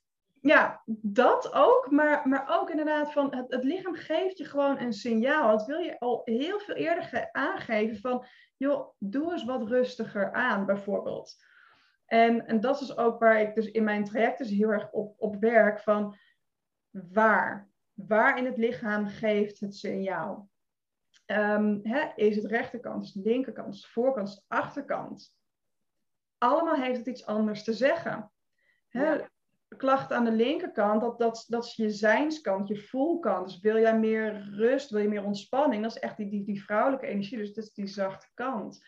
Ja, 0.41 0.81
dat 1.01 1.53
ook, 1.53 1.91
maar, 1.91 2.27
maar 2.27 2.59
ook 2.59 2.69
inderdaad 2.69 3.11
van 3.11 3.35
het, 3.35 3.51
het 3.51 3.63
lichaam 3.63 3.95
geeft 3.95 4.37
je 4.37 4.45
gewoon 4.45 4.79
een 4.79 4.93
signaal. 4.93 5.57
Het 5.57 5.65
wil 5.65 5.79
je 5.79 5.99
al 5.99 6.21
heel 6.23 6.59
veel 6.59 6.75
eerder 6.75 7.29
aangeven 7.31 7.97
van, 7.97 8.25
joh, 8.57 8.93
doe 8.99 9.31
eens 9.31 9.43
wat 9.43 9.67
rustiger 9.67 10.31
aan, 10.31 10.65
bijvoorbeeld. 10.65 11.35
En, 12.13 12.47
en 12.47 12.59
dat 12.59 12.81
is 12.81 12.97
ook 12.97 13.19
waar 13.19 13.41
ik 13.41 13.55
dus 13.55 13.71
in 13.71 13.83
mijn 13.83 14.03
traject 14.03 14.37
dus 14.37 14.49
heel 14.49 14.69
erg 14.69 14.91
op, 14.91 15.15
op 15.17 15.35
werk 15.39 15.79
van 15.79 16.17
waar? 16.89 17.69
Waar 17.93 18.37
in 18.37 18.45
het 18.45 18.57
lichaam 18.57 19.07
geeft 19.07 19.59
het 19.59 19.75
signaal? 19.75 20.49
Um, 21.25 21.79
hè, 21.83 22.11
is 22.15 22.35
het 22.35 22.45
rechterkant, 22.45 23.03
is 23.03 23.13
het 23.13 23.25
linkerkant, 23.25 23.73
is 23.73 23.81
het 23.81 23.91
voorkant, 23.91 24.27
is 24.27 24.33
het 24.33 24.43
achterkant? 24.47 25.35
allemaal 26.37 26.75
heeft 26.75 26.97
het 26.97 27.07
iets 27.07 27.25
anders 27.25 27.63
te 27.63 27.73
zeggen. 27.73 28.31
Hè? 28.89 29.17
Klachten 29.77 30.17
aan 30.17 30.25
de 30.25 30.31
linkerkant, 30.31 31.01
dat, 31.01 31.19
dat, 31.19 31.45
dat 31.47 31.65
is 31.65 31.75
je 31.75 31.89
zijnskant, 31.89 32.67
je 32.67 32.77
voelkant. 32.77 33.45
Dus 33.45 33.59
wil 33.59 33.77
jij 33.77 33.99
meer 33.99 34.49
rust, 34.55 34.89
wil 34.89 35.01
je 35.01 35.07
meer 35.07 35.23
ontspanning? 35.23 35.83
Dat 35.83 35.95
is 35.95 36.01
echt 36.01 36.17
die, 36.17 36.29
die, 36.29 36.43
die 36.43 36.63
vrouwelijke 36.63 37.07
energie, 37.07 37.37
dus 37.37 37.53
dat 37.53 37.63
is 37.63 37.73
die 37.73 37.87
zachte 37.87 38.27
kant. 38.33 38.85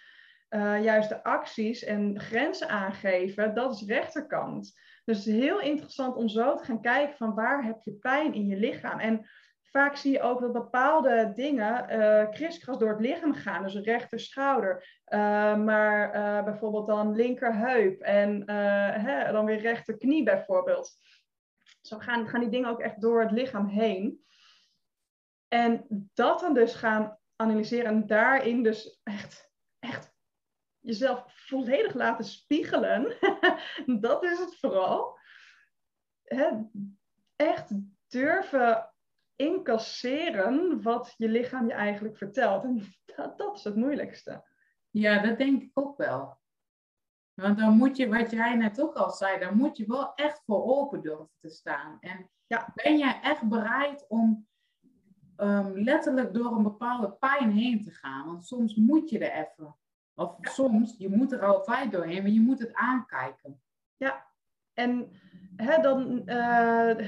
Uh, 0.55 0.83
juist 0.83 1.09
de 1.09 1.23
acties 1.23 1.83
en 1.83 2.19
grenzen 2.19 2.69
aangeven, 2.69 3.55
dat 3.55 3.73
is 3.73 3.87
rechterkant. 3.87 4.79
Dus 5.05 5.25
heel 5.25 5.61
interessant 5.61 6.15
om 6.15 6.27
zo 6.27 6.55
te 6.55 6.63
gaan 6.63 6.81
kijken 6.81 7.17
van 7.17 7.33
waar 7.33 7.63
heb 7.63 7.81
je 7.81 7.91
pijn 7.91 8.33
in 8.33 8.45
je 8.45 8.57
lichaam. 8.57 8.99
En 8.99 9.29
vaak 9.61 9.95
zie 9.95 10.11
je 10.11 10.21
ook 10.21 10.39
dat 10.39 10.51
bepaalde 10.51 11.31
dingen 11.33 11.99
uh, 11.99 12.29
kriskras 12.29 12.77
door 12.77 12.89
het 12.89 12.99
lichaam 12.99 13.33
gaan. 13.33 13.63
Dus 13.63 13.75
rechter 13.75 14.19
schouder, 14.19 15.01
uh, 15.07 15.19
maar 15.57 16.11
bijvoorbeeld 16.43 16.87
dan 16.87 17.15
linkerheup 17.15 18.01
en 18.01 18.51
hè, 19.01 19.31
dan 19.31 19.45
weer 19.45 19.59
rechterknie 19.59 20.23
bijvoorbeeld. 20.23 20.91
Zo 21.81 21.97
gaan, 21.97 22.27
gaan 22.27 22.39
die 22.39 22.49
dingen 22.49 22.69
ook 22.69 22.81
echt 22.81 23.01
door 23.01 23.21
het 23.21 23.31
lichaam 23.31 23.67
heen. 23.67 24.25
En 25.47 25.85
dat 26.13 26.39
dan 26.39 26.53
dus 26.53 26.75
gaan 26.75 27.17
analyseren 27.35 27.85
en 27.85 28.07
daarin 28.07 28.63
dus 28.63 28.99
echt 29.03 29.53
jezelf 30.85 31.23
volledig 31.27 31.93
laten 31.93 32.25
spiegelen. 32.25 33.17
dat 34.07 34.23
is 34.23 34.39
het 34.39 34.55
vooral. 34.59 35.19
Hè, 36.23 36.49
echt 37.35 37.71
durven 38.07 38.93
incasseren 39.35 40.81
wat 40.81 41.13
je 41.17 41.29
lichaam 41.29 41.67
je 41.67 41.73
eigenlijk 41.73 42.17
vertelt. 42.17 42.63
En 42.63 42.81
dat, 43.15 43.37
dat 43.37 43.57
is 43.57 43.63
het 43.63 43.75
moeilijkste. 43.75 44.43
Ja, 44.89 45.21
dat 45.21 45.37
denk 45.37 45.61
ik 45.61 45.71
ook 45.73 45.97
wel. 45.97 46.37
Want 47.33 47.57
dan 47.57 47.77
moet 47.77 47.97
je, 47.97 48.09
wat 48.09 48.31
jij 48.31 48.55
net 48.55 48.81
ook 48.81 48.95
al 48.95 49.11
zei, 49.11 49.39
dan 49.39 49.57
moet 49.57 49.77
je 49.77 49.85
wel 49.87 50.13
echt 50.13 50.41
voor 50.45 50.63
open 50.63 51.01
durven 51.01 51.29
te 51.39 51.49
staan. 51.49 51.97
En 51.99 52.29
ja. 52.47 52.71
ben 52.73 52.97
jij 52.97 53.19
echt 53.21 53.47
bereid 53.47 54.05
om 54.07 54.47
um, 55.37 55.77
letterlijk 55.77 56.33
door 56.33 56.51
een 56.51 56.63
bepaalde 56.63 57.11
pijn 57.11 57.51
heen 57.51 57.83
te 57.83 57.91
gaan? 57.91 58.25
Want 58.25 58.45
soms 58.45 58.75
moet 58.75 59.09
je 59.09 59.19
er 59.19 59.45
even. 59.47 59.75
Of 60.15 60.35
soms, 60.41 60.95
je 60.97 61.09
moet 61.09 61.31
er 61.31 61.45
altijd 61.45 61.91
doorheen, 61.91 62.21
maar 62.21 62.31
je 62.31 62.41
moet 62.41 62.59
het 62.59 62.73
aankijken. 62.73 63.61
Ja, 63.97 64.25
en 64.73 65.11
hè, 65.55 65.81
dan, 65.81 66.21
uh, 66.25 66.99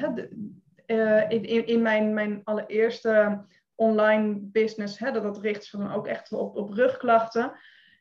in, 1.29 1.67
in 1.67 1.81
mijn, 1.81 2.13
mijn 2.13 2.41
allereerste 2.43 3.45
online 3.75 4.39
business, 4.39 4.99
hè, 4.99 5.11
dat, 5.11 5.23
dat 5.23 5.39
richt 5.39 5.63
zich 5.63 5.95
ook 5.95 6.07
echt 6.07 6.31
op, 6.31 6.55
op 6.55 6.69
rugklachten. 6.69 7.51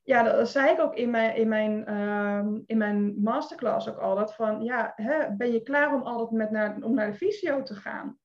Ja, 0.04 0.22
dat, 0.22 0.48
zei 0.48 0.70
ik 0.70 0.80
ook 0.80 0.94
in 0.94 1.10
mijn, 1.10 1.36
in, 1.36 1.48
mijn, 1.48 1.90
uh, 1.90 2.46
in 2.66 2.78
mijn 2.78 3.22
masterclass 3.22 3.88
ook 3.88 3.98
altijd 3.98 4.34
van, 4.34 4.62
ja, 4.62 4.92
hè, 4.96 5.36
ben 5.36 5.52
je 5.52 5.62
klaar 5.62 5.94
om 5.94 6.02
altijd 6.02 6.30
met 6.30 6.50
naar, 6.50 6.76
om 6.80 6.94
naar 6.94 7.10
de 7.10 7.16
fysio 7.16 7.62
te 7.62 7.74
gaan? 7.74 8.18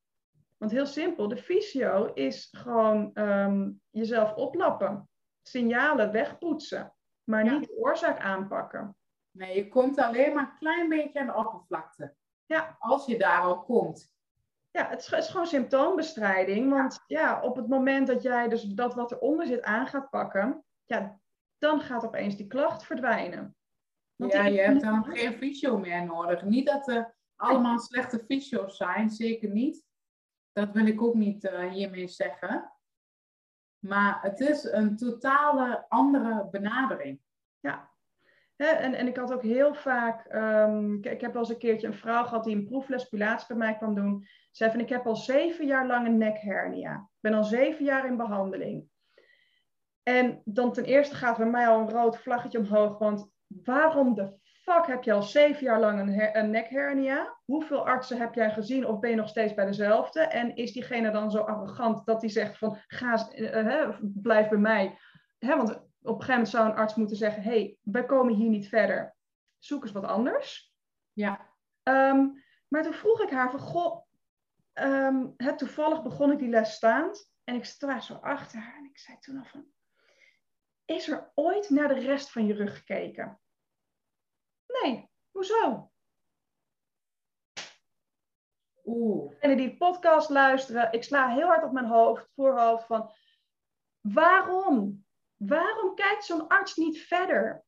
Want 0.57 0.71
heel 0.71 0.85
simpel, 0.85 1.27
de 1.27 1.37
fysio 1.37 2.11
is 2.13 2.47
gewoon 2.51 3.11
um, 3.13 3.81
jezelf 3.89 4.33
oplappen, 4.33 5.09
signalen 5.41 6.11
wegpoetsen, 6.11 6.93
maar 7.23 7.43
niet 7.43 7.67
de 7.67 7.75
oorzaak 7.75 8.19
aanpakken. 8.19 8.95
Nee, 9.31 9.55
je 9.55 9.67
komt 9.67 9.97
alleen 9.97 10.33
maar 10.33 10.43
een 10.43 10.57
klein 10.57 10.89
beetje 10.89 11.19
aan 11.19 11.25
de 11.25 11.35
oppervlakte. 11.35 12.15
Ja. 12.45 12.75
Als 12.79 13.05
je 13.05 13.17
daar 13.17 13.41
al 13.41 13.63
komt. 13.63 14.13
Ja, 14.71 14.89
het 14.89 15.11
is, 15.11 15.29
gewoon 15.29 15.47
symptoombestrijding. 15.47 16.69
Want 16.69 17.03
ja. 17.07 17.41
op 17.41 17.55
het 17.55 17.67
moment 17.67 18.07
dat 18.07 18.21
jij 18.21 18.47
dus 18.47 18.63
dat 18.63 18.93
wat 18.93 19.11
eronder 19.11 19.47
zit 19.47 19.61
aan 19.61 19.87
gaat 19.87 20.09
pakken, 20.09 20.63
ja, 20.85 21.19
dan 21.57 21.81
gaat 21.81 22.05
opeens 22.05 22.35
die 22.35 22.47
klacht 22.47 22.83
verdwijnen. 22.83 23.55
Want 24.15 24.33
ja, 24.33 24.45
je 24.45 24.59
hebt 24.59 24.81
dan 24.81 25.05
geen 25.05 25.33
fysio 25.33 25.77
meer 25.77 26.05
nodig. 26.05 26.43
Niet 26.43 26.65
dat 26.65 26.87
er 26.87 27.15
allemaal 27.35 27.79
slechte 27.79 28.23
fysio's 28.27 28.77
zijn, 28.77 29.09
zeker 29.09 29.49
niet. 29.49 29.83
Dat 30.51 30.71
wil 30.71 30.85
ik 30.85 31.01
ook 31.01 31.13
niet 31.13 31.43
uh, 31.43 31.71
hiermee 31.71 32.07
zeggen. 32.07 32.70
Maar 33.81 34.19
het 34.21 34.39
is 34.39 34.63
een 34.63 34.97
totale 34.97 35.85
andere 35.87 36.47
benadering. 36.51 37.19
Ja, 37.59 37.89
en, 38.55 38.93
en 38.93 39.07
ik 39.07 39.17
had 39.17 39.33
ook 39.33 39.43
heel 39.43 39.73
vaak, 39.73 40.25
ik, 40.97 41.05
ik, 41.05 41.21
heb 41.21 41.33
wel 41.33 41.41
eens 41.41 41.49
een 41.49 41.57
keertje 41.57 41.87
een 41.87 41.93
vrouw 41.93 42.23
gehad 42.23 42.43
die 42.43 42.55
een 42.55 42.65
proefles 42.65 43.09
pilates 43.09 43.47
bij 43.47 43.57
mij 43.57 43.77
kwam 43.77 43.95
doen. 43.95 44.27
Zei 44.51 44.71
van, 44.71 44.79
ik 44.79 44.89
heb 44.89 45.07
al 45.07 45.15
zeven 45.15 45.65
jaar 45.65 45.87
lang 45.87 46.07
een 46.07 46.17
nekhernia. 46.17 46.95
Ik 46.95 47.19
ben 47.19 47.33
al 47.33 47.43
zeven 47.43 47.85
jaar 47.85 48.05
in 48.05 48.17
behandeling. 48.17 48.89
En 50.03 50.41
dan 50.45 50.73
ten 50.73 50.83
eerste 50.83 51.15
gaat 51.15 51.37
bij 51.37 51.49
mij 51.49 51.67
al 51.67 51.79
een 51.79 51.89
rood 51.89 52.17
vlaggetje 52.17 52.57
omhoog, 52.57 52.97
want 52.97 53.29
waarom 53.47 54.13
de 54.13 54.39
fuck 54.61 54.87
heb 54.87 55.03
je 55.03 55.13
al 55.13 55.23
zeven 55.23 55.63
jaar 55.63 55.79
lang 55.79 55.99
een, 55.99 56.37
een 56.37 56.49
nekhernia? 56.49 57.37
Hoeveel 57.45 57.87
artsen 57.87 58.19
heb 58.19 58.33
jij 58.33 58.51
gezien 58.51 58.87
of 58.87 58.99
ben 58.99 59.09
je 59.09 59.15
nog 59.15 59.29
steeds 59.29 59.53
bij 59.53 59.65
dezelfde? 59.65 60.19
En 60.19 60.55
is 60.55 60.71
diegene 60.71 61.11
dan 61.11 61.31
zo 61.31 61.39
arrogant 61.39 62.05
dat 62.05 62.21
hij 62.21 62.29
zegt 62.29 62.57
van, 62.57 62.77
ga, 62.87 63.29
uh, 63.35 63.89
blijf 64.01 64.49
bij 64.49 64.57
mij? 64.57 64.97
Hè, 65.39 65.55
want 65.57 65.69
op 65.69 65.79
een 66.01 66.11
gegeven 66.11 66.27
moment 66.27 66.49
zou 66.49 66.69
een 66.69 66.75
arts 66.75 66.95
moeten 66.95 67.17
zeggen, 67.17 67.43
hey, 67.43 67.77
wij 67.81 68.05
komen 68.05 68.33
hier 68.33 68.49
niet 68.49 68.67
verder. 68.67 69.15
Zoek 69.57 69.83
eens 69.83 69.91
wat 69.91 70.05
anders. 70.05 70.73
Ja. 71.13 71.49
Um, 71.83 72.43
maar 72.67 72.83
toen 72.83 72.93
vroeg 72.93 73.21
ik 73.21 73.29
haar 73.29 73.51
van, 73.51 73.59
goh, 73.59 74.05
um, 74.73 75.35
toevallig 75.55 76.03
begon 76.03 76.31
ik 76.31 76.39
die 76.39 76.49
les 76.49 76.73
staand 76.73 77.31
en 77.43 77.55
ik 77.55 77.65
sta 77.65 77.99
zo 77.99 78.13
achter 78.13 78.59
haar 78.59 78.77
en 78.77 78.85
ik 78.85 78.97
zei 78.97 79.17
toen 79.19 79.37
al 79.37 79.45
van, 79.45 79.65
is 80.85 81.09
er 81.09 81.31
ooit 81.33 81.69
naar 81.69 81.87
de 81.87 81.99
rest 81.99 82.31
van 82.31 82.45
je 82.45 82.53
rug 82.53 82.77
gekeken? 82.77 83.40
Nee, 84.81 85.09
hoezo? 85.31 85.91
Oeh. 88.85 89.33
En 89.39 89.57
die 89.57 89.77
podcast 89.77 90.29
luisteren, 90.29 90.91
ik 90.91 91.03
sla 91.03 91.27
heel 91.27 91.47
hard 91.47 91.63
op 91.63 91.71
mijn 91.71 91.85
hoofd, 91.85 92.29
voorhoofd 92.35 92.85
van, 92.85 93.11
waarom? 94.01 95.05
Waarom 95.35 95.95
kijkt 95.95 96.25
zo'n 96.25 96.47
arts 96.47 96.75
niet 96.75 96.99
verder? 96.99 97.63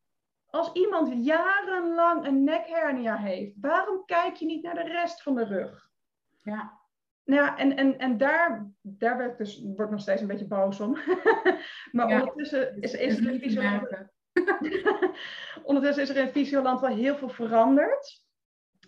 Als 0.46 0.72
iemand 0.72 1.26
jarenlang 1.26 2.26
een 2.26 2.44
nekhernia 2.44 3.16
heeft, 3.16 3.56
waarom 3.62 4.06
kijk 4.06 4.36
je 4.36 4.46
niet 4.46 4.64
naar 4.64 4.76
de 4.76 4.84
rest 4.84 5.22
van 5.22 5.36
de 5.36 5.44
rug? 5.44 5.90
Ja. 6.38 6.82
Nou 7.24 7.42
ja, 7.42 7.58
en, 7.58 7.76
en, 7.76 7.98
en 7.98 8.18
daar, 8.18 8.72
daar 8.82 9.18
werd 9.18 9.38
dus, 9.38 9.62
word 9.64 9.80
ik 9.80 9.90
nog 9.90 10.02
steeds 10.02 10.22
een 10.22 10.28
beetje 10.28 10.48
boos 10.48 10.80
om. 10.80 10.98
maar 11.92 12.06
ondertussen 12.06 12.82
is, 12.82 12.94
is, 12.94 13.20
in 13.20 13.40
Fysioland, 13.40 13.88
ondertussen 15.70 16.04
is 16.04 16.10
er 16.10 16.16
in 16.16 16.32
Fysioland 16.32 16.80
wel 16.80 16.96
heel 16.96 17.18
veel 17.18 17.30
veranderd. 17.30 18.26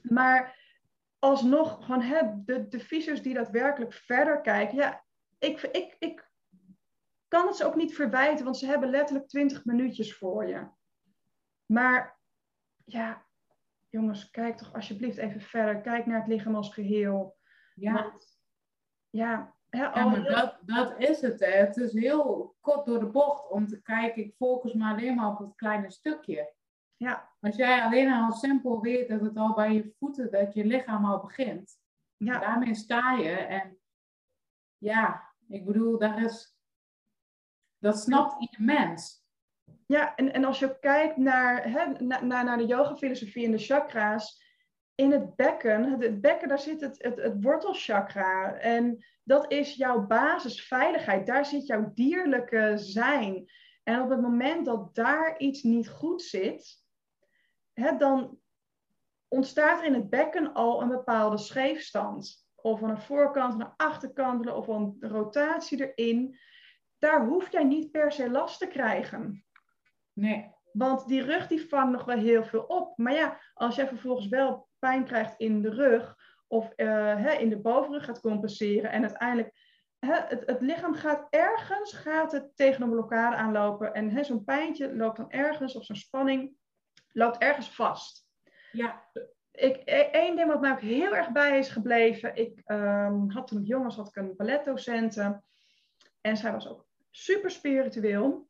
Maar 0.01 0.57
alsnog, 1.19 1.85
gewoon 1.85 2.01
hè, 2.01 2.21
de, 2.45 2.67
de 2.67 2.79
fysio's 2.79 3.21
die 3.21 3.33
daadwerkelijk 3.33 3.93
verder 3.93 4.41
kijken, 4.41 4.77
ja, 4.77 5.03
ik, 5.39 5.61
ik, 5.61 5.95
ik 5.99 6.29
kan 7.27 7.47
het 7.47 7.55
ze 7.55 7.65
ook 7.65 7.75
niet 7.75 7.95
verwijten, 7.95 8.45
want 8.45 8.57
ze 8.57 8.65
hebben 8.65 8.89
letterlijk 8.89 9.27
twintig 9.27 9.65
minuutjes 9.65 10.17
voor 10.17 10.47
je. 10.47 10.67
Maar 11.65 12.19
ja, 12.85 13.25
jongens, 13.89 14.29
kijk 14.29 14.57
toch 14.57 14.73
alsjeblieft 14.73 15.17
even 15.17 15.41
verder. 15.41 15.81
Kijk 15.81 16.05
naar 16.05 16.19
het 16.19 16.27
lichaam 16.27 16.55
als 16.55 16.73
geheel. 16.73 17.37
Ja. 17.75 17.93
Want, 17.93 18.39
ja, 19.09 19.54
hè, 19.75 19.83
Ja, 19.83 20.05
maar 20.05 20.23
dat, 20.23 20.57
dat 20.61 20.99
is 20.99 21.21
het. 21.21 21.39
Hè. 21.39 21.45
Het 21.51 21.77
is 21.77 21.93
heel 21.93 22.55
kort 22.59 22.85
door 22.85 22.99
de 22.99 23.05
bocht 23.05 23.49
om 23.49 23.67
te 23.67 23.81
kijken, 23.81 24.23
ik 24.23 24.35
focus 24.35 24.73
me 24.73 24.89
alleen 24.89 25.15
maar 25.15 25.29
op 25.29 25.37
het 25.39 25.55
kleine 25.55 25.91
stukje. 25.91 26.53
ja, 26.97 27.29
Als 27.39 27.55
jij 27.55 27.81
alleen 27.81 28.11
al 28.13 28.31
simpel 28.31 28.81
weet 28.81 29.09
dat 29.09 29.21
het 29.21 29.37
al 29.37 29.53
bij 29.53 29.73
je 29.73 29.93
voeten, 29.99 30.31
dat 30.31 30.53
je 30.53 30.65
lichaam 30.65 31.05
al 31.05 31.19
begint. 31.21 31.77
ja, 32.17 32.39
Daarmee 32.39 32.75
sta 32.75 33.11
je. 33.13 33.29
En 33.35 33.77
ja, 34.77 35.33
ik 35.47 35.65
bedoel, 35.65 35.97
daar 35.97 36.23
is, 36.23 36.57
dat 37.77 37.99
snapt 37.99 38.41
ieder 38.41 38.61
mens. 38.61 39.23
Ja, 39.87 40.15
en, 40.15 40.33
en 40.33 40.45
als 40.45 40.59
je 40.59 40.79
kijkt 40.79 41.17
naar, 41.17 41.63
hè, 41.71 41.85
na- 42.03 42.21
naar, 42.23 42.43
naar 42.43 42.57
de 42.57 42.65
yoga-filosofie 42.65 43.45
en 43.45 43.51
de 43.51 43.57
chakra's, 43.57 44.44
in 44.95 45.11
het 45.11 45.35
bekken, 45.35 45.83
het, 45.91 46.03
het 46.03 46.21
bekken, 46.21 46.47
daar 46.47 46.59
zit 46.59 46.81
het, 46.81 47.03
het, 47.03 47.21
het 47.21 47.43
wortelchakra. 47.43 48.53
En 48.53 49.05
dat 49.23 49.51
is 49.51 49.73
jouw 49.73 50.05
basisveiligheid. 50.05 51.25
Daar 51.25 51.45
zit 51.45 51.65
jouw 51.65 51.91
dierlijke 51.93 52.73
zijn. 52.75 53.51
En 53.83 54.01
op 54.01 54.09
het 54.09 54.21
moment 54.21 54.65
dat 54.65 54.95
daar 54.95 55.37
iets 55.37 55.63
niet 55.63 55.89
goed 55.89 56.21
zit, 56.21 56.83
hè, 57.73 57.97
dan 57.97 58.39
ontstaat 59.27 59.79
er 59.79 59.85
in 59.85 59.93
het 59.93 60.09
bekken 60.09 60.53
al 60.53 60.81
een 60.81 60.87
bepaalde 60.87 61.37
scheefstand. 61.37 62.47
Of 62.55 62.83
aan 62.83 62.95
de 62.95 63.01
voorkant, 63.01 63.59
de 63.59 63.69
achterkant, 63.77 64.51
of 64.51 64.67
een 64.67 64.97
rotatie 64.99 65.93
erin. 65.93 66.39
Daar 66.97 67.25
hoef 67.25 67.51
jij 67.51 67.63
niet 67.63 67.91
per 67.91 68.11
se 68.11 68.29
last 68.29 68.59
te 68.59 68.67
krijgen. 68.67 69.45
Nee, 70.13 70.51
Want 70.71 71.07
die 71.07 71.21
rug 71.21 71.47
die 71.47 71.67
vangt 71.67 71.91
nog 71.91 72.05
wel 72.05 72.17
heel 72.17 72.43
veel 72.43 72.63
op. 72.63 72.97
Maar 72.97 73.13
ja, 73.13 73.41
als 73.53 73.75
jij 73.75 73.87
vervolgens 73.87 74.27
wel 74.27 74.64
pijn 74.79 75.05
krijgt 75.05 75.33
in 75.37 75.61
de 75.61 75.69
rug 75.69 76.15
of 76.47 76.71
eh, 76.75 76.87
hè, 77.15 77.31
in 77.31 77.49
de 77.49 77.59
bovenrug 77.59 78.05
gaat 78.05 78.19
compenseren 78.19 78.91
en 78.91 79.01
uiteindelijk 79.01 79.53
hè, 79.99 80.13
het, 80.13 80.43
het 80.45 80.61
lichaam 80.61 80.93
gaat 80.93 81.27
ergens 81.29 81.93
gaat 81.93 82.31
het 82.31 82.51
tegen 82.55 82.81
een 82.81 82.89
blokkade 82.89 83.35
aanlopen 83.35 83.93
en 83.93 84.09
hè, 84.09 84.23
zo'n 84.23 84.43
pijntje 84.43 84.95
loopt 84.95 85.17
dan 85.17 85.31
ergens 85.31 85.75
of 85.75 85.85
zo'n 85.85 85.95
spanning 85.95 86.55
loopt 87.11 87.37
ergens 87.37 87.69
vast. 87.69 88.27
ja, 88.71 89.09
Ik, 89.51 89.81
e- 89.85 90.09
één 90.11 90.35
ding 90.35 90.47
wat 90.47 90.61
mij 90.61 90.71
ook 90.71 90.81
heel 90.81 91.15
erg 91.15 91.31
bij 91.31 91.57
is 91.57 91.69
gebleven. 91.69 92.35
Ik 92.35 92.61
ehm, 92.65 93.29
had 93.29 93.47
toen 93.47 93.61
ik 93.61 93.67
jong 93.67 93.83
was, 93.83 93.95
had 93.95 94.07
ik 94.07 94.15
een 94.15 94.35
balletdocente. 94.35 95.41
En 96.21 96.37
zij 96.37 96.51
was 96.51 96.67
ook 96.67 96.85
super 97.11 97.51
spiritueel. 97.51 98.49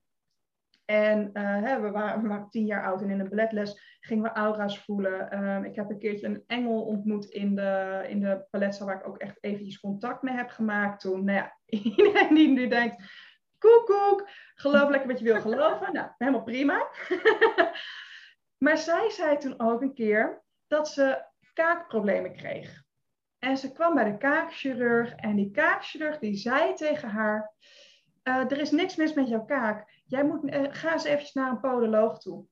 En 0.86 1.34
eh, 1.34 1.82
we, 1.82 1.92
waren, 1.92 2.28
waren 2.28 2.50
tien 2.50 2.66
jaar 2.66 2.86
oud 2.86 3.02
en 3.02 3.10
in 3.10 3.20
een 3.20 3.30
balletles 3.30 3.98
gingen 4.00 4.24
we 4.24 4.32
aura's 4.32 4.80
voelen. 4.80 5.32
Ehm, 5.32 5.64
ik 5.64 5.76
heb 5.76 5.90
een 5.90 6.00
keertje 6.00 6.28
een 6.28 6.44
engel 6.48 6.82
ontmoet 6.82 7.26
in 7.26 7.56
de, 7.56 8.04
in 8.08 8.20
de 8.20 8.46
balletzaal 8.52 8.88
waar 8.88 9.00
ik 9.00 9.08
ook 9.08 9.18
echt 9.18 9.38
eventjes 9.42 9.80
contact 9.80 10.22
mee 10.22 10.36
heb 10.36 10.50
gemaakt 10.50 11.02
toen. 11.02 11.24
Nou 11.24 11.38
ja, 11.38 11.58
iedereen 11.66 12.36
die 12.36 12.48
nu 12.48 12.68
denkt, 12.68 12.96
koek, 13.58 14.30
geloof 14.56 14.90
lekker 14.90 15.10
wat 15.10 15.20
je 15.20 15.26
wil 15.26 15.42
geloven. 15.42 15.94
Nou, 15.94 16.10
helemaal 16.18 16.44
prima. 16.44 16.88
maar 18.66 18.78
zij 18.78 19.10
zei 19.10 19.38
toen 19.38 19.60
ook 19.60 19.82
een 19.82 19.94
keer 19.94 20.44
dat 20.68 20.90
ze 20.90 21.26
kaakproblemen 21.54 22.36
kreeg. 22.36 22.84
En 23.40 23.58
ze 23.58 23.72
kwam 23.72 23.94
bij 23.94 24.12
de 24.12 24.18
kaakchirurg 24.18 25.16
en 25.16 25.36
die 25.36 25.52
kaakchirurg 25.52 26.20
die 26.20 26.36
zei 26.36 26.74
tegen 26.74 27.10
haar, 27.10 27.54
"Eh, 28.24 28.52
er 28.52 28.60
is 28.60 28.72
niks 28.72 28.96
mis 28.96 29.14
met 29.14 29.28
jouw 29.28 29.46
kaak. 29.46 29.95
Jij 30.06 30.24
moet, 30.26 30.50
eh, 30.50 30.64
ga 30.70 30.92
eens 30.94 31.04
eventjes 31.04 31.34
naar 31.34 31.50
een 31.52 31.60
podoloog 31.60 32.20
toe. 32.20 32.46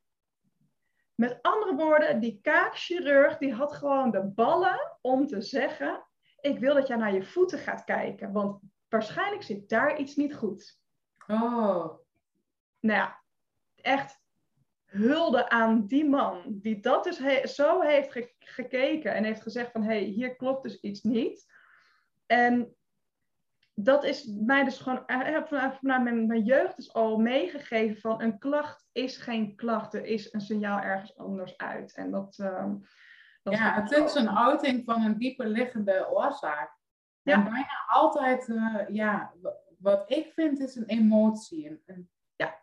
Met 1.15 1.39
andere 1.41 1.75
woorden, 1.75 2.19
die 2.19 2.39
kaakchirurg 2.41 3.37
die 3.37 3.53
had 3.53 3.73
gewoon 3.73 4.11
de 4.11 4.23
ballen 4.23 4.97
om 5.01 5.27
te 5.27 5.41
zeggen, 5.41 6.05
ik 6.39 6.59
wil 6.59 6.73
dat 6.73 6.87
jij 6.87 6.97
naar 6.97 7.13
je 7.13 7.23
voeten 7.23 7.59
gaat 7.59 7.83
kijken, 7.83 8.31
want 8.31 8.61
waarschijnlijk 8.89 9.43
zit 9.43 9.69
daar 9.69 9.97
iets 9.97 10.15
niet 10.15 10.35
goed. 10.35 10.79
oh, 11.27 11.85
Nou 12.79 12.97
ja, 12.99 13.23
echt 13.75 14.21
hulde 14.85 15.49
aan 15.49 15.85
die 15.87 16.09
man 16.09 16.43
die 16.47 16.79
dat 16.79 17.03
dus 17.03 17.17
he- 17.17 17.47
zo 17.47 17.81
heeft 17.81 18.11
ge- 18.11 18.33
gekeken 18.39 19.13
en 19.13 19.23
heeft 19.23 19.41
gezegd 19.41 19.71
van 19.71 19.81
hé, 19.83 19.87
hey, 19.95 20.03
hier 20.03 20.35
klopt 20.35 20.63
dus 20.63 20.79
iets 20.79 21.01
niet. 21.03 21.45
En 22.25 22.75
dat 23.73 24.03
is 24.03 24.25
mij 24.25 24.63
dus 24.63 24.79
gewoon 24.79 25.05
eh, 25.05 25.19
vanuit 25.19 25.49
vanuit 25.77 26.03
mijn, 26.03 26.27
mijn 26.27 26.43
jeugd 26.43 26.75
dus 26.75 26.93
al 26.93 27.17
meegegeven 27.17 28.01
van 28.01 28.21
een 28.21 28.39
klacht 28.39 28.85
is 28.91 29.17
geen 29.17 29.55
klacht, 29.55 29.93
er 29.93 30.05
is 30.05 30.33
een 30.33 30.41
signaal 30.41 30.79
ergens 30.79 31.17
anders 31.17 31.57
uit. 31.57 31.93
En 31.95 32.11
dat, 32.11 32.37
ehm, 32.39 32.75
dat 33.43 33.53
ja, 33.53 33.73
het 33.81 33.91
is 33.91 34.15
een 34.15 34.37
uiting 34.37 34.83
van 34.85 35.01
een 35.01 35.17
dieper 35.17 35.47
liggende 35.47 36.09
oorzaak. 36.11 36.77
Ja. 37.21 37.33
En 37.33 37.43
bijna 37.43 37.85
altijd, 37.87 38.49
eh, 38.49 38.79
ja, 38.87 39.33
wat 39.79 40.11
ik 40.11 40.31
vind 40.33 40.59
is 40.59 40.75
een 40.75 40.85
emotie. 40.85 41.69
Een, 41.69 41.81
een- 41.85 42.09
Ja. 42.35 42.59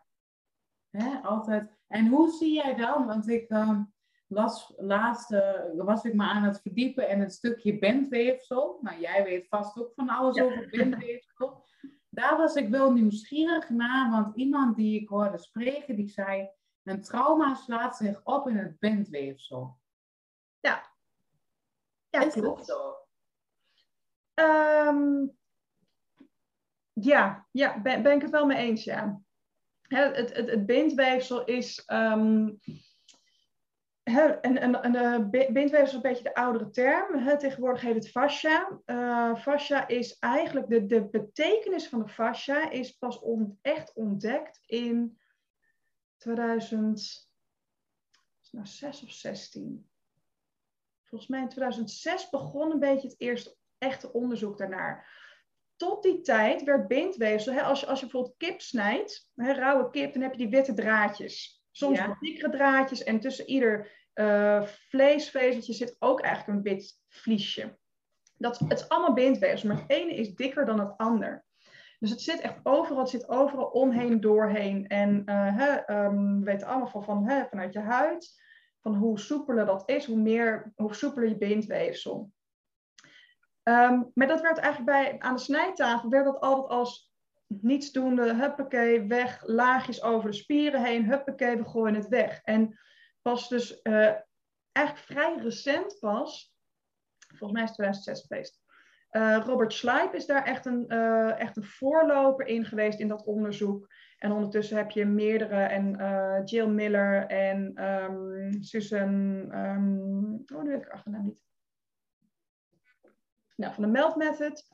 Hè, 0.91 1.19
altijd. 1.23 1.79
En 1.87 2.07
hoe 2.07 2.31
zie 2.31 2.53
jij 2.55 2.75
dan? 2.75 3.07
Want 3.07 3.29
ik 3.29 3.49
ehm, 3.49 3.83
las 4.33 4.73
laatst, 4.77 5.31
was 5.77 6.05
ik 6.05 6.15
me 6.15 6.23
aan 6.25 6.43
het 6.43 6.61
verdiepen 6.61 7.09
in 7.09 7.21
het 7.21 7.33
stukje 7.33 7.79
bindweefsel. 7.79 8.79
Nou, 8.81 9.01
jij 9.01 9.25
weet 9.25 9.49
vast 9.49 9.79
ook 9.79 9.93
van 9.95 10.09
alles 10.09 10.37
Ja. 10.37 10.45
over 10.45 10.69
bindweefsel. 10.69 11.65
Daar 12.09 12.37
was 12.37 12.55
ik 12.55 12.69
wel 12.69 12.93
nieuwsgierig 12.93 13.69
naar, 13.71 14.11
want 14.11 14.37
iemand 14.37 14.77
die 14.77 15.01
ik 15.01 15.09
hoorde 15.09 15.39
spreken, 15.39 15.97
die 15.97 16.09
zei, 16.09 16.49
een 16.83 17.03
trauma 17.03 17.55
slaat 17.55 17.97
zich 17.97 18.21
op 18.25 18.49
in 18.49 18.57
het 18.57 18.79
bindweefsel. 18.79 19.79
ja, 20.61 20.83
is 22.11 22.33
dat 22.35 22.43
klopt. 22.43 22.67
zo? 22.67 22.95
Ehm, 24.35 25.27
ja, 26.93 27.47
ja 27.51 27.81
ben, 27.81 28.03
ben 28.03 28.15
ik 28.17 28.23
het 28.23 28.31
wel 28.31 28.47
mee 28.47 28.59
eens, 28.59 28.85
ja. 28.85 29.21
Het, 29.83 30.17
het, 30.17 30.51
het 30.51 30.67
bindweefsel 30.67 31.45
is. 31.45 31.85
ehm, 31.85 32.51
hè, 34.11 34.27
en, 34.27 34.83
en, 34.83 35.31
bi- 35.31 35.53
bindweefsel 35.53 35.83
is 35.83 35.93
een 35.93 36.01
beetje 36.01 36.23
de 36.23 36.35
oudere 36.35 36.71
term. 36.71 37.39
Tegenwoordig 37.39 37.81
heet 37.83 37.95
het 37.95 38.11
fascia. 38.11 38.81
Eh, 38.85 39.35
fascia 39.37 39.89
is 39.89 40.19
eigenlijk 40.19 40.69
de, 40.69 40.87
de 40.87 41.09
betekenis 41.09 41.89
van 41.89 41.99
de 42.03 42.09
fascia 42.09 42.71
is 42.71 42.91
pas 42.93 43.19
on- 43.19 43.59
echt 43.63 43.93
ontdekt 43.95 44.61
in 44.67 45.19
2000, 46.17 47.29
nou 48.51 48.67
6 48.67 49.03
of 49.03 49.11
16. 49.11 49.89
Volgens 51.05 51.31
mij 51.31 51.41
in 51.41 51.49
2006 51.49 52.31
begon 52.31 52.71
een 52.71 52.79
beetje 52.79 53.09
het 53.09 53.21
eerste 53.21 53.57
echte 53.79 54.13
onderzoek 54.13 54.59
daarnaar. 54.59 55.19
Tot 55.77 56.03
die 56.03 56.21
tijd 56.21 56.63
werd 56.63 56.89
bindweefsel, 56.89 57.61
als, 57.61 57.81
je, 57.81 57.87
als 57.87 58.01
je 58.01 58.07
bijvoorbeeld 58.07 58.37
kip 58.37 58.61
snijdt, 58.61 59.31
rauwe 59.35 59.91
kip, 59.91 60.13
dan 60.13 60.23
heb 60.23 60.33
je 60.33 60.39
die 60.39 60.49
witte 60.49 60.75
draadjes. 60.75 61.65
Soms 61.71 61.99
Ja. 61.99 62.17
dikkere 62.21 62.51
draadjes 62.51 63.03
en 63.03 63.21
tussen 63.21 63.49
ieder 63.49 63.91
eh, 64.13 64.63
vleesvezeltje 64.63 65.73
zit 65.73 65.97
ook 65.99 66.21
eigenlijk 66.21 66.59
een 66.59 66.73
wit 66.73 66.99
vliesje. 67.09 67.79
Dat, 68.37 68.59
het 68.59 68.73
is 68.73 68.89
allemaal 68.89 69.13
bindweefsel, 69.13 69.69
maar 69.69 69.79
het 69.79 69.91
ene 69.91 70.15
is 70.15 70.35
dikker 70.35 70.65
dan 70.65 70.81
het 70.81 70.97
ander. 70.97 71.45
Dus 71.99 72.11
het 72.11 72.21
zit 72.21 72.41
echt 72.41 72.61
overal, 72.63 72.99
het 72.99 73.09
zit 73.09 73.29
overal 73.29 73.67
omheen, 73.67 74.21
doorheen. 74.21 74.87
En 74.87 75.23
ehm, 75.25 76.39
we 76.39 76.45
weten 76.45 76.67
allemaal 76.67 77.03
van, 77.03 77.47
vanuit 77.51 77.73
je 77.73 77.81
huid, 77.81 78.41
van 78.81 78.95
hoe 78.95 79.19
soepeler 79.19 79.67
dat 79.67 79.89
is, 79.89 80.07
hoe, 80.07 80.17
meer, 80.17 80.73
hoe 80.75 80.95
soepeler 80.95 81.29
je 81.29 81.37
bindweefsel. 81.37 82.33
Ehm, 83.63 84.03
maar 84.15 84.27
dat 84.27 84.41
werd 84.41 84.59
eigenlijk 84.59 84.91
bij, 84.91 85.19
aan 85.19 85.35
de 85.35 85.41
snijtafel, 85.41 86.09
werd 86.09 86.25
dat 86.25 86.41
altijd 86.41 86.69
als 86.69 87.13
nietsdoende, 87.47 88.35
huppakee, 88.35 89.07
weg, 89.07 89.43
laagjes 89.47 90.03
over 90.03 90.31
de 90.31 90.37
spieren 90.37 90.85
heen, 90.85 91.05
huppakee, 91.05 91.57
we 91.57 91.65
gooien 91.65 91.95
het 91.95 92.09
weg. 92.09 92.41
En 92.43 92.79
pas 93.23 93.49
dus 93.49 93.83
eh, 93.83 94.15
eigenlijk 94.73 95.07
vrij 95.07 95.37
recent 95.37 95.97
pas, 96.01 96.55
volgens 97.27 97.53
mij 97.53 97.63
is 97.63 97.69
het 97.69 97.79
2006 97.79 98.27
geweest, 98.27 98.61
eh, 99.11 99.43
Robert 99.45 99.73
Schleip 99.73 100.15
is 100.15 100.27
daar 100.27 100.45
echt 100.45 100.67
een, 100.67 100.89
eh, 100.89 101.41
echt 101.41 101.57
een 101.57 101.65
voorloper 101.65 102.47
in 102.47 102.65
geweest 102.65 102.99
in 102.99 103.09
dat 103.09 103.25
onderzoek. 103.25 103.89
En 104.19 104.33
ondertussen 104.33 104.77
heb 104.77 104.91
je 104.91 105.05
meerdere, 105.05 105.63
en 105.63 105.97
Jill 106.45 106.67
Miller 106.67 107.27
en 107.27 107.73
ehm, 107.75 108.63
Susan, 108.63 109.47
ehm, 109.51 110.33
oh 110.33 110.63
nu 110.63 110.71
weet 110.71 110.83
ik 110.83 110.89
achternaam 110.89 111.25
niet. 111.25 111.41
Nou, 113.57 113.75
van 113.75 113.83
de 113.83 113.89
Melt 113.89 114.17
Method 114.17 114.69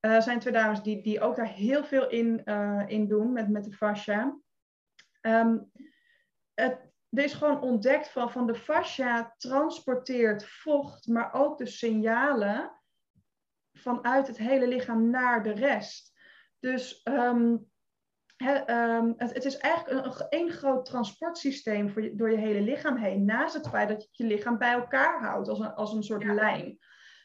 zijn 0.00 0.38
twee 0.38 0.52
dames 0.52 0.82
die, 0.82 1.02
die 1.02 1.20
ook 1.20 1.36
daar 1.36 1.48
heel 1.48 1.84
veel 1.84 2.08
in, 2.08 2.44
in 2.86 3.08
doen 3.08 3.32
met, 3.32 3.48
met 3.48 3.64
de 3.64 3.72
fascia. 3.72 4.38
Ehm, 5.20 5.58
het, 6.54 6.85
er 7.16 7.24
is 7.24 7.34
gewoon 7.34 7.60
ontdekt 7.60 8.08
van, 8.08 8.30
van 8.30 8.46
de 8.46 8.54
fascia 8.54 9.34
transporteert 9.36 10.46
vocht, 10.46 11.06
maar 11.06 11.32
ook 11.32 11.58
de 11.58 11.66
signalen 11.66 12.80
vanuit 13.72 14.26
het 14.26 14.36
hele 14.36 14.68
lichaam 14.68 15.10
naar 15.10 15.42
de 15.42 15.52
rest. 15.52 16.14
Dus 16.60 17.02
ehm, 17.02 17.56
ehm, 18.36 19.12
het, 19.16 19.34
het, 19.34 19.44
is 19.44 19.56
eigenlijk 19.56 20.06
een, 20.06 20.40
een, 20.40 20.50
groot 20.50 20.84
transportsysteem 20.84 21.90
voor 21.90 22.02
je, 22.02 22.14
door 22.14 22.30
je 22.30 22.36
hele 22.36 22.60
lichaam 22.60 22.96
heen. 22.96 23.24
Naast 23.24 23.54
het 23.54 23.68
feit 23.68 23.88
dat 23.88 24.08
je 24.10 24.24
je 24.24 24.34
lichaam 24.34 24.58
bij 24.58 24.72
elkaar 24.72 25.20
houdt 25.20 25.48
als 25.48 25.58
een, 25.58 25.74
als 25.74 25.92
een 25.92 26.02
soort 26.02 26.24
lijn. 26.24 26.78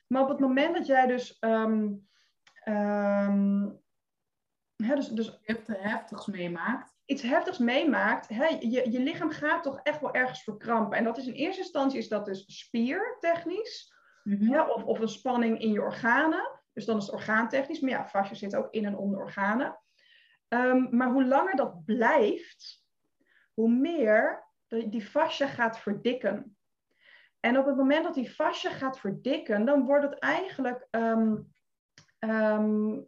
Maar 0.08 0.22
op 0.22 0.30
het 0.30 0.40
moment 0.40 0.76
dat 0.76 0.86
jij 0.86 1.08
dus. 1.08 1.38
Um, 1.40 2.10
dus, 4.76 5.08
dus 5.08 5.40
heftigs 5.66 6.26
meemaakt. 6.26 6.91
Iets 7.12 7.22
heftigs 7.22 7.58
meemaakt, 7.58 8.28
je, 8.60 8.92
je 8.92 9.00
lichaam 9.00 9.30
gaat 9.30 9.64
toch 9.64 9.80
echt 9.84 10.02
wel 10.02 10.14
ergens 10.14 10.44
verkrampen. 10.44 10.98
En 10.98 11.04
dat 11.04 11.18
is 11.18 11.28
in 11.28 11.34
eerste 11.34 11.62
instantie 11.62 12.00
is 12.00 12.08
dat 12.08 12.26
dus 12.26 12.44
spiertechnisch. 12.60 13.94
Mm 14.24 14.60
of, 14.60 14.84
of 14.84 15.00
een 15.00 15.08
spanning 15.08 15.60
in 15.60 15.72
je 15.72 15.82
organen. 15.82 16.60
Dus 16.74 16.86
dan 16.86 16.98
is 16.98 17.06
het 17.06 17.14
orgaantechnisch. 17.14 17.80
Maar 17.80 17.92
ja, 17.92 18.08
fascia 18.08 18.36
zit 18.36 18.56
ook 18.56 18.74
in 18.74 18.86
en 18.86 18.98
om 18.98 19.12
de 19.12 19.18
organen. 19.18 19.80
Ehm, 20.48 20.96
maar 20.96 21.12
hoe 21.12 21.26
langer 21.26 21.56
dat 21.56 21.86
blijft, 21.86 22.86
hoe 23.54 23.70
meer 23.70 24.48
die 24.68 25.06
fascia 25.06 25.48
gaat 25.48 25.80
verdikken. 25.80 26.58
En 27.40 27.58
op 27.58 27.66
het 27.66 27.76
moment 27.76 28.04
dat 28.04 28.14
die 28.14 28.30
fascia 28.30 28.72
gaat 28.72 29.00
verdikken, 29.00 29.66
dan 29.66 29.86
wordt 29.86 30.04
het 30.04 30.20
eigenlijk 30.20 30.88
um, 30.92 31.52
um, 32.20 33.08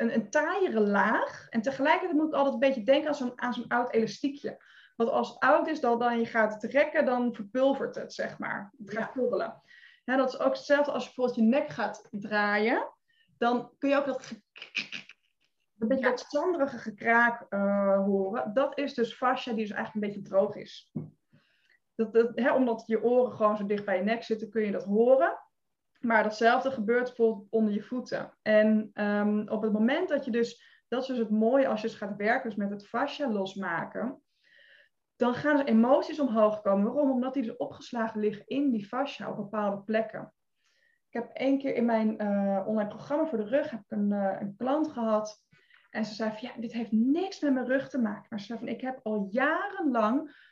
een, 0.00 0.14
een 0.14 0.30
taaiere 0.30 0.80
laag. 0.80 1.46
En 1.48 1.62
tegelijkertijd 1.62 2.18
moet 2.18 2.28
ik 2.28 2.34
altijd 2.34 2.54
een 2.54 2.60
beetje 2.60 2.82
denken 2.82 3.08
aan 3.08 3.14
zo'n, 3.14 3.40
aan 3.40 3.52
zo'n 3.52 3.68
oud 3.68 3.92
elastiekje. 3.92 4.62
Want 4.96 5.10
als 5.10 5.28
het 5.28 5.38
oud 5.38 5.66
is, 5.66 5.80
dan, 5.80 5.98
dan 5.98 6.18
je 6.18 6.26
gaat 6.26 6.60
trekken, 6.60 7.04
dan 7.04 7.34
verpulvert 7.34 7.94
het, 7.94 8.12
zeg 8.14 8.38
maar. 8.38 8.72
Het 8.78 8.90
gaat. 8.92 9.62
Ja, 10.04 10.16
dat 10.16 10.28
is 10.28 10.38
ook 10.38 10.54
hetzelfde 10.54 10.92
als 10.92 11.04
je 11.04 11.12
bijvoorbeeld 11.14 11.36
je 11.36 11.56
nek 11.56 11.68
gaat 11.68 12.08
draaien. 12.10 12.88
Dan 13.38 13.70
kun 13.78 13.88
je 13.88 13.96
ook 13.96 14.06
dat 14.06 14.30
een 15.78 15.88
beetje 15.88 16.04
dat 16.04 16.26
zanderige 16.28 16.78
gekraak 16.78 17.46
uh, 17.50 18.04
horen. 18.04 18.54
Dat 18.54 18.78
is 18.78 18.94
dus 18.94 19.14
fascia 19.14 19.52
die 19.52 19.66
dus 19.66 19.74
eigenlijk 19.74 20.06
een 20.06 20.12
beetje 20.12 20.30
droog 20.30 20.54
is. 20.54 20.92
Dat, 21.94 22.12
dat, 22.12 22.30
hè, 22.34 22.52
omdat 22.52 22.82
je 22.86 23.02
oren 23.02 23.32
gewoon 23.32 23.56
zo 23.56 23.66
dicht 23.66 23.84
bij 23.84 23.96
je 23.96 24.02
nek 24.02 24.22
zitten, 24.22 24.50
kun 24.50 24.64
je 24.64 24.72
dat 24.72 24.84
horen. 24.84 25.38
Maar 26.00 26.22
datzelfde 26.22 26.70
gebeurt 26.70 27.06
bijvoorbeeld 27.06 27.46
onder 27.50 27.74
je 27.74 27.82
voeten. 27.82 28.32
En 28.42 28.90
um, 28.94 29.48
op 29.48 29.62
het 29.62 29.72
moment 29.72 30.08
dat 30.08 30.24
je 30.24 30.30
dus, 30.30 30.82
dat 30.88 31.02
is 31.02 31.08
dus 31.08 31.18
het 31.18 31.30
mooie 31.30 31.68
als 31.68 31.80
je 31.80 31.86
dus 31.86 31.96
gaat 31.96 32.16
werken 32.16 32.48
dus 32.48 32.58
met 32.58 32.70
het 32.70 32.88
fascia 32.88 33.30
losmaken, 33.30 34.22
dan 35.16 35.34
gaan 35.34 35.56
dus 35.56 35.66
emoties 35.66 36.20
omhoog 36.20 36.60
komen. 36.60 36.84
Waarom? 36.84 37.10
Omdat 37.10 37.34
die 37.34 37.42
dus 37.42 37.56
opgeslagen 37.56 38.20
liggen 38.20 38.46
in 38.46 38.70
die 38.70 38.86
fascia 38.86 39.30
op 39.30 39.36
bepaalde 39.36 39.82
plekken. 39.82 40.32
Ik 41.08 41.20
heb 41.20 41.30
één 41.32 41.58
keer 41.58 41.74
in 41.74 41.84
mijn 41.84 42.22
uh, 42.22 42.66
online 42.66 42.88
programma 42.88 43.26
voor 43.26 43.38
de 43.38 43.48
rug 43.48 43.70
heb 43.70 43.80
ik 43.80 43.90
een, 43.90 44.10
uh, 44.10 44.36
een 44.40 44.56
klant 44.56 44.88
gehad. 44.88 45.42
En 45.90 46.04
ze 46.04 46.14
zei 46.14 46.30
van 46.30 46.38
ja, 46.40 46.60
dit 46.60 46.72
heeft 46.72 46.92
niks 46.92 47.40
met 47.40 47.52
mijn 47.52 47.66
rug 47.66 47.88
te 47.88 47.98
maken. 47.98 48.26
Maar 48.28 48.40
ze 48.40 48.46
zei 48.46 48.58
van 48.58 48.68
ik 48.68 48.80
heb 48.80 49.00
al 49.02 49.26
jarenlang 49.30 50.48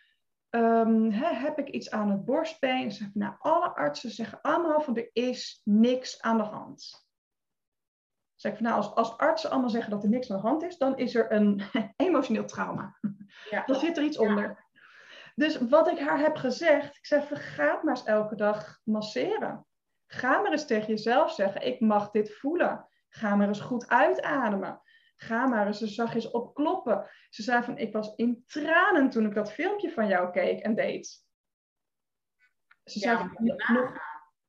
um, 0.50 1.10
heb 1.12 1.58
ik 1.58 1.68
iets 1.68 1.90
aan 1.90 2.10
het 2.10 2.24
borstbeen? 2.24 2.92
Zeg, 2.92 3.08
nou, 3.14 3.34
alle 3.38 3.74
artsen 3.74 4.10
zeggen 4.10 4.40
allemaal 4.40 4.80
van 4.80 4.96
er 4.96 5.10
is 5.12 5.60
niks 5.64 6.22
aan 6.22 6.36
de 6.36 6.42
hand. 6.42 7.06
Zeg 8.34 8.60
nou, 8.60 8.76
als, 8.76 8.94
als 8.94 9.16
artsen 9.16 9.50
allemaal 9.50 9.70
zeggen 9.70 9.90
dat 9.90 10.02
er 10.02 10.08
niks 10.08 10.30
aan 10.30 10.36
de 10.36 10.46
hand 10.46 10.62
is, 10.62 10.78
dan 10.78 10.96
is 10.96 11.14
er 11.14 11.32
een 11.32 11.62
emotioneel 11.96 12.44
trauma. 12.44 12.98
Ja. 13.50 13.62
Dan 13.66 13.76
zit 13.76 13.96
er 13.96 14.04
iets 14.04 14.18
onder. 14.18 14.66
Dus 15.34 15.58
wat 15.58 15.88
ik 15.88 15.98
haar 15.98 16.18
heb 16.18 16.36
gezegd, 16.36 16.96
ik 16.96 17.06
zeg, 17.06 17.54
ga 17.54 17.80
maar 17.82 17.94
eens 17.96 18.04
elke 18.04 18.34
dag 18.34 18.80
masseren. 18.84 19.66
Ga 20.06 20.40
maar 20.40 20.50
eens 20.50 20.66
tegen 20.66 20.88
jezelf 20.88 21.32
zeggen, 21.32 21.66
ik 21.66 21.80
mag 21.80 22.10
dit 22.10 22.34
voelen. 22.34 22.88
Ga 23.08 23.36
maar 23.36 23.48
eens 23.48 23.60
goed 23.60 23.88
uitademen. 23.88 24.80
Ga 25.20 25.46
maar 25.46 25.66
eens 25.66 25.80
er 25.80 25.88
zachtjes 25.88 26.30
op 26.30 26.54
kloppen. 26.54 27.10
Ze 27.30 27.42
zei 27.42 27.62
van, 27.62 27.78
ik 27.78 27.92
was 27.92 28.14
in 28.14 28.44
tranen 28.46 29.10
toen 29.10 29.26
ik 29.26 29.34
dat 29.34 29.52
filmpje 29.52 29.90
van 29.90 30.08
jou 30.08 30.30
keek 30.30 30.60
en 30.60 30.74
deed. 30.74 31.26
Ze 32.84 32.98
zei 32.98 33.18
van, 33.18 33.30
nog, 33.56 33.98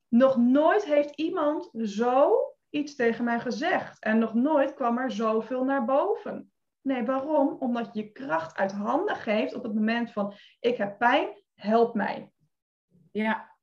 nog 0.08 0.36
nooit 0.36 0.84
heeft 0.84 1.16
iemand 1.16 1.70
zo 1.74 2.36
iets 2.68 2.94
tegen 2.94 3.24
mij 3.24 3.40
gezegd. 3.40 3.98
En 3.98 4.18
nog 4.18 4.34
nooit 4.34 4.74
kwam 4.74 4.98
er 4.98 5.10
zoveel 5.10 5.64
naar 5.64 5.84
boven. 5.84 6.52
Nee, 6.80 7.04
waarom? 7.04 7.56
Omdat 7.58 7.90
je 7.92 8.02
je 8.02 8.12
kracht 8.12 8.56
uit 8.56 8.72
handen 8.72 9.16
geeft 9.16 9.54
op 9.54 9.62
het 9.62 9.74
moment 9.74 10.12
van, 10.12 10.34
ik 10.60 10.76
heb 10.76 10.98
pijn, 10.98 11.42
help 11.54 11.94
mij. 11.94 12.32
Ja. 13.12 13.56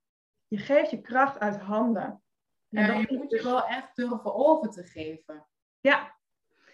Je 0.48 0.58
geeft 0.58 0.90
je 0.90 1.02
kracht 1.02 1.40
uit 1.40 1.58
handen. 1.58 2.22
En 2.70 2.88
dan 2.88 3.00
je 3.00 3.18
moet 3.18 3.32
je 3.32 3.44
wel 3.44 3.66
echt 3.66 3.96
durven 3.96 4.36
over 4.36 4.70
te 4.70 4.84
geven. 4.84 5.48
Ja, 5.80 6.17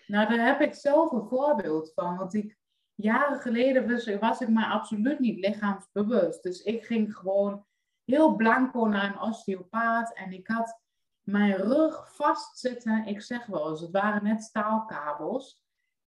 nou, 0.08 0.36
daar 0.36 0.46
heb 0.46 0.62
ik 0.62 0.74
zelf 0.74 1.12
een 1.12 1.28
voorbeeld 1.28 1.92
van. 1.94 2.18
Want 2.18 2.34
ik, 2.34 2.58
jaren 2.96 3.40
geleden 3.40 3.90
was, 3.90 4.16
was 4.16 4.42
ik 4.42 4.50
maar 4.50 4.72
absoluut 4.72 5.20
niet 5.20 5.46
lichaamsbewust. 5.46 6.44
Dus 6.44 6.62
ik 6.62 6.86
ging 6.86 7.16
gewoon 7.16 7.66
heel 8.04 8.36
blanco 8.36 8.86
naar 8.86 9.06
een 9.06 9.20
osteopaat. 9.20 10.14
En 10.14 10.32
ik 10.32 10.48
had 10.48 10.82
mijn 11.22 11.56
rug 11.56 12.16
vastzitten. 12.16 13.06
Ik 13.06 13.22
zeg 13.22 13.46
wel 13.46 13.70
eens, 13.70 13.82
het 13.82 13.92
waren 13.92 14.24
net 14.24 14.44
staalkabels. 14.44 15.62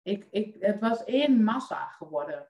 Ik, 0.02 0.26
ik, 0.30 0.56
het 0.58 0.80
was 0.80 1.04
één 1.04 1.44
massa 1.44 1.86
geworden. 1.86 2.48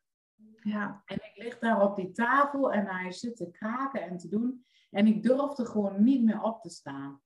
Ja. 0.62 1.02
En 1.04 1.16
ik 1.16 1.32
lig 1.34 1.58
daar 1.58 1.82
op 1.82 1.96
die 1.96 2.10
tafel 2.10 2.72
en 2.72 2.86
hij 2.86 3.12
zit 3.12 3.36
te 3.36 3.50
kraken 3.50 4.02
en 4.02 4.16
te 4.16 4.28
doen. 4.28 4.64
En 4.90 5.06
ik 5.06 5.22
durfde 5.22 5.66
gewoon 5.66 6.04
niet 6.04 6.22
meer 6.22 6.42
op 6.42 6.62
te 6.62 6.70
staan. 6.70 7.22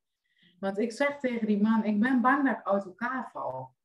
Want 0.60 0.78
ik 0.78 0.92
zeg 0.92 1.18
tegen 1.18 1.46
die 1.46 1.62
man, 1.62 1.84
ik 1.84 2.00
ben 2.00 2.20
bang 2.20 2.44
dat 2.44 2.58
ik 2.58 2.66
uit 2.66 2.84
elkaar 2.84 3.30
val. 3.30 3.76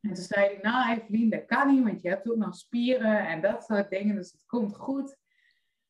En 0.00 0.14
toen 0.14 0.24
zei 0.24 0.46
hij, 0.46 0.58
nou 0.62 0.90
Evelien, 0.90 1.30
dat 1.30 1.44
kan 1.44 1.74
niet, 1.74 1.84
want 1.84 2.02
je 2.02 2.08
hebt 2.08 2.30
ook 2.30 2.36
nog 2.36 2.54
spieren 2.54 3.26
en 3.26 3.40
dat 3.40 3.64
soort 3.64 3.90
dingen, 3.90 4.14
dus 4.14 4.32
het 4.32 4.46
komt 4.46 4.76
goed. 4.76 5.16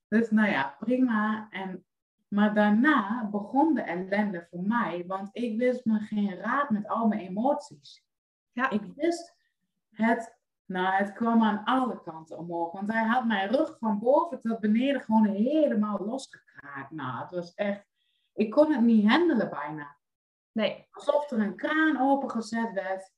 Dus 0.09 0.31
nou 0.31 0.51
ja, 0.51 0.77
prima. 0.79 1.49
En, 1.51 1.85
maar 2.29 2.55
daarna 2.55 3.29
begon 3.31 3.75
de 3.75 3.81
ellende 3.81 4.47
voor 4.51 4.63
mij, 4.63 5.05
want 5.07 5.29
ik 5.33 5.59
wist 5.59 5.85
me 5.85 5.99
geen 5.99 6.37
raad 6.37 6.71
met 6.71 6.89
al 6.89 7.07
mijn 7.07 7.21
emoties. 7.21 8.05
Ja. 8.53 8.71
Ik 8.71 8.83
wist 8.95 9.35
het, 9.91 10.39
nou 10.65 10.95
het 10.95 11.13
kwam 11.13 11.43
aan 11.43 11.65
alle 11.65 12.03
kanten 12.03 12.39
omhoog, 12.39 12.73
want 12.73 12.93
hij 12.93 13.05
had 13.05 13.27
mijn 13.27 13.49
rug 13.49 13.77
van 13.79 13.99
boven 13.99 14.41
tot 14.41 14.61
beneden 14.61 15.01
gewoon 15.01 15.27
helemaal 15.27 16.05
losgekraakt. 16.05 16.91
Nou, 16.91 17.21
het 17.23 17.31
was 17.31 17.55
echt, 17.55 17.87
ik 18.33 18.51
kon 18.51 18.73
het 18.73 18.83
niet 18.83 19.09
handelen 19.09 19.51
bijna. 19.51 19.97
Nee. 20.53 20.87
Alsof 20.91 21.31
er 21.31 21.39
een 21.39 21.57
kraan 21.57 22.01
opengezet 22.01 22.73
werd. 22.73 23.13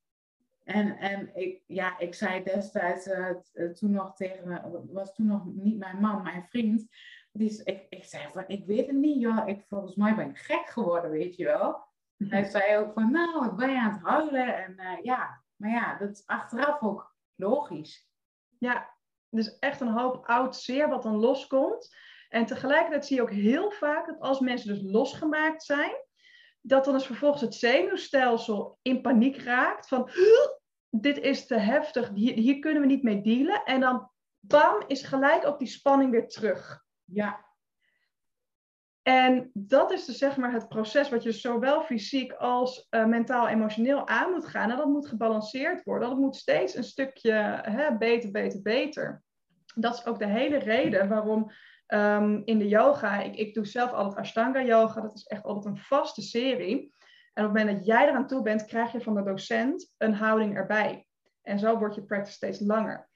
En, 0.64 0.98
en 0.98 1.30
ik, 1.34 1.62
ja, 1.66 1.98
ik 1.98 2.14
zei 2.14 2.42
destijds 2.42 3.06
uh, 3.06 3.70
toen 3.72 3.90
nog 3.90 4.14
tegen, 4.14 4.88
was 4.92 5.14
toen 5.14 5.26
nog 5.26 5.44
niet 5.44 5.78
mijn 5.78 6.00
man, 6.00 6.22
mijn 6.22 6.46
vriend. 6.48 6.86
Die, 7.32 7.64
ik, 7.64 7.86
ik 7.88 8.04
zei 8.04 8.28
van, 8.32 8.44
ik 8.46 8.66
weet 8.66 8.86
het 8.86 8.96
niet, 8.96 9.20
joh. 9.20 9.48
Ik, 9.48 9.64
volgens 9.68 9.94
mij 9.94 10.14
ben 10.14 10.30
ik 10.30 10.38
gek 10.38 10.66
geworden, 10.66 11.10
weet 11.10 11.36
je 11.36 11.44
wel. 11.44 11.88
Hij 12.16 12.44
zei 12.44 12.76
ook 12.76 12.92
van, 12.92 13.10
nou, 13.10 13.46
ik 13.46 13.56
ben 13.56 13.78
aan 13.78 13.92
het 13.92 14.02
huilen. 14.02 14.56
En 14.64 14.74
uh, 14.76 15.02
ja, 15.02 15.42
maar 15.56 15.70
ja, 15.70 15.98
dat 15.98 16.10
is 16.10 16.26
achteraf 16.26 16.82
ook 16.82 17.14
logisch. 17.34 18.08
Ja, 18.58 18.94
dus 19.28 19.58
echt 19.58 19.80
een 19.80 19.92
hoop 19.92 20.26
oud 20.26 20.56
zeer 20.56 20.88
wat 20.88 21.02
dan 21.02 21.16
loskomt. 21.16 21.96
En 22.28 22.46
tegelijkertijd 22.46 23.06
zie 23.06 23.16
je 23.16 23.22
ook 23.22 23.30
heel 23.30 23.70
vaak 23.70 24.06
dat 24.06 24.20
als 24.20 24.40
mensen 24.40 24.74
dus 24.74 24.92
losgemaakt 24.92 25.62
zijn, 25.62 25.92
dat 26.60 26.84
dan 26.84 26.94
is 26.94 27.06
vervolgens 27.06 27.42
het 27.42 27.54
zenuwstelsel 27.54 28.78
in 28.82 29.00
paniek 29.00 29.36
raakt. 29.36 29.88
Van, 29.88 30.10
dit 30.90 31.18
is 31.18 31.46
te 31.46 31.56
heftig, 31.56 32.10
hier, 32.14 32.34
hier 32.34 32.58
kunnen 32.58 32.82
we 32.82 32.88
niet 32.88 33.02
mee 33.02 33.20
dealen. 33.20 33.62
En 33.64 33.80
dan, 33.80 34.10
bam, 34.40 34.82
is 34.86 35.02
gelijk 35.02 35.46
ook 35.46 35.58
die 35.58 35.68
spanning 35.68 36.10
weer 36.10 36.28
terug. 36.28 36.84
Ja. 37.04 37.48
En 39.02 39.50
dat 39.54 39.92
is 39.92 40.04
dus 40.04 40.18
zeg 40.18 40.36
maar 40.36 40.52
het 40.52 40.68
proces 40.68 41.08
wat 41.08 41.22
je 41.22 41.32
zowel 41.32 41.82
fysiek 41.82 42.32
als 42.32 42.86
uh, 42.90 43.06
mentaal 43.06 43.48
emotioneel 43.48 44.08
aan 44.08 44.30
moet 44.30 44.46
gaan. 44.46 44.70
En 44.70 44.76
dat 44.76 44.86
moet 44.86 45.06
gebalanceerd 45.06 45.84
worden. 45.84 46.08
Dat 46.08 46.18
moet 46.18 46.36
steeds 46.36 46.74
een 46.74 46.84
stukje 46.84 47.32
hè, 47.62 47.96
beter, 47.96 48.30
beter, 48.30 48.62
beter. 48.62 49.22
Dat 49.74 49.94
is 49.94 50.06
ook 50.06 50.18
de 50.18 50.26
hele 50.26 50.58
reden 50.58 51.08
waarom 51.08 51.50
um, 51.94 52.42
in 52.44 52.58
de 52.58 52.68
yoga, 52.68 53.20
ik, 53.20 53.36
ik 53.36 53.54
doe 53.54 53.66
zelf 53.66 53.92
altijd 53.92 54.18
Ashtanga 54.18 54.62
yoga. 54.62 55.00
Dat 55.00 55.14
is 55.14 55.26
echt 55.26 55.42
altijd 55.42 55.64
een 55.64 55.80
vaste 55.80 56.22
serie. 56.22 56.94
En 57.32 57.44
op 57.46 57.52
het 57.52 57.58
moment 57.58 57.76
dat 57.76 57.86
jij 57.86 58.08
eraan 58.08 58.26
toe 58.26 58.42
bent, 58.42 58.64
krijg 58.64 58.92
je 58.92 59.00
van 59.00 59.14
de 59.14 59.22
docent 59.22 59.94
een 59.98 60.14
houding 60.14 60.56
erbij. 60.56 61.06
En 61.42 61.58
zo 61.58 61.78
wordt 61.78 61.94
je 61.94 62.04
practice 62.04 62.32
steeds 62.32 62.60
langer. 62.60 63.08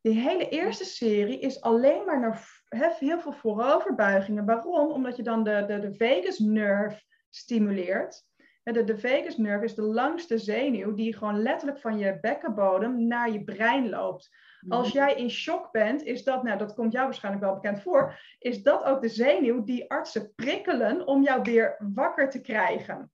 Die 0.00 0.20
hele 0.20 0.48
eerste 0.48 0.84
serie 0.84 1.38
is 1.38 1.60
alleen 1.60 2.04
maar 2.04 2.20
naar 2.20 2.62
heel 2.68 3.20
veel 3.20 3.32
vooroverbuigingen. 3.32 4.44
Waarom? 4.44 4.90
Omdat 4.90 5.16
je 5.16 5.22
dan 5.22 5.44
de, 5.44 5.64
de, 5.66 5.80
de 5.80 5.94
vagus 5.94 6.38
nerve 6.38 7.02
stimuleert. 7.30 8.24
De, 8.62 8.84
de 8.84 8.98
vagus 8.98 9.36
nerve 9.36 9.64
is 9.64 9.74
de 9.74 9.82
langste 9.82 10.38
zenuw 10.38 10.94
die 10.94 11.16
gewoon 11.16 11.42
letterlijk 11.42 11.80
van 11.80 11.98
je 11.98 12.18
bekkenbodem 12.20 13.06
naar 13.06 13.30
je 13.30 13.44
brein 13.44 13.88
loopt. 13.88 14.30
Als 14.68 14.88
mhm. 14.88 14.96
jij 14.96 15.14
in 15.14 15.30
shock 15.30 15.72
bent, 15.72 16.02
is 16.02 16.24
dat, 16.24 16.42
nou 16.42 16.58
dat 16.58 16.74
komt 16.74 16.92
jou 16.92 17.04
waarschijnlijk 17.04 17.44
wel 17.44 17.54
bekend 17.54 17.82
voor, 17.82 18.20
is 18.38 18.62
dat 18.62 18.84
ook 18.84 19.00
de 19.00 19.08
zenuw 19.08 19.64
die 19.64 19.90
artsen 19.90 20.34
prikkelen 20.34 21.06
om 21.06 21.22
jou 21.22 21.42
weer 21.42 21.76
wakker 21.94 22.30
te 22.30 22.40
krijgen. 22.40 23.10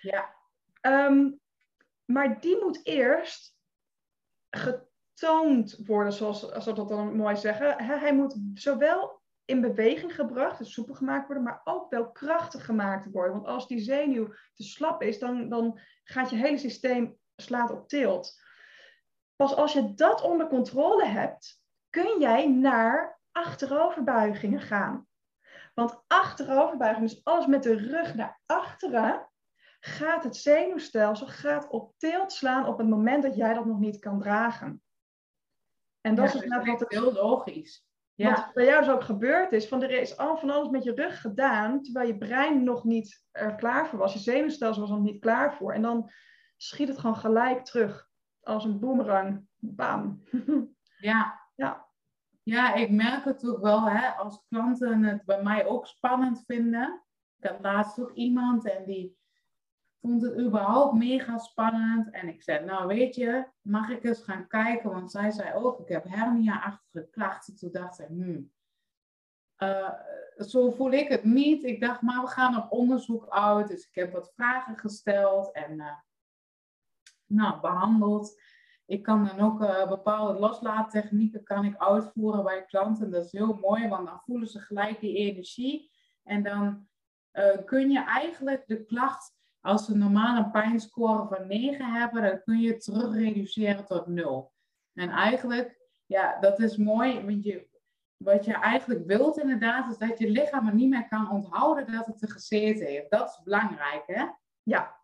Ja. 0.00 0.34
Um, 0.80 1.40
maar 2.04 2.40
die 2.40 2.58
moet 2.60 2.80
eerst 2.82 3.56
getoond 4.50 5.80
worden, 5.86 6.12
zoals, 6.12 6.40
zoals 6.40 6.64
we 6.64 6.72
dat 6.72 6.88
dan 6.88 7.16
mooi 7.16 7.36
zeggen. 7.36 7.84
Hij 7.84 8.14
moet 8.14 8.36
zowel 8.54 9.20
in 9.44 9.60
beweging 9.60 10.14
gebracht, 10.14 10.58
dus 10.58 10.72
soepel 10.72 10.94
gemaakt 10.94 11.26
worden, 11.26 11.44
maar 11.44 11.60
ook 11.64 11.90
wel 11.90 12.10
krachtig 12.10 12.64
gemaakt 12.64 13.10
worden. 13.10 13.32
Want 13.32 13.46
als 13.46 13.68
die 13.68 13.78
zenuw 13.78 14.26
te 14.54 14.62
slap 14.62 15.02
is, 15.02 15.18
dan, 15.18 15.48
dan 15.48 15.78
gaat 16.04 16.30
je 16.30 16.36
hele 16.36 16.58
systeem 16.58 17.18
slaat 17.36 17.70
op 17.70 17.88
tilt. 17.88 18.40
Pas 19.40 19.54
als 19.54 19.72
je 19.72 19.94
dat 19.94 20.22
onder 20.22 20.46
controle 20.46 21.04
hebt, 21.04 21.62
kun 21.90 22.20
jij 22.20 22.48
naar 22.48 23.20
achteroverbuigingen 23.32 24.60
gaan. 24.60 25.06
Want 25.74 26.02
achteroverbuiging, 26.06 27.08
dus 27.08 27.24
alles 27.24 27.46
met 27.46 27.62
de 27.62 27.74
rug 27.74 28.14
naar 28.14 28.40
achteren, 28.46 29.28
gaat 29.80 30.24
het 30.24 30.36
zenuwstelsel 30.36 31.26
gaat 31.26 31.68
op 31.68 31.94
tilt 31.96 32.32
slaan 32.32 32.66
op 32.66 32.78
het 32.78 32.88
moment 32.88 33.22
dat 33.22 33.36
jij 33.36 33.54
dat 33.54 33.64
nog 33.64 33.78
niet 33.78 33.98
kan 33.98 34.18
dragen. 34.18 34.82
En 36.00 36.14
dat 36.14 36.34
is 36.34 36.40
net 36.40 36.66
wat 36.66 36.80
het, 36.80 36.90
heel 36.90 37.12
logisch. 37.12 37.86
Ja. 38.14 38.30
Wat 38.30 38.54
bij 38.54 38.64
jou 38.64 38.80
dus 38.84 38.90
ook 38.90 39.04
gebeurd 39.04 39.52
is, 39.52 39.68
van 39.68 39.82
er 39.82 39.90
is 39.90 40.16
al 40.16 40.36
van 40.36 40.50
alles 40.50 40.68
met 40.68 40.84
je 40.84 40.94
rug 40.94 41.20
gedaan, 41.20 41.82
terwijl 41.82 42.06
je 42.06 42.18
brein 42.18 42.64
nog 42.64 42.84
niet 42.84 43.24
er 43.30 43.54
klaar 43.54 43.88
voor 43.88 43.98
was. 43.98 44.12
Je 44.12 44.18
zenuwstelsel 44.18 44.82
was 44.82 44.90
nog 44.90 45.00
niet 45.00 45.20
klaar 45.20 45.54
voor. 45.54 45.72
En 45.72 45.82
dan 45.82 46.10
schiet 46.56 46.88
het 46.88 46.98
gewoon 46.98 47.16
gelijk 47.16 47.64
terug, 47.64 48.09
als 48.42 48.64
een 48.64 48.78
boemerang. 48.78 49.46
Bam. 49.56 50.22
Ja. 51.00 51.40
ja. 51.54 51.88
Ja, 52.42 52.74
ik 52.74 52.90
merk 52.90 53.24
het 53.24 53.48
ook 53.48 53.60
wel, 53.60 53.88
hè, 53.88 54.08
als 54.08 54.44
klanten 54.48 55.02
het 55.02 55.24
bij 55.24 55.42
mij 55.42 55.66
ook 55.66 55.86
spannend 55.86 56.42
vinden. 56.46 57.02
Ik 57.38 57.50
had 57.50 57.60
laatst 57.60 58.00
ook 58.00 58.12
iemand 58.12 58.70
en 58.70 58.84
die 58.84 59.18
vond 60.00 60.22
het 60.22 60.38
überhaupt 60.38 60.94
mega 60.94 61.38
spannend. 61.38 62.10
En 62.10 62.28
ik 62.28 62.42
zei, 62.42 62.64
nou 62.64 62.86
weet 62.86 63.14
je, 63.14 63.46
mag 63.60 63.88
ik 63.88 64.04
eens 64.04 64.22
gaan 64.22 64.46
kijken? 64.46 64.90
Want 64.90 65.10
zij 65.10 65.30
zei 65.30 65.54
ook, 65.54 65.80
ik 65.80 65.88
heb 65.88 66.04
hernia-achtige 66.08 67.08
klachten. 67.10 67.56
Toen 67.56 67.72
dacht 67.72 68.00
ik, 68.00 68.06
hmm, 68.06 68.52
uh, 69.58 69.92
zo 70.36 70.70
voel 70.70 70.92
ik 70.92 71.08
het 71.08 71.24
niet. 71.24 71.64
Ik 71.64 71.80
dacht, 71.80 72.02
maar 72.02 72.20
we 72.20 72.28
gaan 72.28 72.56
op 72.56 72.72
onderzoek 72.72 73.28
uit. 73.28 73.68
Dus 73.68 73.86
ik 73.88 73.94
heb 73.94 74.12
wat 74.12 74.32
vragen 74.34 74.78
gesteld 74.78 75.52
en 75.52 75.72
uh, 75.72 75.92
nou, 77.30 77.60
behandeld. 77.60 78.40
Ik 78.86 79.02
kan 79.02 79.24
dan 79.24 79.40
ook 79.40 79.60
uh, 79.60 79.88
bepaalde 79.88 80.38
loslaattechnieken 80.38 81.42
kan 81.42 81.64
ik 81.64 81.76
uitvoeren 81.76 82.44
bij 82.44 82.64
klanten. 82.64 83.10
Dat 83.10 83.24
is 83.24 83.32
heel 83.32 83.58
mooi, 83.60 83.88
want 83.88 84.06
dan 84.06 84.20
voelen 84.24 84.48
ze 84.48 84.58
gelijk 84.58 85.00
die 85.00 85.16
energie. 85.16 85.90
En 86.22 86.42
dan 86.42 86.88
kun 87.64 87.90
je 87.90 88.04
eigenlijk 88.04 88.66
de 88.66 88.84
klacht 88.84 89.34
als 89.60 89.84
ze 89.84 89.96
normaal 89.96 90.36
een 90.36 90.50
pijnscore 90.50 91.26
van 91.36 91.46
9 91.46 91.92
hebben, 91.92 92.22
dan 92.22 92.42
kun 92.42 92.60
je 92.60 92.76
terug 92.76 93.14
reduceren 93.14 93.84
tot 93.84 94.06
0. 94.06 94.52
En 94.94 95.08
eigenlijk, 95.10 95.88
ja, 96.06 96.38
dat 96.40 96.58
is 96.58 96.76
mooi, 96.76 97.24
want 97.24 97.44
je, 97.44 97.68
wat 98.16 98.44
je 98.44 98.52
eigenlijk 98.52 99.06
wilt 99.06 99.38
inderdaad, 99.38 99.90
is 99.90 99.98
dat 99.98 100.18
je 100.18 100.30
lichaam 100.30 100.66
er 100.66 100.74
niet 100.74 100.88
meer 100.88 101.08
kan 101.08 101.30
onthouden 101.30 101.92
dat 101.92 102.06
het 102.06 102.22
er 102.22 102.30
gezeten 102.30 102.86
heeft. 102.86 103.10
Dat 103.10 103.28
is 103.28 103.40
belangrijk, 103.44 104.02
hè? 104.06 104.24
Ja. 104.62 104.98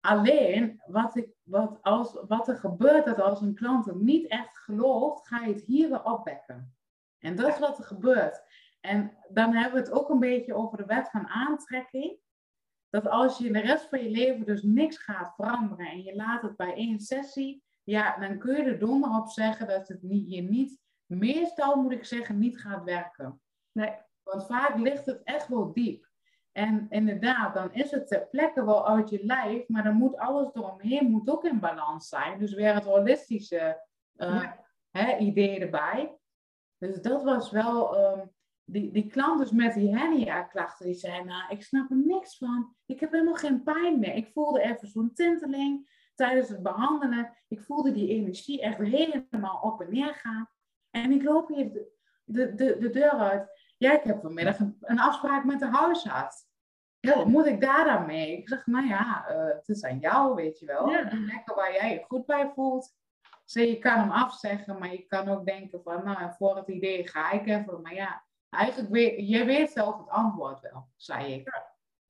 Alleen, 0.00 0.82
wat, 0.86 1.16
ik, 1.16 1.28
wat, 1.52 1.78
als, 1.82 2.18
wat 2.28 2.48
er 2.48 2.56
gebeurt, 2.56 3.04
dat 3.04 3.20
als 3.20 3.40
een 3.40 3.54
klant 3.54 3.84
het 3.84 4.00
niet 4.00 4.26
echt 4.26 4.58
gelooft, 4.58 5.26
ga 5.26 5.44
je 5.44 5.52
het 5.52 5.62
hier 5.62 5.88
weer 5.88 6.04
opwekken. 6.04 6.76
En 7.18 7.36
dat 7.36 7.48
is 7.48 7.58
wat 7.58 7.78
er 7.78 7.84
gebeurt. 7.84 8.42
En 8.80 9.16
dan 9.28 9.54
hebben 9.54 9.82
we 9.82 9.88
het 9.88 9.98
ook 9.98 10.08
een 10.08 10.18
beetje 10.18 10.54
over 10.54 10.76
de 10.76 10.84
wet 10.84 11.10
van 11.10 11.28
aantrekking 11.28 12.18
dat 12.88 13.08
als 13.08 13.38
je 13.38 13.46
in 13.46 13.52
de 13.52 13.60
rest 13.60 13.88
van 13.88 14.02
je 14.02 14.10
leven 14.10 14.46
dus 14.46 14.62
niks 14.62 14.98
gaat 14.98 15.34
veranderen 15.34 15.86
en 15.86 16.02
je 16.02 16.14
laat 16.14 16.42
het 16.42 16.56
bij 16.56 16.74
één 16.74 17.00
sessie, 17.00 17.62
ja, 17.82 18.18
dan 18.18 18.38
kun 18.38 18.56
je 18.56 18.62
er 18.62 18.78
donder 18.78 19.10
op 19.10 19.28
zeggen 19.28 19.66
dat 19.66 19.88
het 19.88 20.02
niet, 20.02 20.30
je 20.30 20.42
niet, 20.42 20.78
meestal 21.06 21.82
moet 21.82 21.92
ik 21.92 22.04
zeggen, 22.04 22.38
niet 22.38 22.60
gaat 22.60 22.84
werken. 22.84 23.40
Nee. 23.72 23.94
Want 24.22 24.46
vaak 24.46 24.78
ligt 24.78 25.06
het 25.06 25.22
echt 25.22 25.48
wel 25.48 25.72
diep. 25.72 26.10
En 26.52 26.86
inderdaad, 26.90 27.54
dan 27.54 27.72
is 27.72 27.90
het 27.90 28.08
ter 28.08 28.26
plekke 28.26 28.64
wel 28.64 28.88
uit 28.88 29.10
je 29.10 29.24
lijf, 29.24 29.68
maar 29.68 29.82
dan 29.82 29.94
moet 29.94 30.16
alles 30.16 30.54
eromheen 30.54 31.10
moet 31.10 31.30
ook 31.30 31.44
in 31.44 31.60
balans 31.60 32.08
zijn. 32.08 32.38
Dus 32.38 32.54
weer 32.54 32.74
het 32.74 32.84
holistische 32.84 33.86
uh, 34.16 34.52
hè, 34.90 35.16
idee 35.16 35.60
erbij. 35.60 36.16
Dus 36.78 37.02
dat 37.02 37.22
was 37.22 37.50
wel 37.50 37.98
um, 37.98 38.30
die, 38.64 38.90
die 38.90 39.06
klant 39.06 39.38
dus 39.38 39.50
met 39.50 39.74
die 39.74 39.96
hernia-klachten, 39.96 40.86
die 40.86 40.94
zei, 40.94 41.24
nou, 41.24 41.52
ik 41.52 41.62
snap 41.62 41.90
er 41.90 41.96
niks 41.96 42.38
van. 42.38 42.74
Ik 42.86 43.00
heb 43.00 43.12
helemaal 43.12 43.34
geen 43.34 43.62
pijn 43.62 43.98
meer. 43.98 44.14
Ik 44.14 44.30
voelde 44.32 44.60
even 44.60 44.88
zo'n 44.88 45.12
tinteling 45.12 45.90
tijdens 46.14 46.48
het 46.48 46.62
behandelen. 46.62 47.36
Ik 47.48 47.60
voelde 47.60 47.92
die 47.92 48.08
energie 48.08 48.60
echt 48.60 48.78
helemaal 48.78 49.60
op 49.62 49.80
en 49.80 49.90
neer 49.90 50.14
gaan. 50.14 50.48
En 50.90 51.10
ik 51.10 51.22
loop 51.22 51.48
hier 51.48 51.72
de, 51.72 51.92
de, 52.24 52.54
de, 52.54 52.76
de 52.78 52.90
deur 52.90 53.10
uit. 53.10 53.61
Ja, 53.82 53.92
ik 53.92 54.02
heb 54.02 54.20
vanmiddag 54.20 54.58
een, 54.58 54.76
een 54.80 54.98
afspraak 54.98 55.44
met 55.44 55.58
de 55.58 55.66
huisarts. 55.66 56.44
Wat 57.00 57.26
moet 57.26 57.46
ik 57.46 57.60
daar 57.60 57.84
dan 57.84 58.06
mee? 58.06 58.36
Ik 58.36 58.48
zeg, 58.48 58.66
nou 58.66 58.86
ja, 58.86 59.30
uh, 59.30 59.54
het 59.54 59.68
is 59.68 59.84
aan 59.84 59.98
jou, 59.98 60.34
weet 60.34 60.58
je 60.58 60.66
wel. 60.66 60.90
Ja. 60.90 61.08
Lekker 61.12 61.54
waar 61.54 61.72
jij 61.72 61.92
je 61.92 62.04
goed 62.08 62.26
bij 62.26 62.50
voelt. 62.54 62.94
Dus 63.44 63.52
je 63.52 63.78
kan 63.78 63.98
hem 63.98 64.10
afzeggen, 64.10 64.78
maar 64.78 64.92
je 64.92 65.06
kan 65.06 65.28
ook 65.28 65.44
denken 65.44 65.82
van, 65.82 66.04
nou, 66.04 66.32
voor 66.38 66.56
het 66.56 66.68
idee 66.68 67.08
ga 67.08 67.30
ik 67.30 67.46
even. 67.46 67.80
Maar 67.82 67.94
ja, 67.94 68.24
Eigenlijk 68.52 68.90
weet 68.92 69.28
je 69.28 69.44
weet 69.44 69.70
zelf 69.70 69.98
het 69.98 70.08
antwoord 70.08 70.60
wel, 70.60 70.88
zei 70.96 71.34
ik. 71.34 71.62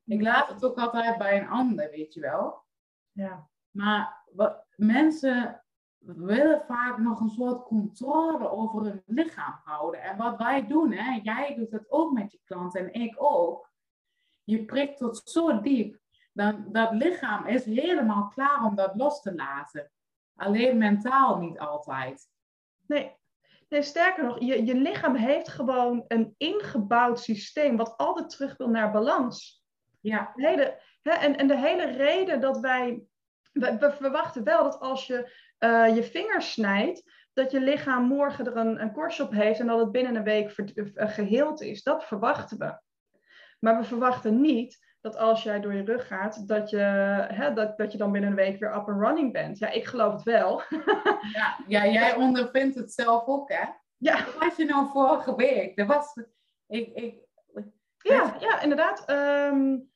Ik 0.04 0.22
laat 0.22 0.48
het 0.48 0.64
ook 0.64 0.78
altijd 0.78 1.18
bij 1.18 1.40
een 1.40 1.48
ander, 1.48 1.90
weet 1.90 2.14
je 2.14 2.20
wel. 2.20 2.64
Ja. 3.12 3.48
Maar 3.70 4.24
wat, 4.32 4.66
mensen 4.76 5.61
willen 6.04 6.62
vaak 6.66 6.98
nog 6.98 7.20
een 7.20 7.28
soort 7.28 7.62
controle 7.62 8.50
over 8.50 8.82
hun 8.82 9.02
lichaam 9.06 9.60
houden. 9.64 10.02
En 10.02 10.16
wat 10.16 10.38
wij 10.38 10.66
doen, 10.66 10.92
hè, 10.92 11.20
jij 11.22 11.54
doet 11.54 11.70
het 11.70 11.90
ook 11.90 12.12
met 12.12 12.32
je 12.32 12.40
klant 12.44 12.76
en 12.76 12.92
ik 12.92 13.14
ook. 13.16 13.70
Je 14.44 14.64
prikt 14.64 14.98
tot 14.98 15.20
zo 15.24 15.60
diep. 15.60 16.00
Dan, 16.32 16.64
dat 16.72 16.92
lichaam 16.92 17.46
is 17.46 17.64
helemaal 17.64 18.28
klaar 18.28 18.64
om 18.64 18.74
dat 18.74 18.96
los 18.96 19.20
te 19.20 19.34
laten. 19.34 19.90
Alleen 20.34 20.78
mentaal 20.78 21.38
niet 21.38 21.58
altijd. 21.58 22.28
Nee, 22.86 23.16
Nee, 23.72 23.82
sterker 23.82 24.24
nog, 24.24 24.40
je, 24.40 24.64
je 24.64 24.74
lichaam 24.74 25.14
heeft 25.14 25.48
gewoon 25.48 26.04
een 26.08 26.34
ingebouwd 26.36 27.20
systeem 27.20 27.76
wat 27.76 27.96
altijd 27.96 28.30
terug 28.30 28.56
wil 28.56 28.68
naar 28.68 28.92
balans. 28.92 29.64
Ja. 30.00 30.32
De 30.34 30.46
hele, 30.46 30.80
hè, 31.02 31.10
en, 31.10 31.36
en 31.36 31.46
de 31.46 31.58
hele 31.58 31.84
reden 31.84 32.40
dat 32.40 32.60
wij, 32.60 33.02
we, 33.52 33.94
verwachten 33.98 34.44
wel 34.44 34.62
dat 34.62 34.80
als 34.80 35.06
je 35.06 35.32
uh, 35.64 35.94
je 35.94 36.02
vingers 36.02 36.52
snijdt, 36.52 37.10
dat 37.32 37.50
je 37.50 37.60
lichaam 37.60 38.04
morgen 38.04 38.46
er 38.46 38.56
een, 38.56 38.82
een 38.82 38.92
korst 38.92 39.20
op 39.20 39.32
heeft 39.32 39.60
en 39.60 39.66
dat 39.66 39.78
het 39.78 39.92
binnen 39.92 40.16
een 40.16 40.24
week 40.24 40.50
ver, 40.50 40.92
geheeld 40.94 41.60
is. 41.60 41.82
Dat 41.82 42.04
verwachten 42.04 42.58
we. 42.58 42.80
Maar 43.58 43.78
we 43.78 43.84
verwachten 43.84 44.40
niet 44.40 44.90
dat 45.00 45.16
als 45.16 45.42
jij 45.42 45.60
door 45.60 45.74
je 45.74 45.84
rug 45.84 46.06
gaat, 46.06 46.48
dat 46.48 46.70
je, 46.70 46.78
hè, 47.28 47.52
dat, 47.52 47.78
dat 47.78 47.92
je 47.92 47.98
dan 47.98 48.12
binnen 48.12 48.30
een 48.30 48.36
week 48.36 48.60
weer 48.60 48.76
up 48.76 48.88
and 48.88 49.00
running 49.00 49.32
bent. 49.32 49.58
Ja, 49.58 49.70
ik 49.70 49.84
geloof 49.84 50.12
het 50.12 50.22
wel. 50.22 50.62
ja, 51.36 51.56
ja, 51.66 51.86
jij 51.86 52.14
ondervindt 52.26 52.74
het 52.74 52.92
zelf 52.92 53.26
ook, 53.26 53.52
hè? 53.52 53.64
Ja. 53.96 54.24
Wat 54.24 54.34
was 54.38 54.56
je 54.56 54.64
nou 54.64 54.90
vorige 54.90 55.36
week? 55.36 55.78
Er 55.78 55.86
was, 55.86 56.16
ik, 56.66 56.94
ik, 56.94 57.20
ja, 57.98 58.36
ja, 58.40 58.60
inderdaad. 58.60 59.10
Um, 59.10 59.91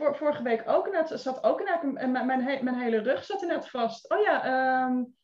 voor, 0.00 0.16
vorige 0.16 0.42
week 0.42 0.62
ook 0.66 0.86
inderdaad, 0.86 1.20
zat 1.20 1.44
ook 1.44 1.58
inderdaad, 1.58 1.82
mijn, 1.92 2.26
mijn, 2.26 2.64
mijn 2.64 2.78
hele 2.78 2.98
rug 2.98 3.24
zat 3.24 3.42
inderdaad 3.42 3.70
vast. 3.70 4.10
Oh 4.10 4.20
ja, 4.20 4.84
um, 4.84 5.14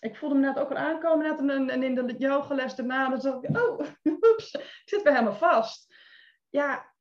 ik 0.00 0.16
voelde 0.16 0.34
me 0.34 0.40
net 0.40 0.58
ook 0.58 0.70
al 0.70 0.76
aankomen 0.76 1.26
net, 1.26 1.38
en, 1.50 1.70
en 1.70 1.82
in 1.82 1.94
de 1.94 2.14
yogales 2.18 2.74
daarna, 2.74 3.08
dan 3.08 3.20
zat 3.20 3.44
ik, 3.44 3.56
oh, 3.56 3.80
oeps, 4.30 4.54
ik 4.54 4.82
zit 4.84 5.02
weer 5.02 5.12
helemaal 5.12 5.34
vast. 5.34 5.94
Ja, 6.48 6.92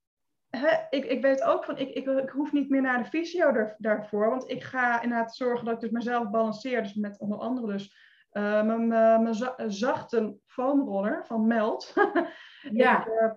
ik, 0.89 1.05
ik 1.05 1.21
weet 1.21 1.43
ook 1.43 1.65
van, 1.65 1.77
ik, 1.77 1.89
ik, 1.89 2.05
ik 2.05 2.29
hoef 2.29 2.51
niet 2.51 2.69
meer 2.69 2.81
naar 2.81 3.03
de 3.03 3.09
fysio 3.09 3.73
daarvoor. 3.77 4.29
Want 4.29 4.49
ik 4.49 4.63
ga 4.63 5.01
inderdaad 5.01 5.35
zorgen 5.35 5.65
dat 5.65 5.73
ik 5.73 5.79
dus 5.79 5.89
mezelf 5.89 6.29
balanceer. 6.29 6.83
Dus 6.83 6.93
met 6.93 7.19
onder 7.19 7.37
andere 7.37 7.67
dus 7.67 7.95
uh, 8.31 8.63
mijn, 8.63 8.87
mijn 8.87 9.71
zachte 9.71 10.35
foamroller 10.45 11.25
van 11.25 11.47
Meld. 11.47 11.93
ja. 12.71 13.01
ik, 13.01 13.07
uh, 13.07 13.31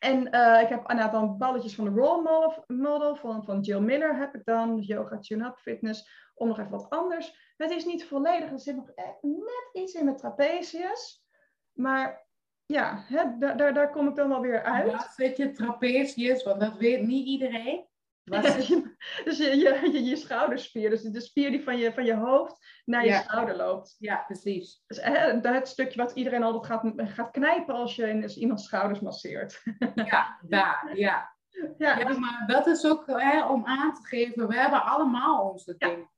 en 0.00 0.34
uh, 0.34 0.60
ik 0.62 0.68
heb 0.68 0.80
inderdaad 0.80 1.12
dan 1.12 1.38
balletjes 1.38 1.74
van 1.74 1.84
de 1.84 2.00
role 2.00 2.54
model, 2.66 3.16
van, 3.16 3.44
van 3.44 3.60
Jill 3.60 3.80
Miller 3.80 4.16
heb 4.16 4.34
ik 4.34 4.44
dan. 4.44 4.78
Yoga 4.78 5.18
tune-up 5.18 5.58
fitness. 5.58 6.30
Om 6.34 6.48
nog 6.48 6.58
even 6.58 6.70
wat 6.70 6.90
anders. 6.90 7.52
Het 7.56 7.70
is 7.70 7.84
niet 7.84 8.04
volledig. 8.04 8.50
Er 8.50 8.60
zit 8.60 8.76
nog 8.76 8.90
net 9.20 9.68
iets 9.72 9.94
in 9.94 10.04
met 10.04 10.18
trapezius. 10.18 11.24
Maar 11.72 12.26
ja, 12.66 13.04
hè, 13.06 13.38
daar, 13.38 13.56
daar, 13.56 13.74
daar 13.74 13.90
kom 13.90 14.08
ik 14.08 14.14
dan 14.14 14.28
wel 14.28 14.40
weer 14.40 14.62
uit. 14.62 14.92
Wat 14.92 15.12
zit 15.16 15.36
je 15.36 15.50
trapezius? 15.50 16.42
Want 16.42 16.60
dat 16.60 16.76
weet 16.76 17.06
niet 17.06 17.26
iedereen. 17.26 17.88
Ja, 18.30 18.40
je, 18.40 18.94
dus 19.24 19.38
je, 19.38 19.56
je, 19.56 20.04
je, 20.04 20.16
schouderspier, 20.16 20.90
dus 20.90 21.02
de 21.02 21.20
spier 21.20 21.50
die 21.50 21.62
van 21.62 21.78
je, 21.78 21.92
van 21.92 22.04
je 22.04 22.14
hoofd 22.14 22.80
naar 22.84 23.06
je 23.06 23.12
schouder 23.12 23.56
loopt. 23.56 23.96
Ja, 23.98 24.16
precies. 24.26 24.82
Dus 24.86 25.02
hè, 25.02 25.40
het 25.40 25.68
stukje 25.68 26.02
wat 26.02 26.12
iedereen 26.12 26.42
altijd 26.42 26.66
gaat, 26.66 26.92
gaat 26.96 27.30
knijpen 27.30 27.74
als 27.74 27.96
je 27.96 28.08
in, 28.08 28.28
iemands 28.28 28.64
schouders 28.64 29.00
masseert. 29.00 29.62
Ja, 29.94 30.38
daar, 30.42 30.90
ja. 30.94 31.38
Ja, 31.78 31.98
ja 31.98 32.18
maar 32.18 32.44
dat 32.46 32.66
is 32.66 32.86
ook 32.86 33.06
hè, 33.06 33.46
om 33.46 33.66
aan 33.66 33.94
te 33.94 34.06
geven, 34.06 34.48
we 34.48 34.54
hebben 34.54 34.84
allemaal 34.84 35.50
onze 35.50 35.74
dingen. 35.78 36.10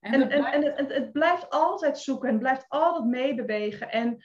En, 0.00 0.12
en, 0.12 0.30
en, 0.30 0.44
en 0.44 0.74
het, 0.76 0.92
het, 0.92 1.12
blijft 1.12 1.50
altijd 1.50 1.98
zoeken 1.98 2.28
en 2.28 2.38
blijft 2.38 2.64
altijd 2.68 3.04
meebewegen. 3.04 3.90
En 3.90 4.24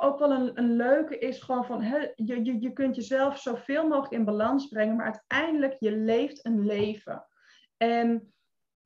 ook 0.00 0.18
wel 0.18 0.30
een, 0.30 0.58
een, 0.58 0.76
leuke 0.76 1.18
is 1.18 1.40
gewoon 1.40 1.64
van, 1.64 1.82
je, 2.14 2.44
je, 2.44 2.60
je 2.60 2.72
kunt 2.72 2.96
jezelf 2.96 3.38
zoveel 3.38 3.88
mogelijk 3.88 4.12
in 4.12 4.24
balans 4.24 4.68
brengen, 4.68 4.96
maar 4.96 5.04
uiteindelijk 5.04 5.76
je 5.78 5.92
leeft 5.92 6.46
een 6.46 6.66
leven. 6.66 7.26
En 7.76 8.32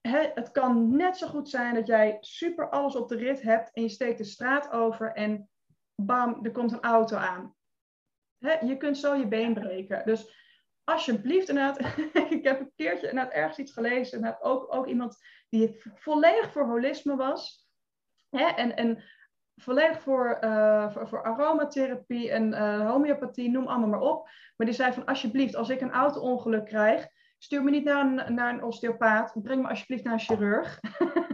het 0.09 0.51
kan 0.51 0.97
net 0.97 1.17
zo 1.17 1.27
goed 1.27 1.49
zijn 1.49 1.75
dat 1.75 1.87
jij 1.87 2.17
super 2.21 2.71
alles 2.71 2.97
op 2.97 3.09
de 3.09 3.17
rit 3.17 3.43
hebt 3.43 3.71
en 3.73 3.83
je 3.83 3.89
steekt 3.89 4.19
de 4.19 4.25
straat 4.25 4.71
over 4.71 5.13
en 5.13 5.51
bam, 5.95 6.45
er 6.45 6.51
komt 6.51 6.73
een 6.73 6.83
auto 6.83 7.17
aan. 7.17 7.55
je 8.39 8.77
kunt 8.77 8.99
zo 8.99 9.15
je 9.15 9.29
been 9.29 9.55
breken. 9.55 10.03
Dus 10.05 10.35
alsjeblieft, 10.85 11.49
ik 12.29 12.45
heb 12.45 12.61
een 12.61 12.73
keertje 12.77 13.09
inderdaad 13.09 13.33
ergens 13.33 13.59
iets 13.59 13.73
gelezen. 13.73 14.17
Inderdaad, 14.19 14.43
ook, 14.43 14.75
ook 14.75 14.87
iemand 14.87 15.17
die 15.49 15.83
volledig 15.95 16.53
voor 16.53 16.67
holisme 16.67 17.17
was. 17.17 17.69
Hè, 18.31 18.45
en, 18.47 18.77
en 18.77 19.05
volledig 19.57 20.01
voor, 20.01 20.39
uh, 20.41 20.91
voor, 20.91 21.09
voor, 21.09 21.25
aromatherapie 21.25 22.31
en 22.31 22.53
uh, 22.53 22.91
homeopathie, 22.91 23.51
noem 23.51 23.67
allemaal 23.67 23.89
maar 23.89 24.01
op. 24.01 24.29
Maar 24.57 24.67
die 24.67 24.77
zei 24.77 24.93
van, 24.93 25.05
alsjeblieft, 25.05 25.57
als 25.57 25.69
ik 25.69 25.81
een 25.81 25.93
auto-ongeluk 25.93 26.65
krijg, 26.65 27.09
stuur 27.39 27.65
me 27.65 27.71
niet 27.71 27.85
naar 27.85 28.05
een, 28.05 28.35
naar 28.35 28.55
een 28.55 28.63
osteopaat. 28.63 29.33
Breng 29.43 29.63
me 29.63 29.69
alsjeblieft 29.69 30.05
naar 30.05 30.13
een 30.13 30.21
chirurg. 30.21 30.81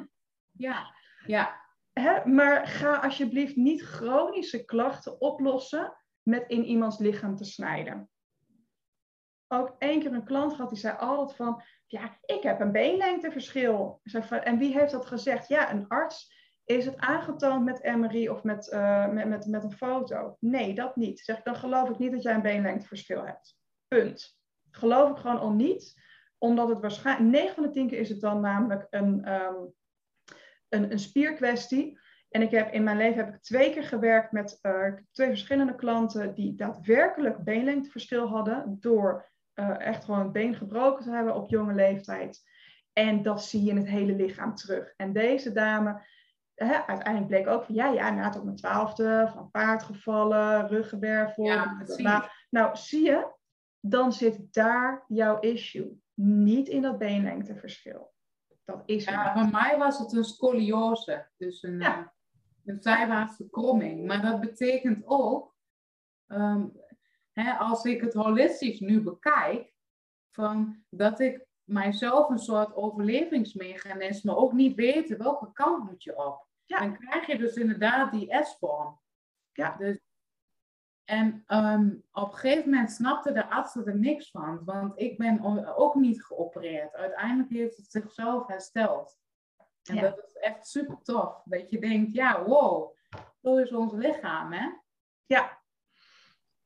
ja, 0.66 0.94
ja. 1.26 1.66
Hè, 1.92 2.26
maar 2.26 2.66
ga 2.66 2.96
alsjeblieft 2.96 3.56
niet 3.56 3.82
chronische 3.82 4.64
klachten 4.64 5.20
oplossen 5.20 5.96
met 6.22 6.44
in 6.46 6.64
iemands 6.64 6.98
lichaam 6.98 7.36
te 7.36 7.44
snijden 7.44 8.08
ook 9.48 9.74
één 9.78 10.00
keer 10.00 10.12
een 10.12 10.24
klant 10.24 10.54
gehad 10.54 10.70
die 10.70 10.78
zei 10.78 10.96
altijd 10.96 11.36
van, 11.36 11.62
ja, 11.86 12.18
ik 12.24 12.42
heb 12.42 12.60
een 12.60 12.72
beenlengteverschil. 12.72 14.00
Van, 14.02 14.38
en 14.38 14.58
wie 14.58 14.78
heeft 14.78 14.92
dat 14.92 15.06
gezegd? 15.06 15.48
Ja, 15.48 15.72
een 15.72 15.88
arts. 15.88 16.37
Is 16.68 16.84
het 16.84 16.96
aangetoond 16.96 17.64
met 17.64 17.96
MRI 17.96 18.28
of 18.28 18.42
met, 18.42 18.72
uh, 18.72 19.08
met, 19.08 19.28
met, 19.28 19.46
met 19.46 19.64
een 19.64 19.72
foto? 19.72 20.36
Nee, 20.40 20.74
dat 20.74 20.96
niet. 20.96 21.20
Zeg, 21.20 21.42
dan 21.42 21.56
geloof 21.56 21.88
ik 21.88 21.98
niet 21.98 22.12
dat 22.12 22.22
jij 22.22 22.34
een 22.34 22.42
beenlengteverschil 22.42 23.26
hebt. 23.26 23.58
Punt. 23.86 24.38
Geloof 24.70 25.10
ik 25.10 25.16
gewoon 25.16 25.38
al 25.38 25.52
niet, 25.52 26.02
omdat 26.38 26.68
het 26.68 26.80
waarschijnlijk, 26.80 27.30
9 27.30 27.54
van 27.54 27.62
de 27.62 27.70
10 27.70 27.88
keer 27.88 27.98
is 27.98 28.08
het 28.08 28.20
dan 28.20 28.40
namelijk 28.40 28.86
een, 28.90 29.32
um, 29.32 29.74
een, 30.68 30.92
een 30.92 30.98
spierkwestie. 30.98 31.98
En 32.30 32.42
ik 32.42 32.50
heb 32.50 32.72
in 32.72 32.82
mijn 32.82 32.96
leven 32.96 33.24
heb 33.24 33.34
ik 33.34 33.42
twee 33.42 33.72
keer 33.72 33.84
gewerkt 33.84 34.32
met 34.32 34.58
uh, 34.62 34.92
twee 35.12 35.28
verschillende 35.28 35.74
klanten 35.74 36.34
die 36.34 36.54
daadwerkelijk 36.54 37.44
beenlengteverschil 37.44 38.26
hadden 38.26 38.76
door 38.80 39.30
uh, 39.54 39.80
echt 39.80 40.04
gewoon 40.04 40.22
het 40.22 40.32
been 40.32 40.54
gebroken 40.54 41.04
te 41.04 41.10
hebben 41.10 41.34
op 41.34 41.50
jonge 41.50 41.74
leeftijd. 41.74 42.42
En 42.92 43.22
dat 43.22 43.44
zie 43.44 43.62
je 43.62 43.70
in 43.70 43.76
het 43.76 43.88
hele 43.88 44.12
lichaam 44.14 44.54
terug. 44.54 44.92
En 44.96 45.12
deze 45.12 45.52
dame, 45.52 46.02
hè, 46.58 46.86
uiteindelijk 46.86 47.26
bleek 47.26 47.46
ook 47.46 47.64
van 47.64 47.74
ja, 47.74 47.86
ja, 47.86 48.10
na 48.10 48.30
tot 48.30 48.44
mijn 48.44 48.56
twaalfde, 48.56 49.30
van 49.32 49.50
paard 49.50 49.82
gevallen, 49.82 50.68
ruggenwervel. 50.68 51.44
Ja, 51.44 51.82
nou, 51.96 52.24
nou, 52.50 52.76
zie 52.76 53.04
je, 53.04 53.32
dan 53.80 54.12
zit 54.12 54.52
daar 54.52 55.04
jouw 55.08 55.38
issue. 55.38 56.00
Niet 56.14 56.68
in 56.68 56.82
dat 56.82 56.98
beenlengteverschil. 56.98 58.12
Dat 58.64 58.82
is 58.86 59.04
ja, 59.04 59.34
bij 59.34 59.48
mij 59.50 59.78
was 59.78 59.98
het 59.98 60.12
een 60.12 60.24
scoliose, 60.24 61.28
dus 61.36 61.62
een, 61.62 61.80
ja. 61.80 61.98
Eh, 61.98 62.06
een 62.64 62.82
zijwaartse 62.82 63.50
kromming. 63.50 64.06
Maar 64.06 64.22
dat 64.22 64.40
betekent 64.40 65.02
ook, 65.06 65.54
ehm, 66.26 66.66
hè, 67.32 67.52
als 67.52 67.84
ik 67.84 68.00
het 68.00 68.14
holistisch 68.14 68.80
nu 68.80 69.02
bekijk, 69.02 69.72
van 70.30 70.84
dat 70.88 71.20
ik 71.20 71.46
mijzelf 71.64 72.28
een 72.28 72.38
soort 72.38 72.74
overlevingsmechanisme 72.74 74.36
ook 74.36 74.52
niet 74.52 74.74
weten 74.74 75.18
welke 75.18 75.52
kant 75.52 75.90
moet 75.90 76.02
je 76.02 76.16
op. 76.26 76.47
Dan 76.76 76.98
krijg 76.98 77.26
je 77.26 77.38
dus 77.38 77.54
inderdaad 77.54 78.12
die 78.12 78.44
S-vorm. 78.44 79.00
Ja. 79.52 79.76
Dus, 79.76 79.98
en 81.04 81.44
um, 81.46 82.04
op 82.12 82.32
een 82.32 82.38
gegeven 82.38 82.70
moment 82.70 82.92
snapte 82.92 83.32
de 83.32 83.50
arts 83.50 83.74
er 83.74 83.98
niks 83.98 84.30
van, 84.30 84.64
want 84.64 85.00
ik 85.00 85.18
ben 85.18 85.64
ook 85.76 85.94
niet 85.94 86.24
geopereerd. 86.24 86.94
Uiteindelijk 86.94 87.50
heeft 87.50 87.76
het 87.76 87.90
zichzelf 87.90 88.46
hersteld. 88.46 89.18
En 89.82 90.00
dat 90.00 90.18
is 90.18 90.32
echt 90.32 90.66
super 90.66 91.02
tof. 91.02 91.42
Dat 91.44 91.70
je 91.70 91.80
denkt, 91.80 92.12
ja, 92.12 92.44
wow, 92.44 92.96
zo 93.42 93.56
is 93.56 93.72
ons 93.72 93.92
lichaam, 93.92 94.52
hè? 94.52 94.68
Ja, 95.26 95.58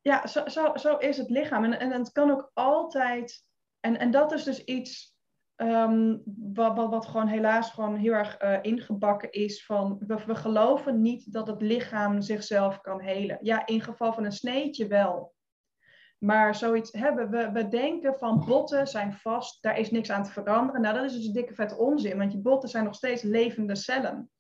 ja, 0.00 0.26
zo, 0.26 0.48
zo, 0.48 0.76
zo 0.76 0.96
is 0.96 1.16
het 1.16 1.30
lichaam. 1.30 1.64
En, 1.64 1.78
en 1.78 1.92
het 1.92 2.12
kan 2.12 2.30
ook 2.30 2.50
altijd. 2.55 3.46
En, 3.80 3.98
en 3.98 4.11
dat 4.11 4.32
is 4.32 4.44
dus 4.44 4.64
iets 4.64 5.11
ehm, 5.68 6.16
wat, 6.54 6.76
wat, 6.76 6.90
wat 6.90 7.06
gewoon 7.06 7.26
helaas 7.26 7.70
gewoon 7.70 7.96
heel 7.96 8.12
erg 8.12 8.42
uh, 8.42 8.58
ingebakken 8.62 9.30
is. 9.30 9.64
Van 9.64 9.98
we, 10.06 10.24
we 10.26 10.34
geloven 10.34 11.00
niet 11.00 11.32
dat 11.32 11.46
het 11.46 11.62
lichaam 11.62 12.20
zichzelf 12.20 12.80
kan 12.80 13.00
helen. 13.00 13.38
Ja, 13.40 13.66
in 13.66 13.80
geval 13.80 14.12
van 14.12 14.24
een 14.24 14.32
sneetje 14.32 14.86
wel. 14.86 15.34
Maar 16.18 16.54
zoiets 16.54 16.92
hebben 16.92 17.30
we, 17.30 17.52
we 17.52 17.68
denken 17.68 18.18
van 18.18 18.44
botten 18.46 18.86
zijn 18.86 19.12
vast, 19.12 19.62
daar 19.62 19.78
is 19.78 19.90
niks 19.90 20.10
aan 20.10 20.22
te 20.22 20.30
veranderen. 20.30 20.80
Nou, 20.80 20.94
dat 20.94 21.04
is 21.04 21.12
dus 21.12 21.26
een 21.26 21.32
dikke 21.32 21.54
vet 21.54 21.76
onzin, 21.76 22.18
want 22.18 22.32
je 22.32 22.38
botten 22.38 22.68
zijn 22.68 22.84
nog 22.84 22.94
steeds 22.94 23.22
levende 23.22 23.74
cellen. 23.74 24.30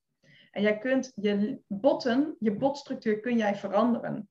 En 0.50 0.62
jij 0.62 0.78
kunt 0.78 1.12
je 1.14 1.60
botten, 1.66 2.36
je 2.38 2.56
botstructuur 2.56 3.20
kun 3.20 3.36
jij 3.36 3.56
veranderen. 3.56 4.28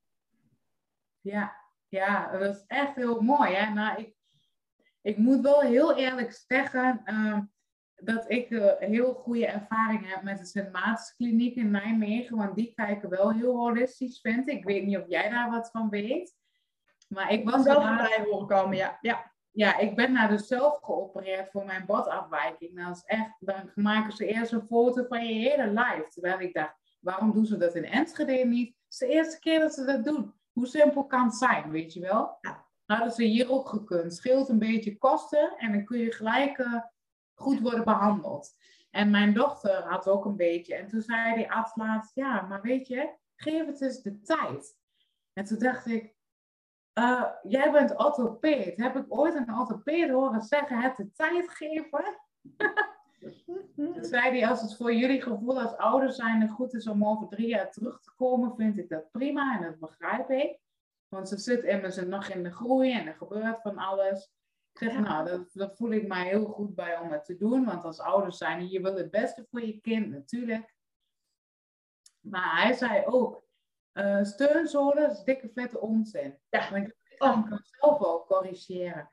Ja, 1.20 1.52
ja, 1.88 2.38
dat 2.38 2.56
is 2.56 2.64
echt 2.66 2.94
heel 2.94 3.20
mooi. 3.20 3.52
Hè? 3.52 3.72
Nou, 3.72 4.00
ik, 4.00 4.14
ik 5.02 5.16
moet 5.16 5.40
wel 5.40 5.60
heel 5.60 5.96
eerlijk 5.96 6.44
zeggen 6.46 7.00
ehm, 7.04 7.40
dat 7.94 8.30
ik 8.30 8.50
uh, 8.50 8.72
heel 8.78 9.14
goede 9.14 9.46
ervaring 9.46 10.10
heb 10.14 10.22
met 10.22 10.38
de 10.38 10.44
Sint 10.44 10.72
Maartenskliniek 10.72 11.56
in 11.56 11.70
Nijmegen. 11.70 12.36
Want 12.36 12.54
die 12.54 12.72
kijken 12.74 13.08
wel 13.08 13.32
heel 13.32 13.56
holistisch, 13.56 14.20
vind 14.20 14.48
ik. 14.48 14.56
Ik 14.56 14.64
weet 14.64 14.84
niet 14.84 14.98
of 14.98 15.08
jij 15.08 15.30
daar 15.30 15.50
wat 15.50 15.70
van 15.70 15.88
weet. 15.88 16.34
Maar 17.08 17.32
ik 17.32 17.48
was 17.48 17.64
wel 17.64 17.82
voorbij 17.82 18.24
horen 18.30 18.46
komen, 18.46 18.76
ja. 18.76 18.98
ja. 19.00 19.30
Ja, 19.54 19.78
ik 19.78 19.96
ben 19.96 20.12
nou 20.12 20.28
dus 20.28 20.46
zelf 20.46 20.78
geopereerd 20.82 21.50
voor 21.50 21.64
mijn 21.64 21.86
botafwijking. 21.86 22.72
Nou, 22.72 22.88
dat 22.88 22.96
is 22.96 23.02
echt, 23.04 23.36
dan 23.38 23.70
maken 23.74 24.12
ze 24.12 24.26
eerst 24.26 24.52
een 24.52 24.66
foto 24.66 25.04
van 25.08 25.26
je 25.26 25.48
hele 25.48 25.66
lijf. 25.66 26.08
Terwijl 26.08 26.40
ik 26.40 26.54
dacht, 26.54 26.74
waarom 27.00 27.32
doen 27.32 27.46
ze 27.46 27.56
dat 27.56 27.74
in 27.74 27.84
Enschede 27.84 28.44
niet? 28.44 28.68
Het 28.68 28.92
is 28.92 28.98
de 28.98 29.06
eerste 29.06 29.38
keer 29.38 29.60
dat 29.60 29.74
ze 29.74 29.84
dat 29.84 30.04
doen. 30.04 30.34
Hoe 30.52 30.66
simpel 30.66 31.06
kan 31.06 31.24
het 31.24 31.34
zijn, 31.34 31.70
weet 31.70 31.92
je 31.92 32.00
wel? 32.00 32.36
Ja. 32.40 32.66
Hadden 32.96 33.14
ze 33.14 33.24
hier 33.24 33.50
ook 33.50 33.68
gekund. 33.68 34.14
Scheelt 34.14 34.48
een 34.48 34.58
beetje 34.58 34.98
kosten 34.98 35.54
en 35.56 35.72
dan 35.72 35.84
kun 35.84 35.98
je 35.98 36.12
gelijk 36.12 36.58
uh, 36.58 36.82
goed 37.34 37.60
worden 37.60 37.84
behandeld. 37.84 38.50
En 38.90 39.10
mijn 39.10 39.34
dochter 39.34 39.82
had 39.82 40.08
ook 40.08 40.24
een 40.24 40.36
beetje. 40.36 40.74
En 40.74 40.86
toen 40.86 41.00
zei 41.00 41.34
die 41.34 41.52
arts 41.52 41.76
laatst, 41.76 42.14
ja, 42.14 42.40
maar 42.40 42.62
weet 42.62 42.86
je, 42.86 43.14
geef 43.36 43.66
het 43.66 43.80
eens 43.80 44.02
de 44.02 44.20
tijd. 44.20 44.76
En 45.32 45.44
toen 45.44 45.58
dacht 45.58 45.86
ik, 45.86 46.14
uh, 46.98 47.24
jij 47.42 47.72
bent 47.72 47.96
orthopeed. 47.96 48.76
Heb 48.76 48.96
ik 48.96 49.04
ooit 49.08 49.34
een 49.34 49.54
orthopeed 49.54 50.10
horen 50.10 50.42
zeggen, 50.42 50.80
het 50.80 50.96
de 50.96 51.12
tijd 51.12 51.50
geven? 51.50 52.04
Toen 53.76 54.04
zei 54.04 54.38
hij, 54.38 54.48
als 54.48 54.60
het 54.60 54.76
voor 54.76 54.94
jullie 54.94 55.22
gevoel 55.22 55.60
als 55.60 55.76
ouders 55.76 56.16
zijn 56.16 56.48
goed 56.48 56.74
is 56.74 56.86
om 56.86 57.06
over 57.06 57.28
drie 57.28 57.48
jaar 57.48 57.70
terug 57.70 58.00
te 58.00 58.12
komen, 58.16 58.56
vind 58.56 58.78
ik 58.78 58.88
dat 58.88 59.10
prima 59.10 59.56
en 59.56 59.62
dat 59.62 59.78
begrijp 59.78 60.30
ik. 60.30 60.60
Want 61.12 61.28
ze 61.28 61.38
zit 61.38 61.64
immers 61.64 61.96
nog 61.96 62.28
in 62.28 62.42
de 62.42 62.50
groei 62.50 62.92
en 62.92 63.06
er 63.06 63.14
gebeurt 63.14 63.60
van 63.60 63.78
alles. 63.78 64.32
Ik 64.72 64.78
zeg, 64.78 64.98
nou, 64.98 65.46
dat, 65.52 65.76
voel 65.76 65.92
ik 65.92 66.06
mij 66.06 66.28
heel 66.28 66.44
goed 66.44 66.74
bij 66.74 66.98
om 66.98 67.12
het 67.12 67.24
te 67.24 67.36
doen. 67.36 67.64
Want 67.64 67.84
als 67.84 68.00
ouders 68.00 68.36
zijn, 68.38 68.68
je 68.68 68.80
wil 68.80 68.96
het 68.96 69.10
beste 69.10 69.46
voor 69.50 69.62
je 69.62 69.80
kind, 69.80 70.08
natuurlijk. 70.08 70.74
Maar 72.20 72.62
hij 72.62 72.72
zei 72.72 73.06
ook, 73.06 73.44
uh, 73.92 74.24
steunzolen 74.24 75.10
is 75.10 75.22
dikke 75.22 75.50
vette 75.54 75.80
onzin. 75.80 76.38
Ja. 76.48 76.70
Want 76.70 76.86
je 76.86 77.16
kan 77.16 77.52
oh. 77.52 77.58
zelf 77.62 78.00
ook 78.00 78.26
corrigeren. 78.26 79.10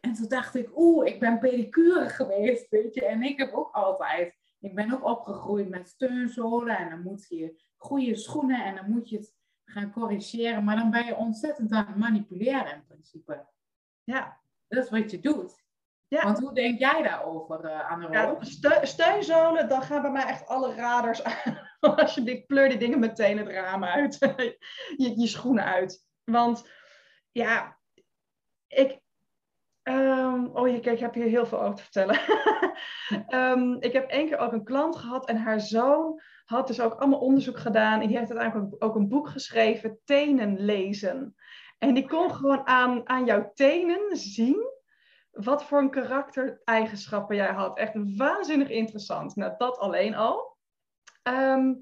En 0.00 0.14
toen 0.14 0.28
dacht 0.28 0.54
ik, 0.54 0.70
oeh, 0.78 1.06
ik 1.06 1.20
ben 1.20 1.38
pedicure 1.38 2.08
geweest, 2.08 2.68
weet 2.68 2.94
je. 2.94 3.06
En 3.06 3.22
ik 3.22 3.38
heb 3.38 3.52
ook 3.52 3.74
altijd, 3.74 4.36
ik 4.58 4.74
ben 4.74 4.92
ook 4.92 5.04
opgegroeid 5.04 5.68
met 5.68 5.88
steunzolen. 5.88 6.78
En 6.78 6.90
dan 6.90 7.02
moet 7.02 7.28
je 7.28 7.62
goede 7.76 8.14
schoenen 8.14 8.64
en 8.64 8.74
dan 8.74 8.90
moet 8.90 9.08
je 9.08 9.16
het 9.16 9.34
gaan 9.64 9.92
corrigeren. 9.92 10.64
Maar 10.64 10.76
dan 10.76 10.90
ben 10.90 11.04
je 11.06 11.16
ontzettend 11.16 11.72
aan 11.72 11.86
het 11.86 11.96
manipuleren 11.96 12.74
in 12.74 12.84
principe. 12.86 13.46
Ja. 14.04 14.40
Dat 14.68 14.84
is 14.84 14.90
wat 14.90 15.10
je 15.10 15.20
doet. 15.20 15.62
Ja. 16.08 16.22
Want 16.24 16.38
hoe 16.38 16.54
denk 16.54 16.78
jij 16.78 17.02
daarover, 17.02 17.64
uh, 17.64 17.90
Anne 17.90 18.10
ja, 18.10 18.38
Steunzolen, 18.82 19.68
dan 19.68 19.82
gaan 19.82 20.02
bij 20.02 20.10
mij 20.10 20.26
echt 20.26 20.46
alle 20.46 20.74
radars 20.74 21.24
aan. 21.44 21.68
Alsjeblieft, 21.80 22.46
pleur 22.46 22.68
die 22.68 22.78
dingen 22.78 22.98
meteen 22.98 23.38
het 23.38 23.48
raam 23.48 23.84
uit. 23.84 24.18
je, 25.02 25.12
je 25.16 25.26
schoenen 25.26 25.64
uit. 25.64 26.06
Want 26.24 26.70
ja, 27.32 27.78
ik, 28.66 29.02
Um, 29.88 30.46
oh, 30.46 30.62
kijk, 30.62 30.86
ik 30.86 30.98
heb 30.98 31.14
hier 31.14 31.24
heel 31.24 31.46
veel 31.46 31.62
over 31.62 31.74
te 31.74 31.82
vertellen. 31.82 32.18
um, 33.28 33.76
ik 33.88 33.92
heb 33.92 34.10
één 34.10 34.26
keer 34.28 34.38
ook 34.38 34.52
een 34.52 34.64
klant 34.64 34.96
gehad 34.96 35.28
en 35.28 35.36
haar 35.36 35.60
zoon 35.60 36.20
had 36.44 36.66
dus 36.66 36.80
ook 36.80 36.94
allemaal 36.94 37.20
onderzoek 37.20 37.58
gedaan. 37.58 38.00
En 38.00 38.08
die 38.08 38.18
heeft 38.18 38.30
uiteindelijk 38.30 38.84
ook 38.84 38.94
een 38.94 39.08
boek 39.08 39.28
geschreven, 39.28 39.98
Tenen 40.04 40.60
lezen. 40.60 41.34
En 41.78 41.94
die 41.94 42.08
kon 42.08 42.34
gewoon 42.34 42.66
aan, 42.66 43.08
aan 43.08 43.24
jouw 43.24 43.50
tenen 43.54 44.16
zien 44.16 44.72
wat 45.30 45.64
voor 45.64 45.78
een 45.78 45.90
karaktereigenschappen 45.90 47.36
jij 47.36 47.52
had. 47.52 47.78
Echt 47.78 47.92
waanzinnig 48.16 48.68
interessant. 48.68 49.36
Nou, 49.36 49.54
dat 49.58 49.78
alleen 49.78 50.14
al. 50.14 50.56
Ehm, 51.22 51.74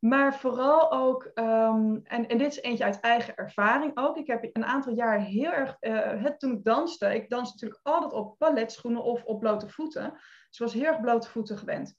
maar 0.00 0.34
vooral 0.34 0.92
ook, 0.92 1.30
ehm, 1.34 1.98
en, 2.02 2.28
en 2.28 2.38
dit 2.38 2.50
is 2.50 2.60
eentje 2.60 2.84
uit 2.84 3.00
eigen 3.00 3.34
ervaring 3.34 3.92
ook. 3.94 4.16
Ik 4.16 4.26
heb 4.26 4.48
een 4.52 4.64
aantal 4.64 4.92
jaar 4.92 5.20
heel 5.20 5.50
erg, 5.52 5.76
uh, 5.80 6.22
het, 6.22 6.38
toen 6.38 6.52
ik 6.52 6.64
danste, 6.64 7.14
ik 7.14 7.28
danste 7.28 7.54
natuurlijk 7.54 7.80
altijd 7.82 8.12
op 8.12 8.38
balletschoenen 8.38 9.02
of 9.02 9.24
op 9.24 9.40
blote 9.40 9.68
voeten. 9.68 10.12
Dus 10.48 10.58
was 10.58 10.72
heel 10.72 10.84
erg 10.84 11.00
blote 11.00 11.28
voeten 11.28 11.58
gewend. 11.58 11.94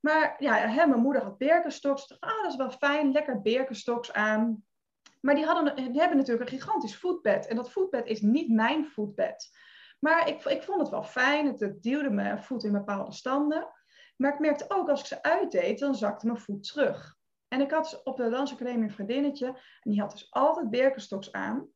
Maar 0.00 0.34
ja, 0.38 0.54
hè, 0.56 0.86
mijn 0.86 1.00
moeder 1.00 1.22
had 1.22 1.38
Birkenstocks. 1.38 2.06
Dacht, 2.06 2.20
ah, 2.20 2.42
dat 2.42 2.50
is 2.50 2.56
wel 2.56 2.70
fijn, 2.70 3.12
lekker 3.12 3.42
Birkenstocks 3.42 4.12
aan. 4.12 4.64
Maar 5.20 5.34
die, 5.34 5.44
hadden, 5.44 5.76
die 5.76 6.00
hebben 6.00 6.16
natuurlijk 6.16 6.50
een 6.50 6.58
gigantisch 6.58 6.96
voetbed. 6.96 7.46
En 7.46 7.56
dat 7.56 7.70
voetbed 7.70 8.06
is 8.06 8.20
niet 8.20 8.48
mijn 8.48 8.86
voetbed. 8.86 9.50
Maar 9.98 10.28
ik, 10.28 10.44
ik 10.44 10.62
vond 10.62 10.80
het 10.80 10.88
wel 10.88 11.02
fijn. 11.02 11.46
Het, 11.46 11.60
het 11.60 11.82
duwde 11.82 12.10
mijn 12.10 12.42
voet 12.42 12.64
in 12.64 12.72
bepaalde 12.72 13.12
standen. 13.12 13.68
Maar 14.16 14.32
ik 14.32 14.38
merkte 14.38 14.64
ook, 14.68 14.88
als 14.88 15.00
ik 15.00 15.06
ze 15.06 15.22
uitdeed, 15.22 15.78
dan 15.78 15.94
zakte 15.94 16.26
mijn 16.26 16.38
voet 16.38 16.68
terug. 16.72 17.16
En 17.48 17.60
ik 17.60 17.70
had 17.70 17.90
dus 17.90 18.02
op 18.02 18.16
de 18.16 18.30
dansacademie 18.30 18.82
een 18.82 18.90
vriendinnetje. 18.90 19.46
En 19.80 19.90
die 19.90 20.00
had 20.00 20.10
dus 20.10 20.30
altijd 20.30 20.70
Birkenstocks 20.70 21.32
aan. 21.32 21.68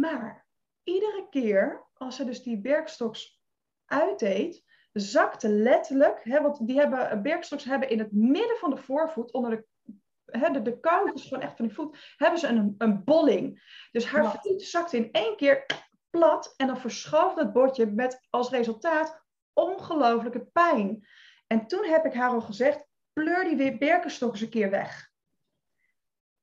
Maar 0.00 0.46
iedere 0.82 1.26
keer 1.30 1.86
als 1.94 2.16
ze 2.16 2.24
dus 2.24 2.42
die 2.42 2.60
Birkenstocks 2.60 3.40
uitdeed, 3.84 4.64
zakte 4.92 5.48
letterlijk, 5.48 6.20
hè, 6.22 6.42
want 6.42 6.66
die 6.66 6.78
hebben, 6.78 7.22
Birkenstocks 7.22 7.64
hebben 7.64 7.88
in 7.88 7.98
het 7.98 8.12
midden 8.12 8.56
van 8.56 8.70
de 8.70 8.76
voorvoet, 8.76 9.32
onder 9.32 9.50
de 9.50 9.66
de, 10.40 10.62
de 10.62 10.78
gewoon 11.14 11.42
echt 11.42 11.56
van 11.56 11.66
die 11.66 11.74
voet, 11.74 12.14
hebben 12.16 12.38
ze 12.38 12.46
een, 12.46 12.74
een 12.78 13.04
bolling. 13.04 13.62
Dus 13.90 14.06
haar 14.06 14.40
voet 14.40 14.62
zakte 14.62 14.96
in 14.96 15.12
één 15.12 15.36
keer 15.36 15.66
plat 16.10 16.54
en 16.56 16.66
dan 16.66 16.76
verschoof 16.76 17.34
dat 17.34 17.52
bordje 17.52 17.86
met 17.86 18.26
als 18.30 18.50
resultaat 18.50 19.24
ongelooflijke 19.52 20.46
pijn. 20.52 21.06
En 21.46 21.66
toen 21.66 21.84
heb 21.84 22.04
ik 22.04 22.14
haar 22.14 22.30
al 22.30 22.40
gezegd, 22.40 22.86
pleur 23.12 23.44
die 23.44 23.56
weer 23.56 23.78
Birkenstock 23.78 24.32
eens 24.32 24.40
een 24.40 24.48
keer 24.48 24.70
weg. 24.70 25.10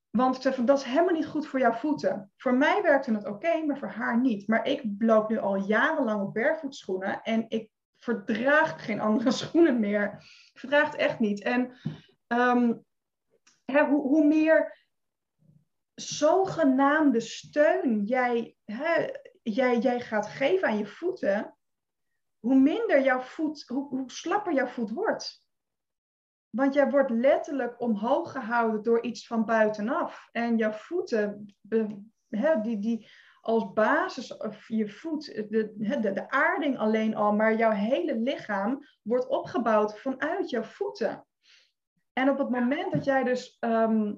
Want 0.10 0.36
ik 0.36 0.42
zei 0.42 0.56
van, 0.56 0.66
dat 0.66 0.78
is 0.78 0.84
helemaal 0.84 1.14
niet 1.14 1.28
goed 1.28 1.48
voor 1.48 1.60
jouw 1.60 1.74
voeten. 1.74 2.32
Voor 2.38 2.54
mij 2.54 2.82
werkte 2.82 3.14
het 3.14 3.26
oké, 3.26 3.64
maar 3.66 3.78
voor 3.78 3.88
haar 3.88 4.20
niet. 4.20 4.48
Maar 4.48 4.68
ik 4.68 4.84
loop 4.98 5.30
nu 5.30 5.38
al 5.38 5.56
jarenlang 5.56 6.22
op 6.22 6.34
barefootschoenen 6.34 7.22
en 7.22 7.46
ik 7.48 7.70
verdraag 8.00 8.86
geen 8.86 9.00
andere 9.00 9.32
schoenen 9.42 9.80
meer. 9.80 10.14
Ik 10.54 10.60
verdraag 10.60 10.92
het 10.92 11.00
echt 11.00 11.20
niet. 11.20 11.42
En 11.42 11.80
ehm, 12.28 12.74
hè, 13.66 13.86
hoe, 13.86 14.02
hoe, 14.02 14.26
meer 14.26 14.78
zogenaamde 15.96 17.20
steun 17.20 18.04
jij, 18.06 18.56
hè, 18.66 19.10
jij, 19.42 19.78
jij 19.78 20.00
gaat 20.00 20.28
geven 20.28 20.68
aan 20.68 20.78
je 20.78 20.88
voeten, 20.88 21.58
hoe 22.40 22.56
minder 22.56 23.04
jouw 23.04 23.22
voet, 23.22 23.68
hoe, 23.68 23.88
hoe 23.88 24.12
slapper 24.12 24.54
jouw 24.54 24.68
voet 24.68 24.92
wordt. 24.92 25.48
Want 26.50 26.74
jij 26.74 26.90
wordt 26.90 27.10
letterlijk 27.10 27.82
omhoog 27.82 28.32
gehouden 28.32 28.84
door 28.84 29.04
iets 29.04 29.28
van 29.28 29.46
buitenaf. 29.46 30.30
En 30.32 30.58
jouw 30.58 30.72
voeten, 30.72 31.56
hè, 32.28 32.62
die, 32.62 32.80
die 32.80 33.10
als 33.50 33.74
basis, 33.74 34.38
of 34.38 34.68
je 34.68 34.90
voet, 34.90 35.26
de, 35.26 35.74
de, 35.78 36.12
de 36.12 36.30
aarding 36.30 36.78
alleen 36.78 37.16
al, 37.16 37.36
maar 37.36 37.58
jouw 37.58 37.72
hele 37.72 38.16
lichaam 38.16 38.86
wordt 39.02 39.28
opgebouwd 39.28 40.00
vanuit 40.00 40.50
jouw 40.50 40.64
voeten. 40.64 41.26
En 42.14 42.30
op 42.30 42.38
het 42.38 42.50
moment 42.50 42.92
dat 42.92 43.06
jij 43.06 43.24
dus 43.24 43.58
ehm, 43.60 44.14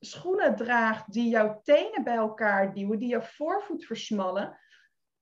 schoenen 0.00 0.56
draagt 0.56 1.12
die 1.12 1.28
jouw 1.28 1.60
tenen 1.62 2.04
bij 2.04 2.16
elkaar 2.16 2.74
duwen, 2.74 2.98
die 2.98 3.08
jouw 3.08 3.20
voorvoet 3.20 3.84
versmallen, 3.84 4.58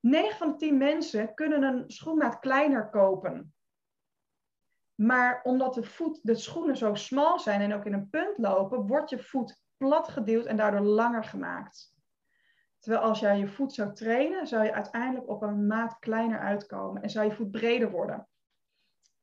9 0.00 0.36
van 0.36 0.50
de 0.50 0.56
10 0.56 0.78
mensen 0.78 1.34
kunnen 1.34 1.62
een 1.62 1.84
schoenmaat 1.86 2.38
kleiner 2.38 2.90
kopen. 2.90 3.54
Maar 4.94 5.40
omdat 5.42 5.74
de, 5.74 5.82
voet, 5.82 6.20
de 6.22 6.34
schoenen 6.34 6.76
zo 6.76 6.94
smal 6.94 7.38
zijn 7.38 7.60
en 7.60 7.74
ook 7.74 7.84
in 7.84 7.92
een 7.92 8.10
punt 8.10 8.38
lopen, 8.38 8.86
wordt 8.86 9.10
je 9.10 9.18
voet 9.18 9.62
plat 9.76 10.08
geduwd 10.08 10.46
en 10.46 10.56
daardoor 10.56 10.80
langer 10.80 11.24
gemaakt. 11.24 11.93
Terwijl 12.84 13.04
als 13.04 13.20
jij 13.20 13.38
je 13.38 13.48
voet 13.48 13.72
zou 13.72 13.94
trainen, 13.94 14.46
zou 14.46 14.64
je 14.64 14.72
uiteindelijk 14.72 15.28
op 15.28 15.42
een 15.42 15.66
maat 15.66 15.98
kleiner 15.98 16.38
uitkomen 16.38 17.02
en 17.02 17.10
zou 17.10 17.26
je 17.26 17.34
voet 17.34 17.50
breder 17.50 17.90
worden. 17.90 18.28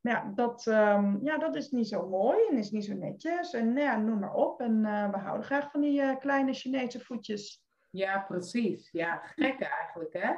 Maar 0.02 0.14
ja, 0.14 0.32
dat, 0.36 0.66
um, 0.66 1.20
ja, 1.24 1.38
dat 1.38 1.56
is 1.56 1.72
niet 1.72 1.88
zo 1.88 2.10
mooi 2.10 2.38
en 2.50 2.58
is 2.58 2.72
niet 2.72 2.86
zo 2.86 2.94
netjes. 2.94 3.54
En 3.54 3.74
nou 3.74 3.86
ja, 3.86 3.98
noem 3.98 4.20
maar 4.20 4.34
op. 4.34 4.62
En 4.62 4.86
uh, 4.86 5.12
we 5.12 5.18
houden 5.18 5.46
graag 5.46 5.72
van 5.72 5.82
die 5.82 6.02
uh, 6.02 6.18
kleine 6.18 6.54
Chinese 6.54 7.00
voetjes. 7.00 7.64
Ja, 7.90 8.20
precies. 8.20 8.90
Ja, 8.92 9.22
gekke 9.36 9.66
eigenlijk, 9.66 10.14
hè? 10.14 10.34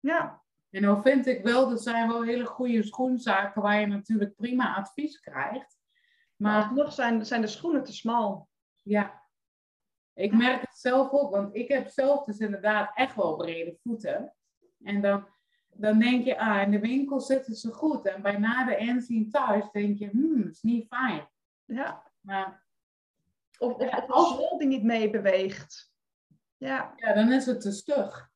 Ja. 0.00 0.42
En 0.70 0.82
dan 0.82 1.02
vind 1.02 1.26
ik 1.26 1.44
wel, 1.44 1.70
er 1.70 1.78
zijn 1.78 2.08
wel 2.08 2.22
hele 2.22 2.46
goede 2.46 2.82
schoenzaken 2.82 3.62
waar 3.62 3.80
je 3.80 3.86
natuurlijk 3.86 4.34
prima 4.34 4.74
advies 4.74 5.20
krijgt. 5.20 5.78
Maar 6.36 6.74
nog 6.74 6.92
zijn, 6.92 7.26
zijn 7.26 7.40
de 7.40 7.46
schoenen 7.46 7.84
te 7.84 7.92
smal. 7.92 8.48
Ja. 8.82 9.22
Ik 10.14 10.32
merk 10.32 10.60
het 10.60 10.76
zelf 10.76 11.10
ook, 11.10 11.30
want 11.30 11.54
ik 11.54 11.68
heb 11.68 11.88
zelf 11.88 12.24
dus 12.24 12.38
inderdaad 12.38 12.90
echt 12.94 13.16
wel 13.16 13.36
brede 13.36 13.76
voeten. 13.82 14.34
En 14.82 15.00
dan 15.00 15.26
dan 15.76 15.98
denk 15.98 16.24
je, 16.24 16.38
ah, 16.38 16.62
in 16.62 16.70
de 16.70 16.78
winkel 16.78 17.20
zitten 17.20 17.54
ze 17.54 17.72
goed. 17.72 18.06
En 18.06 18.22
bij 18.22 18.38
na 18.38 18.64
de 18.64 18.76
inzien 18.76 19.30
thuis 19.30 19.70
denk 19.70 19.98
je, 19.98 20.08
hmm, 20.08 20.48
is 20.48 20.62
niet 20.62 20.86
fijn. 20.86 21.28
Ja. 21.64 22.12
Maar, 22.20 22.66
of, 23.58 23.74
of, 23.74 23.90
ja, 23.90 24.04
als 24.08 24.36
de 24.36 24.54
die 24.58 24.68
niet 24.68 24.82
mee 24.82 25.10
beweegt. 25.10 25.92
Ja. 26.56 26.92
ja, 26.96 27.12
dan 27.12 27.32
is 27.32 27.46
het 27.46 27.60
te 27.60 27.72
stug. 27.72 28.30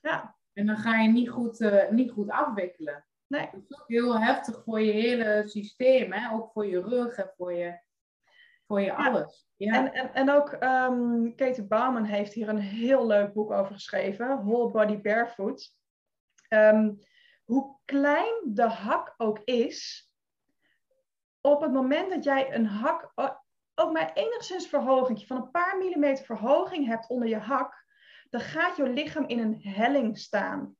Ja. 0.00 0.36
En 0.52 0.66
dan 0.66 0.76
ga 0.76 1.00
je 1.00 1.08
niet 1.08 1.30
goed, 1.30 1.60
uh, 1.60 1.90
niet 1.90 2.10
goed 2.10 2.30
afwikkelen. 2.30 3.06
Nee. 3.26 3.48
Dat 3.52 3.62
is 3.68 3.80
ook 3.80 3.88
heel 3.88 4.20
heftig 4.20 4.62
voor 4.64 4.80
je 4.80 4.92
hele 4.92 5.42
systeem, 5.46 6.12
hè? 6.12 6.34
ook 6.34 6.52
voor 6.52 6.66
je 6.66 6.80
rug 6.80 7.16
en 7.16 7.32
voor 7.36 7.52
je, 7.52 7.80
voor 8.72 8.80
je 8.80 8.94
alles. 8.94 9.46
Ja. 9.56 9.74
En, 9.74 9.92
en, 9.92 10.14
en 10.14 10.30
ook 10.30 10.52
um, 10.52 11.34
Katie 11.34 11.66
Bauman 11.66 12.04
heeft 12.04 12.32
hier 12.32 12.48
een 12.48 12.58
heel 12.58 13.06
leuk 13.06 13.32
boek 13.32 13.50
over 13.50 13.74
geschreven, 13.74 14.44
Whole 14.44 14.70
Body 14.70 15.00
Barefoot. 15.00 15.76
Um, 16.48 16.98
hoe 17.44 17.76
klein 17.84 18.34
de 18.44 18.68
hak 18.68 19.14
ook 19.16 19.38
is, 19.44 20.10
op 21.40 21.60
het 21.60 21.72
moment 21.72 22.10
dat 22.10 22.24
jij 22.24 22.54
een 22.54 22.66
hak, 22.66 23.12
ook 23.74 23.92
maar 23.92 24.12
enigszins 24.12 24.66
verhoging, 24.66 25.26
van 25.26 25.36
een 25.36 25.50
paar 25.50 25.78
millimeter 25.78 26.24
verhoging 26.24 26.86
hebt 26.86 27.08
onder 27.08 27.28
je 27.28 27.38
hak, 27.38 27.84
dan 28.30 28.40
gaat 28.40 28.76
je 28.76 28.88
lichaam 28.88 29.26
in 29.26 29.38
een 29.38 29.60
helling 29.62 30.18
staan. 30.18 30.76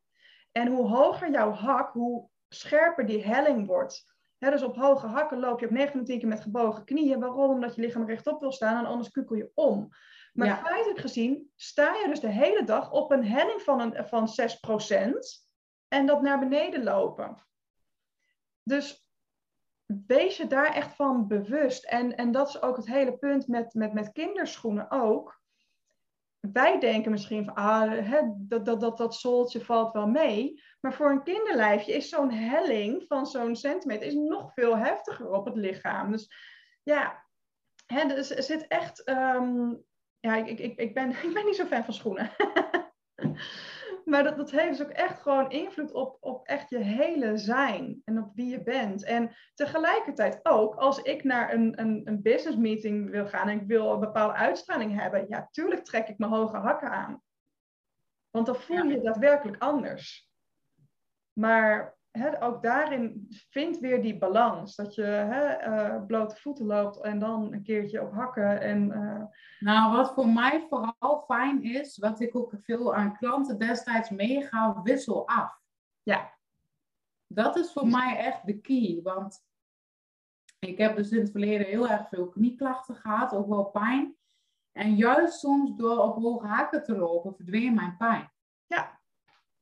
En 0.53 0.66
hoe 0.66 0.88
hoger 0.88 1.30
jouw 1.30 1.51
hak, 1.51 1.93
hoe 1.93 2.28
scherper 2.49 3.07
die 3.07 3.24
helling 3.24 3.66
wordt. 3.66 4.12
Dus 4.51 4.62
op 4.62 4.76
hoge 4.76 5.07
hakken 5.07 5.38
loop 5.38 5.61
je 5.61 5.66
op 5.66 5.72
9 5.72 6.05
keer 6.05 6.26
met 6.26 6.40
gebogen 6.40 6.84
knieën. 6.84 7.20
Waarom? 7.20 7.51
Omdat 7.51 7.74
je 7.74 7.80
lichaam 7.80 8.07
rechtop 8.07 8.40
wil 8.40 8.53
staan 8.53 8.78
en 8.78 8.90
anders 8.90 9.11
kukel 9.11 9.36
je 9.36 9.51
om. 9.55 9.88
Maar 10.32 10.62
feitelijk 10.64 11.01
gezien 11.01 11.51
sta 11.57 11.95
je 11.95 12.09
dus 12.09 12.20
de 12.20 12.28
hele 12.28 12.64
dag 12.64 12.90
op 12.90 13.11
een 13.11 13.24
helling 13.24 13.62
van, 13.62 13.80
een, 13.80 14.07
van 14.07 14.28
6% 14.28 15.14
en 15.88 16.07
dat 16.07 16.22
naar 16.22 16.38
beneden 16.38 16.82
lopen. 16.82 17.36
Dus 18.62 19.11
wees 20.07 20.36
je 20.36 20.47
daar 20.47 20.74
echt 20.74 20.95
van 20.95 21.26
bewust. 21.26 21.84
En, 21.84 22.16
en 22.16 22.32
dat 22.32 22.49
is 22.49 22.62
ook 22.62 22.76
het 22.76 22.86
hele 22.86 23.18
punt 23.18 23.49
met, 23.49 23.74
met, 23.74 23.93
met 23.93 24.12
kinderschoenen 24.12 24.90
ook. 24.90 25.41
Wij 26.51 26.78
denken 26.78 27.11
misschien 27.11 27.45
van, 27.45 27.55
ah, 27.55 27.90
hè, 27.90 28.20
dat, 28.36 28.64
dat, 28.64 28.80
dat, 28.80 28.99
dat 28.99 29.14
zooltje 29.14 29.61
valt 29.61 29.93
wel 29.93 30.07
mee. 30.07 30.62
Maar 30.80 30.93
voor 30.93 31.11
een 31.11 31.22
kinderlijfje 31.22 31.93
is 31.93 32.09
zo'n 32.09 32.30
helling 32.30 33.05
van 33.09 33.26
zo'n 33.26 33.57
centimeter 33.57 34.07
is 34.07 34.14
nog 34.14 34.53
veel 34.53 34.76
heftiger 34.76 35.30
op 35.30 35.45
het 35.45 35.57
lichaam. 35.57 36.11
Dus 36.11 36.34
ja, 36.82 37.26
hè, 37.86 38.07
dus 38.07 38.30
er 38.30 38.43
zit 38.43 38.66
echt... 38.66 39.09
Um, 39.09 39.84
ja, 40.20 40.36
ik, 40.36 40.59
ik, 40.59 40.78
ik, 40.78 40.95
ben, 40.95 41.11
ik 41.28 41.34
ben 41.34 41.45
niet 41.45 41.57
zo 41.57 41.64
fan 41.64 41.84
van 41.84 41.95
schoenen. 41.95 42.30
maar 44.05 44.24
dat, 44.24 44.36
dat 44.36 44.50
heeft 44.50 44.78
dus 44.78 44.86
ook 44.86 44.92
echt 44.92 45.20
gewoon 45.20 45.50
invloed 45.50 45.92
op, 45.92 46.16
op 46.20 46.46
echt 46.46 46.70
je 46.70 46.78
hele 46.78 47.36
zijn 47.36 48.03
en 48.05 48.18
op 48.18 48.30
wie 48.34 48.48
je 48.48 48.62
bent. 48.62 49.05
En 49.05 49.36
tegelijkertijd 49.55 50.40
ook, 50.42 50.74
als 50.74 51.03
ik 51.03 51.24
naar 51.24 51.53
een, 51.53 51.80
een, 51.80 52.00
een 52.05 52.22
business 52.22 52.57
meeting 52.57 53.11
wil 53.11 53.26
gaan 53.26 53.48
en 53.48 53.61
ik 53.61 53.66
wil 53.66 53.92
een 53.92 54.00
bepaalde 54.00 54.34
uitstraling 54.34 55.00
hebben, 55.00 55.28
ja, 55.28 55.48
tuurlijk 55.50 55.84
trek 55.84 56.09
ik 56.09 56.18
mijn 56.18 56.32
hoge 56.32 56.57
hakken 56.57 56.90
aan. 56.90 57.22
Want 58.30 58.46
dan 58.46 58.57
voel 58.57 58.84
je 58.84 59.00
daadwerkelijk 59.00 59.62
anders. 59.62 60.30
Maar 61.32 61.96
ook 62.41 62.63
daarin 62.63 63.27
vindt 63.51 63.79
weer 63.79 64.03
die 64.03 64.19
balans. 64.19 64.77
Dat 64.77 64.95
je 64.95 65.27
uh, 65.67 66.07
blote 66.07 66.37
voeten 66.37 66.67
loopt 66.67 67.01
en 67.01 67.19
dan 67.19 67.53
een 67.53 67.63
keertje 67.63 68.03
op 68.03 68.13
hakken. 68.13 68.61
En, 68.61 68.91
uh... 68.91 69.23
Nou, 69.61 69.97
wat 69.97 70.15
voor 70.15 70.29
mij 70.29 70.67
vooral 70.69 71.25
fijn 71.27 71.63
is, 71.63 71.99
wat 71.99 72.21
ik 72.21 72.37
ook 72.37 72.53
veel 72.63 72.95
aan 72.95 73.17
klanten 73.17 73.59
destijds 73.59 74.11
meega, 74.11 74.83
wissel 74.83 75.29
af. 75.29 75.61
Ja. 76.03 76.35
Dat 77.27 77.57
is 77.57 77.73
voor 77.73 77.87
mij 77.87 78.17
echt 78.17 78.47
de 78.47 78.61
key. 78.61 79.01
Want 79.03 79.45
ik 80.59 80.79
heb 80.79 80.97
dus 80.97 81.11
in 81.11 81.21
het 81.21 81.31
verleden 81.31 81.67
heel 81.67 81.89
erg 81.89 82.09
veel 82.09 82.29
knieklachten 82.29 82.97
gehad, 82.97 83.33
ook 83.33 83.49
wel 83.49 83.65
pijn. 83.65 84.17
En 84.73 84.95
juist 84.95 85.39
soms 85.39 85.77
door 85.77 85.99
op 85.99 86.15
hoge 86.15 86.47
hakken 86.47 86.83
te 86.83 86.97
lopen, 86.97 87.35
verdween 87.35 87.75
mijn 87.75 87.97
pijn. 87.97 88.33
Ja. 88.67 89.01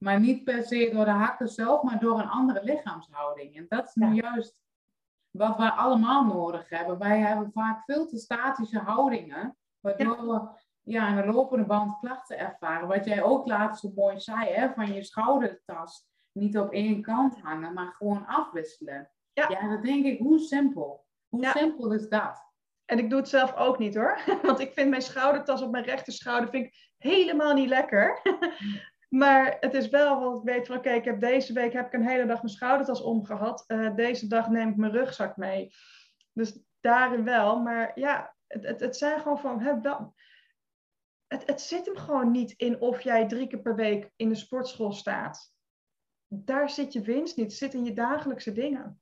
Maar 0.03 0.21
niet 0.21 0.45
per 0.45 0.63
se 0.63 0.91
door 0.93 1.05
de 1.05 1.11
hakken 1.11 1.49
zelf, 1.49 1.83
maar 1.83 2.01
door 2.01 2.19
een 2.19 2.29
andere 2.29 2.65
lichaamshouding. 2.65 3.57
En 3.57 3.67
dat 3.69 3.89
is 3.89 3.95
nu 3.95 4.15
juist 4.15 4.61
wat 5.31 5.57
wij 5.57 5.69
allemaal 5.69 6.25
nodig 6.25 6.69
hebben. 6.69 6.99
Wij 6.99 7.19
hebben 7.19 7.53
vaak 7.53 7.85
veel 7.85 8.07
te 8.07 8.19
statische 8.19 8.79
houdingen, 8.79 9.57
waardoor 9.81 10.27
we 10.27 10.49
ja, 10.83 11.23
de 11.23 11.33
lopende 11.33 11.65
band 11.65 11.99
klachten 11.99 12.39
ervaren. 12.39 12.89
Wat 12.89 13.05
jij 13.05 13.23
ook 13.23 13.47
laatst 13.47 13.81
zo 13.81 13.93
mooi 13.95 14.21
zei, 14.21 14.49
hè, 14.49 14.73
van 14.73 14.93
je 14.93 15.05
schoudertas 15.05 16.09
niet 16.33 16.59
op 16.59 16.73
één 16.73 17.03
kant 17.03 17.41
hangen, 17.41 17.73
maar 17.73 17.95
gewoon 17.99 18.27
afwisselen. 18.27 19.11
Ja, 19.33 19.49
ja 19.49 19.69
dat 19.69 19.83
denk 19.83 20.05
ik, 20.05 20.19
hoe 20.19 20.39
simpel. 20.39 21.07
Hoe 21.29 21.45
simpel 21.45 21.93
is 21.93 22.09
dat? 22.09 22.49
En 22.85 22.99
ik 22.99 23.11
doe 23.11 23.19
het 23.19 23.29
zelf 23.29 23.55
ook 23.55 23.79
niet 23.79 23.95
hoor. 23.95 24.21
Want 24.43 24.61
ik 24.61 24.73
vind 24.73 24.91
mijn 24.91 25.03
schoudertas 25.03 25.63
op 25.63 25.71
mijn 25.71 25.85
rechter 25.85 26.13
schouder 26.13 26.51
vind 26.51 26.67
ik 26.67 26.93
helemaal 26.97 27.55
niet 27.55 27.69
lekker. 27.69 28.23
Maar 29.11 29.57
het 29.61 29.75
is 29.75 29.89
wel, 29.89 30.21
want 30.21 30.39
ik 30.39 30.55
weet 30.55 30.67
van 30.67 30.77
oké, 30.77 30.91
ik 30.91 31.05
heb 31.05 31.21
deze 31.21 31.53
week 31.53 31.73
heb 31.73 31.87
ik 31.87 31.93
een 31.93 32.09
hele 32.09 32.27
dag 32.27 32.43
mijn 32.43 32.55
schoudertas 32.55 33.03
omgehad. 33.03 33.65
Uh, 33.69 33.95
deze 33.95 34.27
dag 34.27 34.49
neem 34.49 34.69
ik 34.69 34.77
mijn 34.77 34.93
rugzak 34.93 35.37
mee. 35.37 35.73
Dus 36.33 36.61
daarin 36.81 37.25
wel. 37.25 37.61
Maar 37.61 37.99
ja, 37.99 38.35
het, 38.47 38.65
het, 38.65 38.81
het 38.81 38.97
zijn 38.97 39.21
gewoon 39.21 39.39
van. 39.39 39.61
Hè, 39.61 39.81
wel, 39.81 40.15
het, 41.27 41.47
het 41.47 41.61
zit 41.61 41.87
hem 41.87 41.97
gewoon 41.97 42.31
niet 42.31 42.53
in 42.53 42.81
of 42.81 43.01
jij 43.01 43.27
drie 43.27 43.47
keer 43.47 43.61
per 43.61 43.75
week 43.75 44.11
in 44.17 44.29
de 44.29 44.35
sportschool 44.35 44.93
staat. 44.93 45.53
Daar 46.27 46.71
zit 46.71 46.93
je 46.93 47.01
winst 47.01 47.37
niet. 47.37 47.47
Het 47.47 47.57
zit 47.57 47.75
in 47.75 47.85
je 47.85 47.93
dagelijkse 47.93 48.53
dingen. 48.53 49.01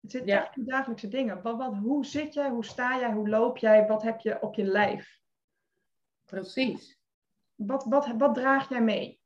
Het 0.00 0.10
zit 0.10 0.24
echt 0.24 0.56
in 0.56 0.64
dagelijkse 0.64 1.08
dingen. 1.08 1.42
Wat, 1.42 1.56
wat, 1.56 1.76
hoe 1.76 2.06
zit 2.06 2.34
jij? 2.34 2.50
Hoe 2.50 2.64
sta 2.64 2.98
jij? 2.98 3.12
Hoe 3.12 3.28
loop 3.28 3.56
jij? 3.56 3.86
Wat 3.86 4.02
heb 4.02 4.20
je 4.20 4.42
op 4.42 4.54
je 4.54 4.64
lijf? 4.64 5.20
Precies. 6.24 6.98
Wat, 7.54 7.84
wat, 7.84 8.06
wat 8.06 8.34
draag 8.34 8.68
jij 8.68 8.82
mee? 8.82 9.17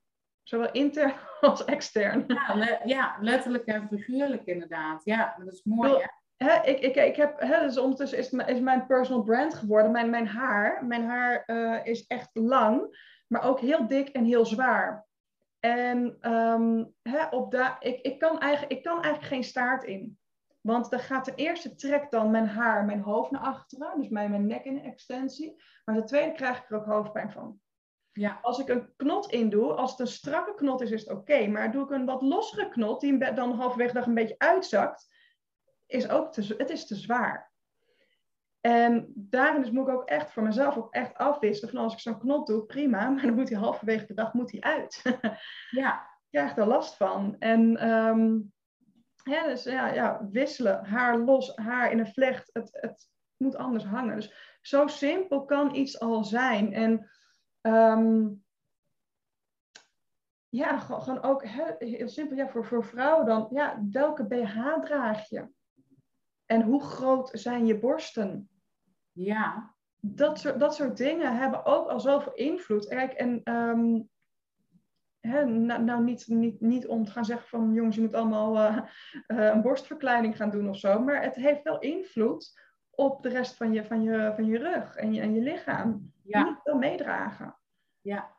Zowel 0.42 0.72
intern 0.72 1.14
als 1.40 1.64
extern. 1.64 2.24
Ja, 2.26 2.80
ja, 2.84 3.16
letterlijk 3.20 3.64
en 3.64 3.88
figuurlijk 3.88 4.44
inderdaad. 4.44 5.04
Ja, 5.04 5.34
dat 5.38 5.52
is 5.52 5.62
mooi. 5.64 6.06
Hè? 6.36 6.62
ik, 6.62 6.78
ik, 6.78 6.96
ik 6.96 7.16
heb, 7.16 7.40
hè, 7.40 7.60
dus 7.60 7.78
ondertussen 7.78 8.18
is, 8.18 8.32
is 8.32 8.60
mijn 8.60 8.86
personal 8.86 9.22
brand 9.22 9.54
geworden. 9.54 9.92
Mijn, 9.92 10.10
mijn 10.10 10.26
haar, 10.26 10.84
mijn 10.86 11.04
haar 11.04 11.42
uh, 11.46 11.86
is 11.86 12.06
echt 12.06 12.30
lang, 12.32 12.98
maar 13.26 13.42
ook 13.42 13.60
heel 13.60 13.86
dik 13.86 14.08
en 14.08 14.24
heel 14.24 14.46
zwaar. 14.46 15.06
En 15.60 16.30
um, 16.32 16.94
hè, 17.02 17.26
op 17.26 17.50
da 17.50 17.80
ik, 17.80 18.00
ik, 18.00 18.18
kan 18.18 18.40
eigenlijk, 18.40 18.72
ik 18.72 18.82
kan 18.82 19.02
eigenlijk 19.02 19.24
geen 19.24 19.44
staart 19.44 19.84
in. 19.84 20.18
Want 20.60 20.90
dan 20.90 21.00
gaat 21.00 21.24
de 21.24 21.34
eerste 21.34 21.74
trek 21.74 22.10
dan 22.10 22.30
mijn 22.30 22.46
haar, 22.46 22.84
mijn 22.84 23.00
hoofd 23.00 23.30
naar 23.30 23.40
achteren. 23.40 23.92
Dus 23.96 24.08
mijn, 24.08 24.30
mijn 24.30 24.46
nek 24.46 24.64
in 24.64 24.82
extensie. 24.82 25.62
Maar 25.84 25.94
de 25.94 26.04
tweede 26.04 26.32
krijg 26.32 26.58
ik 26.58 26.70
er 26.70 26.76
ook 26.76 26.84
hoofdpijn 26.84 27.32
van. 27.32 27.60
Ja. 28.12 28.38
Als 28.42 28.58
ik 28.58 28.68
een 28.68 28.96
knot 28.96 29.30
in 29.30 29.50
doe, 29.50 29.72
als 29.72 29.90
het 29.90 30.00
een 30.00 30.06
strakke 30.06 30.54
knot 30.54 30.80
is, 30.80 30.90
is 30.90 31.00
het 31.00 31.10
oké. 31.10 31.46
Maar 31.46 31.72
doe 31.72 31.84
ik 31.84 31.90
een 31.90 32.04
wat 32.04 32.22
lossere 32.22 32.68
knot, 32.68 33.00
die 33.00 33.32
dan 33.34 33.52
halverwege 33.52 33.92
dag 33.92 34.06
een 34.06 34.14
beetje 34.14 34.38
uitzakt, 34.38 35.14
is 35.86 36.08
ook 36.08 36.32
te, 36.32 36.54
het 36.58 36.70
is 36.70 36.86
te 36.86 36.94
zwaar. 36.94 37.52
En 38.60 39.12
daarin 39.14 39.60
dus 39.60 39.70
moet 39.70 39.88
ik 39.88 39.94
ook 39.94 40.08
echt 40.08 40.30
voor 40.30 40.42
mezelf 40.42 40.76
ook 40.76 40.94
echt 40.94 41.14
afwisselen. 41.14 41.70
Van 41.70 41.82
als 41.82 41.92
ik 41.92 41.98
zo'n 41.98 42.18
knot 42.18 42.46
doe, 42.46 42.66
prima. 42.66 43.08
Maar 43.10 43.22
dan 43.22 43.34
moet 43.34 43.48
hij 43.48 43.58
halverwege 43.58 44.06
de 44.06 44.14
dag 44.14 44.32
moet 44.32 44.52
hij 44.52 44.60
uit. 44.60 45.02
ja. 45.70 46.10
Ik 46.30 46.38
krijg 46.38 46.56
er 46.56 46.66
last 46.66 46.94
van. 46.94 47.36
En 47.38 47.90
um, 47.90 48.52
ja, 49.24 49.46
dus 49.46 49.64
ja, 49.64 49.92
ja, 49.92 50.28
wisselen, 50.30 50.84
haar 50.84 51.18
los, 51.18 51.56
haar 51.56 51.90
in 51.90 51.98
een 51.98 52.12
vlecht, 52.12 52.50
het, 52.52 52.68
het 52.72 53.08
moet 53.36 53.56
anders 53.56 53.84
hangen. 53.84 54.14
Dus 54.14 54.58
zo 54.60 54.86
simpel 54.86 55.44
kan 55.44 55.74
iets 55.74 56.00
al 56.00 56.24
zijn. 56.24 56.72
En 56.72 57.10
um, 57.62 58.44
ja, 60.48 60.78
gewoon 60.78 61.22
ook 61.22 61.44
heel 61.78 62.08
simpel, 62.08 62.36
ja, 62.36 62.48
voor, 62.48 62.66
voor 62.66 62.84
vrouwen 62.84 63.26
dan, 63.26 63.48
ja, 63.50 63.82
welke 63.90 64.24
BH 64.26 64.80
draag 64.80 65.28
je? 65.28 65.48
En 66.46 66.62
hoe 66.62 66.82
groot 66.82 67.30
zijn 67.32 67.66
je 67.66 67.78
borsten? 67.78 68.48
Ja. 69.12 69.74
Dat 70.00 70.38
soort, 70.38 70.60
dat 70.60 70.74
soort 70.74 70.96
dingen 70.96 71.36
hebben 71.36 71.64
ook 71.64 71.88
al 71.88 72.00
zoveel 72.00 72.34
invloed. 72.34 72.88
Kijk, 72.88 73.12
en 73.12 73.40
um, 73.44 74.08
hè, 75.20 75.44
nou, 75.44 75.82
nou, 75.82 76.02
niet, 76.02 76.26
niet, 76.26 76.60
niet 76.60 76.86
om 76.86 77.04
te 77.04 77.10
gaan 77.10 77.24
zeggen 77.24 77.48
van 77.48 77.72
jongens, 77.72 77.96
je 77.96 78.02
moet 78.02 78.14
allemaal 78.14 78.56
uh, 78.56 78.78
uh, 79.26 79.46
een 79.46 79.62
borstverkleining 79.62 80.36
gaan 80.36 80.50
doen 80.50 80.68
of 80.68 80.78
zo. 80.78 81.00
Maar 81.00 81.22
het 81.22 81.34
heeft 81.34 81.62
wel 81.62 81.78
invloed 81.78 82.60
op 82.90 83.22
de 83.22 83.28
rest 83.28 83.56
van 83.56 83.72
je, 83.72 83.84
van 83.84 84.02
je, 84.02 84.32
van 84.34 84.44
je 84.44 84.58
rug 84.58 84.96
en 84.96 85.14
je, 85.14 85.20
en 85.20 85.34
je 85.34 85.40
lichaam. 85.40 86.11
Ja. 86.24 86.44
Moet 86.44 86.60
wel 86.62 86.76
meedragen. 86.76 87.58
Ja. 88.00 88.36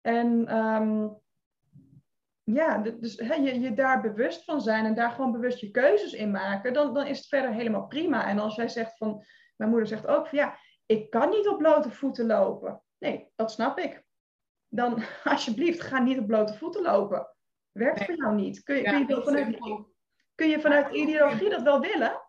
En 0.00 0.56
um, 0.56 1.22
ja, 2.42 2.78
dus 2.78 3.14
je, 3.14 3.60
je 3.60 3.74
daar 3.74 4.00
bewust 4.00 4.44
van 4.44 4.60
zijn 4.60 4.84
en 4.84 4.94
daar 4.94 5.10
gewoon 5.10 5.32
bewust 5.32 5.58
je 5.58 5.70
keuzes 5.70 6.12
in 6.12 6.30
maken, 6.30 6.72
dan, 6.72 6.94
dan 6.94 7.06
is 7.06 7.18
het 7.18 7.26
verder 7.26 7.52
helemaal 7.52 7.86
prima. 7.86 8.28
En 8.28 8.38
als 8.38 8.54
jij 8.54 8.68
zegt 8.68 8.96
van, 8.96 9.24
mijn 9.56 9.70
moeder 9.70 9.88
zegt 9.88 10.06
ook 10.06 10.26
van 10.26 10.38
ja, 10.38 10.58
ik 10.86 11.10
kan 11.10 11.30
niet 11.30 11.48
op 11.48 11.58
blote 11.58 11.90
voeten 11.90 12.26
lopen. 12.26 12.82
Nee, 12.98 13.32
dat 13.34 13.50
snap 13.50 13.78
ik 13.78 14.04
dan 14.74 15.02
alsjeblieft 15.24 15.80
ga 15.80 15.98
niet 15.98 16.18
op 16.18 16.26
blote 16.26 16.54
voeten 16.54 16.82
lopen. 16.82 17.28
Werkt 17.72 18.04
voor 18.04 18.16
jou 18.16 18.34
niet. 18.34 18.62
Kun 18.62 18.76
je, 18.76 18.82
kun 18.82 19.06
je, 19.06 19.22
vanuit, 19.22 19.58
kun 20.34 20.48
je 20.48 20.60
vanuit 20.60 20.94
ideologie 20.94 21.50
dat 21.50 21.62
wel 21.62 21.80
willen? 21.80 22.22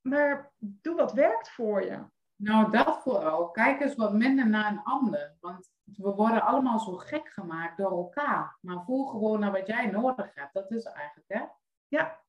Maar 0.00 0.52
doe 0.58 0.94
wat 0.94 1.12
werkt 1.12 1.50
voor 1.50 1.84
je. 1.84 2.12
Nou, 2.36 2.70
dat 2.70 3.02
vooral. 3.02 3.50
Kijk 3.50 3.80
eens 3.80 3.94
wat 3.94 4.12
minder 4.12 4.48
naar 4.48 4.70
een 4.70 4.82
ander. 4.82 5.36
Want 5.40 5.70
we 5.84 6.14
worden 6.14 6.42
allemaal 6.42 6.78
zo 6.78 6.92
gek 6.96 7.28
gemaakt 7.28 7.76
door 7.76 7.90
elkaar. 7.90 8.58
Maar 8.60 8.84
voel 8.84 9.06
gewoon 9.06 9.40
naar 9.40 9.52
wat 9.52 9.66
jij 9.66 9.86
nodig 9.86 10.34
hebt. 10.34 10.54
Dat 10.54 10.70
is 10.70 10.84
eigenlijk, 10.84 11.32
hè? 11.32 11.44
Ja, 11.88 12.20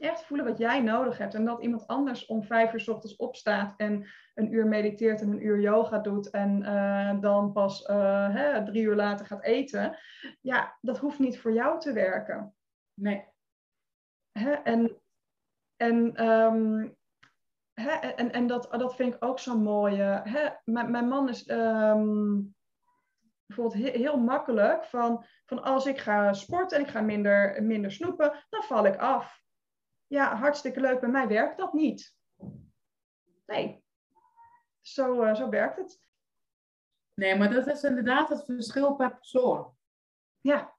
echt 0.00 0.24
voelen 0.24 0.46
wat 0.46 0.58
jij 0.58 0.80
nodig 0.80 1.18
hebt. 1.18 1.34
En 1.34 1.44
dat 1.44 1.62
iemand 1.62 1.86
anders 1.86 2.26
om 2.26 2.44
vijf 2.44 2.72
uur 2.72 2.80
s 2.80 2.88
ochtends 2.88 3.16
opstaat 3.16 3.74
en 3.76 4.06
een 4.34 4.52
uur 4.52 4.66
mediteert 4.66 5.20
en 5.20 5.30
een 5.30 5.44
uur 5.44 5.60
yoga 5.60 5.98
doet 5.98 6.30
en 6.30 6.62
uh, 6.62 7.20
dan 7.20 7.52
pas 7.52 7.88
uh, 7.88 8.34
hè, 8.34 8.64
drie 8.64 8.82
uur 8.82 8.96
later 8.96 9.26
gaat 9.26 9.42
eten. 9.42 9.98
Ja, 10.40 10.78
dat 10.80 10.98
hoeft 10.98 11.18
niet 11.18 11.40
voor 11.40 11.52
jou 11.52 11.80
te 11.80 11.92
werken. 11.92 12.54
Nee. 12.94 13.24
Hè? 14.32 14.50
En, 14.52 15.00
en, 15.76 16.30
um, 16.30 16.96
hè? 17.82 17.90
en, 17.90 18.32
en 18.32 18.46
dat, 18.46 18.68
dat 18.70 18.94
vind 18.94 19.14
ik 19.14 19.24
ook 19.24 19.38
zo 19.38 19.58
mooi. 19.58 19.96
Hè? 20.00 20.48
Mijn, 20.64 20.90
mijn 20.90 21.08
man 21.08 21.28
is 21.28 21.48
um, 21.48 22.54
bijvoorbeeld 23.46 23.82
heel, 23.82 24.00
heel 24.00 24.18
makkelijk 24.18 24.84
van, 24.84 25.24
van 25.46 25.62
als 25.62 25.86
ik 25.86 25.98
ga 25.98 26.32
sporten 26.32 26.78
en 26.78 26.84
ik 26.84 26.90
ga 26.90 27.00
minder, 27.00 27.62
minder 27.62 27.92
snoepen, 27.92 28.44
dan 28.50 28.62
val 28.62 28.86
ik 28.86 28.96
af 28.96 29.42
ja, 30.12 30.36
hartstikke 30.36 30.80
leuk, 30.80 31.00
bij 31.00 31.08
mij 31.08 31.28
werkt 31.28 31.58
dat 31.58 31.72
niet. 31.72 32.16
Nee, 33.46 33.84
zo, 34.80 35.22
uh, 35.22 35.34
zo 35.34 35.48
werkt 35.48 35.76
het. 35.76 36.00
Nee, 37.14 37.38
maar 37.38 37.50
dat 37.50 37.66
is 37.66 37.82
inderdaad 37.82 38.28
het 38.28 38.44
verschil 38.44 38.94
per 38.94 39.16
persoon. 39.16 39.74
Ja, 40.40 40.74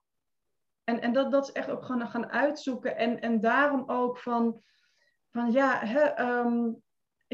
en, 0.84 1.00
en 1.00 1.12
dat, 1.12 1.30
dat 1.30 1.48
is 1.48 1.52
echt 1.52 1.70
ook 1.70 1.84
gewoon 1.84 2.08
gaan 2.08 2.30
uitzoeken. 2.30 2.96
En, 2.96 3.20
en 3.20 3.40
daarom 3.40 3.84
ook 3.86 4.18
van, 4.18 4.62
van 5.30 5.52
ja, 5.52 5.78
hè, 5.78 6.20
um, 6.38 6.83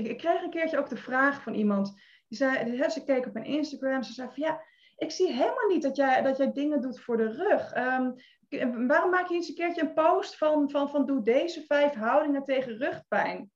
ik, 0.01 0.11
ik, 0.11 0.19
kreeg 0.19 0.43
een 0.43 0.51
keertje 0.51 0.79
ook 0.79 0.89
de 0.89 0.97
vraag 0.97 1.43
van 1.43 1.55
iemand. 1.55 2.01
Die 2.29 2.39
zei, 2.39 2.89
ze 2.91 3.05
keek 3.05 3.27
op 3.27 3.33
mijn 3.33 3.45
Instagram, 3.47 4.03
ze 4.03 4.13
zei 4.13 4.29
van 4.29 4.43
ja, 4.43 4.63
ik 4.97 5.11
zie 5.11 5.33
helemaal 5.33 5.69
niet 5.69 5.83
dat 5.83 5.97
jij, 5.97 6.23
dat 6.23 6.37
jij 6.37 6.53
dingen 6.53 6.81
doet 6.81 7.01
voor 7.01 7.17
de 7.17 7.33
rug. 7.33 7.77
Um, 7.77 8.15
waarom 8.87 9.11
maak 9.11 9.29
je 9.29 9.35
eens 9.35 9.49
een 9.49 9.55
keertje 9.55 9.83
een 9.83 9.95
post 9.95 10.37
van, 10.37 10.71
van, 10.71 10.91
van 10.91 11.07
doe 11.07 11.23
deze 11.23 11.65
vijf 11.67 11.95
houdingen 11.95 12.45
tegen 12.45 12.79
rugpijn? 12.79 13.51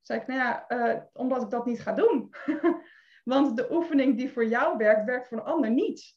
Zeg 0.00 0.20
ik, 0.20 0.26
nou 0.26 0.40
ja, 0.40 0.64
uh, 0.68 1.02
omdat 1.12 1.42
ik 1.42 1.50
dat 1.50 1.66
niet 1.66 1.80
ga 1.80 1.92
doen. 1.92 2.34
Want 3.24 3.56
de 3.56 3.72
oefening 3.72 4.16
die 4.16 4.32
voor 4.32 4.46
jou 4.46 4.76
werkt, 4.76 5.04
werkt 5.04 5.28
voor 5.28 5.38
een 5.38 5.44
ander 5.44 5.70
niet. 5.70 6.16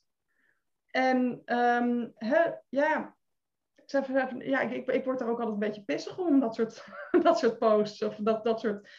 En 0.92 1.42
um, 1.46 2.14
ja, 2.18 2.64
ja 2.68 4.62
ik, 4.62 4.88
ik, 4.88 5.06
word 5.06 5.22
er 5.22 5.30
ook 5.30 5.40
altijd 5.40 5.50
een 5.50 5.60
beetje 5.60 5.84
pissig 5.84 6.18
om, 6.18 6.40
dat 6.40 6.56
soort, 6.56 6.86
dat 7.24 7.40
soort 7.40 7.58
posts 7.58 8.02
of 8.02 8.16
dat, 8.16 8.44
dat 8.44 8.60
soort 8.60 8.90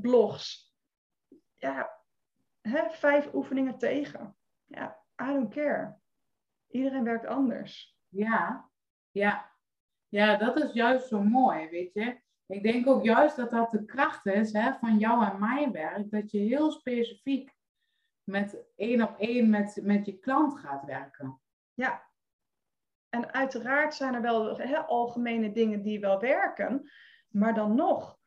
blogs. 0.00 0.74
Ja, 1.54 1.98
hè, 2.60 2.90
vijf 2.90 3.34
oefeningen 3.34 3.78
tegen. 3.78 4.36
Ja, 4.66 5.02
I 5.22 5.24
don't 5.24 5.54
care. 5.54 5.98
Iedereen 6.68 7.04
werkt 7.04 7.26
anders. 7.26 7.98
Ja, 8.08 8.70
ja. 9.10 9.50
Ja, 10.08 10.36
dat 10.36 10.62
is 10.62 10.72
juist 10.72 11.08
zo 11.08 11.22
mooi, 11.22 11.68
weet 11.68 11.92
je. 11.92 12.20
Ik 12.46 12.62
denk 12.62 12.86
ook 12.86 13.04
juist 13.04 13.36
dat 13.36 13.50
dat 13.50 13.70
de 13.70 13.84
kracht 13.84 14.26
is 14.26 14.52
hè, 14.52 14.74
van 14.74 14.98
jou 14.98 15.24
en 15.24 15.38
mijn 15.38 15.72
werk. 15.72 16.10
Dat 16.10 16.30
je 16.30 16.38
heel 16.38 16.70
specifiek 16.70 17.56
met 18.24 18.64
één 18.76 19.02
op 19.02 19.18
één 19.18 19.50
met, 19.50 19.78
met 19.82 20.06
je 20.06 20.18
klant 20.18 20.58
gaat 20.58 20.84
werken. 20.84 21.40
Ja. 21.74 22.06
En 23.08 23.32
uiteraard 23.32 23.94
zijn 23.94 24.14
er 24.14 24.22
wel 24.22 24.58
hè, 24.58 24.78
algemene 24.78 25.52
dingen 25.52 25.82
die 25.82 26.00
wel 26.00 26.20
werken. 26.20 26.90
Maar 27.28 27.54
dan 27.54 27.74
nog, 27.74 28.17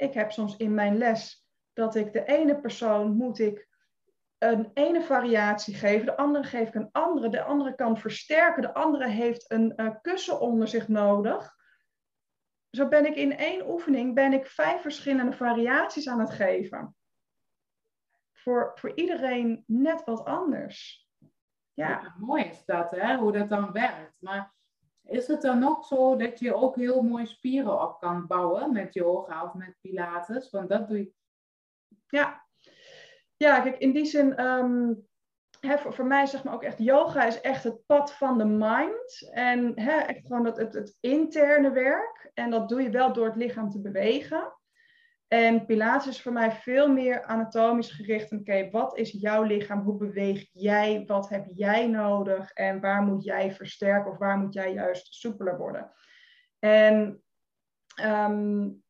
ik 0.00 0.14
heb 0.14 0.32
soms 0.32 0.56
in 0.56 0.74
mijn 0.74 0.98
les 0.98 1.46
dat 1.72 1.94
ik 1.94 2.12
de 2.12 2.24
ene 2.24 2.60
persoon 2.60 3.16
moet 3.16 3.38
ik 3.38 3.68
een 4.38 4.70
ene 4.74 5.02
variatie 5.02 5.74
geven, 5.74 6.06
de 6.06 6.16
andere 6.16 6.44
geef 6.44 6.68
ik 6.68 6.74
een 6.74 6.92
andere, 6.92 7.28
de 7.28 7.42
andere 7.42 7.74
kan 7.74 7.98
versterken, 7.98 8.62
de 8.62 8.74
andere 8.74 9.08
heeft 9.08 9.50
een 9.50 9.72
uh, 9.76 9.90
kussen 10.00 10.40
onder 10.40 10.68
zich 10.68 10.88
nodig. 10.88 11.56
Zo 12.70 12.88
ben 12.88 13.06
ik 13.06 13.16
in 13.16 13.36
één 13.36 13.70
oefening 13.70 14.14
ben 14.14 14.32
ik 14.32 14.46
vijf 14.46 14.80
verschillende 14.80 15.32
variaties 15.32 16.08
aan 16.08 16.20
het 16.20 16.30
geven. 16.30 16.96
Voor, 18.32 18.72
voor 18.74 18.94
iedereen 18.94 19.64
net 19.66 20.04
wat 20.04 20.24
anders. 20.24 21.08
Ja. 21.72 21.88
ja. 21.88 22.14
mooi 22.18 22.44
is 22.44 22.64
dat, 22.64 22.90
hè? 22.90 23.16
hoe 23.16 23.32
dat 23.32 23.48
dan 23.48 23.72
werkt. 23.72 24.16
Maar 24.20 24.54
is 25.10 25.26
het 25.26 25.42
dan 25.42 25.68
ook 25.68 25.84
zo 25.84 26.16
dat 26.16 26.38
je 26.38 26.54
ook 26.54 26.76
heel 26.76 27.02
mooi 27.02 27.26
spieren 27.26 27.82
op 27.82 28.00
kan 28.00 28.26
bouwen 28.26 28.72
met 28.72 28.94
yoga 28.94 29.44
of 29.44 29.54
met 29.54 29.76
pilates? 29.80 30.50
Want 30.50 30.68
dat 30.68 30.88
doe 30.88 30.98
je. 30.98 31.12
Ja, 32.06 32.46
ja 33.36 33.60
kijk, 33.60 33.78
in 33.78 33.92
die 33.92 34.04
zin, 34.04 34.44
um, 34.44 35.08
voor, 35.60 36.06
mij 36.06 36.26
zeg 36.26 36.44
maar 36.44 36.54
ook 36.54 36.62
echt, 36.62 36.78
yoga 36.78 37.24
is 37.24 37.40
echt 37.40 37.64
het 37.64 37.86
pad 37.86 38.12
van 38.12 38.38
de 38.38 38.44
mind. 38.44 39.30
En 39.32 39.74
echt 39.74 40.26
gewoon 40.26 40.44
het, 40.44 40.56
het, 40.56 40.74
het 40.74 40.96
interne 41.00 41.70
werk. 41.70 42.30
En 42.34 42.50
dat 42.50 42.68
doe 42.68 42.82
je 42.82 42.90
wel 42.90 43.12
door 43.12 43.26
het 43.26 43.36
lichaam 43.36 43.70
te 43.70 43.80
bewegen. 43.80 44.52
En 45.32 45.66
Pilates 45.66 46.06
is 46.06 46.22
voor 46.22 46.32
mij 46.32 46.52
veel 46.52 46.92
meer 46.92 47.24
anatomisch 47.24 47.90
gericht. 47.90 48.32
Oké, 48.32 48.70
wat 48.70 48.96
is 48.96 49.10
jouw 49.10 49.42
lichaam? 49.42 49.80
Hoe 49.80 49.96
beweeg 49.96 50.48
jij? 50.52 51.04
Wat 51.06 51.28
heb 51.28 51.46
jij 51.46 51.86
nodig? 51.86 52.52
En 52.52 52.80
waar 52.80 53.02
moet 53.02 53.24
jij 53.24 53.52
versterken 53.52 54.10
of 54.10 54.18
waar 54.18 54.38
moet 54.38 54.54
jij 54.54 54.72
juist 54.72 55.14
soepeler 55.14 55.58
worden? 55.58 55.92
En 56.58 57.22
um, 58.02 58.82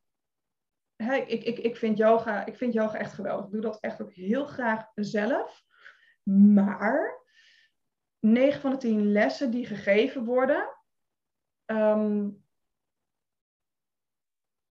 ik, 0.96 1.44
ik, 1.44 1.58
ik, 1.58 1.76
vind 1.76 1.98
yoga, 1.98 2.46
ik 2.46 2.56
vind 2.56 2.72
yoga 2.72 2.98
echt 2.98 3.12
geweldig. 3.12 3.44
Ik 3.44 3.52
doe 3.52 3.60
dat 3.60 3.80
echt 3.80 4.02
ook 4.02 4.12
heel 4.12 4.44
graag 4.44 4.90
zelf. 4.94 5.62
Maar 6.54 7.22
9 8.20 8.60
van 8.60 8.70
de 8.70 8.76
10 8.76 9.12
lessen 9.12 9.50
die 9.50 9.66
gegeven 9.66 10.24
worden, 10.24 10.76
um, 11.66 12.39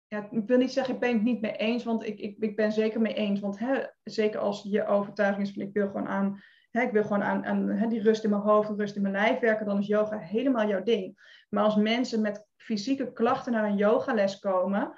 ja, 0.08 0.28
ik 0.32 0.48
wil 0.48 0.58
niet 0.58 0.72
zeggen, 0.72 0.94
ik 0.94 1.00
ben 1.00 1.14
het 1.14 1.24
niet 1.24 1.42
mee 1.42 1.56
eens, 1.56 1.84
want 1.84 2.06
ik, 2.06 2.20
ik, 2.20 2.38
ik 2.40 2.56
ben 2.56 2.72
zeker 2.72 3.02
mee 3.02 3.14
eens. 3.14 3.40
Want 3.40 3.60
hè, 3.60 3.84
zeker 4.04 4.40
als 4.40 4.64
je 4.64 4.86
overtuiging 4.86 5.48
is 5.48 5.54
van 5.54 5.62
ik 5.62 5.74
wil 5.74 5.88
gewoon 5.88 6.08
aan, 6.08 6.42
hè, 6.72 6.82
ik 6.82 6.92
wil 6.92 7.04
gewoon 7.04 7.24
aan, 7.24 7.46
aan 7.46 7.70
hè, 7.70 7.88
die 7.88 8.02
rust 8.02 8.24
in 8.24 8.30
mijn 8.30 8.42
hoofd 8.42 8.70
rust 8.70 8.96
in 8.96 9.02
mijn 9.02 9.14
lijf 9.14 9.40
werken, 9.40 9.66
dan 9.66 9.80
is 9.80 9.88
yoga 9.88 10.18
helemaal 10.18 10.68
jouw 10.68 10.84
ding. 10.84 11.18
Maar 11.50 11.64
als 11.64 11.76
mensen 11.76 12.22
met 12.22 12.48
fysieke 12.56 13.14
klachten 13.14 13.52
naar 13.52 13.66
een 13.66 13.78
yogales 13.78 14.40
komen, 14.40 14.94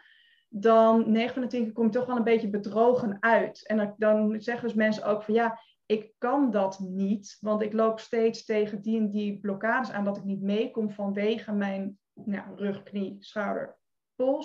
dan 0.49 1.11
9 1.11 1.33
van 1.33 1.41
de 1.41 1.47
10 1.47 1.63
keer 1.63 1.73
kom 1.73 1.85
je 1.85 1.91
toch 1.91 2.05
wel 2.05 2.17
een 2.17 2.23
beetje 2.23 2.49
bedrogen 2.49 3.17
uit. 3.19 3.67
En 3.67 3.77
dan, 3.77 3.93
dan 3.97 4.41
zeggen 4.41 4.67
dus 4.67 4.77
mensen 4.77 5.03
ook 5.03 5.23
van 5.23 5.33
ja, 5.33 5.59
ik 5.85 6.13
kan 6.17 6.51
dat 6.51 6.79
niet, 6.79 7.37
want 7.39 7.61
ik 7.61 7.73
loop 7.73 7.99
steeds 7.99 8.45
tegen 8.45 8.81
die 8.81 8.99
en 8.99 9.09
die 9.09 9.39
blokkades 9.39 9.91
aan 9.91 10.03
dat 10.03 10.17
ik 10.17 10.23
niet 10.23 10.41
meekom 10.41 10.91
vanwege 10.91 11.51
mijn 11.51 11.99
nou, 12.13 12.55
rug, 12.55 12.83
knie, 12.83 13.15
schouder, 13.19 13.78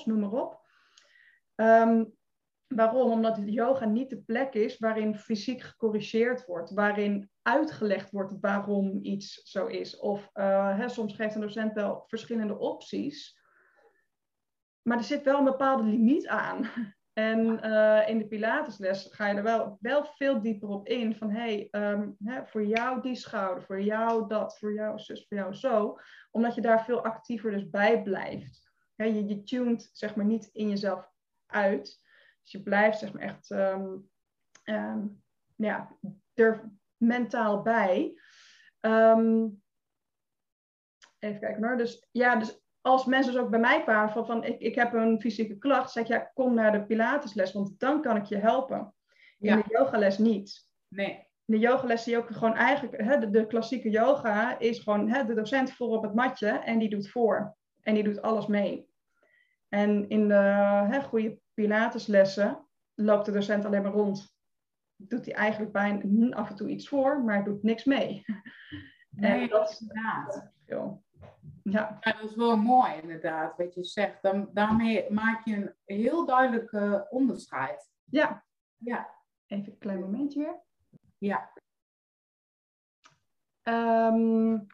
noem 0.04 0.20
maar 0.20 0.32
op. 0.32 0.62
Um, 1.54 2.14
waarom? 2.74 3.10
Omdat 3.10 3.40
yoga 3.44 3.84
niet 3.84 4.10
de 4.10 4.22
plek 4.22 4.54
is 4.54 4.78
waarin 4.78 5.16
fysiek 5.16 5.62
gecorrigeerd 5.62 6.46
wordt, 6.46 6.70
waarin 6.70 7.30
uitgelegd 7.42 8.10
wordt 8.10 8.34
waarom 8.40 8.98
iets 9.02 9.42
zo 9.42 9.66
is. 9.66 9.98
Of 9.98 10.30
uh, 10.34 10.78
hè, 10.78 10.88
soms 10.88 11.14
geeft 11.14 11.34
een 11.34 11.40
docent 11.40 11.72
wel 11.72 12.04
verschillende 12.06 12.58
opties, 12.58 13.40
maar 14.82 14.98
er 14.98 15.04
zit 15.04 15.22
wel 15.22 15.38
een 15.38 15.44
bepaalde 15.44 15.82
limiet 15.82 16.26
aan. 16.26 16.66
En 17.14 17.66
uh, 17.66 18.08
in 18.08 18.18
de 18.18 18.26
Pilatesles 18.26 19.08
ga 19.10 19.26
je 19.26 19.34
er 19.34 19.42
wel, 19.42 19.78
wel 19.80 20.04
veel 20.04 20.40
dieper 20.40 20.68
op 20.68 20.86
in. 20.88 21.14
Van 21.16 21.30
hey, 21.30 21.68
hè, 22.24 22.46
voor 22.46 22.64
jou 22.64 23.02
die 23.02 23.14
schouder, 23.14 23.62
voor 23.62 23.82
jou 23.82 24.28
dat, 24.28 24.58
voor 24.58 24.74
jou 24.74 24.98
zus, 24.98 25.26
voor 25.28 25.36
jou 25.36 25.54
zo. 25.54 25.98
Omdat 26.30 26.54
je 26.54 26.60
daar 26.60 26.84
veel 26.84 27.04
actiever 27.04 27.50
dus 27.50 27.70
bij 27.70 28.02
blijft 28.02 28.63
je, 28.94 29.26
je 29.26 29.42
tuned 29.42 29.90
zeg 29.92 30.16
maar 30.16 30.24
niet 30.24 30.50
in 30.52 30.68
jezelf 30.68 31.12
uit. 31.46 32.02
Dus 32.42 32.52
je 32.52 32.62
blijft 32.62 32.98
zeg 32.98 33.12
maar 33.12 33.22
echt 33.22 33.50
um, 33.50 34.10
um, 34.64 35.22
ja, 35.56 35.96
er 36.34 36.70
mentaal 36.96 37.62
bij. 37.62 38.20
Um, 38.80 39.62
even 41.18 41.40
kijken 41.40 41.64
hoor. 41.64 41.76
Dus 41.76 42.08
ja, 42.10 42.36
dus 42.36 42.62
als 42.80 43.04
mensen 43.04 43.32
dus 43.32 43.42
ook 43.42 43.50
bij 43.50 43.60
mij 43.60 43.82
kwamen 43.82 44.12
van, 44.12 44.26
van 44.26 44.44
ik, 44.44 44.60
ik 44.60 44.74
heb 44.74 44.92
een 44.92 45.20
fysieke 45.20 45.58
klacht, 45.58 45.90
zeg 45.90 46.02
ik 46.02 46.08
ja, 46.08 46.30
kom 46.34 46.54
naar 46.54 46.72
de 46.72 46.84
Pilatesles, 46.84 47.52
want 47.52 47.78
dan 47.78 48.02
kan 48.02 48.16
ik 48.16 48.24
je 48.24 48.36
helpen. 48.36 48.94
In 49.38 49.48
ja. 49.48 49.56
de 49.56 49.64
yogales 49.68 50.18
niet. 50.18 50.68
Nee. 50.88 51.32
In 51.44 51.54
de 51.54 51.58
yogales 51.58 52.02
zie 52.02 52.12
je 52.12 52.18
ook 52.18 52.30
gewoon 52.30 52.54
eigenlijk, 52.54 53.02
hè, 53.02 53.18
de, 53.18 53.30
de 53.30 53.46
klassieke 53.46 53.90
yoga 53.90 54.58
is 54.58 54.78
gewoon 54.78 55.08
hè, 55.08 55.24
de 55.24 55.34
docent 55.34 55.72
voor 55.72 55.88
op 55.88 56.02
het 56.02 56.14
matje 56.14 56.48
en 56.48 56.78
die 56.78 56.88
doet 56.88 57.10
voor. 57.10 57.56
En 57.84 57.94
die 57.94 58.02
doet 58.02 58.22
alles 58.22 58.46
mee. 58.46 58.88
En 59.68 60.08
in 60.08 60.28
de 60.28 60.34
hè, 60.90 61.02
goede 61.02 61.40
Pilateslessen 61.54 62.66
loopt 62.94 63.26
de 63.26 63.32
docent 63.32 63.64
alleen 63.64 63.82
maar 63.82 63.92
rond. 63.92 64.36
Doet 64.96 65.24
hij 65.24 65.34
eigenlijk 65.34 65.72
bijna 65.72 66.36
af 66.36 66.50
en 66.50 66.56
toe 66.56 66.68
iets 66.68 66.88
voor, 66.88 67.24
maar 67.24 67.44
doet 67.44 67.62
niks 67.62 67.84
mee. 67.84 68.22
Nee, 69.16 69.42
en 69.42 69.48
dat 69.48 69.70
is 69.70 69.80
inderdaad. 69.80 70.52
Ja. 70.66 70.98
ja, 71.62 71.96
dat 72.00 72.30
is 72.30 72.34
wel 72.34 72.56
mooi 72.56 72.92
inderdaad, 73.02 73.56
wat 73.56 73.74
je 73.74 73.84
zegt. 73.84 74.22
Dan, 74.22 74.50
daarmee 74.52 75.10
maak 75.10 75.44
je 75.44 75.54
een 75.56 75.74
heel 75.84 76.26
duidelijk 76.26 76.72
uh, 76.72 77.00
onderscheid. 77.08 77.90
Ja. 78.04 78.44
ja. 78.76 79.14
Even 79.46 79.72
een 79.72 79.78
klein 79.78 80.00
momentje 80.00 80.40
weer. 80.40 80.62
Ja. 81.18 81.52
Um, 83.62 84.66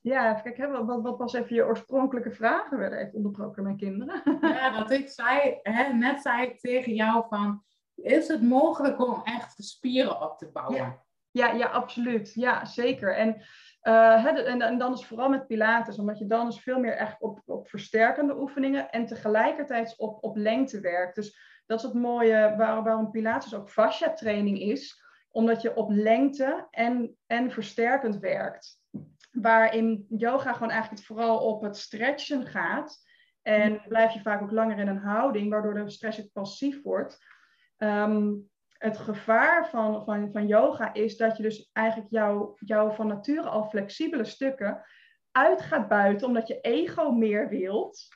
ja, 0.00 0.34
kijk, 0.34 0.56
hè, 0.56 0.84
wat, 0.84 1.02
wat 1.02 1.18
was 1.18 1.32
even 1.32 1.54
je 1.54 1.64
oorspronkelijke 1.64 2.32
vragen? 2.32 2.78
werden 2.78 2.98
even 2.98 3.14
onderbroken 3.14 3.62
mijn 3.62 3.76
kinderen. 3.76 4.22
Ja, 4.40 4.78
dat 4.78 4.90
ik 4.90 5.08
zei, 5.08 5.58
hè, 5.62 5.92
net 5.92 6.22
zei 6.22 6.46
ik 6.46 6.60
tegen 6.60 6.94
jou 6.94 7.24
van, 7.28 7.62
is 7.94 8.28
het 8.28 8.42
mogelijk 8.42 9.06
om 9.06 9.20
echt 9.24 9.64
spieren 9.64 10.22
op 10.22 10.38
te 10.38 10.50
bouwen? 10.50 10.76
Ja, 10.76 11.02
ja, 11.30 11.52
ja 11.52 11.66
absoluut. 11.66 12.34
Ja, 12.34 12.64
zeker. 12.64 13.16
En, 13.16 13.34
uh, 13.82 14.24
hè, 14.24 14.30
en, 14.30 14.62
en, 14.62 14.78
dan 14.78 14.92
is 14.92 15.06
vooral 15.06 15.28
met 15.28 15.46
Pilates, 15.46 15.98
omdat 15.98 16.18
je 16.18 16.26
dan 16.26 16.46
dus 16.46 16.60
veel 16.60 16.78
meer 16.78 16.96
echt 16.96 17.20
op, 17.20 17.42
op 17.44 17.68
versterkende 17.68 18.40
oefeningen 18.40 18.90
en 18.90 19.06
tegelijkertijd 19.06 19.94
op, 19.98 20.24
op 20.24 20.36
lengte 20.36 20.80
werkt. 20.80 21.14
Dus 21.14 21.38
dat 21.66 21.78
is 21.78 21.84
het 21.84 21.94
mooie 21.94 22.54
waar, 22.56 22.82
waarom 22.82 23.10
Pilates 23.10 23.54
ook 23.54 23.70
fascia 23.70 24.12
training 24.12 24.60
is, 24.60 25.02
omdat 25.30 25.62
je 25.62 25.76
op 25.76 25.90
lengte 25.90 26.66
en, 26.70 27.16
en 27.26 27.50
versterkend 27.50 28.18
werkt 28.18 28.77
waarin 29.40 30.06
yoga 30.08 30.52
gewoon 30.52 30.70
eigenlijk 30.70 31.04
vooral 31.04 31.38
op 31.38 31.62
het 31.62 31.76
stretchen 31.76 32.46
gaat. 32.46 33.06
En 33.42 33.82
blijf 33.88 34.12
je 34.12 34.20
vaak 34.20 34.42
ook 34.42 34.50
langer 34.50 34.78
in 34.78 34.88
een 34.88 34.98
houding, 34.98 35.50
waardoor 35.50 35.74
de 35.74 35.90
stress 35.90 36.26
passief 36.32 36.82
wordt. 36.82 37.18
Ehm, 37.76 38.32
het 38.68 38.98
gevaar 38.98 39.68
van, 39.68 40.04
van, 40.04 40.32
van 40.32 40.46
yoga 40.46 40.94
is 40.94 41.16
dat 41.16 41.36
je 41.36 41.42
dus 41.42 41.70
eigenlijk 41.72 42.10
jouw 42.10 42.54
jou 42.58 42.94
van 42.94 43.06
nature 43.06 43.48
al 43.48 43.64
flexibele 43.64 44.24
stukken 44.24 44.84
uit 45.30 45.60
gaat 45.60 45.88
buiten, 45.88 46.26
omdat 46.26 46.48
je 46.48 46.60
ego 46.60 47.10
meer 47.10 47.48
wilt. 47.48 48.08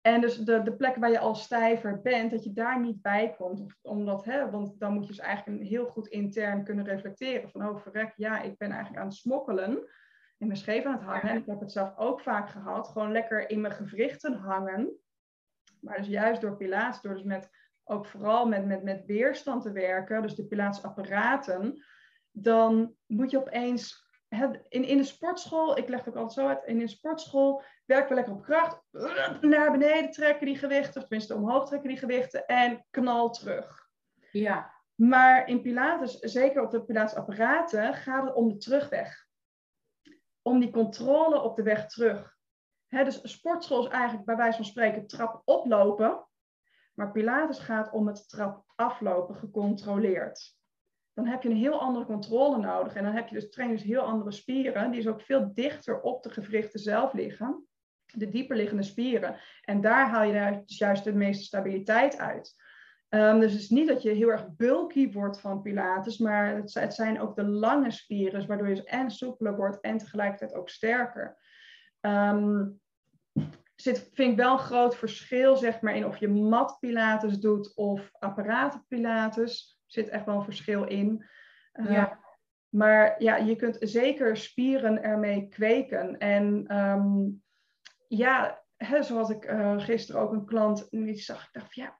En 0.00 0.20
dus 0.20 0.36
de, 0.36 0.62
de 0.62 0.76
plek 0.76 0.96
waar 0.96 1.10
je 1.10 1.18
al 1.18 1.34
stijver 1.34 2.00
bent, 2.02 2.30
dat 2.30 2.44
je 2.44 2.52
daar 2.52 2.80
niet 2.80 3.02
bij 3.02 3.34
komt. 3.36 3.64
Omdat, 3.82 4.24
hè, 4.24 4.50
want 4.50 4.80
dan 4.80 4.92
moet 4.92 5.02
je 5.02 5.08
dus 5.08 5.18
eigenlijk 5.18 5.62
heel 5.62 5.86
goed 5.86 6.06
intern 6.06 6.64
kunnen 6.64 6.84
reflecteren. 6.84 7.50
Van, 7.50 7.68
oh 7.68 7.76
verrek, 7.76 8.12
ja, 8.16 8.40
ik 8.40 8.58
ben 8.58 8.70
eigenlijk 8.70 9.00
aan 9.02 9.08
het 9.08 9.16
smokkelen 9.16 9.88
in 10.44 10.50
mijn 10.50 10.62
scheef 10.62 10.84
aan 10.84 10.92
het 10.92 11.02
hangen. 11.02 11.28
En 11.28 11.36
ik 11.36 11.46
heb 11.46 11.60
het 11.60 11.72
zelf 11.72 11.96
ook 11.96 12.20
vaak 12.20 12.50
gehad. 12.50 12.88
Gewoon 12.88 13.12
lekker 13.12 13.50
in 13.50 13.60
mijn 13.60 13.72
gewrichten 13.72 14.34
hangen. 14.34 14.98
Maar 15.80 15.96
dus 15.96 16.06
juist 16.06 16.40
door 16.40 16.56
Pilates, 16.56 17.00
door 17.00 17.14
dus 17.14 17.22
met, 17.22 17.50
ook 17.84 18.06
vooral 18.06 18.46
met, 18.46 18.66
met, 18.66 18.82
met 18.82 19.04
weerstand 19.06 19.62
te 19.62 19.72
werken, 19.72 20.22
dus 20.22 20.34
de 20.34 20.46
Pilatesapparaten, 20.46 21.84
dan 22.30 22.94
moet 23.06 23.30
je 23.30 23.38
opeens 23.38 24.02
in, 24.68 24.84
in 24.84 24.96
de 24.96 25.04
sportschool, 25.04 25.78
ik 25.78 25.88
leg 25.88 26.04
het 26.04 26.08
ook 26.08 26.16
altijd 26.16 26.32
zo 26.32 26.48
uit, 26.48 26.64
in 26.64 26.80
een 26.80 26.88
sportschool 26.88 27.62
werken 27.84 28.08
we 28.08 28.14
lekker 28.14 28.32
op 28.32 28.42
kracht, 28.42 28.82
naar 29.40 29.70
beneden 29.70 30.10
trekken 30.10 30.46
die 30.46 30.58
gewichten, 30.58 31.00
of 31.00 31.08
tenminste 31.08 31.34
omhoog 31.34 31.66
trekken 31.66 31.88
die 31.88 31.98
gewichten 31.98 32.46
en 32.46 32.86
knal 32.90 33.30
terug. 33.30 33.88
Ja. 34.30 34.72
Maar 34.94 35.48
in 35.48 35.62
Pilates, 35.62 36.18
zeker 36.18 36.62
op 36.62 36.70
de 36.70 36.84
Pilatesapparaten, 36.84 37.94
gaat 37.94 38.24
het 38.24 38.34
om 38.34 38.48
de 38.48 38.56
terugweg 38.56 39.24
om 40.44 40.60
die 40.60 40.70
controle 40.70 41.40
op 41.40 41.56
de 41.56 41.62
weg 41.62 41.86
terug. 41.86 42.36
Dus 42.88 43.20
sportschool 43.22 43.86
is 43.86 43.92
eigenlijk 43.92 44.24
bij 44.24 44.36
wijze 44.36 44.56
van 44.56 44.64
spreken 44.64 45.06
trap 45.06 45.42
oplopen, 45.44 46.26
maar 46.94 47.12
Pilates 47.12 47.58
gaat 47.58 47.92
om 47.92 48.06
het 48.06 48.28
trap 48.28 48.64
aflopen 48.74 49.34
gecontroleerd. 49.34 50.56
Dan 51.12 51.26
heb 51.26 51.42
je 51.42 51.48
een 51.48 51.56
heel 51.56 51.80
andere 51.80 52.04
controle 52.04 52.58
nodig 52.58 52.94
en 52.94 53.04
dan 53.04 53.12
heb 53.12 53.28
je 53.28 53.34
dus 53.34 53.50
trainers 53.50 53.82
heel 53.82 54.00
andere 54.00 54.32
spieren, 54.32 54.90
die 54.90 55.02
dus 55.02 55.12
ook 55.12 55.20
veel 55.20 55.54
dichter 55.54 56.00
op 56.00 56.22
de 56.22 56.30
gewrichten 56.30 56.80
zelf 56.80 57.12
liggen, 57.12 57.66
de 58.12 58.28
dieper 58.28 58.56
liggende 58.56 58.82
spieren. 58.82 59.40
En 59.62 59.80
daar 59.80 60.08
haal 60.08 60.24
je 60.24 60.62
juist 60.64 61.04
de 61.04 61.12
meeste 61.12 61.44
stabiliteit 61.44 62.18
uit. 62.18 62.54
Um, 63.14 63.40
dus 63.40 63.52
het 63.52 63.60
is 63.60 63.70
niet 63.70 63.88
dat 63.88 64.02
je 64.02 64.10
heel 64.10 64.28
erg 64.28 64.56
bulky 64.56 65.12
wordt 65.12 65.40
van 65.40 65.62
Pilates, 65.62 66.18
maar 66.18 66.54
het, 66.54 66.74
het 66.74 66.94
zijn 66.94 67.20
ook 67.20 67.36
de 67.36 67.44
lange 67.44 67.90
spieren, 67.90 68.46
waardoor 68.46 68.68
je 68.68 68.84
en 68.84 69.10
soepeler 69.10 69.56
wordt 69.56 69.80
en 69.80 69.98
tegelijkertijd 69.98 70.54
ook 70.54 70.68
sterker. 70.68 71.36
Um, 72.00 72.80
zit, 73.74 74.10
vind 74.12 74.30
ik 74.30 74.36
wel 74.36 74.52
een 74.52 74.58
groot 74.58 74.96
verschil 74.96 75.56
zeg 75.56 75.80
maar, 75.80 75.96
in 75.96 76.06
of 76.06 76.16
je 76.16 76.28
mat 76.28 76.76
Pilates 76.80 77.38
doet 77.38 77.74
of 77.74 78.10
apparaten 78.18 78.84
Pilates. 78.88 79.78
Er 79.86 79.92
zit 80.02 80.08
echt 80.08 80.24
wel 80.26 80.36
een 80.36 80.44
verschil 80.44 80.84
in. 80.84 81.26
Uh, 81.74 81.92
ja. 81.92 82.18
Maar 82.68 83.22
ja, 83.22 83.36
je 83.36 83.56
kunt 83.56 83.76
zeker 83.80 84.36
spieren 84.36 85.02
ermee 85.02 85.48
kweken. 85.48 86.18
En 86.18 86.76
um, 86.78 87.42
ja, 88.08 88.64
hè, 88.76 89.02
zoals 89.02 89.30
ik 89.30 89.50
uh, 89.50 89.80
gisteren 89.80 90.20
ook 90.20 90.32
een 90.32 90.46
klant 90.46 90.90
die 90.90 91.14
zag, 91.14 91.46
ik 91.46 91.52
dacht 91.52 91.74
van 91.74 91.82
ja, 91.82 91.98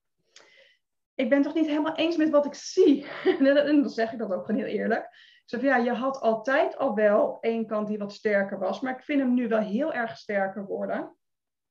ik 1.15 1.29
ben 1.29 1.43
toch 1.43 1.55
niet 1.55 1.67
helemaal 1.67 1.95
eens 1.95 2.17
met 2.17 2.31
wat 2.31 2.47
ik 2.47 2.55
zie. 2.55 3.07
en 3.39 3.45
dan 3.45 3.91
zeg 3.91 4.13
ik 4.13 4.19
dat 4.19 4.33
ook 4.33 4.45
gewoon 4.45 4.61
heel 4.61 4.73
eerlijk. 4.81 5.05
Ik 5.45 5.51
zeg 5.51 5.63
ja, 5.63 5.77
je 5.77 5.93
had 5.93 6.21
altijd 6.21 6.77
al 6.77 6.95
wel 6.95 7.39
één 7.41 7.67
kant 7.67 7.89
die 7.89 7.99
wat 7.99 8.13
sterker 8.13 8.59
was, 8.59 8.81
maar 8.81 8.97
ik 8.97 9.05
vind 9.05 9.21
hem 9.21 9.35
nu 9.35 9.49
wel 9.49 9.61
heel 9.61 9.93
erg 9.93 10.17
sterker 10.17 10.67
worden. 10.67 11.17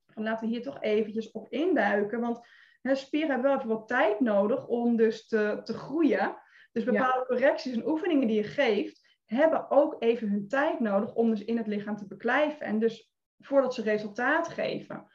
Van 0.06 0.24
laten 0.24 0.48
we 0.48 0.54
hier 0.54 0.64
toch 0.64 0.82
eventjes 0.82 1.32
op 1.32 1.50
induiken, 1.50 2.20
want 2.20 2.48
hè, 2.82 2.96
spieren 2.96 3.30
hebben 3.30 3.50
wel 3.50 3.58
even 3.58 3.70
wat 3.70 3.88
tijd 3.88 4.20
nodig 4.20 4.68
om 4.68 4.96
dus 4.96 5.28
te, 5.28 5.60
te 5.64 5.74
groeien. 5.74 6.36
Dus 6.72 6.84
bepaalde 6.84 7.26
correcties 7.26 7.74
en 7.74 7.88
oefeningen 7.88 8.28
die 8.28 8.36
je 8.36 8.44
geeft, 8.44 9.18
hebben 9.26 9.72
ook 9.72 9.96
even 10.00 10.30
hun 10.30 10.48
tijd 10.48 10.80
nodig 10.80 11.14
om 11.14 11.30
dus 11.30 11.44
in 11.44 11.58
het 11.58 11.68
lichaam 11.68 11.98
te 11.98 12.08
beklijven. 12.08 12.66
En 12.66 12.80
dus 12.80 13.12
voordat 13.40 13.74
ze 13.74 13.82
resultaat 13.82 14.48
geven. 14.48 15.08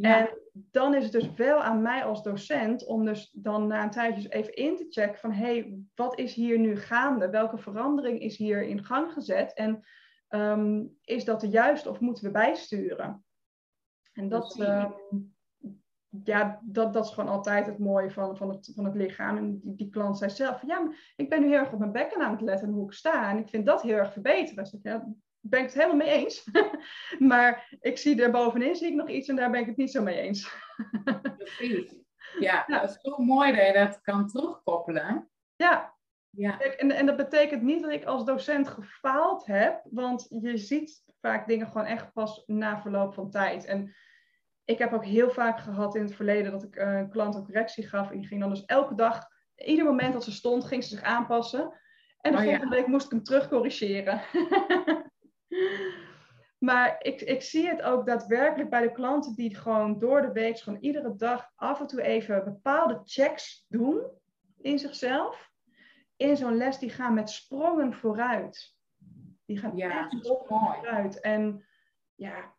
En 0.00 0.28
dan 0.52 0.94
is 0.94 1.02
het 1.02 1.12
dus 1.12 1.34
wel 1.34 1.62
aan 1.62 1.82
mij 1.82 2.04
als 2.04 2.22
docent 2.22 2.86
om 2.86 3.04
dus 3.04 3.30
dan 3.32 3.66
na 3.66 3.82
een 3.82 3.90
tijdje 3.90 4.28
even 4.28 4.54
in 4.54 4.76
te 4.76 4.86
checken 4.88 5.18
van 5.18 5.32
hé, 5.32 5.44
hey, 5.44 5.78
wat 5.94 6.18
is 6.18 6.34
hier 6.34 6.58
nu 6.58 6.76
gaande? 6.76 7.30
Welke 7.30 7.58
verandering 7.58 8.20
is 8.20 8.36
hier 8.36 8.62
in 8.62 8.84
gang 8.84 9.12
gezet? 9.12 9.54
En 9.54 9.84
um, 10.28 10.96
is 11.04 11.24
dat 11.24 11.40
de 11.40 11.48
juiste 11.48 11.88
of 11.88 12.00
moeten 12.00 12.24
we 12.24 12.30
bijsturen? 12.30 13.24
En 14.12 14.28
dat, 14.28 14.56
uh, 14.60 14.90
ja, 16.24 16.60
dat, 16.62 16.92
dat 16.92 17.04
is 17.04 17.10
gewoon 17.10 17.30
altijd 17.30 17.66
het 17.66 17.78
mooie 17.78 18.10
van, 18.10 18.36
van, 18.36 18.48
het, 18.48 18.72
van 18.74 18.84
het 18.84 18.94
lichaam. 18.94 19.36
En 19.36 19.60
die, 19.60 19.74
die 19.74 19.90
klant 19.90 20.18
zei 20.18 20.30
zelf 20.30 20.58
van 20.58 20.68
ja, 20.68 20.80
maar 20.80 21.12
ik 21.16 21.28
ben 21.28 21.40
nu 21.40 21.48
heel 21.48 21.58
erg 21.58 21.72
op 21.72 21.78
mijn 21.78 21.92
bekken 21.92 22.20
aan 22.20 22.32
het 22.32 22.40
letten 22.40 22.68
en 22.68 22.74
hoe 22.74 22.84
ik 22.84 22.92
sta. 22.92 23.30
En 23.30 23.38
ik 23.38 23.48
vind 23.48 23.66
dat 23.66 23.82
heel 23.82 23.96
erg 23.96 24.12
verbeteren. 24.12 24.64
Dus 24.64 24.72
ik, 24.72 24.82
ja, 24.82 25.08
ben 25.40 25.60
ik 25.60 25.64
het 25.64 25.74
helemaal 25.74 25.96
mee 25.96 26.10
eens. 26.10 26.44
maar 27.18 27.76
ik 27.80 27.98
zie 27.98 28.22
er 28.22 28.30
bovenin 28.30 28.76
zie 28.76 28.88
ik 28.88 28.94
nog 28.94 29.08
iets 29.08 29.28
en 29.28 29.36
daar 29.36 29.50
ben 29.50 29.60
ik 29.60 29.66
het 29.66 29.76
niet 29.76 29.90
zo 29.90 30.02
mee 30.02 30.20
eens. 30.20 30.54
Precies. 31.36 31.94
Ja, 32.38 32.64
ja, 32.66 32.80
dat 32.80 32.90
is 32.90 32.98
zo 33.00 33.16
mooi 33.16 33.52
dat 33.52 33.66
je 33.66 33.72
dat 33.72 34.00
kan 34.00 34.28
terugkoppelen. 34.28 35.30
Ja. 35.56 35.94
ja. 36.30 36.56
Kijk, 36.56 36.74
en, 36.74 36.90
en 36.90 37.06
dat 37.06 37.16
betekent 37.16 37.62
niet 37.62 37.82
dat 37.82 37.90
ik 37.90 38.04
als 38.04 38.24
docent 38.24 38.68
gefaald 38.68 39.46
heb, 39.46 39.80
want 39.90 40.26
je 40.40 40.56
ziet 40.56 41.02
vaak 41.20 41.48
dingen 41.48 41.66
gewoon 41.66 41.86
echt 41.86 42.12
pas 42.12 42.42
na 42.46 42.80
verloop 42.80 43.14
van 43.14 43.30
tijd. 43.30 43.64
En 43.64 43.94
ik 44.64 44.78
heb 44.78 44.92
ook 44.92 45.04
heel 45.04 45.30
vaak 45.30 45.60
gehad 45.60 45.94
in 45.94 46.02
het 46.02 46.14
verleden 46.14 46.52
dat 46.52 46.62
ik 46.62 46.76
eh, 46.76 46.98
een 46.98 47.10
klant 47.10 47.34
een 47.34 47.44
correctie 47.44 47.88
gaf 47.88 48.10
en 48.10 48.18
die 48.18 48.26
ging 48.26 48.40
dan 48.40 48.50
dus 48.50 48.64
elke 48.64 48.94
dag, 48.94 49.28
ieder 49.54 49.84
moment 49.84 50.12
dat 50.12 50.24
ze 50.24 50.32
stond, 50.32 50.64
ging 50.64 50.84
ze 50.84 50.88
zich 50.88 51.02
aanpassen. 51.02 51.78
En 52.20 52.32
de 52.32 52.38
oh, 52.38 52.44
volgende 52.44 52.76
week 52.76 52.86
moest 52.86 53.04
ik 53.04 53.10
hem 53.10 53.22
terug 53.22 53.48
corrigeren. 53.48 54.20
Maar 56.60 56.96
ik, 57.02 57.20
ik 57.20 57.42
zie 57.42 57.68
het 57.68 57.82
ook 57.82 58.06
daadwerkelijk 58.06 58.70
bij 58.70 58.82
de 58.82 58.92
klanten 58.92 59.34
die 59.34 59.56
gewoon 59.56 59.98
door 59.98 60.22
de 60.22 60.32
week, 60.32 60.58
gewoon 60.58 60.80
iedere 60.80 61.16
dag 61.16 61.52
af 61.56 61.80
en 61.80 61.86
toe 61.86 62.02
even 62.02 62.44
bepaalde 62.44 63.00
checks 63.04 63.64
doen 63.68 64.02
in 64.58 64.78
zichzelf. 64.78 65.50
In 66.16 66.36
zo'n 66.36 66.56
les, 66.56 66.78
die 66.78 66.90
gaan 66.90 67.14
met 67.14 67.30
sprongen 67.30 67.94
vooruit. 67.94 68.76
Die 69.46 69.58
gaan 69.58 69.76
ja, 69.76 69.98
echt 69.98 70.12
sprongen 70.12 70.46
vooruit. 70.46 71.20
En 71.20 71.66
ja, 72.14 72.54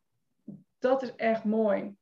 dat 0.79 1.01
is 1.01 1.15
echt 1.15 1.43
mooi. 1.43 1.95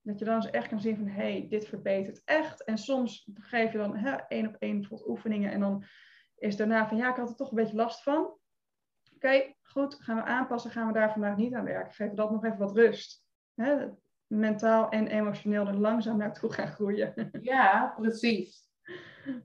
Dat 0.00 0.18
je 0.18 0.24
dan 0.24 0.34
eens 0.34 0.50
echt 0.50 0.68
kan 0.68 0.80
zien 0.80 0.96
van, 0.96 1.06
hé, 1.06 1.32
hey, 1.32 1.46
dit 1.48 1.66
verbetert 1.66 2.22
echt. 2.24 2.64
En 2.64 2.78
soms 2.78 3.30
geef 3.34 3.72
je 3.72 3.78
dan 3.78 3.96
hè, 3.96 4.16
één 4.16 4.46
op 4.46 4.56
één 4.58 4.80
bijvoorbeeld 4.80 5.10
oefeningen. 5.10 5.52
En 5.52 5.60
dan 5.60 5.84
is 6.36 6.56
daarna 6.56 6.88
van, 6.88 6.96
ja, 6.96 7.10
ik 7.10 7.16
had 7.16 7.28
er 7.28 7.36
toch 7.36 7.50
een 7.50 7.56
beetje 7.56 7.76
last 7.76 8.02
van. 8.02 8.37
Oké, 9.18 9.54
goed, 9.62 9.94
gaan 9.94 10.16
we 10.16 10.22
aanpassen, 10.22 10.70
gaan 10.70 10.86
we 10.86 10.92
daar 10.92 11.12
vandaag 11.12 11.36
niet 11.36 11.54
aan 11.54 11.64
werken. 11.64 11.94
Geven 11.94 12.16
dat 12.16 12.30
nog 12.30 12.44
even 12.44 12.58
wat 12.58 12.76
rust. 12.76 13.24
Hè? 13.54 13.86
Mentaal 14.26 14.88
en 14.90 15.06
emotioneel 15.06 15.66
er 15.66 15.78
langzaam 15.78 16.16
naartoe 16.16 16.52
gaan 16.52 16.68
groeien. 16.68 17.30
Ja, 17.40 17.94
precies. 17.96 18.68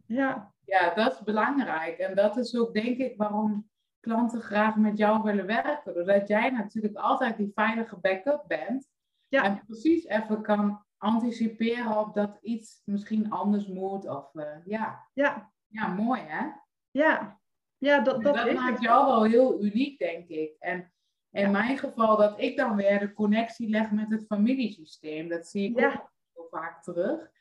Ja. 0.06 0.54
Ja, 0.66 0.94
dat 0.94 1.14
is 1.14 1.24
belangrijk. 1.24 1.98
En 1.98 2.16
dat 2.16 2.38
is 2.38 2.58
ook 2.58 2.74
denk 2.74 2.98
ik 2.98 3.18
waarom 3.18 3.70
klanten 4.00 4.42
graag 4.42 4.76
met 4.76 4.98
jou 4.98 5.24
willen 5.24 5.46
werken. 5.46 5.94
Doordat 5.94 6.28
jij 6.28 6.50
natuurlijk 6.50 6.96
altijd 6.96 7.38
die 7.38 7.52
veilige 7.54 7.98
backup 7.98 8.44
bent. 8.48 8.90
Ja. 9.28 9.44
En 9.44 9.64
precies 9.66 10.06
even 10.06 10.42
kan 10.42 10.86
anticiperen 10.98 11.98
op 11.98 12.14
dat 12.14 12.38
iets 12.42 12.82
misschien 12.86 13.32
anders 13.32 13.68
moet. 13.68 14.08
Of 14.08 14.34
uh, 14.34 14.66
ja. 14.66 15.08
ja. 15.14 15.52
Ja, 15.68 15.88
mooi 15.88 16.22
hè? 16.22 16.48
Ja, 16.92 17.40
ja, 17.84 18.00
dat, 18.00 18.24
dat, 18.24 18.36
dat 18.36 18.54
maakt 18.54 18.82
jou 18.82 19.06
wel 19.06 19.24
heel 19.24 19.64
uniek, 19.64 20.00
denk 20.00 20.28
ik. 20.28 20.56
En 20.60 20.92
in 21.32 21.52
mijn 21.52 21.78
geval 21.78 22.18
dat 22.18 22.40
ik 22.40 22.58
dan 22.58 22.76
weer 22.76 23.00
de 23.00 23.14
connectie 23.14 23.70
leg 23.70 23.92
met 23.92 24.10
het 24.10 24.26
familiesysteem. 24.26 25.28
Dat 25.28 25.48
zie 25.48 25.70
ik 25.70 25.78
ook 25.78 26.12
heel 26.34 26.48
vaak 26.50 26.84
terug. 26.84 27.32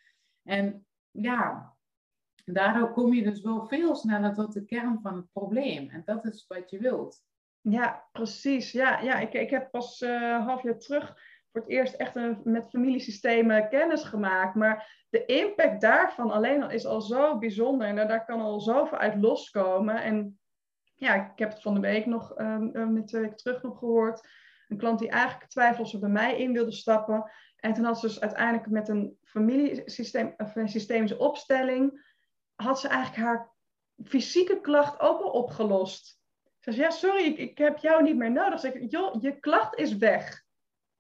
En 0.43 0.87
ja, 1.11 1.75
daardoor 2.45 2.93
kom 2.93 3.13
je 3.13 3.23
dus 3.23 3.41
wel 3.41 3.67
veel 3.67 3.95
sneller 3.95 4.35
tot 4.35 4.53
de 4.53 4.65
kern 4.65 4.99
van 5.03 5.17
het 5.17 5.33
probleem. 5.33 5.89
En 5.89 6.03
dat 6.05 6.25
is 6.25 6.45
wat 6.49 6.71
je 6.71 6.79
wilt. 6.79 7.23
Ja, 7.61 8.09
precies. 8.13 8.73
Ja, 8.73 9.01
ja 9.01 9.19
ik, 9.19 9.33
ik 9.33 9.51
heb 9.51 9.71
pas 9.71 10.01
uh, 10.01 10.47
half 10.47 10.63
jaar 10.63 10.79
terug 10.79 11.17
voor 11.53 11.61
het 11.61 11.71
eerst 11.71 11.95
echt 11.95 12.17
een, 12.17 12.41
met 12.45 12.69
familiesystemen 12.69 13.69
kennis 13.69 14.03
gemaakt. 14.03 14.55
Maar 14.55 15.05
de 15.11 15.25
impact 15.25 15.81
daarvan 15.81 16.31
alleen 16.31 16.63
al 16.63 16.71
is 16.71 16.87
al 16.87 17.01
zo 17.01 17.39
bijzonder. 17.39 17.87
En 17.87 17.97
daar 17.97 18.25
kan 18.25 18.41
al 18.41 18.61
zoveel 18.61 18.99
uit 18.99 19.23
loskomen. 19.23 20.03
En 20.03 20.39
ja, 20.95 21.15
ik 21.15 21.39
heb 21.39 21.51
het 21.51 21.63
van 21.63 21.75
de 21.75 21.81
week 21.81 22.07
nog, 22.07 22.39
um, 22.39 22.93
met 22.93 23.07
twee 23.07 23.23
weken 23.23 23.37
terug 23.37 23.63
nog 23.63 23.79
gehoord. 23.79 24.29
Een 24.69 24.77
klant 24.77 24.99
die 24.99 25.09
eigenlijk 25.09 25.51
twijfelde 25.51 25.83
of 25.83 25.89
ze 25.89 25.99
bij 25.99 26.09
mij 26.09 26.39
in 26.39 26.53
wilde 26.53 26.73
stappen. 26.73 27.31
En 27.57 27.73
toen 27.73 27.85
had 27.85 28.01
ze 28.01 28.07
dus 28.07 28.21
uiteindelijk 28.21 28.71
met 28.71 28.89
een 28.89 29.19
familiesysteem, 29.23 30.35
of 30.37 30.57
een 30.57 30.69
systemische 30.69 31.19
opstelling, 31.19 32.11
had 32.55 32.81
ze 32.81 32.89
eigenlijk 32.89 33.23
haar 33.23 33.51
fysieke 34.05 34.61
klacht 34.61 35.01
ook 35.01 35.21
al 35.21 35.31
opgelost. 35.31 36.21
Ze 36.59 36.73
zei, 36.73 36.87
ja, 36.87 36.91
sorry, 36.91 37.25
ik, 37.25 37.39
ik 37.39 37.59
heb 37.59 37.79
jou 37.79 38.03
niet 38.03 38.17
meer 38.17 38.33
nodig. 38.33 38.61
Ze 38.61 38.71
zei, 38.71 38.87
joh, 38.87 39.23
je 39.23 39.39
klacht 39.39 39.79
is 39.79 39.97
weg. 39.97 40.45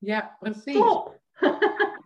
Ja, 0.04 0.36
precies. 0.38 0.76
Top! 0.76 1.20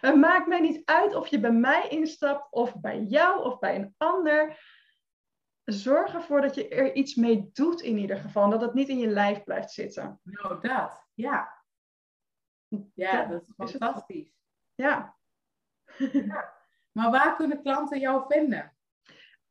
Het 0.00 0.16
maakt 0.16 0.46
mij 0.46 0.60
niet 0.60 0.82
uit 0.84 1.14
of 1.14 1.26
je 1.26 1.40
bij 1.40 1.52
mij 1.52 1.88
instapt, 1.88 2.52
of 2.52 2.80
bij 2.80 3.02
jou, 3.02 3.44
of 3.44 3.58
bij 3.58 3.76
een 3.76 3.94
ander. 3.96 4.58
Zorg 5.64 6.14
ervoor 6.14 6.40
dat 6.40 6.54
je 6.54 6.68
er 6.68 6.94
iets 6.94 7.14
mee 7.14 7.50
doet 7.52 7.80
in 7.80 7.98
ieder 7.98 8.16
geval. 8.16 8.50
Dat 8.50 8.60
het 8.60 8.74
niet 8.74 8.88
in 8.88 8.98
je 8.98 9.06
lijf 9.06 9.44
blijft 9.44 9.70
zitten. 9.70 10.20
Nou, 10.22 10.60
dat. 10.60 11.06
Ja. 11.14 11.62
Ja, 12.94 13.24
dat 13.24 13.42
is 13.42 13.52
fantastisch. 13.54 14.32
Ja. 14.74 15.16
ja. 16.12 16.52
Maar 16.92 17.10
waar 17.10 17.36
kunnen 17.36 17.62
klanten 17.62 18.00
jou 18.00 18.24
vinden? 18.28 18.76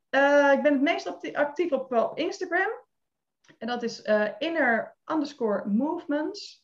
Uh, 0.09 0.51
ik 0.51 0.61
ben 0.61 0.73
het 0.73 0.81
meest 0.81 1.33
actief 1.35 1.71
op, 1.71 1.91
op 1.93 2.17
Instagram. 2.17 2.71
En 3.57 3.67
dat 3.67 3.83
is 3.83 4.05
uh, 4.05 4.29
inner 4.37 4.97
underscore 5.05 5.67
movements. 5.67 6.62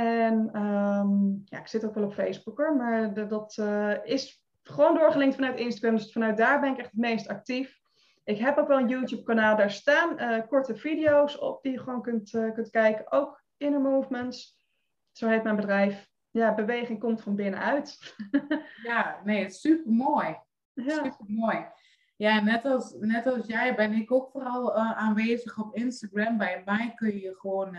En 0.00 0.62
um, 0.62 1.42
ja, 1.44 1.58
ik 1.58 1.66
zit 1.66 1.84
ook 1.84 1.94
wel 1.94 2.04
op 2.04 2.14
Facebook 2.14 2.58
hoor, 2.58 2.76
maar 2.76 3.14
de, 3.14 3.26
dat 3.26 3.56
uh, 3.60 4.04
is 4.04 4.44
gewoon 4.62 4.94
doorgelinkt 4.94 5.34
vanuit 5.34 5.58
Instagram. 5.58 5.96
Dus 5.96 6.12
vanuit 6.12 6.36
daar 6.36 6.60
ben 6.60 6.72
ik 6.72 6.78
echt 6.78 6.90
het 6.90 7.00
meest 7.00 7.28
actief. 7.28 7.78
Ik 8.24 8.38
heb 8.38 8.58
ook 8.58 8.68
wel 8.68 8.78
een 8.78 8.88
YouTube 8.88 9.22
kanaal, 9.22 9.56
daar 9.56 9.70
staan 9.70 10.20
uh, 10.20 10.46
korte 10.46 10.76
video's 10.76 11.38
op 11.38 11.62
die 11.62 11.72
je 11.72 11.78
gewoon 11.78 12.02
kunt, 12.02 12.32
uh, 12.32 12.52
kunt 12.52 12.70
kijken. 12.70 13.12
Ook 13.12 13.42
Inner 13.56 13.80
Movements, 13.80 14.56
zo 15.12 15.28
heet 15.28 15.42
mijn 15.42 15.56
bedrijf. 15.56 16.08
Ja, 16.30 16.54
beweging 16.54 17.00
komt 17.00 17.22
van 17.22 17.34
binnenuit. 17.34 18.16
ja, 18.90 19.20
nee, 19.24 19.42
het 19.42 19.52
is 19.52 19.60
super 19.60 19.92
mooi. 19.92 20.38
Ja. 20.72 20.94
Super 20.94 21.24
mooi. 21.26 21.66
Ja, 22.16 22.40
net 22.40 22.64
als, 22.64 22.94
net 22.98 23.26
als 23.26 23.46
jij 23.46 23.74
ben 23.74 23.92
ik 23.92 24.12
ook 24.12 24.30
vooral 24.30 24.74
aanwezig 24.76 25.58
op 25.58 25.74
Instagram. 25.74 26.38
Bij 26.38 26.62
mij 26.64 26.92
kun 26.94 27.18
je 27.18 27.34
gewoon 27.38 27.76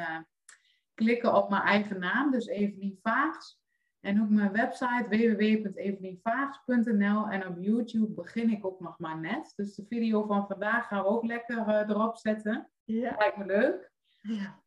klikken 1.03 1.35
op 1.35 1.49
mijn 1.49 1.61
eigen 1.61 1.99
naam, 1.99 2.31
dus 2.31 2.47
Evelien 2.47 2.99
Vaags. 3.01 3.59
En 3.99 4.21
ook 4.21 4.29
mijn 4.29 4.51
website 4.51 5.05
www.evelienvaags.nl. 5.09 7.27
En 7.27 7.47
op 7.47 7.55
YouTube 7.59 8.13
begin 8.13 8.49
ik 8.49 8.65
ook 8.65 8.79
nog 8.79 8.99
maar 8.99 9.19
net. 9.19 9.53
Dus 9.55 9.75
de 9.75 9.85
video 9.85 10.25
van 10.25 10.47
vandaag 10.47 10.87
gaan 10.87 11.03
we 11.03 11.09
ook 11.09 11.23
lekker 11.23 11.57
uh, 11.57 11.89
erop 11.89 12.17
zetten. 12.17 12.69
Ja. 12.83 13.15
Lijkt 13.17 13.37
me 13.37 13.45
leuk. 13.45 13.91
Ja. 14.21 14.59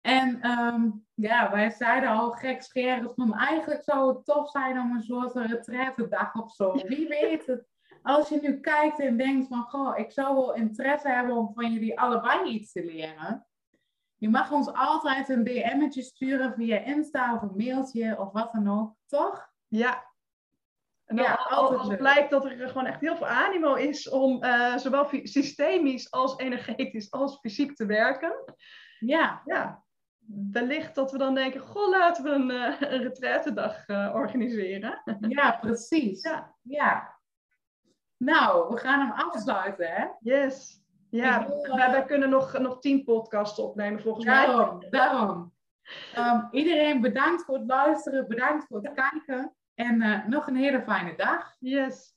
En 0.00 0.40
ehm, 0.40 0.90
ja, 1.14 1.50
wij 1.50 1.70
zeiden 1.70 2.10
al 2.10 2.30
gekscherend 2.30 3.14
van 3.14 3.34
eigenlijk 3.34 3.82
zou 3.82 4.14
het 4.14 4.24
tof 4.24 4.50
zijn 4.50 4.80
om 4.80 4.94
een 4.94 5.02
soort 5.02 5.34
retraite 5.34 6.30
of 6.32 6.52
zo. 6.52 6.72
Wie 6.72 7.08
weet 7.08 7.46
het. 7.46 7.70
Als 8.02 8.28
je 8.28 8.38
nu 8.42 8.60
kijkt 8.60 9.00
en 9.00 9.16
denkt 9.16 9.48
van, 9.48 9.62
goh, 9.62 9.98
ik 9.98 10.12
zou 10.12 10.34
wel 10.34 10.54
interesse 10.54 11.08
hebben 11.08 11.36
om 11.36 11.52
van 11.54 11.72
jullie 11.72 12.00
allebei 12.00 12.50
iets 12.50 12.72
te 12.72 12.84
leren. 12.84 13.46
Je 14.22 14.28
mag 14.28 14.52
ons 14.52 14.72
altijd 14.72 15.28
een 15.28 15.44
DM'tje 15.44 16.02
sturen 16.02 16.54
via 16.54 16.78
Insta 16.78 17.34
of 17.34 17.42
een 17.42 17.56
mailtje 17.56 18.18
of 18.18 18.32
wat 18.32 18.52
dan 18.52 18.68
ook, 18.68 18.94
toch? 19.06 19.48
Ja. 19.68 20.04
En 21.04 21.16
dan, 21.16 21.24
ja, 21.24 21.34
als 21.34 21.96
blijkt 21.96 22.30
dat 22.30 22.44
er 22.44 22.68
gewoon 22.68 22.86
echt 22.86 23.00
heel 23.00 23.16
veel 23.16 23.26
animo 23.26 23.74
is 23.74 24.08
om 24.08 24.44
uh, 24.44 24.76
zowel 24.76 25.08
systemisch 25.22 26.10
als 26.10 26.38
energetisch 26.38 27.10
als 27.10 27.38
fysiek 27.40 27.76
te 27.76 27.86
werken. 27.86 28.54
Ja. 28.98 29.42
Ja, 29.44 29.84
wellicht 30.50 30.94
dat 30.94 31.12
we 31.12 31.18
dan 31.18 31.34
denken, 31.34 31.60
goh, 31.60 31.90
laten 31.90 32.24
we 32.24 32.30
een, 32.30 32.50
uh, 32.50 32.80
een 32.92 33.02
retraitedag 33.02 33.88
uh, 33.88 34.10
organiseren. 34.14 35.02
Ja, 35.28 35.52
precies. 35.60 36.22
Ja. 36.22 36.54
ja. 36.62 37.18
Nou, 38.16 38.74
we 38.74 38.80
gaan 38.80 39.00
hem 39.00 39.10
afsluiten, 39.10 39.86
hè? 39.86 40.06
Yes. 40.20 40.81
Ja, 41.20 41.46
wil, 41.46 41.76
wij, 41.76 41.90
wij, 41.90 42.04
kunnen 42.04 42.30
nog, 42.30 42.58
nog 42.58 42.80
tien 42.80 43.04
podcasts 43.04 43.58
opnemen 43.58 44.00
volgens 44.00 44.24
daarom, 44.24 44.78
mij. 44.78 44.88
Daarom, 44.90 45.52
um, 46.18 46.48
iedereen 46.50 47.00
bedankt 47.00 47.44
voor 47.44 47.54
het 47.54 47.66
luisteren, 47.66 48.28
bedankt 48.28 48.66
voor 48.66 48.82
het 48.82 48.92
kijken. 48.94 49.54
En 49.74 50.02
uh, 50.02 50.26
nog 50.26 50.46
een 50.46 50.56
hele 50.56 50.82
fijne 50.82 51.16
dag. 51.16 51.56
Yes. 51.58 52.14